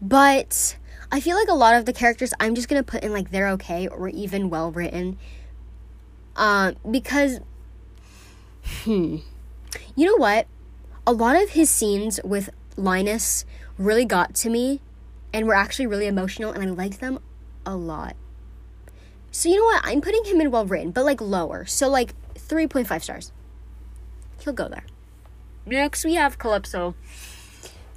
but 0.00 0.76
I 1.10 1.20
feel 1.20 1.36
like 1.36 1.48
a 1.48 1.54
lot 1.54 1.74
of 1.74 1.84
the 1.84 1.92
characters 1.92 2.34
I'm 2.40 2.54
just 2.54 2.68
gonna 2.68 2.82
put 2.82 3.04
in 3.04 3.12
like 3.12 3.30
they're 3.30 3.48
okay 3.50 3.86
or 3.88 4.08
even 4.08 4.50
well 4.50 4.72
written. 4.72 5.18
Um, 6.36 6.76
because, 6.90 7.40
hmm, 8.82 9.18
you 9.94 10.06
know 10.06 10.16
what? 10.16 10.46
A 11.06 11.12
lot 11.12 11.40
of 11.40 11.50
his 11.50 11.70
scenes 11.70 12.20
with 12.24 12.50
Linus 12.76 13.44
really 13.78 14.04
got 14.04 14.34
to 14.36 14.50
me 14.50 14.80
and 15.32 15.46
were 15.46 15.54
actually 15.54 15.86
really 15.86 16.06
emotional, 16.06 16.52
and 16.52 16.62
I 16.62 16.66
liked 16.66 17.00
them 17.00 17.18
a 17.64 17.76
lot. 17.76 18.16
So, 19.30 19.48
you 19.48 19.56
know 19.56 19.64
what? 19.64 19.82
I'm 19.84 20.00
putting 20.00 20.24
him 20.24 20.40
in 20.40 20.50
well 20.50 20.66
written, 20.66 20.90
but 20.90 21.04
like 21.04 21.20
lower. 21.20 21.64
So, 21.66 21.88
like 21.88 22.14
3.5 22.34 23.02
stars. 23.02 23.32
He'll 24.40 24.52
go 24.52 24.68
there. 24.68 24.84
Next, 25.64 26.04
we 26.04 26.14
have 26.14 26.38
Calypso. 26.38 26.94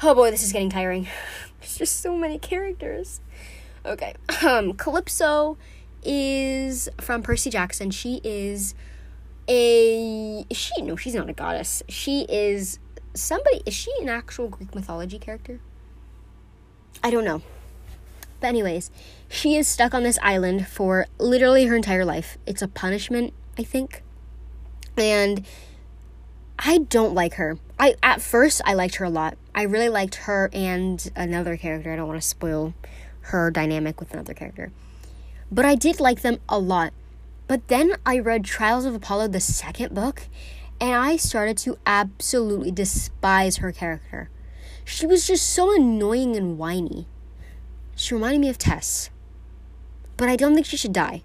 Oh 0.02 0.16
boy, 0.16 0.32
this 0.32 0.44
is 0.44 0.52
getting 0.52 0.70
tiring. 0.70 1.08
Just 1.78 2.02
so 2.02 2.16
many 2.16 2.40
characters. 2.40 3.22
Okay. 3.86 4.14
Um, 4.46 4.74
Calypso 4.74 5.58
is 6.04 6.90
from 7.00 7.22
Percy 7.22 7.50
Jackson. 7.50 7.92
She 7.92 8.22
is 8.24 8.74
a 9.48 10.46
she 10.52 10.82
no, 10.82 10.96
she's 10.96 11.16
not 11.16 11.30
a 11.30 11.34
goddess. 11.34 11.84
She 11.90 12.26
is 12.30 12.80
somebody 13.14 13.62
is 13.66 13.74
she 13.74 13.92
an 14.02 14.10
actual 14.10 14.48
Greek 14.48 14.76
mythology 14.76 15.20
character? 15.20 15.60
I 17.04 17.10
don't 17.12 17.26
know. 17.26 17.42
But 18.40 18.48
anyways, 18.48 18.90
she 19.28 19.56
is 19.56 19.68
stuck 19.68 19.94
on 19.94 20.04
this 20.04 20.20
island 20.22 20.68
for 20.68 21.08
literally 21.18 21.66
her 21.66 21.76
entire 21.76 22.06
life. 22.06 22.38
It's 22.46 22.62
a 22.62 22.68
punishment, 22.68 23.34
I 23.58 23.64
think. 23.64 24.04
And 24.98 25.46
I 26.58 26.80
don't 26.80 27.14
like 27.14 27.36
her. 27.36 27.58
I 27.78 27.96
at 28.04 28.22
first 28.22 28.62
I 28.66 28.74
liked 28.74 28.96
her 28.96 29.06
a 29.06 29.10
lot. 29.10 29.38
I 29.60 29.64
really 29.64 29.90
liked 29.90 30.16
her 30.16 30.50
and 30.54 31.12
another 31.18 31.58
character. 31.58 31.92
I 31.92 31.98
don't 31.98 32.08
want 32.08 32.22
to 32.22 32.26
spoil 32.26 32.74
her 33.24 33.52
dynamic 33.52 34.00
with 34.00 34.14
another 34.14 34.34
character. 34.34 34.72
But 35.52 35.66
I 35.66 35.76
did 35.76 36.00
like 36.00 36.22
them 36.22 36.40
a 36.48 36.58
lot. 36.58 36.94
But 37.46 37.68
then 37.68 37.96
I 38.06 38.20
read 38.20 38.46
Trials 38.46 38.86
of 38.86 38.96
Apollo, 38.96 39.28
the 39.28 39.42
second 39.42 39.94
book, 39.94 40.30
and 40.80 40.96
I 40.96 41.18
started 41.18 41.58
to 41.58 41.78
absolutely 41.86 42.72
despise 42.72 43.58
her 43.58 43.74
character. 43.74 44.30
She 44.86 45.06
was 45.06 45.28
just 45.28 45.46
so 45.46 45.76
annoying 45.76 46.38
and 46.38 46.58
whiny. 46.58 47.06
She 47.98 48.14
reminded 48.14 48.40
me 48.40 48.48
of 48.48 48.58
Tess. 48.58 49.10
But 50.16 50.30
I 50.30 50.38
don't 50.38 50.54
think 50.54 50.68
she 50.68 50.78
should 50.78 50.94
die. 50.94 51.24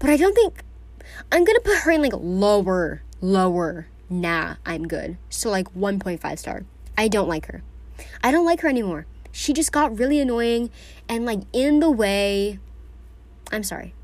But 0.00 0.10
I 0.10 0.16
don't 0.16 0.34
think. 0.34 0.64
I'm 1.30 1.44
gonna 1.44 1.60
put 1.60 1.78
her 1.78 1.92
in 1.92 2.02
like 2.02 2.14
lower 2.16 3.02
lower, 3.20 3.86
nah, 4.08 4.56
I'm 4.64 4.86
good. 4.86 5.16
So 5.30 5.50
like 5.50 5.72
1.5 5.74 6.38
star. 6.38 6.64
I 6.96 7.08
don't 7.08 7.28
like 7.28 7.46
her. 7.46 7.62
I 8.22 8.30
don't 8.30 8.44
like 8.44 8.60
her 8.60 8.68
anymore. 8.68 9.06
She 9.32 9.52
just 9.52 9.72
got 9.72 9.98
really 9.98 10.18
annoying 10.18 10.70
and 11.08 11.24
like 11.24 11.40
in 11.52 11.80
the 11.80 11.90
way. 11.90 12.58
I'm 13.52 13.62
sorry. 13.62 13.94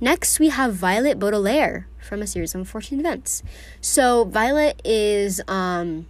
Next, 0.00 0.40
we 0.40 0.48
have 0.48 0.74
Violet 0.74 1.18
Baudelaire 1.18 1.86
from 2.00 2.22
a 2.22 2.26
series 2.26 2.54
of 2.54 2.60
unfortunate 2.60 3.00
events. 3.00 3.42
So, 3.82 4.24
Violet 4.24 4.80
is 4.82 5.42
um, 5.46 6.06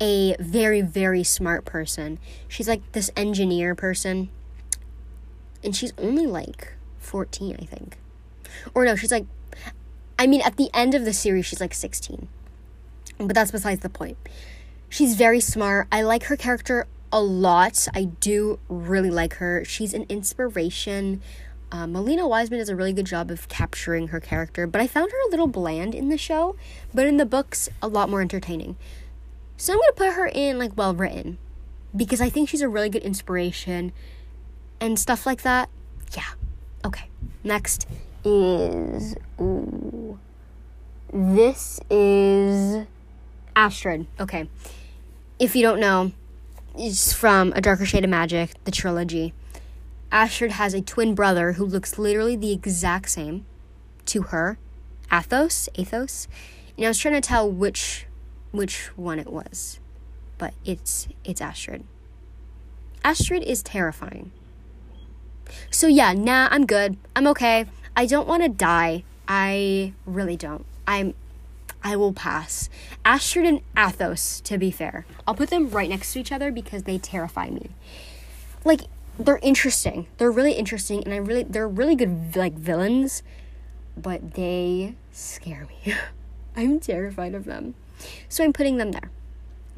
a 0.00 0.34
very, 0.40 0.80
very 0.80 1.22
smart 1.22 1.66
person. 1.66 2.18
She's 2.46 2.68
like 2.68 2.92
this 2.92 3.10
engineer 3.14 3.74
person. 3.74 4.30
And 5.62 5.76
she's 5.76 5.92
only 5.98 6.26
like 6.26 6.74
14, 7.00 7.58
I 7.60 7.66
think. 7.66 7.98
Or 8.72 8.86
no, 8.86 8.96
she's 8.96 9.12
like 9.12 9.26
I 10.18 10.26
mean, 10.26 10.40
at 10.40 10.56
the 10.56 10.68
end 10.74 10.94
of 10.94 11.04
the 11.04 11.12
series, 11.12 11.46
she's 11.46 11.60
like 11.60 11.72
16. 11.72 12.28
But 13.18 13.34
that's 13.34 13.50
besides 13.50 13.80
the 13.80 13.88
point. 13.88 14.16
She's 14.88 15.16
very 15.16 15.40
smart. 15.40 15.86
I 15.92 16.02
like 16.02 16.24
her 16.24 16.36
character 16.36 16.86
a 17.12 17.20
lot. 17.20 17.88
I 17.94 18.04
do 18.04 18.58
really 18.68 19.10
like 19.10 19.34
her. 19.34 19.64
She's 19.64 19.92
an 19.92 20.06
inspiration. 20.08 21.20
Uh, 21.70 21.86
Malina 21.86 22.28
Weissman 22.28 22.58
does 22.60 22.68
a 22.68 22.76
really 22.76 22.94
good 22.94 23.06
job 23.06 23.30
of 23.30 23.48
capturing 23.48 24.08
her 24.08 24.20
character, 24.20 24.66
but 24.66 24.80
I 24.80 24.86
found 24.86 25.12
her 25.12 25.18
a 25.26 25.30
little 25.30 25.46
bland 25.46 25.94
in 25.94 26.08
the 26.08 26.16
show, 26.16 26.56
but 26.94 27.06
in 27.06 27.18
the 27.18 27.26
books, 27.26 27.68
a 27.82 27.88
lot 27.88 28.08
more 28.08 28.22
entertaining. 28.22 28.76
So 29.58 29.74
I'm 29.74 29.78
gonna 29.80 29.92
put 29.92 30.12
her 30.14 30.26
in 30.26 30.58
like 30.58 30.76
well 30.76 30.94
written 30.94 31.36
because 31.94 32.20
I 32.20 32.30
think 32.30 32.48
she's 32.48 32.62
a 32.62 32.68
really 32.68 32.88
good 32.88 33.02
inspiration 33.02 33.92
and 34.80 34.98
stuff 34.98 35.26
like 35.26 35.42
that. 35.42 35.68
Yeah. 36.16 36.22
Okay. 36.84 37.08
Next 37.44 37.86
is 38.24 39.14
ooh, 39.40 40.18
this 41.12 41.80
is 41.90 42.86
Astrid. 43.58 44.06
Okay. 44.20 44.48
If 45.40 45.56
you 45.56 45.62
don't 45.62 45.80
know, 45.80 46.12
it's 46.76 47.12
from 47.12 47.52
A 47.56 47.60
Darker 47.60 47.84
Shade 47.84 48.04
of 48.04 48.10
Magic, 48.10 48.52
the 48.64 48.70
trilogy. 48.70 49.34
Astrid 50.12 50.52
has 50.52 50.74
a 50.74 50.80
twin 50.80 51.16
brother 51.16 51.52
who 51.52 51.66
looks 51.66 51.98
literally 51.98 52.36
the 52.36 52.52
exact 52.52 53.10
same 53.10 53.44
to 54.06 54.22
her, 54.22 54.58
Athos, 55.12 55.68
Athos. 55.74 56.28
And 56.76 56.86
I 56.86 56.88
was 56.88 56.98
trying 56.98 57.14
to 57.14 57.20
tell 57.20 57.50
which 57.50 58.06
which 58.52 58.96
one 58.96 59.18
it 59.18 59.30
was, 59.30 59.80
but 60.38 60.54
it's 60.64 61.08
it's 61.24 61.40
Astrid. 61.40 61.82
Astrid 63.02 63.42
is 63.42 63.62
terrifying. 63.62 64.30
So 65.70 65.88
yeah, 65.88 66.12
nah, 66.12 66.46
I'm 66.52 66.64
good. 66.64 66.96
I'm 67.16 67.26
okay. 67.26 67.66
I 67.96 68.06
don't 68.06 68.28
want 68.28 68.44
to 68.44 68.48
die. 68.48 69.02
I 69.26 69.94
really 70.06 70.36
don't. 70.36 70.64
I'm 70.86 71.14
I 71.82 71.96
will 71.96 72.12
pass. 72.12 72.68
Astrid 73.04 73.46
and 73.46 73.60
Athos, 73.76 74.40
to 74.42 74.58
be 74.58 74.70
fair. 74.70 75.06
I'll 75.26 75.34
put 75.34 75.50
them 75.50 75.70
right 75.70 75.88
next 75.88 76.12
to 76.12 76.20
each 76.20 76.32
other 76.32 76.50
because 76.50 76.82
they 76.82 76.98
terrify 76.98 77.50
me. 77.50 77.70
Like 78.64 78.82
they're 79.18 79.38
interesting. 79.38 80.06
They're 80.18 80.30
really 80.30 80.52
interesting 80.52 81.02
and 81.04 81.12
I 81.12 81.18
really 81.18 81.42
they're 81.44 81.68
really 81.68 81.96
good 81.96 82.36
like 82.36 82.54
villains, 82.54 83.22
but 83.96 84.34
they 84.34 84.94
scare 85.12 85.66
me. 85.66 85.94
I'm 86.56 86.80
terrified 86.80 87.34
of 87.34 87.44
them. 87.44 87.74
So 88.28 88.44
I'm 88.44 88.52
putting 88.52 88.78
them 88.78 88.92
there. 88.92 89.10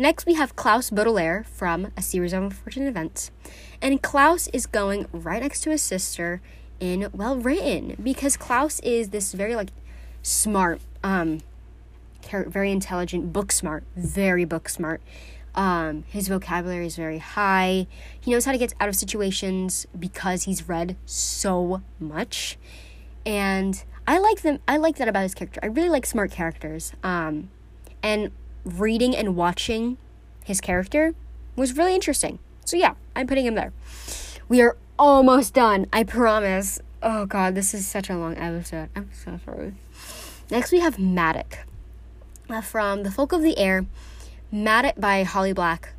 Next, 0.00 0.24
we 0.24 0.32
have 0.32 0.56
Klaus 0.56 0.88
Baudelaire 0.88 1.44
from 1.44 1.92
A 1.94 2.00
Series 2.00 2.32
of 2.32 2.42
Unfortunate 2.42 2.88
Events. 2.88 3.30
And 3.82 4.00
Klaus 4.00 4.48
is 4.48 4.64
going 4.64 5.06
right 5.12 5.42
next 5.42 5.60
to 5.60 5.70
his 5.70 5.82
sister 5.82 6.40
in 6.80 7.10
well 7.12 7.36
written 7.36 7.96
because 8.02 8.38
Klaus 8.38 8.80
is 8.80 9.10
this 9.10 9.34
very 9.34 9.54
like 9.54 9.68
smart, 10.22 10.80
um, 11.04 11.42
very 12.48 12.70
intelligent, 12.70 13.32
book 13.32 13.52
smart, 13.52 13.84
very 13.96 14.44
book 14.44 14.68
smart. 14.68 15.02
Um, 15.54 16.04
his 16.06 16.28
vocabulary 16.28 16.86
is 16.86 16.96
very 16.96 17.18
high. 17.18 17.86
He 18.20 18.30
knows 18.30 18.44
how 18.44 18.52
to 18.52 18.58
get 18.58 18.72
out 18.80 18.88
of 18.88 18.96
situations 18.96 19.86
because 19.98 20.44
he's 20.44 20.68
read 20.68 20.96
so 21.06 21.82
much, 21.98 22.56
and 23.26 23.82
I 24.06 24.18
like 24.18 24.42
them. 24.42 24.60
I 24.68 24.76
like 24.76 24.96
that 24.96 25.08
about 25.08 25.22
his 25.22 25.34
character. 25.34 25.60
I 25.62 25.66
really 25.66 25.88
like 25.88 26.06
smart 26.06 26.30
characters. 26.30 26.92
Um, 27.02 27.50
and 28.02 28.30
reading 28.64 29.14
and 29.16 29.36
watching 29.36 29.98
his 30.44 30.60
character 30.60 31.14
was 31.56 31.76
really 31.76 31.94
interesting. 31.94 32.38
So 32.64 32.76
yeah, 32.76 32.94
I'm 33.14 33.26
putting 33.26 33.46
him 33.46 33.54
there. 33.54 33.72
We 34.48 34.60
are 34.62 34.76
almost 34.98 35.54
done. 35.54 35.86
I 35.92 36.04
promise. 36.04 36.80
Oh 37.02 37.26
god, 37.26 37.54
this 37.54 37.74
is 37.74 37.86
such 37.86 38.10
a 38.10 38.16
long 38.16 38.36
episode. 38.36 38.88
I'm 38.94 39.10
so 39.12 39.38
sorry. 39.44 39.74
Next, 40.50 40.72
we 40.72 40.80
have 40.80 40.98
uh, 40.98 41.64
from 42.60 43.04
The 43.04 43.12
Folk 43.12 43.32
of 43.32 43.42
the 43.42 43.56
Air. 43.56 43.86
Madoc 44.52 44.98
by 44.98 45.22
Holly 45.22 45.52
Black. 45.52 45.90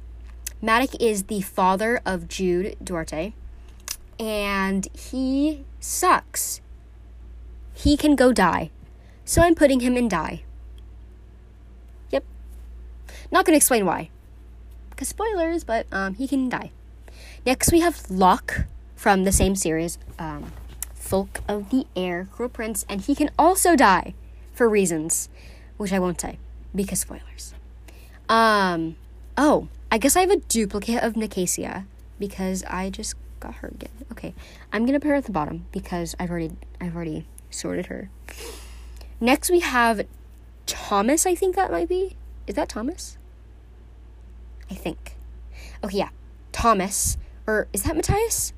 Madoc 0.61 0.95
is 0.99 1.23
the 1.23 1.39
father 1.39 2.01
of 2.05 2.27
Jude 2.27 2.75
Duarte, 2.83 3.33
and 4.19 4.87
he 4.93 5.63
sucks. 5.79 6.59
He 7.73 7.95
can 7.95 8.15
go 8.15 8.33
die. 8.33 8.69
So 9.23 9.41
I'm 9.41 9.55
putting 9.55 9.79
him 9.79 9.95
in 9.95 10.09
die. 10.09 10.43
Yep. 12.09 12.25
Not 13.31 13.45
going 13.45 13.53
to 13.53 13.57
explain 13.57 13.85
why. 13.85 14.09
Because 14.89 15.07
spoilers, 15.07 15.63
but 15.63 15.87
um, 15.91 16.15
he 16.15 16.27
can 16.27 16.49
die. 16.49 16.71
Next, 17.45 17.71
we 17.71 17.79
have 17.79 18.11
Locke 18.11 18.65
from 18.95 19.23
the 19.23 19.31
same 19.31 19.55
series, 19.55 19.97
um, 20.19 20.51
Folk 20.93 21.39
of 21.47 21.69
the 21.69 21.87
Air, 21.95 22.27
Cruel 22.31 22.49
Prince, 22.49 22.85
and 22.89 23.01
he 23.01 23.15
can 23.15 23.31
also 23.39 23.75
die 23.75 24.13
for 24.53 24.69
reasons, 24.69 25.29
which 25.81 25.91
I 25.91 25.97
won't 25.97 26.21
say 26.21 26.37
because 26.75 26.99
spoilers. 26.99 27.55
Um, 28.29 28.97
oh, 29.35 29.67
I 29.91 29.97
guess 29.97 30.15
I 30.15 30.21
have 30.21 30.29
a 30.29 30.37
duplicate 30.37 31.03
of 31.03 31.17
Nicasia 31.17 31.87
because 32.19 32.63
I 32.65 32.91
just 32.91 33.15
got 33.39 33.55
her 33.55 33.69
again. 33.69 33.89
Okay, 34.11 34.35
I'm 34.71 34.85
gonna 34.85 34.99
put 34.99 35.07
her 35.07 35.15
at 35.15 35.25
the 35.25 35.31
bottom 35.31 35.65
because 35.71 36.15
I've 36.19 36.29
already 36.29 36.51
I've 36.79 36.95
already 36.95 37.25
sorted 37.49 37.87
her. 37.87 38.11
Next 39.19 39.49
we 39.49 39.61
have 39.61 40.05
Thomas. 40.67 41.25
I 41.25 41.33
think 41.33 41.55
that 41.55 41.71
might 41.71 41.89
be. 41.89 42.15
Is 42.45 42.53
that 42.53 42.69
Thomas? 42.69 43.17
I 44.69 44.75
think. 44.75 45.15
Okay, 45.83 45.97
yeah, 45.97 46.09
Thomas. 46.51 47.17
Or 47.47 47.67
is 47.73 47.83
that 47.83 47.95
Matthias? 47.95 48.53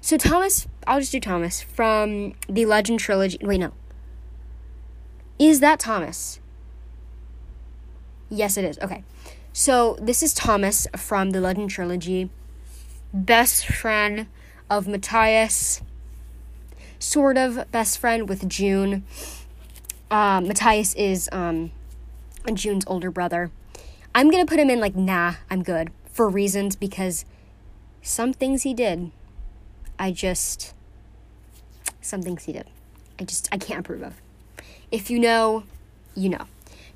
So 0.00 0.16
Thomas, 0.16 0.66
I'll 0.86 1.00
just 1.00 1.12
do 1.12 1.20
Thomas 1.20 1.60
from 1.60 2.32
the 2.48 2.64
Legend 2.64 2.98
trilogy. 2.98 3.38
Wait, 3.42 3.58
no. 3.58 3.74
Is 5.40 5.60
that 5.60 5.80
Thomas? 5.80 6.38
Yes, 8.28 8.58
it 8.58 8.64
is. 8.66 8.78
Okay. 8.80 9.02
So 9.54 9.96
this 9.98 10.22
is 10.22 10.34
Thomas 10.34 10.86
from 10.94 11.30
the 11.30 11.40
Legend 11.40 11.70
trilogy, 11.70 12.28
best 13.14 13.66
friend 13.66 14.26
of 14.68 14.84
Metias, 14.84 15.80
sort 16.98 17.38
of 17.38 17.64
best 17.72 17.98
friend 17.98 18.28
with 18.28 18.50
June. 18.50 19.02
Uh, 20.10 20.40
Metias 20.40 20.94
is 20.94 21.30
um, 21.32 21.70
June's 22.52 22.84
older 22.86 23.10
brother. 23.10 23.50
I'm 24.14 24.30
gonna 24.30 24.44
put 24.44 24.58
him 24.58 24.68
in 24.68 24.78
like 24.78 24.94
nah, 24.94 25.36
I'm 25.48 25.62
good 25.62 25.90
for 26.04 26.28
reasons 26.28 26.76
because 26.76 27.24
some 28.02 28.34
things 28.34 28.62
he 28.62 28.74
did, 28.74 29.10
I 29.98 30.12
just 30.12 30.74
some 32.02 32.20
things 32.20 32.44
he 32.44 32.52
did, 32.52 32.66
I 33.18 33.24
just 33.24 33.48
I 33.50 33.56
can't 33.56 33.80
approve 33.80 34.02
of. 34.02 34.20
If 34.90 35.10
you 35.10 35.18
know, 35.18 35.64
you 36.14 36.28
know. 36.28 36.46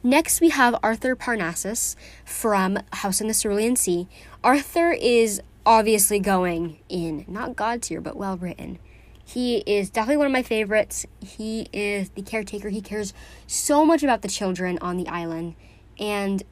Next, 0.03 0.41
we 0.41 0.51
have 0.51 0.77
Arthur 0.83 1.17
Parnassus 1.17 1.97
from 2.25 2.79
House 2.93 3.21
in 3.21 3.29
the 3.29 3.35
Cerulean 3.35 3.75
Sea. 3.75 4.07
Arthur 4.43 4.93
is 4.93 5.41
obviously 5.65 6.19
going 6.19 6.79
in 6.89 7.25
not 7.27 7.57
God 7.57 7.83
tier, 7.83 8.01
but 8.01 8.17
well 8.17 8.37
written. 8.37 8.79
He 9.25 9.59
is 9.67 9.89
definitely 9.89 10.19
one 10.19 10.27
of 10.27 10.33
my 10.33 10.43
favorites. 10.43 11.07
He 11.21 11.69
is 11.73 12.11
the 12.11 12.21
caretaker. 12.21 12.69
He 12.69 12.83
cares 12.83 13.15
so 13.47 13.87
much 13.87 14.03
about 14.03 14.21
the 14.21 14.29
children 14.29 14.79
on 14.83 14.99
the 14.99 15.09
island. 15.09 15.55
And 15.99 16.43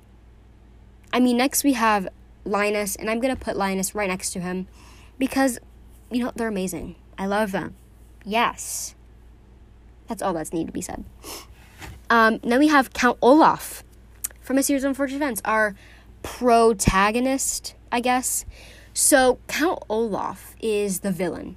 I 1.13 1.21
mean, 1.21 1.37
next 1.37 1.65
we 1.65 1.75
have 1.75 2.09
Linus, 2.45 2.97
and 2.97 3.11
I'm 3.11 3.21
going 3.21 3.35
to 3.35 3.41
put 3.41 3.57
Linus 3.57 3.95
right 3.95 4.09
next 4.09 4.33
to 4.33 4.41
him 4.41 4.67
because, 5.19 5.59
you 6.11 6.25
know, 6.25 6.33
they're 6.35 6.49
amazing. 6.49 6.97
I 7.19 7.27
love 7.27 7.53
them. 7.53 7.77
Yes. 8.25 8.95
That's 10.13 10.21
all 10.21 10.35
that's 10.35 10.53
needed 10.53 10.67
to 10.67 10.73
be 10.75 10.83
said. 10.83 11.07
Um, 12.11 12.39
then 12.43 12.59
we 12.59 12.69
have 12.69 12.93
Count 12.93 13.17
Olaf 13.23 13.83
from 14.43 14.59
a 14.59 14.63
series 14.63 14.85
of 14.85 14.89
unfortunate 14.89 15.17
events, 15.17 15.41
our 15.47 15.75
protagonist, 16.23 17.75
I 17.91 18.01
guess. 18.01 18.45
So 18.93 19.39
Count 19.47 19.79
Olaf 19.89 20.55
is 20.61 21.01
the 21.01 21.11
villain, 21.11 21.57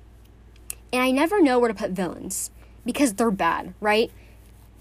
and 0.94 1.02
I 1.02 1.11
never 1.11 1.41
know 1.41 1.60
where 1.60 1.68
to 1.68 1.73
put 1.73 1.91
villains 1.91 2.49
because 2.86 3.15
they're 3.15 3.30
bad, 3.30 3.73
right? 3.82 4.10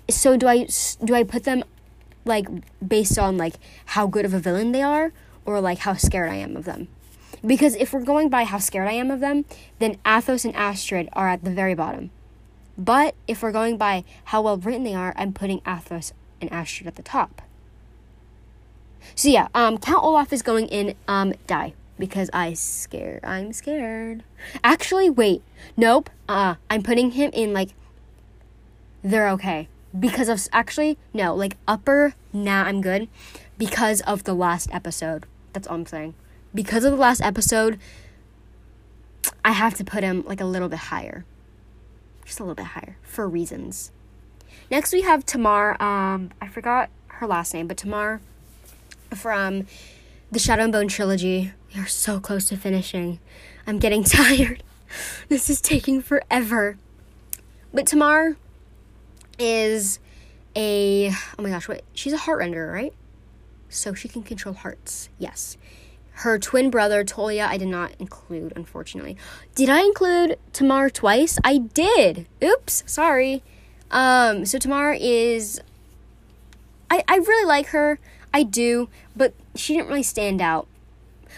So 0.09 0.37
do 0.37 0.47
I 0.47 0.69
do 1.03 1.13
I 1.17 1.25
put 1.25 1.43
them 1.43 1.65
like 2.25 2.47
based 2.87 3.19
on 3.19 3.37
like 3.37 3.55
how 3.87 4.07
good 4.07 4.25
of 4.25 4.33
a 4.33 4.39
villain 4.39 4.71
they 4.71 4.83
are, 4.83 5.13
or 5.45 5.61
like 5.61 5.79
how 5.79 5.95
scared 5.95 6.31
I 6.31 6.37
am 6.37 6.57
of 6.57 6.65
them? 6.65 6.87
Because 7.45 7.75
if 7.75 7.93
we're 7.93 8.05
going 8.05 8.29
by 8.29 8.45
how 8.45 8.59
scared 8.59 8.87
I 8.87 8.93
am 8.93 9.11
of 9.11 9.19
them, 9.19 9.47
then 9.81 9.99
Athos 10.07 10.45
and 10.45 10.55
Astrid 10.55 11.09
are 11.15 11.29
at 11.29 11.43
the 11.43 11.51
very 11.51 11.75
bottom. 11.75 12.13
But 12.77 13.15
if 13.29 13.43
we're 13.43 13.53
going 13.53 13.77
by 13.77 14.05
how 14.25 14.43
well 14.43 14.57
written 14.57 14.85
they 14.85 14.95
are, 14.95 15.15
I'm 15.17 15.33
putting 15.33 15.61
Athos 15.67 16.13
and 16.41 16.53
Astrid 16.53 16.87
at 16.87 16.97
the 16.97 17.03
top. 17.03 17.43
So 19.15 19.29
yeah, 19.29 19.49
um, 19.55 19.79
Count 19.79 20.03
Olaf 20.03 20.33
is 20.33 20.43
going 20.43 20.67
in 20.69 20.95
um 21.07 21.35
die 21.47 21.75
because 21.99 22.31
I 22.33 22.55
scared. 22.55 23.25
I'm 23.25 23.53
scared. 23.53 24.25
Actually, 24.63 25.11
wait, 25.11 25.43
nope. 25.77 26.11
Uh, 26.29 26.57
I'm 26.69 26.83
putting 26.83 27.13
him 27.13 27.31
in 27.33 27.53
like 27.53 27.71
they're 29.03 29.29
okay 29.31 29.69
because 29.99 30.29
of 30.29 30.49
actually 30.53 30.99
no 31.13 31.35
like 31.35 31.57
upper. 31.69 32.15
Nah, 32.33 32.65
I'm 32.65 32.81
good 32.81 33.09
because 33.57 34.01
of 34.03 34.25
the 34.25 34.35
last 34.35 34.73
episode. 34.73 35.27
That's 35.53 35.69
all 35.69 35.77
I'm 35.77 35.87
saying. 35.87 36.15
Because 36.55 36.85
of 36.85 36.93
the 36.93 36.99
last 36.99 37.21
episode, 37.21 37.79
I 39.45 39.53
have 39.53 39.75
to 39.75 39.85
put 39.85 40.03
him 40.03 40.25
like 40.27 40.41
a 40.41 40.45
little 40.45 40.69
bit 40.69 40.79
higher 40.79 41.25
just 42.25 42.41
a 42.41 42.43
little 42.43 42.55
bit 42.55 42.67
higher 42.67 42.97
for 43.03 43.29
reasons. 43.29 43.93
Next, 44.71 44.93
we 44.93 45.03
have 45.03 45.27
Tamar. 45.27 45.81
Um, 45.83 46.31
I 46.41 46.49
forgot 46.49 46.91
her 47.09 47.27
last 47.27 47.55
name, 47.55 47.69
but 47.69 47.77
Tamar 47.77 48.21
from 49.15 49.67
the 50.31 50.39
Shadow 50.39 50.65
and 50.65 50.73
Bone 50.73 50.89
trilogy. 50.89 51.53
We 51.75 51.81
are 51.81 51.87
so 51.87 52.21
close 52.21 52.49
to 52.49 52.57
finishing. 52.57 53.21
I'm 53.67 53.79
getting 53.79 54.05
tired. 54.05 54.63
this 55.29 55.51
is 55.51 55.61
taking 55.61 56.03
forever. 56.03 56.77
But 57.73 57.87
Tamar 57.87 58.37
is 59.39 59.99
a 60.57 61.11
oh 61.39 61.43
my 61.43 61.51
gosh, 61.51 61.69
wait, 61.69 61.83
she's 61.93 62.13
a 62.13 62.19
heartrender, 62.19 62.73
right? 62.73 62.93
So 63.69 63.95
she 63.95 64.09
can 64.09 64.23
control 64.23 64.55
hearts. 64.55 65.09
Yes. 65.19 65.57
Her 66.19 66.39
twin 66.39 66.71
brother, 66.71 67.05
Tolia, 67.05 67.49
I 67.49 67.57
did 67.57 67.69
not 67.69 67.93
include, 67.99 68.53
unfortunately. 68.55 69.17
Did 69.55 69.69
I 69.69 69.83
include 69.83 70.39
Tamar 70.53 70.89
twice? 70.89 71.39
I 71.43 71.59
did. 71.59 72.27
Oops, 72.43 72.85
sorry. 72.87 73.43
Um, 73.91 74.47
so 74.47 74.59
Tamar 74.59 74.97
is. 74.99 75.61
I, 76.89 77.03
I 77.09 77.17
really 77.17 77.47
like 77.47 77.69
her. 77.69 77.99
I 78.33 78.45
do, 78.45 78.89
but 79.17 79.35
she 79.57 79.75
didn't 79.75 79.89
really 79.89 80.05
stand 80.05 80.41
out. 80.41 80.69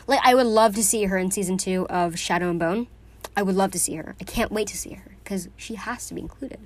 Like, 0.07 0.21
I 0.23 0.35
would 0.35 0.47
love 0.47 0.75
to 0.75 0.85
see 0.85 1.05
her 1.05 1.17
in 1.17 1.31
season 1.31 1.57
two 1.57 1.87
of 1.89 2.19
Shadow 2.19 2.51
and 2.51 2.61
Bone. 2.61 2.87
I 3.35 3.43
would 3.43 3.55
love 3.55 3.71
to 3.73 3.79
see 3.79 3.95
her. 3.95 4.15
I 4.21 4.25
can't 4.25 4.53
wait 4.53 4.69
to 4.69 4.77
see 4.77 4.93
her 4.93 5.17
because 5.25 5.49
she 5.57 5.75
has 5.75 6.07
to 6.09 6.15
be 6.15 6.21
included. 6.21 6.61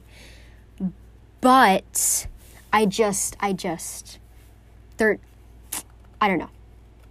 But 1.40 2.26
I 2.72 2.86
just, 2.86 3.36
I 3.40 3.52
just, 3.52 4.18
they're, 4.96 5.18
I 6.20 6.28
don't 6.28 6.38
know 6.38 6.50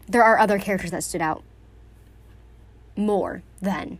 there 0.09 0.23
are 0.23 0.39
other 0.39 0.57
characters 0.57 0.91
that 0.91 1.03
stood 1.03 1.21
out 1.21 1.43
more 2.95 3.43
than. 3.61 3.99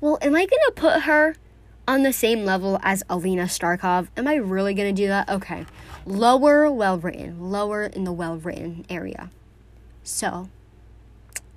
Well, 0.00 0.18
am 0.20 0.34
I 0.34 0.44
gonna 0.44 0.72
put 0.74 1.02
her 1.02 1.36
on 1.86 2.02
the 2.02 2.12
same 2.12 2.44
level 2.44 2.78
as 2.82 3.02
Alina 3.08 3.44
Starkov? 3.44 4.08
Am 4.16 4.26
I 4.26 4.34
really 4.34 4.74
gonna 4.74 4.92
do 4.92 5.06
that? 5.06 5.28
Okay. 5.28 5.66
Lower 6.04 6.70
well 6.70 6.98
written, 6.98 7.50
lower 7.50 7.84
in 7.84 8.04
the 8.04 8.12
well 8.12 8.36
written 8.36 8.84
area. 8.90 9.30
So, 10.02 10.48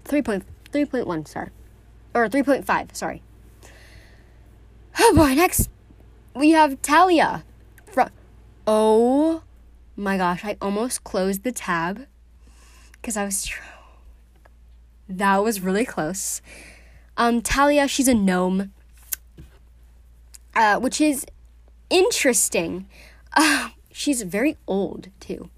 3.3.1 0.06 1.28
star. 1.28 1.52
Or 2.14 2.30
3.5, 2.30 2.96
sorry. 2.96 3.24
Oh 5.00 5.14
boy, 5.16 5.34
next 5.34 5.70
we 6.36 6.52
have 6.52 6.82
Talia. 6.82 7.44
From 7.88 8.10
Oh 8.68 9.44
my 9.96 10.18
gosh, 10.18 10.46
I 10.46 10.58
almost 10.62 11.04
closed 11.04 11.44
the 11.44 11.52
tab 11.52 12.06
because 13.04 13.18
I 13.18 13.26
was. 13.26 13.52
That 15.10 15.44
was 15.44 15.60
really 15.60 15.84
close. 15.84 16.42
Um, 17.18 17.42
Talia, 17.42 17.88
she's 17.90 18.08
a 18.08 18.14
gnome, 18.14 18.72
uh, 20.56 20.80
which 20.80 21.02
is 21.02 21.26
interesting. 21.90 22.88
Uh, 23.34 23.70
she's 23.92 24.22
very 24.22 24.58
old 24.66 25.10
too, 25.20 25.50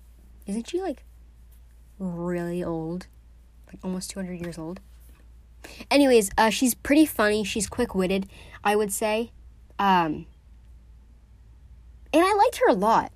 isn't 0.48 0.68
she? 0.68 0.82
Like 0.82 1.04
really 2.00 2.64
old, 2.64 3.06
like 3.68 3.78
almost 3.84 4.10
two 4.10 4.20
hundred 4.20 4.42
years 4.42 4.58
old. 4.58 4.80
Anyways, 5.92 6.32
uh, 6.38 6.50
she's 6.50 6.74
pretty 6.74 7.06
funny. 7.06 7.44
She's 7.44 7.68
quick 7.68 7.94
witted, 7.94 8.28
I 8.64 8.76
would 8.76 8.92
say. 8.92 9.32
Um, 9.78 10.26
and 12.12 12.24
I 12.24 12.34
liked 12.34 12.58
her 12.58 12.70
a 12.70 12.74
lot. 12.74 13.12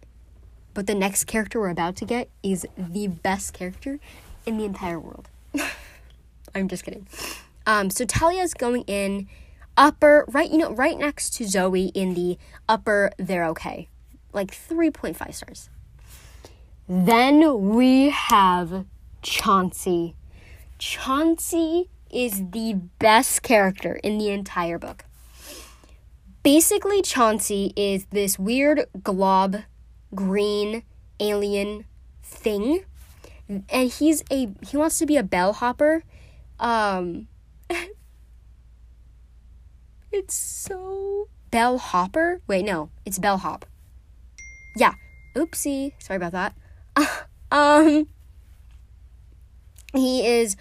But 0.80 0.88
the 0.88 0.96
next 0.96 1.26
character 1.26 1.60
we're 1.60 1.72
about 1.72 1.98
to 1.98 2.06
get 2.06 2.30
is 2.42 2.66
the 2.78 3.08
best 3.08 3.52
character 3.52 4.00
in 4.46 4.58
the 4.58 4.64
entire 4.64 4.98
world. 4.98 5.28
I'm 6.56 6.70
just 6.70 6.86
kidding. 6.86 7.06
Um, 7.68 7.90
so 7.90 8.06
Talia's 8.06 8.54
going 8.54 8.84
in 8.84 9.28
upper 9.76 10.24
right, 10.30 10.50
you 10.50 10.58
know, 10.58 10.72
right 10.72 10.98
next 10.98 11.34
to 11.34 11.46
Zoe 11.46 11.88
in 11.88 12.14
the 12.14 12.38
upper. 12.70 13.12
They're 13.18 13.44
okay, 13.48 13.90
like 14.32 14.54
three 14.54 14.90
point 14.90 15.18
five 15.18 15.36
stars. 15.36 15.70
Then 16.88 17.76
we 17.76 18.12
have 18.12 18.86
Chauncey. 19.22 20.16
Chauncey 20.78 21.90
is 22.10 22.52
the 22.52 22.76
best 23.00 23.44
character 23.44 23.96
in 24.02 24.18
the 24.18 24.30
entire 24.30 24.80
book. 24.80 25.04
Basically, 26.42 27.02
Chauncey 27.02 27.74
is 27.76 28.06
this 28.12 28.40
weird 28.40 28.86
glob 29.04 29.58
green 30.14 30.84
alien 31.20 31.86
thing. 32.24 32.86
And 33.48 33.92
he's 33.92 34.24
a 34.32 34.50
he 34.68 34.78
wants 34.78 35.00
to 35.00 35.06
be 35.06 35.18
a 35.18 35.24
bellhopper 35.24 36.04
um 36.60 37.28
it's 40.12 40.36
so 40.36 41.30
bellhopper 41.52 42.42
wait 42.48 42.66
no 42.66 42.90
it's 43.06 43.18
bellhop. 43.18 43.66
Yeah 44.76 44.94
oopsie 45.36 45.94
sorry 46.00 46.18
about 46.18 46.34
that. 46.34 46.56
Um 47.52 48.06
he 49.94 50.24
is 50.24 50.56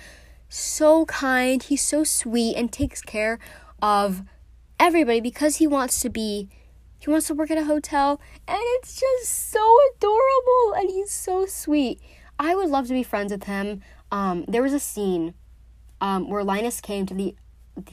so 0.48 1.04
kind 1.04 1.62
he's 1.62 1.82
so 1.82 2.02
sweet 2.02 2.56
and 2.56 2.72
takes 2.72 3.02
care 3.02 3.38
of 3.82 4.22
everybody 4.80 5.20
because 5.20 5.56
he 5.56 5.66
wants 5.66 6.00
to 6.00 6.08
be 6.08 6.48
he 6.98 7.10
wants 7.10 7.26
to 7.28 7.34
work 7.34 7.50
at 7.50 7.58
a 7.58 7.64
hotel 7.64 8.20
and 8.46 8.58
it's 8.60 8.98
just 8.98 9.50
so 9.50 9.76
adorable 9.94 10.74
and 10.76 10.90
he's 10.90 11.10
so 11.10 11.46
sweet. 11.46 12.00
I 12.38 12.54
would 12.54 12.68
love 12.68 12.86
to 12.88 12.92
be 12.92 13.02
friends 13.02 13.32
with 13.32 13.44
him. 13.44 13.82
Um, 14.10 14.44
there 14.48 14.62
was 14.62 14.72
a 14.72 14.80
scene 14.80 15.34
um, 16.00 16.28
where 16.28 16.44
linus 16.44 16.80
came 16.80 17.06
to 17.06 17.14
the 17.14 17.34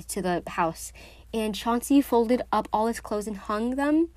to 0.08 0.22
the 0.22 0.42
house 0.48 0.92
and 1.32 1.54
chauncey 1.54 2.02
folded 2.02 2.42
up 2.52 2.68
all 2.74 2.88
his 2.88 3.00
clothes 3.00 3.28
and 3.28 3.38
hung 3.38 3.76
them. 3.76 4.10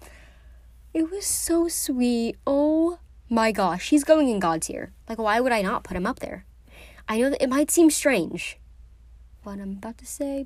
It 0.94 1.10
was 1.10 1.26
so 1.26 1.68
sweet. 1.68 2.36
Oh 2.46 2.98
my 3.30 3.52
gosh 3.52 3.90
he's 3.90 4.04
going 4.04 4.30
in 4.30 4.38
god 4.38 4.62
tier 4.62 4.94
like 5.06 5.18
why 5.18 5.38
would 5.38 5.52
i 5.52 5.60
not 5.60 5.84
put 5.84 5.96
him 5.96 6.06
up 6.06 6.20
there? 6.20 6.46
I 7.06 7.18
know 7.18 7.30
that 7.30 7.42
it 7.42 7.50
might 7.50 7.70
seem 7.70 7.90
strange 7.90 8.58
what 9.42 9.60
i'm 9.60 9.72
about 9.72 9.98
to 9.98 10.06
say 10.06 10.44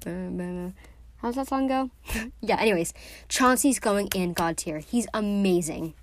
How's 1.23 1.37
that 1.37 1.47
song 1.47 1.69
go? 1.69 1.91
yeah, 2.41 2.59
anyways, 2.59 2.93
Chauncey's 3.29 3.79
going 3.79 4.09
in 4.13 4.33
God 4.33 4.57
tier. 4.57 4.81
He's 4.81 5.07
amazing. 5.15 5.95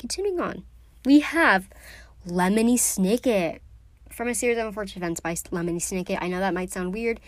Continuing 0.00 0.40
on, 0.40 0.64
we 1.04 1.20
have 1.20 1.68
Lemony 2.26 2.74
Snicket 2.74 3.60
from 4.10 4.26
a 4.26 4.34
series 4.34 4.58
of 4.58 4.66
unfortunate 4.66 4.96
events 4.96 5.20
by 5.20 5.34
Lemony 5.34 5.76
Snicket. 5.76 6.18
I 6.20 6.26
know 6.26 6.40
that 6.40 6.54
might 6.54 6.72
sound 6.72 6.92
weird, 6.92 7.20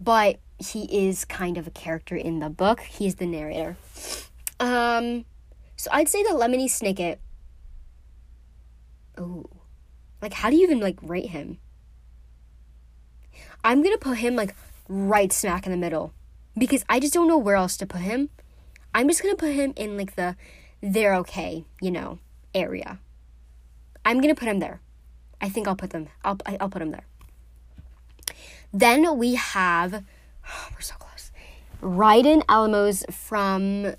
but 0.00 0.38
he 0.58 0.84
is 1.06 1.26
kind 1.26 1.58
of 1.58 1.66
a 1.66 1.70
character 1.70 2.16
in 2.16 2.38
the 2.38 2.48
book. 2.48 2.80
He's 2.80 3.16
the 3.16 3.26
narrator. 3.26 3.76
Um, 4.58 5.26
so 5.76 5.90
I'd 5.92 6.08
say 6.08 6.22
that 6.22 6.32
Lemony 6.32 6.70
Snicket. 6.70 7.18
Oh, 9.18 9.44
like 10.22 10.32
how 10.32 10.48
do 10.48 10.56
you 10.56 10.62
even 10.62 10.80
like 10.80 10.96
rate 11.02 11.28
him? 11.28 11.58
I'm 13.62 13.82
gonna 13.82 13.98
put 13.98 14.16
him 14.16 14.36
like 14.36 14.54
right 14.88 15.30
smack 15.30 15.66
in 15.66 15.72
the 15.72 15.76
middle 15.76 16.14
because 16.56 16.84
I 16.88 17.00
just 17.00 17.14
don't 17.14 17.28
know 17.28 17.38
where 17.38 17.56
else 17.56 17.76
to 17.78 17.86
put 17.86 18.00
him. 18.00 18.30
I'm 18.94 19.08
just 19.08 19.22
gonna 19.22 19.36
put 19.36 19.52
him 19.52 19.72
in 19.76 19.96
like 19.96 20.16
the 20.16 20.36
they're 20.80 21.14
okay, 21.16 21.64
you 21.80 21.90
know, 21.90 22.18
area. 22.54 22.98
I'm 24.04 24.20
gonna 24.20 24.34
put 24.34 24.48
him 24.48 24.58
there. 24.58 24.80
I 25.40 25.48
think 25.48 25.68
I'll 25.68 25.76
put 25.76 25.90
them. 25.90 26.08
I'll 26.24 26.38
I'll 26.60 26.70
put 26.70 26.82
him 26.82 26.90
there. 26.90 27.06
Then 28.72 29.18
we 29.18 29.34
have, 29.34 30.04
oh, 30.48 30.68
we're 30.74 30.80
so 30.80 30.94
close. 30.96 31.30
Riden 31.80 32.42
Alamos 32.48 33.04
from 33.10 33.94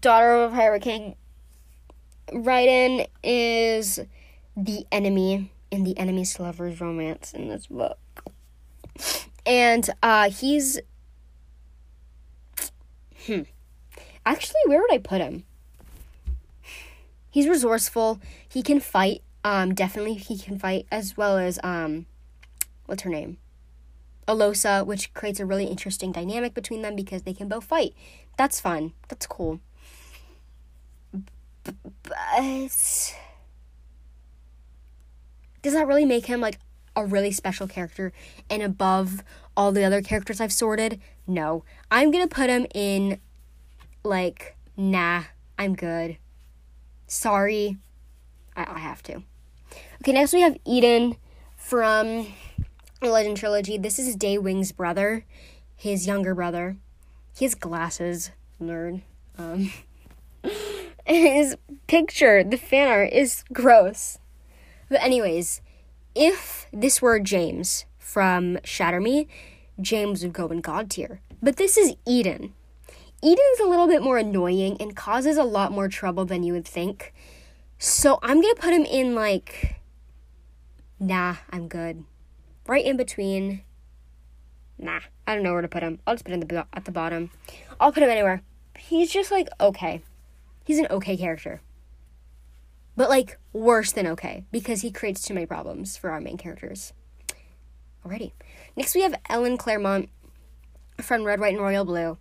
Daughter 0.00 0.34
of 0.34 0.52
a 0.52 0.54
Pirate 0.54 0.82
King. 0.82 1.16
Riden 2.32 3.06
is 3.22 4.00
the 4.56 4.86
enemy 4.92 5.50
in 5.70 5.84
the 5.84 5.96
enemy's 5.98 6.38
lover's 6.38 6.80
romance 6.80 7.32
in 7.32 7.48
this 7.48 7.66
book. 7.66 7.98
And 9.44 9.88
uh, 10.02 10.30
he's 10.30 10.78
Hmm. 13.26 13.42
Actually, 14.24 14.60
where 14.66 14.80
would 14.80 14.92
I 14.92 14.98
put 14.98 15.20
him? 15.20 15.44
He's 17.30 17.48
resourceful. 17.48 18.20
He 18.48 18.62
can 18.62 18.80
fight. 18.80 19.22
Um, 19.44 19.74
definitely 19.74 20.14
he 20.14 20.38
can 20.38 20.58
fight 20.58 20.86
as 20.92 21.16
well 21.16 21.38
as 21.38 21.58
um, 21.64 22.06
what's 22.86 23.02
her 23.02 23.10
name? 23.10 23.38
Alosa, 24.28 24.86
which 24.86 25.12
creates 25.14 25.40
a 25.40 25.46
really 25.46 25.64
interesting 25.64 26.12
dynamic 26.12 26.54
between 26.54 26.82
them 26.82 26.94
because 26.94 27.22
they 27.22 27.34
can 27.34 27.48
both 27.48 27.64
fight. 27.64 27.94
That's 28.36 28.60
fun. 28.60 28.92
That's 29.08 29.26
cool. 29.26 29.60
But 31.12 31.74
does 35.62 35.74
that 35.74 35.86
really 35.86 36.04
make 36.04 36.26
him 36.26 36.40
like 36.40 36.58
a 36.94 37.04
really 37.04 37.32
special 37.32 37.66
character 37.66 38.12
and 38.50 38.62
above 38.62 39.24
all 39.56 39.72
the 39.72 39.84
other 39.84 40.02
characters 40.02 40.40
I've 40.40 40.52
sorted? 40.52 41.00
No. 41.26 41.64
I'm 41.90 42.10
gonna 42.10 42.28
put 42.28 42.50
him 42.50 42.66
in 42.74 43.20
like, 44.04 44.56
nah, 44.76 45.24
I'm 45.58 45.74
good. 45.74 46.16
Sorry. 47.06 47.78
I, 48.56 48.66
I 48.68 48.78
have 48.78 49.02
to. 49.04 49.22
Okay, 50.00 50.12
next 50.12 50.32
we 50.32 50.40
have 50.40 50.58
Eden 50.64 51.16
from 51.56 52.26
the 53.00 53.08
Legend 53.08 53.36
Trilogy. 53.36 53.78
This 53.78 53.98
is 53.98 54.16
Daywing's 54.16 54.72
brother, 54.72 55.24
his 55.76 56.06
younger 56.06 56.34
brother. 56.34 56.76
He 57.36 57.44
has 57.44 57.54
glasses, 57.54 58.30
nerd. 58.60 59.02
Um, 59.38 59.72
his 61.04 61.56
picture, 61.86 62.44
the 62.44 62.56
fan 62.56 62.88
art, 62.88 63.12
is 63.12 63.44
gross. 63.52 64.18
But, 64.88 65.02
anyways, 65.02 65.62
if 66.14 66.66
this 66.72 67.00
were 67.00 67.18
James 67.18 67.86
from 68.12 68.58
Shatter 68.62 69.00
Me, 69.00 69.26
James 69.80 70.22
would 70.22 70.34
go 70.34 70.48
in 70.48 70.60
God 70.60 70.90
tier. 70.90 71.22
But 71.42 71.56
this 71.56 71.78
is 71.78 71.94
Eden. 72.06 72.52
Eden's 73.22 73.60
a 73.62 73.66
little 73.66 73.86
bit 73.86 74.02
more 74.02 74.18
annoying 74.18 74.76
and 74.78 74.94
causes 74.94 75.38
a 75.38 75.44
lot 75.44 75.72
more 75.72 75.88
trouble 75.88 76.26
than 76.26 76.42
you 76.42 76.52
would 76.52 76.66
think. 76.66 77.14
So 77.78 78.18
I'm 78.22 78.42
going 78.42 78.54
to 78.54 78.60
put 78.60 78.74
him 78.74 78.84
in 78.84 79.14
like, 79.14 79.76
nah, 81.00 81.36
I'm 81.50 81.68
good. 81.68 82.04
Right 82.66 82.84
in 82.84 82.98
between. 82.98 83.62
Nah, 84.76 85.00
I 85.26 85.34
don't 85.34 85.42
know 85.42 85.52
where 85.52 85.62
to 85.62 85.68
put 85.68 85.82
him. 85.82 85.98
I'll 86.06 86.14
just 86.14 86.26
put 86.26 86.34
him 86.34 86.40
the, 86.40 86.66
at 86.74 86.84
the 86.84 86.92
bottom. 86.92 87.30
I'll 87.80 87.92
put 87.92 88.02
him 88.02 88.10
anywhere. 88.10 88.42
He's 88.76 89.10
just 89.10 89.30
like 89.30 89.48
okay. 89.60 90.02
He's 90.64 90.78
an 90.78 90.86
okay 90.90 91.16
character. 91.16 91.62
But 92.94 93.08
like 93.08 93.38
worse 93.52 93.90
than 93.90 94.06
okay 94.08 94.44
because 94.52 94.82
he 94.82 94.90
creates 94.90 95.22
too 95.22 95.34
many 95.34 95.46
problems 95.46 95.96
for 95.96 96.10
our 96.10 96.20
main 96.20 96.36
characters. 96.36 96.92
Alrighty. 98.04 98.32
Next, 98.76 98.94
we 98.94 99.02
have 99.02 99.14
Ellen 99.28 99.56
Claremont 99.56 100.08
from 101.00 101.22
Red, 101.22 101.38
White, 101.38 101.54
and 101.54 101.62
Royal 101.62 101.84
Blue. 101.84 102.18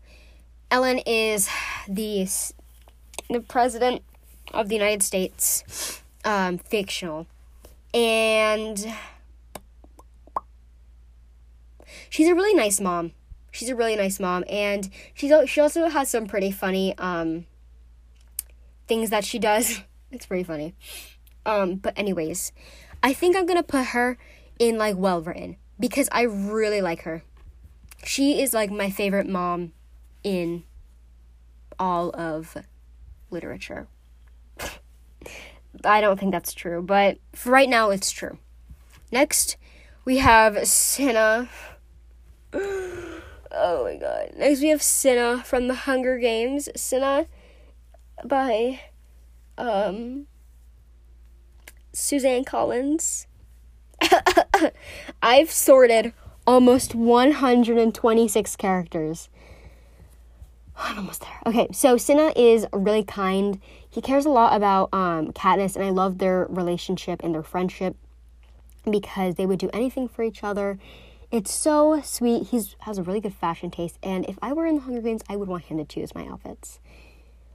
Ellen 0.69 0.99
is 0.99 1.49
the 1.87 2.27
the 3.29 3.39
president 3.39 4.03
of 4.53 4.69
the 4.69 4.75
United 4.75 5.01
States, 5.01 6.03
um, 6.23 6.59
fictional, 6.59 7.25
and 7.93 8.93
she's 12.09 12.27
a 12.27 12.35
really 12.35 12.53
nice 12.53 12.79
mom. 12.79 13.13
She's 13.49 13.69
a 13.69 13.75
really 13.75 13.95
nice 13.95 14.19
mom, 14.19 14.43
and 14.47 14.87
she's 15.15 15.33
she 15.49 15.61
also 15.61 15.89
has 15.89 16.09
some 16.09 16.27
pretty 16.27 16.51
funny 16.51 16.95
um, 16.99 17.47
things 18.87 19.09
that 19.09 19.23
she 19.23 19.39
does. 19.39 19.81
It's 20.13 20.25
pretty 20.25 20.43
funny. 20.43 20.75
Um, 21.45 21.75
but 21.75 21.97
anyways, 21.97 22.51
I 23.01 23.13
think 23.13 23.37
I'm 23.37 23.45
gonna 23.45 23.63
put 23.63 23.85
her 23.95 24.17
in 24.59 24.77
like 24.77 24.97
well 24.97 25.21
written 25.21 25.55
because 25.81 26.07
I 26.11 26.21
really 26.21 26.79
like 26.79 27.01
her. 27.01 27.23
She 28.05 28.41
is 28.41 28.53
like 28.53 28.71
my 28.71 28.89
favorite 28.89 29.27
mom 29.27 29.73
in 30.23 30.63
all 31.77 32.11
of 32.11 32.55
literature. 33.31 33.87
I 35.83 35.99
don't 35.99 36.19
think 36.19 36.31
that's 36.31 36.53
true, 36.53 36.81
but 36.81 37.17
for 37.33 37.51
right 37.51 37.69
now 37.69 37.89
it's 37.89 38.11
true. 38.11 38.37
Next, 39.11 39.57
we 40.05 40.19
have 40.19 40.65
Cinna. 40.67 41.49
Oh 43.53 43.83
my 43.83 43.97
god. 43.97 44.31
Next, 44.37 44.61
we 44.61 44.69
have 44.69 44.81
Cinna 44.81 45.43
from 45.43 45.67
the 45.67 45.73
Hunger 45.73 46.17
Games. 46.17 46.69
Cinna 46.73 47.27
by 48.23 48.79
um, 49.57 50.27
Suzanne 51.91 52.45
Collins. 52.45 53.27
I've 55.21 55.51
sorted 55.51 56.13
almost 56.47 56.95
126 56.95 58.55
characters. 58.55 59.29
I'm 60.77 60.97
almost 60.97 61.21
there. 61.21 61.39
Okay, 61.45 61.67
so 61.71 61.97
Cinna 61.97 62.33
is 62.35 62.65
really 62.73 63.03
kind. 63.03 63.59
He 63.89 64.01
cares 64.01 64.25
a 64.25 64.29
lot 64.29 64.55
about 64.55 64.89
um, 64.93 65.31
Katniss, 65.31 65.75
and 65.75 65.85
I 65.85 65.89
love 65.89 66.17
their 66.17 66.47
relationship 66.49 67.21
and 67.23 67.33
their 67.33 67.43
friendship 67.43 67.95
because 68.89 69.35
they 69.35 69.45
would 69.45 69.59
do 69.59 69.69
anything 69.73 70.07
for 70.07 70.23
each 70.23 70.43
other. 70.43 70.79
It's 71.31 71.51
so 71.51 72.01
sweet. 72.03 72.47
He 72.47 72.61
has 72.79 72.97
a 72.97 73.03
really 73.03 73.21
good 73.21 73.33
fashion 73.33 73.71
taste, 73.71 73.97
and 74.03 74.25
if 74.27 74.37
I 74.41 74.53
were 74.53 74.65
in 74.65 74.75
the 74.75 74.81
Hunger 74.81 75.01
Games, 75.01 75.21
I 75.29 75.35
would 75.35 75.47
want 75.47 75.65
him 75.65 75.77
to 75.77 75.85
choose 75.85 76.15
my 76.15 76.25
outfits. 76.27 76.79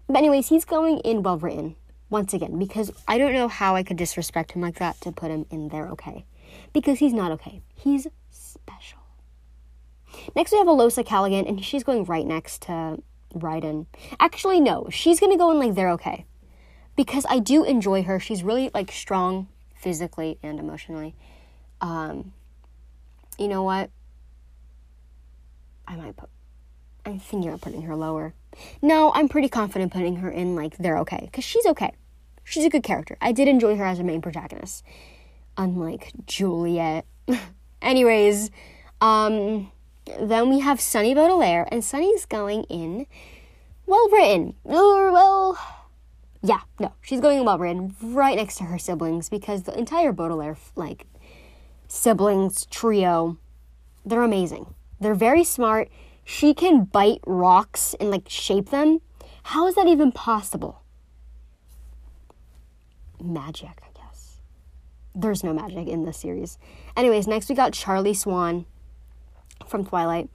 But 0.06 0.16
anyways, 0.16 0.48
he's 0.48 0.64
going 0.64 0.98
in 1.00 1.22
well 1.22 1.36
written 1.36 1.76
once 2.08 2.32
again 2.32 2.58
because 2.58 2.92
I 3.08 3.18
don't 3.18 3.32
know 3.32 3.48
how 3.48 3.74
I 3.74 3.82
could 3.82 3.96
disrespect 3.96 4.52
him 4.52 4.62
like 4.62 4.76
that 4.76 5.00
to 5.02 5.12
put 5.12 5.30
him 5.30 5.46
in 5.50 5.68
there. 5.68 5.88
Okay, 5.88 6.24
because 6.72 6.98
he's 6.98 7.12
not 7.12 7.32
okay. 7.32 7.62
He's 7.74 8.06
special. 8.30 9.00
Next, 10.34 10.52
we 10.52 10.58
have 10.58 10.66
Alosa 10.66 11.04
Kalligan, 11.04 11.48
and 11.48 11.64
she's 11.64 11.84
going 11.84 12.04
right 12.04 12.26
next 12.26 12.62
to 12.62 12.98
Riden. 13.34 13.86
Actually, 14.18 14.60
no, 14.60 14.88
she's 14.90 15.20
gonna 15.20 15.36
go 15.36 15.50
in 15.50 15.58
like 15.58 15.74
they're 15.74 15.90
okay. 15.90 16.24
Because 16.96 17.26
I 17.28 17.38
do 17.38 17.64
enjoy 17.64 18.02
her. 18.04 18.18
She's 18.18 18.42
really 18.42 18.70
like 18.72 18.90
strong 18.90 19.48
physically 19.74 20.38
and 20.42 20.58
emotionally. 20.58 21.14
Um, 21.80 22.32
you 23.38 23.48
know 23.48 23.62
what? 23.62 23.90
I 25.86 25.96
might 25.96 26.16
put. 26.16 26.30
I'm 27.04 27.20
thinking 27.20 27.52
of 27.52 27.60
putting 27.60 27.82
her 27.82 27.94
lower. 27.94 28.34
No, 28.82 29.12
I'm 29.14 29.28
pretty 29.28 29.48
confident 29.48 29.92
putting 29.92 30.16
her 30.16 30.30
in 30.30 30.56
like 30.56 30.76
they're 30.78 30.98
okay 30.98 31.20
because 31.30 31.44
she's 31.44 31.66
okay. 31.66 31.92
She's 32.42 32.64
a 32.64 32.70
good 32.70 32.82
character. 32.82 33.16
I 33.20 33.32
did 33.32 33.48
enjoy 33.48 33.76
her 33.76 33.84
as 33.84 33.98
a 33.98 34.04
main 34.04 34.22
protagonist, 34.22 34.84
unlike 35.56 36.12
Juliette. 36.26 37.06
Anyways, 37.82 38.50
um, 39.00 39.70
then 40.20 40.48
we 40.50 40.60
have 40.60 40.80
Sunny 40.80 41.14
Baudelaire, 41.14 41.68
and 41.70 41.84
Sunny's 41.84 42.24
going 42.26 42.64
in 42.64 43.06
well 43.86 44.08
written. 44.10 44.54
Well, 44.64 45.58
yeah, 46.42 46.60
no, 46.78 46.92
she's 47.02 47.20
going 47.20 47.44
well 47.44 47.58
written 47.58 47.94
right 48.00 48.36
next 48.36 48.58
to 48.58 48.64
her 48.64 48.78
siblings 48.78 49.28
because 49.28 49.64
the 49.64 49.76
entire 49.76 50.12
Baudelaire, 50.12 50.56
like, 50.74 51.06
siblings 51.88 52.66
trio, 52.66 53.38
they're 54.04 54.22
amazing. 54.22 54.74
They're 55.00 55.14
very 55.14 55.44
smart. 55.44 55.88
She 56.24 56.54
can 56.54 56.84
bite 56.84 57.20
rocks 57.26 57.94
and, 58.00 58.10
like, 58.10 58.28
shape 58.28 58.70
them. 58.70 59.00
How 59.44 59.66
is 59.66 59.74
that 59.76 59.86
even 59.86 60.12
possible? 60.12 60.82
Magic. 63.22 63.85
There's 65.18 65.42
no 65.42 65.54
magic 65.54 65.88
in 65.88 66.04
this 66.04 66.18
series. 66.18 66.58
Anyways, 66.94 67.26
next 67.26 67.48
we 67.48 67.54
got 67.54 67.72
Charlie 67.72 68.12
Swan 68.12 68.66
from 69.66 69.82
Twilight. 69.86 70.28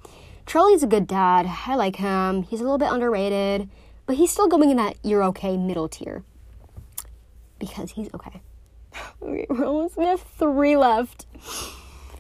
Charlie's 0.48 0.82
a 0.82 0.88
good 0.88 1.06
dad. 1.06 1.46
I 1.68 1.76
like 1.76 1.98
him. 1.98 2.42
He's 2.44 2.62
a 2.62 2.64
little 2.64 2.80
bit 2.80 2.92
underrated, 2.92 3.70
but 4.08 4.16
he's 4.16 4.32
still 4.32 4.48
going 4.48 4.72
in 4.72 4.78
that 4.78 4.98
you're 5.04 5.24
okay 5.26 5.56
middle 5.56 5.88
tier 5.88 6.24
because 7.60 7.92
he's 7.92 8.10
okay. 8.16 8.42
okay 9.22 9.46
we're 9.50 9.66
almost 9.66 9.98
we 9.98 10.06
have 10.06 10.22
three 10.22 10.76
left. 10.76 11.28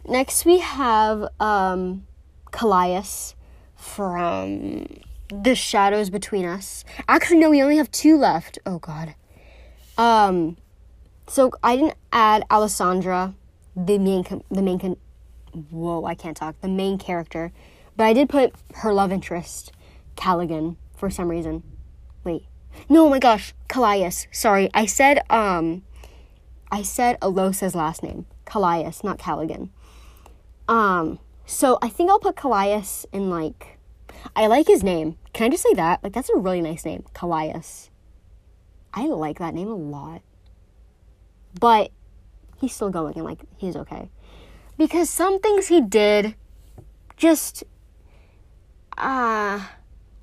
Next 0.08 0.46
we 0.46 0.60
have 0.60 1.28
um 1.40 2.06
Kallias 2.52 3.34
from 3.76 4.86
The 5.30 5.56
Shadows 5.56 6.12
Between 6.12 6.46
Us. 6.46 6.86
Actually 7.08 7.40
no, 7.40 7.50
we 7.50 7.64
only 7.64 7.78
have 7.78 7.90
two 7.90 8.18
left. 8.18 8.60
Oh 8.68 8.78
god. 8.78 9.16
Um 9.98 10.58
so 11.28 11.52
I 11.64 11.76
didn't 11.76 11.96
add 12.12 12.44
Alessandra, 12.52 13.34
the 13.76 13.98
main 13.98 14.24
the 14.50 14.62
main 14.62 14.98
whoa, 15.70 16.06
I 16.06 16.16
can't 16.16 16.38
talk. 16.38 16.60
The 16.62 16.68
main 16.68 16.98
character. 16.98 17.52
But 17.96 18.06
I 18.06 18.14
did 18.14 18.30
put 18.30 18.54
her 18.76 18.94
love 18.94 19.12
interest, 19.12 19.72
Kalligan, 20.16 20.78
for 20.96 21.10
some 21.10 21.28
reason. 21.28 21.64
Wait. 22.24 22.46
No, 22.90 23.06
oh 23.06 23.10
my 23.10 23.20
gosh, 23.20 23.54
Kallias. 23.68 24.28
Sorry, 24.32 24.70
I 24.74 24.86
said 24.86 25.22
um 25.30 25.84
I 26.72 26.84
said 26.84 27.20
Alosa's 27.20 27.76
last 27.76 28.02
name. 28.02 28.26
Kallias, 28.46 29.04
not 29.04 29.18
Kalligan. 29.20 29.70
Um, 30.68 31.20
so 31.46 31.78
I 31.82 31.90
think 31.90 32.10
I'll 32.10 32.20
put 32.20 32.36
Kallias 32.38 33.06
in 33.12 33.30
like 33.30 33.78
I 34.36 34.48
like 34.48 34.68
his 34.68 34.84
name. 34.84 35.18
Can 35.34 35.48
I 35.48 35.50
just 35.50 35.64
say 35.64 35.74
that? 35.74 36.04
Like 36.04 36.14
that's 36.14 36.30
a 36.30 36.38
really 36.38 36.62
nice 36.62 36.86
name. 36.86 37.04
Kallias. 37.14 37.90
I 38.94 39.08
like 39.08 39.40
that 39.40 39.54
name 39.54 39.70
a 39.70 39.76
lot. 39.76 40.22
But 41.60 41.92
he's 42.62 42.74
still 42.74 42.90
going 42.90 43.16
and 43.16 43.26
like 43.26 43.40
he's 43.58 43.76
okay 43.76 44.10
because 44.78 45.10
some 45.10 45.40
things 45.40 45.68
he 45.68 45.82
did 45.82 46.36
just 47.18 47.64
uh 48.98 49.60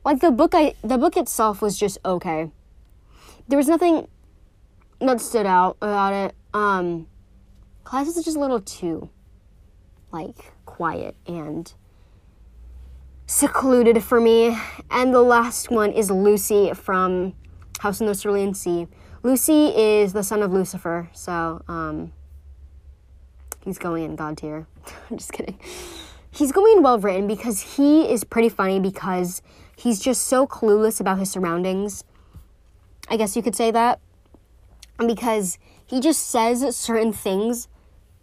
like 0.05 0.21
the 0.21 0.31
book 0.31 0.55
I 0.55 0.75
the 0.83 0.99
book 0.99 1.17
itself 1.17 1.61
was 1.61 1.79
just 1.79 1.99
okay. 2.05 2.51
There 3.49 3.57
was 3.57 3.69
nothing 3.69 4.09
that 5.01 5.21
stood 5.21 5.47
out 5.47 5.77
about 5.81 6.13
it. 6.13 6.35
Um 6.55 7.07
class 7.85 8.07
is 8.09 8.25
just 8.25 8.37
a 8.37 8.41
little 8.41 8.61
too 8.61 9.11
like 10.13 10.53
quiet 10.65 11.17
and 11.27 11.73
secluded 13.27 14.03
for 14.03 14.21
me. 14.21 14.59
And 14.91 15.13
the 15.13 15.23
last 15.23 15.71
one 15.71 15.93
is 15.93 16.11
Lucy 16.11 16.73
from 16.75 17.35
House 17.81 18.01
in 18.01 18.07
the 18.07 18.15
Cerulean 18.15 18.55
Sea. 18.55 18.89
Lucy 19.29 19.77
is 19.77 20.15
the 20.15 20.23
son 20.23 20.43
of 20.43 20.55
Lucifer, 20.55 21.11
so 21.13 21.63
um 21.69 22.13
he's 23.63 23.77
going 23.77 24.03
in 24.03 24.17
God 24.17 24.39
tier. 24.39 24.67
I'm 25.11 25.19
just 25.19 25.35
kidding. 25.35 25.61
He's 26.31 26.51
going 26.51 26.79
in 26.79 26.83
well 26.83 26.99
written 26.99 27.27
because 27.27 27.77
he 27.77 28.11
is 28.11 28.25
pretty 28.25 28.49
funny 28.49 28.81
because 28.81 29.43
he's 29.77 30.01
just 30.01 30.23
so 30.23 30.47
clueless 30.47 30.99
about 30.99 31.19
his 31.19 31.31
surroundings. 31.31 32.05
I 33.11 33.19
guess 33.19 33.37
you 33.37 33.43
could 33.43 33.55
say 33.55 33.71
that. 33.71 34.01
And 34.99 35.07
because 35.07 35.59
he 35.85 36.01
just 36.01 36.31
says 36.31 36.75
certain 36.75 37.13
things 37.13 37.69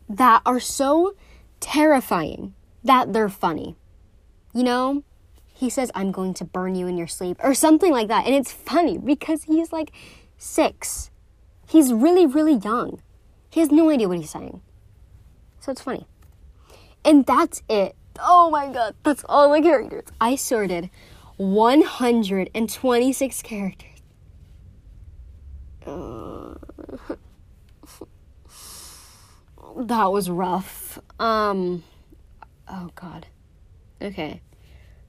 that 0.09 0.41
are 0.43 0.59
so 0.59 1.15
terrifying 1.59 2.55
that 2.83 3.13
they're 3.13 3.29
funny. 3.29 3.75
You 4.55 4.63
know? 4.63 5.03
He 5.53 5.69
says, 5.69 5.91
I'm 5.93 6.11
going 6.11 6.33
to 6.33 6.43
burn 6.43 6.73
you 6.73 6.87
in 6.87 6.97
your 6.97 7.07
sleep, 7.07 7.37
or 7.41 7.53
something 7.53 7.91
like 7.91 8.07
that. 8.09 8.25
And 8.25 8.33
it's 8.35 8.51
funny 8.51 8.97
because 8.97 9.43
he's 9.43 9.71
like 9.71 9.91
six. 10.37 11.11
He's 11.67 11.93
really, 11.93 12.25
really 12.25 12.55
young. 12.55 13.01
He 13.49 13.59
has 13.59 13.71
no 13.71 13.89
idea 13.89 14.07
what 14.07 14.17
he's 14.17 14.29
saying. 14.29 14.61
So 15.59 15.71
it's 15.71 15.81
funny. 15.81 16.07
And 17.03 17.25
that's 17.25 17.63
it. 17.69 17.95
Oh 18.19 18.49
my 18.49 18.71
god, 18.71 18.95
that's 19.03 19.25
all 19.27 19.49
my 19.49 19.61
characters. 19.61 20.05
I 20.21 20.35
sorted 20.35 20.89
126 21.37 23.41
characters. 23.41 23.89
Uh, 25.85 26.55
that 29.77 30.11
was 30.11 30.29
rough. 30.29 30.99
Um 31.19 31.83
oh 32.67 32.89
god. 32.95 33.27
Okay. 34.01 34.41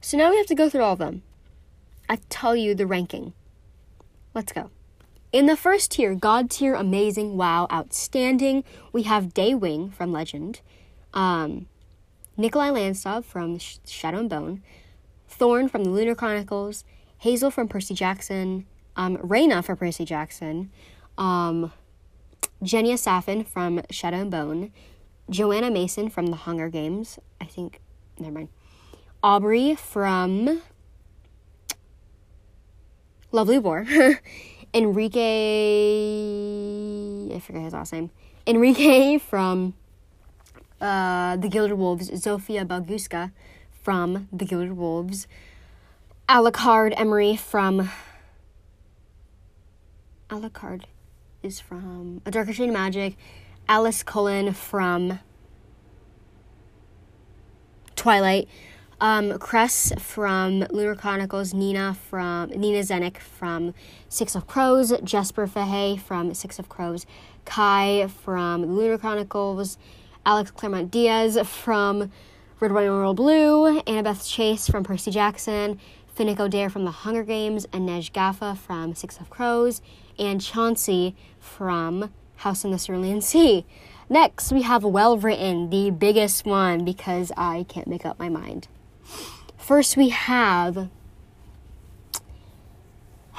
So 0.01 0.17
now 0.17 0.29
we 0.29 0.37
have 0.37 0.45
to 0.47 0.55
go 0.55 0.69
through 0.69 0.83
all 0.83 0.93
of 0.93 0.99
them. 0.99 1.23
I 2.09 2.17
tell 2.29 2.55
you 2.55 2.75
the 2.75 2.87
ranking. 2.87 3.33
Let's 4.33 4.53
go. 4.53 4.69
In 5.33 5.45
the 5.45 5.57
first 5.57 5.91
tier, 5.91 6.15
God 6.15 6.49
tier, 6.49 6.73
amazing, 6.73 7.35
wow, 7.35 7.67
outstanding, 7.71 8.63
we 8.93 9.03
have 9.03 9.33
Daywing 9.33 9.93
from 9.93 10.13
Legend, 10.13 10.61
um, 11.13 11.67
Nikolai 12.37 12.69
Lantsov 12.69 13.25
from 13.25 13.59
Shadow 13.59 14.19
and 14.19 14.29
Bone, 14.29 14.63
Thorne 15.27 15.67
from 15.67 15.83
the 15.83 15.89
Lunar 15.89 16.15
Chronicles, 16.15 16.85
Hazel 17.19 17.51
from 17.51 17.67
Percy 17.67 17.93
Jackson, 17.93 18.65
um, 18.95 19.17
Reyna 19.21 19.61
from 19.61 19.75
Percy 19.75 20.05
Jackson, 20.05 20.71
um, 21.17 21.73
Genya 22.63 22.93
Safin 22.97 23.45
from 23.45 23.81
Shadow 23.91 24.21
and 24.21 24.31
Bone, 24.31 24.71
Johanna 25.29 25.69
Mason 25.69 26.09
from 26.09 26.27
The 26.27 26.37
Hunger 26.37 26.69
Games, 26.69 27.19
I 27.41 27.45
think, 27.45 27.81
never 28.17 28.33
mind, 28.33 28.49
Aubrey 29.21 29.75
from 29.75 30.61
Lovely 33.33 33.59
War. 33.59 33.85
Enrique, 34.77 35.19
I 37.35 37.39
forget 37.39 37.63
his 37.63 37.73
last 37.73 37.93
name. 37.93 38.11
Enrique 38.45 39.17
from 39.29 39.73
uh, 40.79 41.35
the 41.37 41.47
Gilded 41.47 41.79
Wolves, 41.79 42.11
Zofia 42.11 42.63
Boguska 42.63 43.31
from 43.81 44.27
the 44.31 44.45
Gilded 44.45 44.73
Wolves, 44.73 45.25
Alucard 46.29 46.93
Emery 46.95 47.35
from 47.35 47.89
Alucard 50.29 50.83
is 51.41 51.59
from 51.59 52.21
A 52.27 52.29
Darker 52.29 52.53
Shade 52.53 52.69
of 52.69 52.73
Magic, 52.73 53.17
Alice 53.67 54.03
Cullen 54.03 54.53
from 54.53 55.17
Twilight, 57.95 58.47
um, 58.99 59.37
Cress 59.37 59.93
from 59.99 60.65
Lunar 60.71 60.95
Chronicles, 60.95 61.53
Nina 61.53 61.95
from 62.09 62.49
Nina 62.49 62.79
Zenik 62.79 63.17
from 63.17 63.73
Six 64.09 64.35
of 64.35 64.47
Crows, 64.47 64.93
Jesper 65.03 65.47
Fahey 65.47 65.97
from 65.97 66.33
Six 66.33 66.57
of 66.59 66.69
Crows, 66.69 67.05
Kai 67.45 68.07
from 68.07 68.65
Lunar 68.65 68.97
Chronicles, 68.97 69.77
Alex 70.25 70.51
Claremont 70.51 70.89
Diaz 70.89 71.37
from 71.47 72.11
Red, 72.59 72.71
White, 72.71 72.85
and 72.85 72.97
Royal 72.97 73.13
Blue, 73.13 73.81
Annabeth 73.83 74.27
Chase 74.27 74.67
from 74.67 74.83
Percy 74.83 75.11
Jackson, 75.11 75.79
Finnick 76.17 76.37
Odair 76.37 76.71
from 76.71 76.85
The 76.85 76.91
Hunger 76.91 77.23
Games, 77.23 77.67
and 77.71 77.87
Inej 77.87 78.11
Ghafa 78.11 78.57
from 78.57 78.95
Six 78.95 79.19
of 79.19 79.29
Crows, 79.29 79.81
and 80.17 80.41
Chauncey 80.41 81.15
from 81.39 82.11
House 82.37 82.65
in 82.65 82.71
the 82.71 82.79
Cerulean 82.79 83.21
Sea. 83.21 83.63
Next, 84.09 84.51
we 84.51 84.63
have 84.63 84.83
Well 84.83 85.17
Written, 85.17 85.69
the 85.69 85.91
biggest 85.91 86.45
one 86.45 86.83
because 86.83 87.31
I 87.37 87.65
can't 87.69 87.87
make 87.87 88.05
up 88.05 88.17
my 88.17 88.29
mind. 88.29 88.67
First, 89.67 89.97
we 89.97 90.07
have 90.07 90.87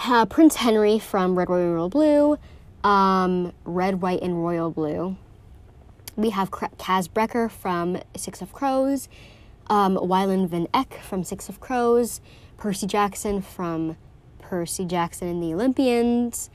uh, 0.05 0.26
Prince 0.26 0.56
Henry 0.56 0.98
from 0.98 1.38
Red, 1.38 1.48
White, 1.48 1.60
and 1.62 1.74
Royal 1.74 1.88
Blue, 1.88 2.38
um, 2.84 3.55
Red, 3.64 4.02
White, 4.02 4.20
and 4.20 4.44
Royal 4.44 4.70
Blue. 4.70 5.16
We 6.16 6.28
have 6.28 6.50
Kaz 6.50 7.09
Brekker 7.09 7.50
from 7.50 8.02
Six 8.14 8.42
of 8.42 8.52
Crows, 8.52 9.09
um, 9.68 9.96
Wylan 9.96 10.46
Van 10.50 10.68
Eck 10.74 11.00
from 11.00 11.24
Six 11.24 11.48
of 11.48 11.60
Crows, 11.60 12.20
Percy 12.59 12.86
Jackson 12.86 13.40
from 13.40 13.96
Percy 14.38 14.84
Jackson 14.84 15.28
and 15.28 15.42
the 15.42 15.55
Olympians, 15.55 16.50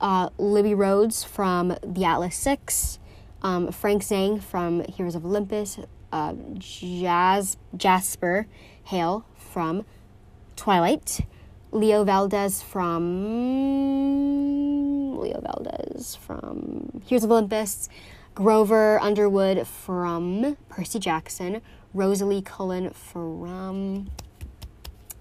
uh, 0.00 0.28
Libby 0.38 0.74
Rhodes 0.74 1.24
from 1.24 1.76
The 1.82 2.04
Atlas 2.04 2.36
Six, 2.36 3.00
um, 3.42 3.72
Frank 3.72 4.02
Zhang 4.02 4.40
from 4.40 4.84
Heroes 4.84 5.16
of 5.16 5.24
Olympus, 5.26 5.80
uh, 6.12 6.34
Jazz 6.58 7.56
Jasper 7.76 8.46
Hale 8.88 9.24
from 9.36 9.84
Twilight, 10.56 11.20
Leo 11.72 12.04
Valdez 12.04 12.62
from 12.62 13.10
Leo 15.18 15.42
Valdez 15.42 16.14
from 16.14 17.02
Heroes 17.04 17.22
of 17.22 17.30
Olympus, 17.30 17.90
Grover 18.34 18.98
Underwood 19.00 19.66
from 19.66 20.56
Percy 20.70 20.98
Jackson, 20.98 21.60
Rosalie 21.92 22.40
Cullen 22.40 22.88
from 22.90 24.08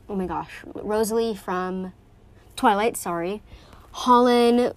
oh 0.08 0.16
my 0.16 0.28
gosh, 0.28 0.64
Rosalie 0.74 1.36
from 1.36 1.92
Twilight, 2.56 2.96
sorry. 2.96 3.42
Holland, 3.92 4.72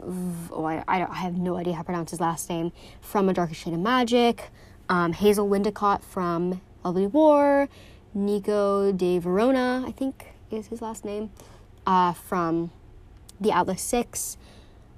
oh, 0.50 0.64
I, 0.64 0.82
I, 0.88 1.04
I, 1.04 1.14
have 1.14 1.36
no 1.38 1.56
idea 1.56 1.74
how 1.74 1.82
to 1.82 1.84
pronounce 1.84 2.10
his 2.10 2.20
last 2.20 2.50
name, 2.50 2.72
from 3.00 3.28
A 3.28 3.34
Darker 3.34 3.54
Shade 3.54 3.74
of 3.74 3.80
Magic. 3.80 4.50
Um, 4.88 5.12
Hazel 5.12 5.48
Windicott 5.48 6.02
from 6.02 6.60
Lovely 6.82 7.06
War. 7.06 7.68
Nico 8.14 8.92
de 8.92 9.20
Varona, 9.20 9.86
I 9.86 9.92
think 9.92 10.32
is 10.50 10.68
his 10.68 10.82
last 10.82 11.04
name, 11.04 11.30
uh, 11.86 12.12
from 12.12 12.70
The 13.40 13.52
Atlas 13.52 13.82
Six. 13.82 14.36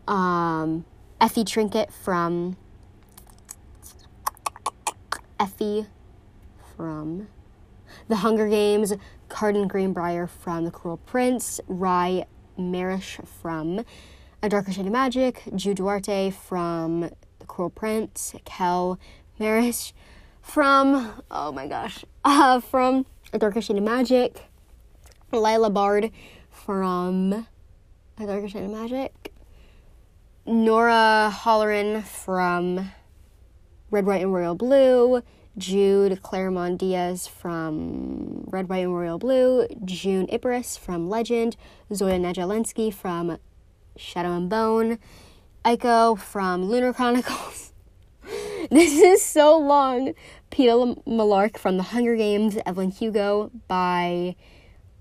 Um, 0.08 0.84
Effie 1.20 1.44
Trinket 1.44 1.92
from 1.92 2.56
Effie 5.38 5.86
from 6.76 7.28
The 8.08 8.16
Hunger 8.16 8.48
Games, 8.48 8.94
Cardan 9.28 9.68
Greenbriar 9.68 10.28
from 10.28 10.64
The 10.64 10.70
Cruel 10.70 10.96
Prince, 10.96 11.60
Rhy 11.68 12.24
Maresh 12.58 13.26
from 13.26 13.84
A 14.42 14.48
Darker 14.48 14.72
Shade 14.72 14.86
of 14.86 14.92
Magic, 14.92 15.42
Jude 15.54 15.76
Duarte 15.76 16.30
from 16.30 17.10
The 17.38 17.46
Cruel 17.46 17.70
Prince, 17.70 18.34
Kell 18.44 18.98
Maresh 19.38 19.92
from, 20.42 21.22
oh 21.30 21.52
my 21.52 21.66
gosh, 21.66 22.04
uh, 22.24 22.60
from 22.60 23.06
A 23.32 23.38
Darker 23.38 23.62
Shade 23.62 23.76
of 23.78 23.84
Magic, 23.84 24.42
Lila 25.30 25.70
Bard 25.70 26.10
from 26.50 27.46
A 28.18 28.26
Darker 28.26 28.48
Shade 28.48 28.64
of 28.64 28.70
Magic, 28.70 29.32
Nora 30.44 31.32
Holleran 31.32 32.02
from 32.02 32.90
Red, 33.90 34.04
White, 34.04 34.22
and 34.22 34.34
Royal 34.34 34.54
Blue, 34.54 35.22
Jude 35.56 36.22
Claremont 36.22 36.78
Diaz 36.78 37.26
from 37.26 38.44
Red, 38.48 38.68
White, 38.68 38.84
and 38.84 38.94
Royal 38.94 39.18
Blue, 39.18 39.66
June 39.84 40.26
Iparis 40.26 40.78
from 40.78 41.08
Legend, 41.08 41.56
Zoya 41.94 42.18
Nazyalensky 42.18 42.92
from 42.92 43.38
Shadow 43.96 44.36
and 44.36 44.50
Bone, 44.50 44.98
Iko 45.64 46.18
from 46.18 46.64
Lunar 46.64 46.92
Chronicles. 46.92 47.71
this 48.70 48.92
is 49.00 49.22
so 49.22 49.58
long. 49.58 50.14
Peeta 50.50 51.02
Mellark 51.06 51.56
from 51.56 51.76
The 51.76 51.82
Hunger 51.82 52.16
Games, 52.16 52.58
Evelyn 52.66 52.90
Hugo 52.90 53.50
by 53.68 54.36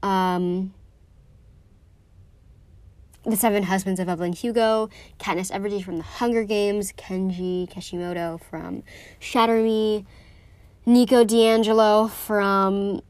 um, 0.01 0.73
The 3.25 3.35
Seven 3.35 3.63
Husbands 3.63 3.99
of 3.99 4.07
Evelyn 4.09 4.33
Hugo, 4.33 4.89
Katniss 5.19 5.51
Everdeen 5.51 5.83
from 5.83 5.97
The 5.97 6.03
Hunger 6.03 6.43
Games, 6.43 6.93
Kenji 6.93 7.69
Kishimoto 7.69 8.39
from 8.49 8.83
Shatter 9.19 9.61
Me, 9.61 10.05
Nico 10.85 11.23
di 11.23 11.45
Angelo 11.45 12.07
from 12.07 13.01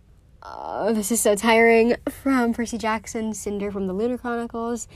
uh, 0.43 0.91
This 0.91 1.11
is 1.11 1.21
so 1.21 1.35
tiring 1.35 1.95
from 2.09 2.53
Percy 2.53 2.77
Jackson, 2.77 3.33
Cinder 3.33 3.71
from 3.71 3.87
The 3.87 3.93
Lunar 3.93 4.17
Chronicles, 4.17 4.87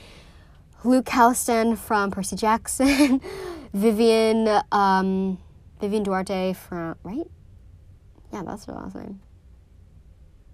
Luke 0.84 1.06
Halston 1.06 1.78
from 1.78 2.10
Percy 2.10 2.36
Jackson, 2.36 3.20
Vivian 3.76 4.48
um, 4.72 5.36
Vivian 5.80 6.02
Duarte 6.02 6.54
from 6.54 6.96
right? 7.02 7.26
Yeah, 8.32 8.42
that's 8.42 8.64
her 8.64 8.72
last 8.72 8.94
name. 8.94 9.20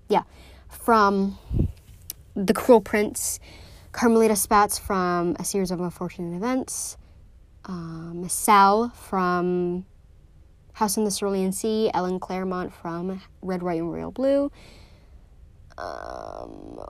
Yeah, 0.09 0.25
from 0.69 1.39
The 2.35 2.53
Cruel 2.53 2.81
Prince, 2.81 3.39
Carmelita 3.93 4.35
Spats 4.35 4.81
from 4.81 5.37
A 5.39 5.45
Series 5.45 5.71
of 5.71 5.81
Unfortunate 5.81 6.37
Events, 6.37 6.97
um, 7.67 8.27
Sal 8.29 8.89
from 8.89 9.87
House 10.73 10.97
in 10.97 11.05
the 11.05 11.11
Cerulean 11.13 11.53
Sea, 11.53 11.93
Ellen 11.95 12.19
Claremont 12.19 12.75
from 12.75 13.23
Red, 13.41 13.63
White, 13.63 13.79
and 13.79 13.93
Royal 13.93 14.11
Blue, 14.11 14.51
um, 15.79 16.81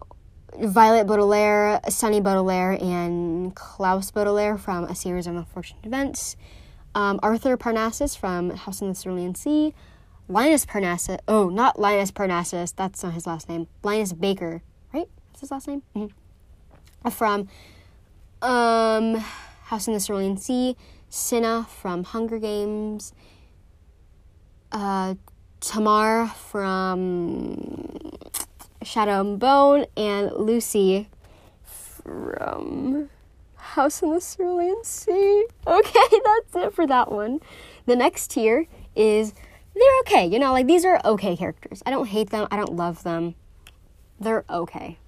Violet 0.59 1.07
Baudelaire, 1.07 1.81
Sunny 1.89 2.20
Baudelaire, 2.20 2.73
and 2.73 3.55
Klaus 3.55 4.11
Baudelaire 4.11 4.59
from 4.59 4.85
A 4.85 4.95
Series 4.95 5.27
of 5.27 5.37
Unfortunate 5.37 5.85
Events, 5.85 6.37
um, 6.95 7.19
Arthur 7.23 7.57
Parnassus 7.57 8.16
from 8.16 8.51
House 8.51 8.83
in 8.83 8.89
the 8.89 8.95
Cerulean 8.95 9.35
Sea, 9.35 9.74
Linus 10.29 10.66
Parnassus, 10.66 11.19
oh, 11.27 11.49
not 11.49 11.79
Linus 11.79 12.11
Parnassus, 12.11 12.73
that's 12.73 13.03
not 13.03 13.15
his 13.15 13.27
last 13.27 13.49
name, 13.49 13.66
Linus 13.83 14.12
Baker, 14.12 14.62
right? 14.93 15.09
That's 15.29 15.41
his 15.41 15.51
last 15.51 15.69
name? 15.69 15.83
Mm-hmm. 15.97 17.09
From 17.11 17.49
um, 18.43 19.16
House 19.65 19.89
in 19.89 19.95
the 19.95 20.01
Cerulean 20.01 20.37
Sea, 20.37 20.77
Cinna 21.09 21.66
from 21.69 22.05
Hunger 22.05 22.39
Games, 22.39 23.15
uh, 24.70 25.15
Tamar 25.61 26.27
from 26.27 28.12
Shadow 28.85 29.21
and 29.21 29.39
Bone, 29.39 29.87
and 29.97 30.33
Lucy 30.33 31.09
from 31.63 33.09
House 33.57 34.03
in 34.03 34.11
the 34.11 34.21
Cerulean 34.21 34.83
Sea. 34.85 35.47
Okay, 35.67 36.21
that's 36.25 36.67
it 36.67 36.75
for 36.75 36.87
that 36.87 37.11
one. 37.11 37.41
The 37.87 37.97
next 37.97 38.33
tier 38.33 38.67
is 38.97 39.33
they're 39.75 40.01
okay. 40.01 40.27
You 40.27 40.39
know, 40.39 40.53
like 40.53 40.67
these 40.67 40.85
are 40.85 41.01
okay 41.05 41.37
characters. 41.37 41.83
I 41.87 41.91
don't 41.91 42.07
hate 42.07 42.31
them, 42.31 42.49
I 42.51 42.57
don't 42.57 42.75
love 42.75 43.03
them. 43.03 43.35
They're 44.21 44.45
okay. 44.51 44.99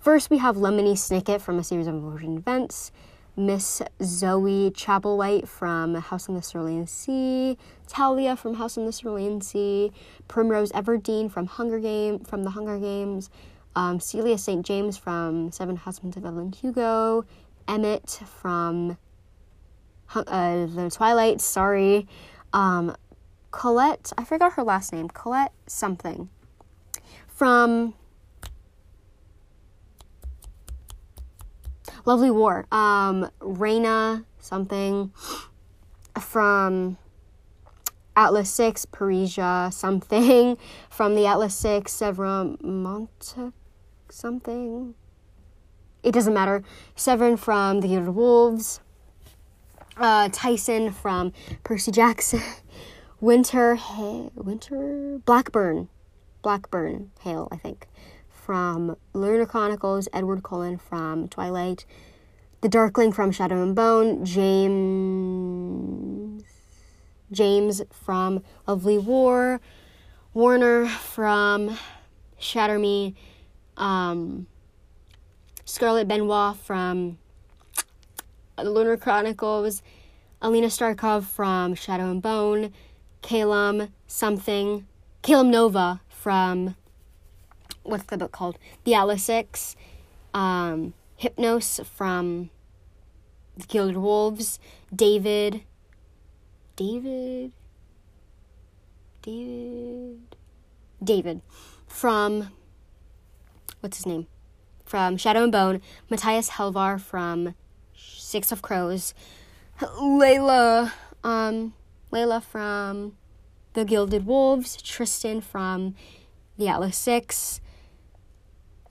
First, 0.00 0.30
we 0.30 0.38
have 0.38 0.56
Lemony 0.56 0.94
Snicket 0.94 1.40
from 1.40 1.58
a 1.58 1.64
series 1.64 1.86
of 1.86 1.94
Unfortunate 1.94 2.38
Events. 2.38 2.90
Miss 3.36 3.80
Zoe 4.02 4.70
Chapelwhite 4.70 5.48
from 5.48 5.94
House 5.94 6.28
on 6.28 6.34
the 6.34 6.42
Cerulean 6.42 6.86
Sea, 6.86 7.56
Talia 7.86 8.36
from 8.36 8.54
House 8.54 8.76
on 8.76 8.84
the 8.84 8.92
Cerulean 8.92 9.40
Sea, 9.40 9.90
Primrose 10.28 10.70
Everdeen 10.72 11.30
from 11.30 11.46
Hunger 11.46 11.78
Game 11.78 12.20
from 12.20 12.44
the 12.44 12.50
Hunger 12.50 12.78
Games, 12.78 13.30
um, 13.74 14.00
Celia 14.00 14.36
St. 14.36 14.64
James 14.64 14.98
from 14.98 15.50
Seven 15.50 15.76
Husbands 15.76 16.16
of 16.16 16.26
Evelyn 16.26 16.52
Hugo, 16.52 17.24
Emmett 17.66 18.20
from 18.40 18.98
uh, 20.14 20.66
the 20.66 20.90
Twilight. 20.92 21.40
Sorry, 21.40 22.06
um, 22.52 22.94
Colette. 23.50 24.12
I 24.18 24.24
forgot 24.24 24.54
her 24.54 24.62
last 24.62 24.92
name. 24.92 25.08
Colette 25.08 25.52
something 25.66 26.28
from 27.26 27.94
Lovely 32.04 32.30
War. 32.30 32.66
Um, 32.72 33.30
Reina 33.40 34.24
something 34.38 35.12
from 36.20 36.98
Atlas 38.16 38.50
6, 38.50 38.86
Parisa 38.86 39.72
something 39.72 40.58
from 40.90 41.14
the 41.14 41.26
Atlas 41.26 41.54
6, 41.56 41.92
Severin 41.92 42.58
Monte 42.60 43.52
something. 44.08 44.94
It 46.02 46.12
doesn't 46.12 46.34
matter. 46.34 46.62
Severin 46.96 47.36
from 47.36 47.80
The 47.80 47.88
Gilded 47.88 48.14
Wolves. 48.14 48.80
Uh, 49.96 50.28
Tyson 50.32 50.90
from 50.90 51.32
Percy 51.64 51.92
Jackson. 51.92 52.42
Winter, 53.20 53.78
Winter, 54.34 55.20
Blackburn, 55.24 55.88
Blackburn 56.42 57.12
Hale, 57.20 57.46
I 57.52 57.56
think 57.56 57.86
from 58.44 58.96
Lunar 59.12 59.46
Chronicles, 59.46 60.08
Edward 60.12 60.42
Cullen 60.42 60.76
from 60.76 61.28
Twilight, 61.28 61.86
The 62.60 62.68
Darkling 62.68 63.12
from 63.12 63.30
Shadow 63.30 63.62
and 63.62 63.76
Bone, 63.76 64.24
James 64.24 65.92
James 67.30 67.80
from 67.90 68.42
Lovely 68.66 68.98
War, 68.98 69.60
Warner 70.34 70.86
from 70.86 71.78
Shatter 72.38 72.78
Me, 72.78 73.14
um, 73.76 74.46
Scarlett 75.64 76.08
Benoit 76.08 76.56
from 76.56 77.18
The 78.58 78.68
Lunar 78.70 78.96
Chronicles, 78.96 79.82
Alina 80.42 80.66
Starkov 80.66 81.24
from 81.24 81.74
Shadow 81.74 82.10
and 82.10 82.20
Bone, 82.20 82.72
Callum 83.22 83.88
something, 84.06 84.86
Callum 85.22 85.50
Nova 85.50 86.00
from 86.08 86.74
what's 87.82 88.04
the 88.04 88.18
book 88.18 88.32
called? 88.32 88.58
The 88.84 88.94
Atlas 88.94 89.24
Six, 89.24 89.76
um, 90.34 90.94
Hypnos 91.20 91.84
from 91.84 92.50
The 93.56 93.66
Gilded 93.66 93.96
Wolves, 93.96 94.58
David, 94.94 95.62
David, 96.76 97.52
David, 99.22 100.36
David 101.02 101.42
from 101.86 102.50
what's 103.80 103.98
his 103.98 104.06
name? 104.06 104.26
From 104.84 105.16
Shadow 105.16 105.44
and 105.44 105.52
Bone, 105.52 105.80
Matthias 106.10 106.50
Helvar 106.50 107.00
from 107.00 107.54
Six 107.96 108.52
of 108.52 108.62
Crows, 108.62 109.14
Laila, 110.00 110.92
um, 111.24 111.74
Laila 112.10 112.40
from 112.40 113.16
The 113.74 113.84
Gilded 113.84 114.26
Wolves, 114.26 114.80
Tristan 114.80 115.40
from 115.40 115.94
The 116.58 116.68
Atlas 116.68 116.96
Six, 116.96 117.60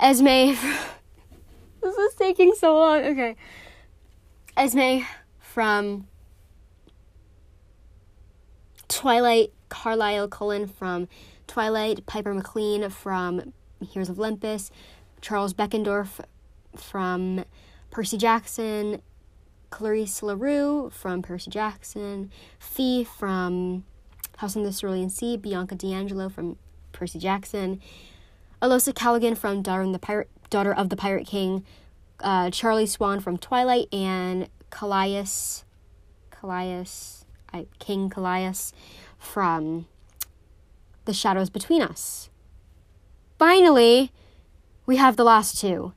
Esme. 0.01 0.25
this 1.83 1.95
is 1.95 2.15
taking 2.15 2.53
so 2.55 2.75
long. 2.75 3.03
Okay. 3.03 3.35
Esme 4.57 5.05
from 5.39 6.07
Twilight, 8.87 9.53
Carlisle 9.69 10.27
Cullen 10.29 10.67
from 10.67 11.07
Twilight, 11.45 12.07
Piper 12.07 12.33
McLean 12.33 12.89
from 12.89 13.53
Heroes 13.79 14.09
of 14.09 14.17
Olympus, 14.17 14.71
Charles 15.21 15.53
Beckendorf 15.53 16.19
from 16.75 17.45
Percy 17.91 18.17
Jackson, 18.17 19.03
Clarisse 19.69 20.23
La 20.23 20.33
Rue 20.33 20.89
from 20.91 21.21
Percy 21.21 21.51
Jackson, 21.51 22.31
Phee 22.59 23.03
from 23.03 23.83
House 24.37 24.57
on 24.57 24.63
the 24.63 24.73
Cerulean 24.73 25.11
Sea, 25.11 25.37
Bianca 25.37 25.75
di 25.75 25.93
Angelo 25.93 26.27
from 26.27 26.57
Percy 26.91 27.19
Jackson, 27.19 27.79
Alosa 28.61 28.93
Kalligan 28.93 29.35
from 29.35 29.61
Daughter, 29.61 29.91
the 29.91 29.99
Pirate, 29.99 30.29
Daughter 30.49 30.73
of 30.73 30.89
the 30.89 30.95
Pirate 30.95 31.25
King, 31.25 31.65
uh, 32.19 32.51
Charlie 32.51 32.85
Swan 32.85 33.19
from 33.19 33.37
Twilight, 33.37 33.87
and 33.91 34.47
Kallias, 34.69 35.63
Kallias, 36.31 37.25
I, 37.51 37.65
King 37.79 38.09
Kallias 38.09 38.71
from 39.17 39.87
The 41.05 41.13
Shadows 41.13 41.49
Between 41.49 41.81
Us. 41.81 42.29
Finally, 43.39 44.11
we 44.85 44.97
have 44.97 45.15
the 45.15 45.23
last 45.23 45.59
two. 45.59 45.93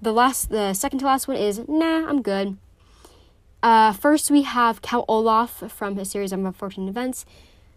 The 0.00 0.12
last, 0.12 0.50
the 0.50 0.74
second 0.74 1.00
to 1.00 1.06
last 1.06 1.26
one 1.26 1.36
is 1.36 1.66
nah, 1.66 2.08
I'm 2.08 2.22
good. 2.22 2.56
Uh, 3.62 3.92
first, 3.92 4.30
we 4.30 4.42
have 4.42 4.80
Count 4.82 5.04
Olaf 5.08 5.64
from 5.72 5.96
his 5.96 6.10
series 6.10 6.32
of 6.32 6.44
unfortunate 6.44 6.88
events, 6.88 7.26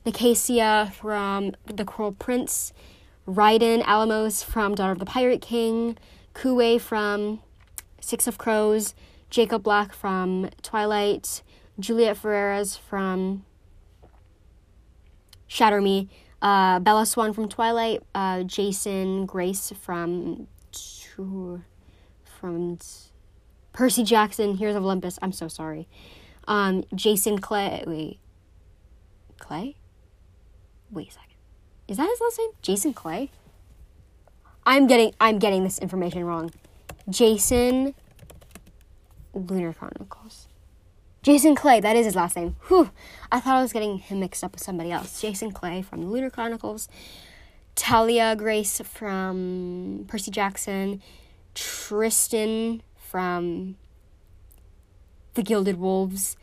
Nicasia 0.06 0.94
from 0.96 1.54
The 1.66 1.86
Cruel 1.86 2.12
Prince, 2.12 2.74
Riden 3.30 3.84
Alamos 3.84 4.42
from 4.42 4.74
Daughter 4.74 4.92
of 4.92 4.98
the 4.98 5.06
Pirate 5.06 5.40
King, 5.40 5.98
Kuwei 6.34 6.82
from 6.82 7.42
Six 8.02 8.26
of 8.26 8.40
Crows, 8.40 8.96
Jacob 9.30 9.62
Black 9.62 9.94
from 9.94 10.50
Twilight, 10.64 11.44
Juliette 11.80 12.18
Ferrars 12.18 12.76
from 12.76 13.46
Shatter 15.46 15.80
Me, 15.80 16.10
uh, 16.42 16.80
Bella 16.80 17.06
Swan 17.06 17.32
from 17.34 17.48
Twilight, 17.48 18.02
uh, 18.16 18.42
Jason 18.44 19.28
Grace 19.28 19.72
from 19.80 20.48
from 22.40 22.80
Percy 23.74 24.04
Jackson, 24.04 24.56
Heroes 24.56 24.76
of 24.76 24.84
Olympus. 24.84 25.20
I'm 25.22 25.34
so 25.34 25.48
sorry. 25.48 25.88
Um, 26.48 26.84
Jacin 26.96 27.40
Clay. 27.40 27.84
Wait, 27.86 28.20
Clay. 29.38 29.76
Wait 30.90 31.10
a 31.10 31.12
second. 31.12 31.29
Is 31.90 31.98
that 31.98 32.08
his 32.08 32.22
last 32.22 32.38
name? 32.38 32.52
Jacin 32.62 32.94
Clay. 32.94 33.32
I'm 34.64 34.86
getting 34.86 35.12
I'm 35.20 35.40
getting 35.40 35.64
this 35.64 35.80
information 35.80 36.24
wrong. 36.24 36.52
Jacin 37.10 37.96
Lunar 39.34 39.74
Chronicles. 39.74 40.48
Jacin 41.24 41.58
Clay, 41.58 41.80
that 41.80 41.96
is 41.96 42.06
his 42.06 42.16
last 42.16 42.36
name. 42.36 42.56
Whew. 42.68 42.92
I 43.32 43.40
thought 43.40 43.58
I 43.58 43.62
was 43.64 43.74
getting 43.74 43.98
him 43.98 44.20
mixed 44.20 44.44
up 44.44 44.52
with 44.52 44.62
somebody 44.62 44.92
else. 44.92 45.20
Jacin 45.20 45.52
Clay 45.52 45.82
from 45.82 46.02
the 46.02 46.08
Lunar 46.08 46.30
Chronicles. 46.30 46.88
Talia 47.74 48.36
Grace 48.36 48.80
from 48.82 50.06
Percy 50.08 50.30
Jackson. 50.30 51.02
Tristan 51.56 52.84
from 52.96 53.78
The 55.34 55.42
Gilded 55.42 55.80
Wolves. 55.80 56.38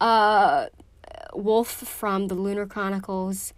Uh, 0.00 0.66
Wolf 1.32 1.68
from 1.68 2.26
the 2.26 2.34
Lunar 2.34 2.66
Chronicles. 2.66 3.54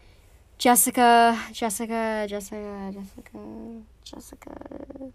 Jessica, 0.58 1.38
Jessica, 1.52 2.26
Jessica, 2.28 2.92
Jessica, 2.92 3.82
Jessica, 4.04 5.12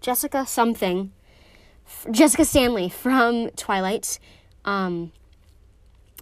Jessica 0.00 0.46
something 0.46 1.12
Jessica 2.10 2.44
Stanley 2.44 2.88
from 2.88 3.50
Twilight, 3.50 4.18
um, 4.64 5.12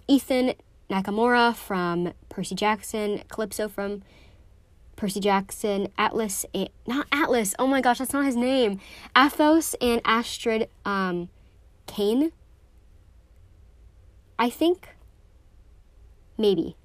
Ethan 0.07 0.53
Nakamura 0.89 1.55
from 1.55 2.13
Percy 2.29 2.55
Jackson, 2.55 3.23
Calypso 3.29 3.67
from 3.67 4.03
Percy 4.95 5.19
Jackson, 5.19 5.89
Atlas, 5.97 6.45
not 6.87 7.07
Atlas, 7.11 7.53
oh 7.59 7.67
my 7.67 7.81
gosh, 7.81 7.99
that's 7.99 8.13
not 8.13 8.25
his 8.25 8.35
name. 8.35 8.79
Athos 9.15 9.75
and 9.81 10.01
Astrid 10.05 10.69
um, 10.85 11.29
Dane. 11.85 12.31
I 14.39 14.49
think. 14.49 14.89
Maybe. 16.37 16.75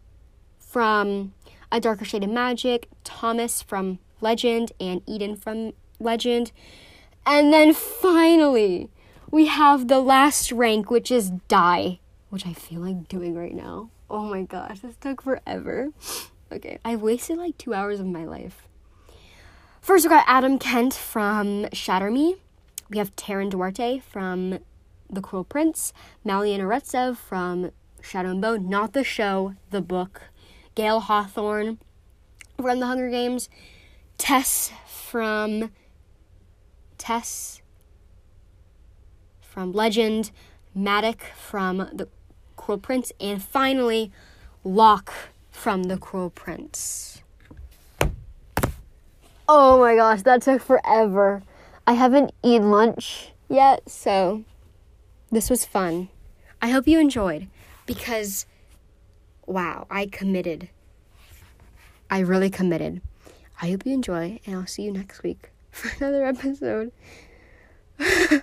From 0.73 1.35
A 1.71 1.81
Darker 1.81 2.07
Shade 2.07 2.25
of 2.25 2.31
Magic, 2.31 2.89
Thomas 3.05 3.61
from 3.61 3.99
Legend, 4.23 4.73
and 4.81 5.03
Eden 5.07 5.37
from 5.37 5.75
Legend. 6.01 6.51
And 7.27 7.53
then 7.53 7.75
finally, 7.75 8.89
we 9.31 9.49
have 9.49 9.89
the 9.89 10.01
last 10.01 10.51
rank, 10.51 10.91
which 10.91 11.11
is 11.11 11.29
die, 11.47 12.01
which 12.31 12.47
I 12.47 12.55
feel 12.55 12.81
like 12.81 13.07
doing 13.07 13.35
right 13.35 13.55
now. 13.55 13.91
Oh 14.09 14.25
my 14.25 14.45
gosh, 14.45 14.81
this 14.81 14.97
took 14.97 15.21
forever. 15.21 15.91
Okay, 16.51 16.79
I've 16.87 17.03
wasted 17.03 17.37
like 17.37 17.59
two 17.59 17.75
hours 17.75 18.01
of 18.01 18.07
my 18.07 18.25
life. 18.25 18.67
First, 19.83 20.07
we 20.07 20.09
got 20.09 20.25
Adam 20.27 20.59
Kent 20.59 20.95
from 20.95 21.67
Shatter 21.75 22.11
Me. 22.11 22.37
We 22.89 22.97
have 22.97 23.15
Taryn 23.15 23.51
Duarte 23.51 23.99
from 23.99 24.59
The 25.11 25.21
Cruel 25.21 25.45
Prince. 25.45 25.93
Malyen 26.25 26.61
Oretsev 26.61 27.19
from 27.19 27.73
Shadow 28.01 28.31
and 28.31 28.41
Bone, 28.41 28.71
not 28.71 28.95
the 28.95 29.05
show, 29.05 29.55
the 29.71 29.83
book. 29.83 30.23
Gale 30.75 31.01
Hawthorne 31.01 31.79
from 32.57 32.81
The 32.81 32.87
Hunger 32.87 33.11
Games. 33.11 33.49
Tess 34.19 34.73
from 34.87 35.73
Tess 36.97 37.61
from 39.41 39.73
Legend, 39.73 40.31
Madoc 40.75 41.23
from 41.37 41.79
The 41.93 42.09
Cruel 42.57 42.79
Prince, 42.79 43.13
and 43.21 43.43
finally 43.43 44.13
Locke 44.65 45.13
from 45.51 45.85
The 45.85 45.99
Cruel 45.99 46.31
Prince. 46.31 47.23
Oh 49.49 49.81
my 49.81 49.97
gosh, 49.97 50.23
that 50.23 50.43
took 50.43 50.63
forever. 50.63 51.43
I 51.87 51.95
haven't 51.95 52.33
eaten 52.43 52.71
lunch 52.71 53.33
yet, 53.49 53.91
so 53.91 54.45
this 55.31 55.51
was 55.51 55.67
fun. 55.67 56.09
I 56.63 56.69
hope 56.69 56.87
you 56.87 56.99
enjoyed 56.99 57.49
because 57.85 58.47
wow, 59.47 59.87
I 59.91 60.07
committed. 60.07 60.69
I 62.11 62.21
really 62.21 62.51
committed. 62.51 63.01
I 63.61 63.71
hope 63.71 63.87
you 63.87 63.93
enjoy, 63.93 64.41
and 64.45 64.57
I'll 64.57 64.67
see 64.67 64.83
you 64.83 64.93
next 64.93 65.23
week 65.23 65.51
for 65.71 65.91
another 66.05 66.25
episode. 66.27 66.93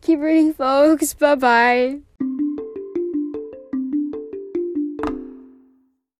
Keep 0.00 0.20
reading, 0.20 0.54
folks. 0.54 1.14
Bye 1.14 1.34
bye. 1.34 2.00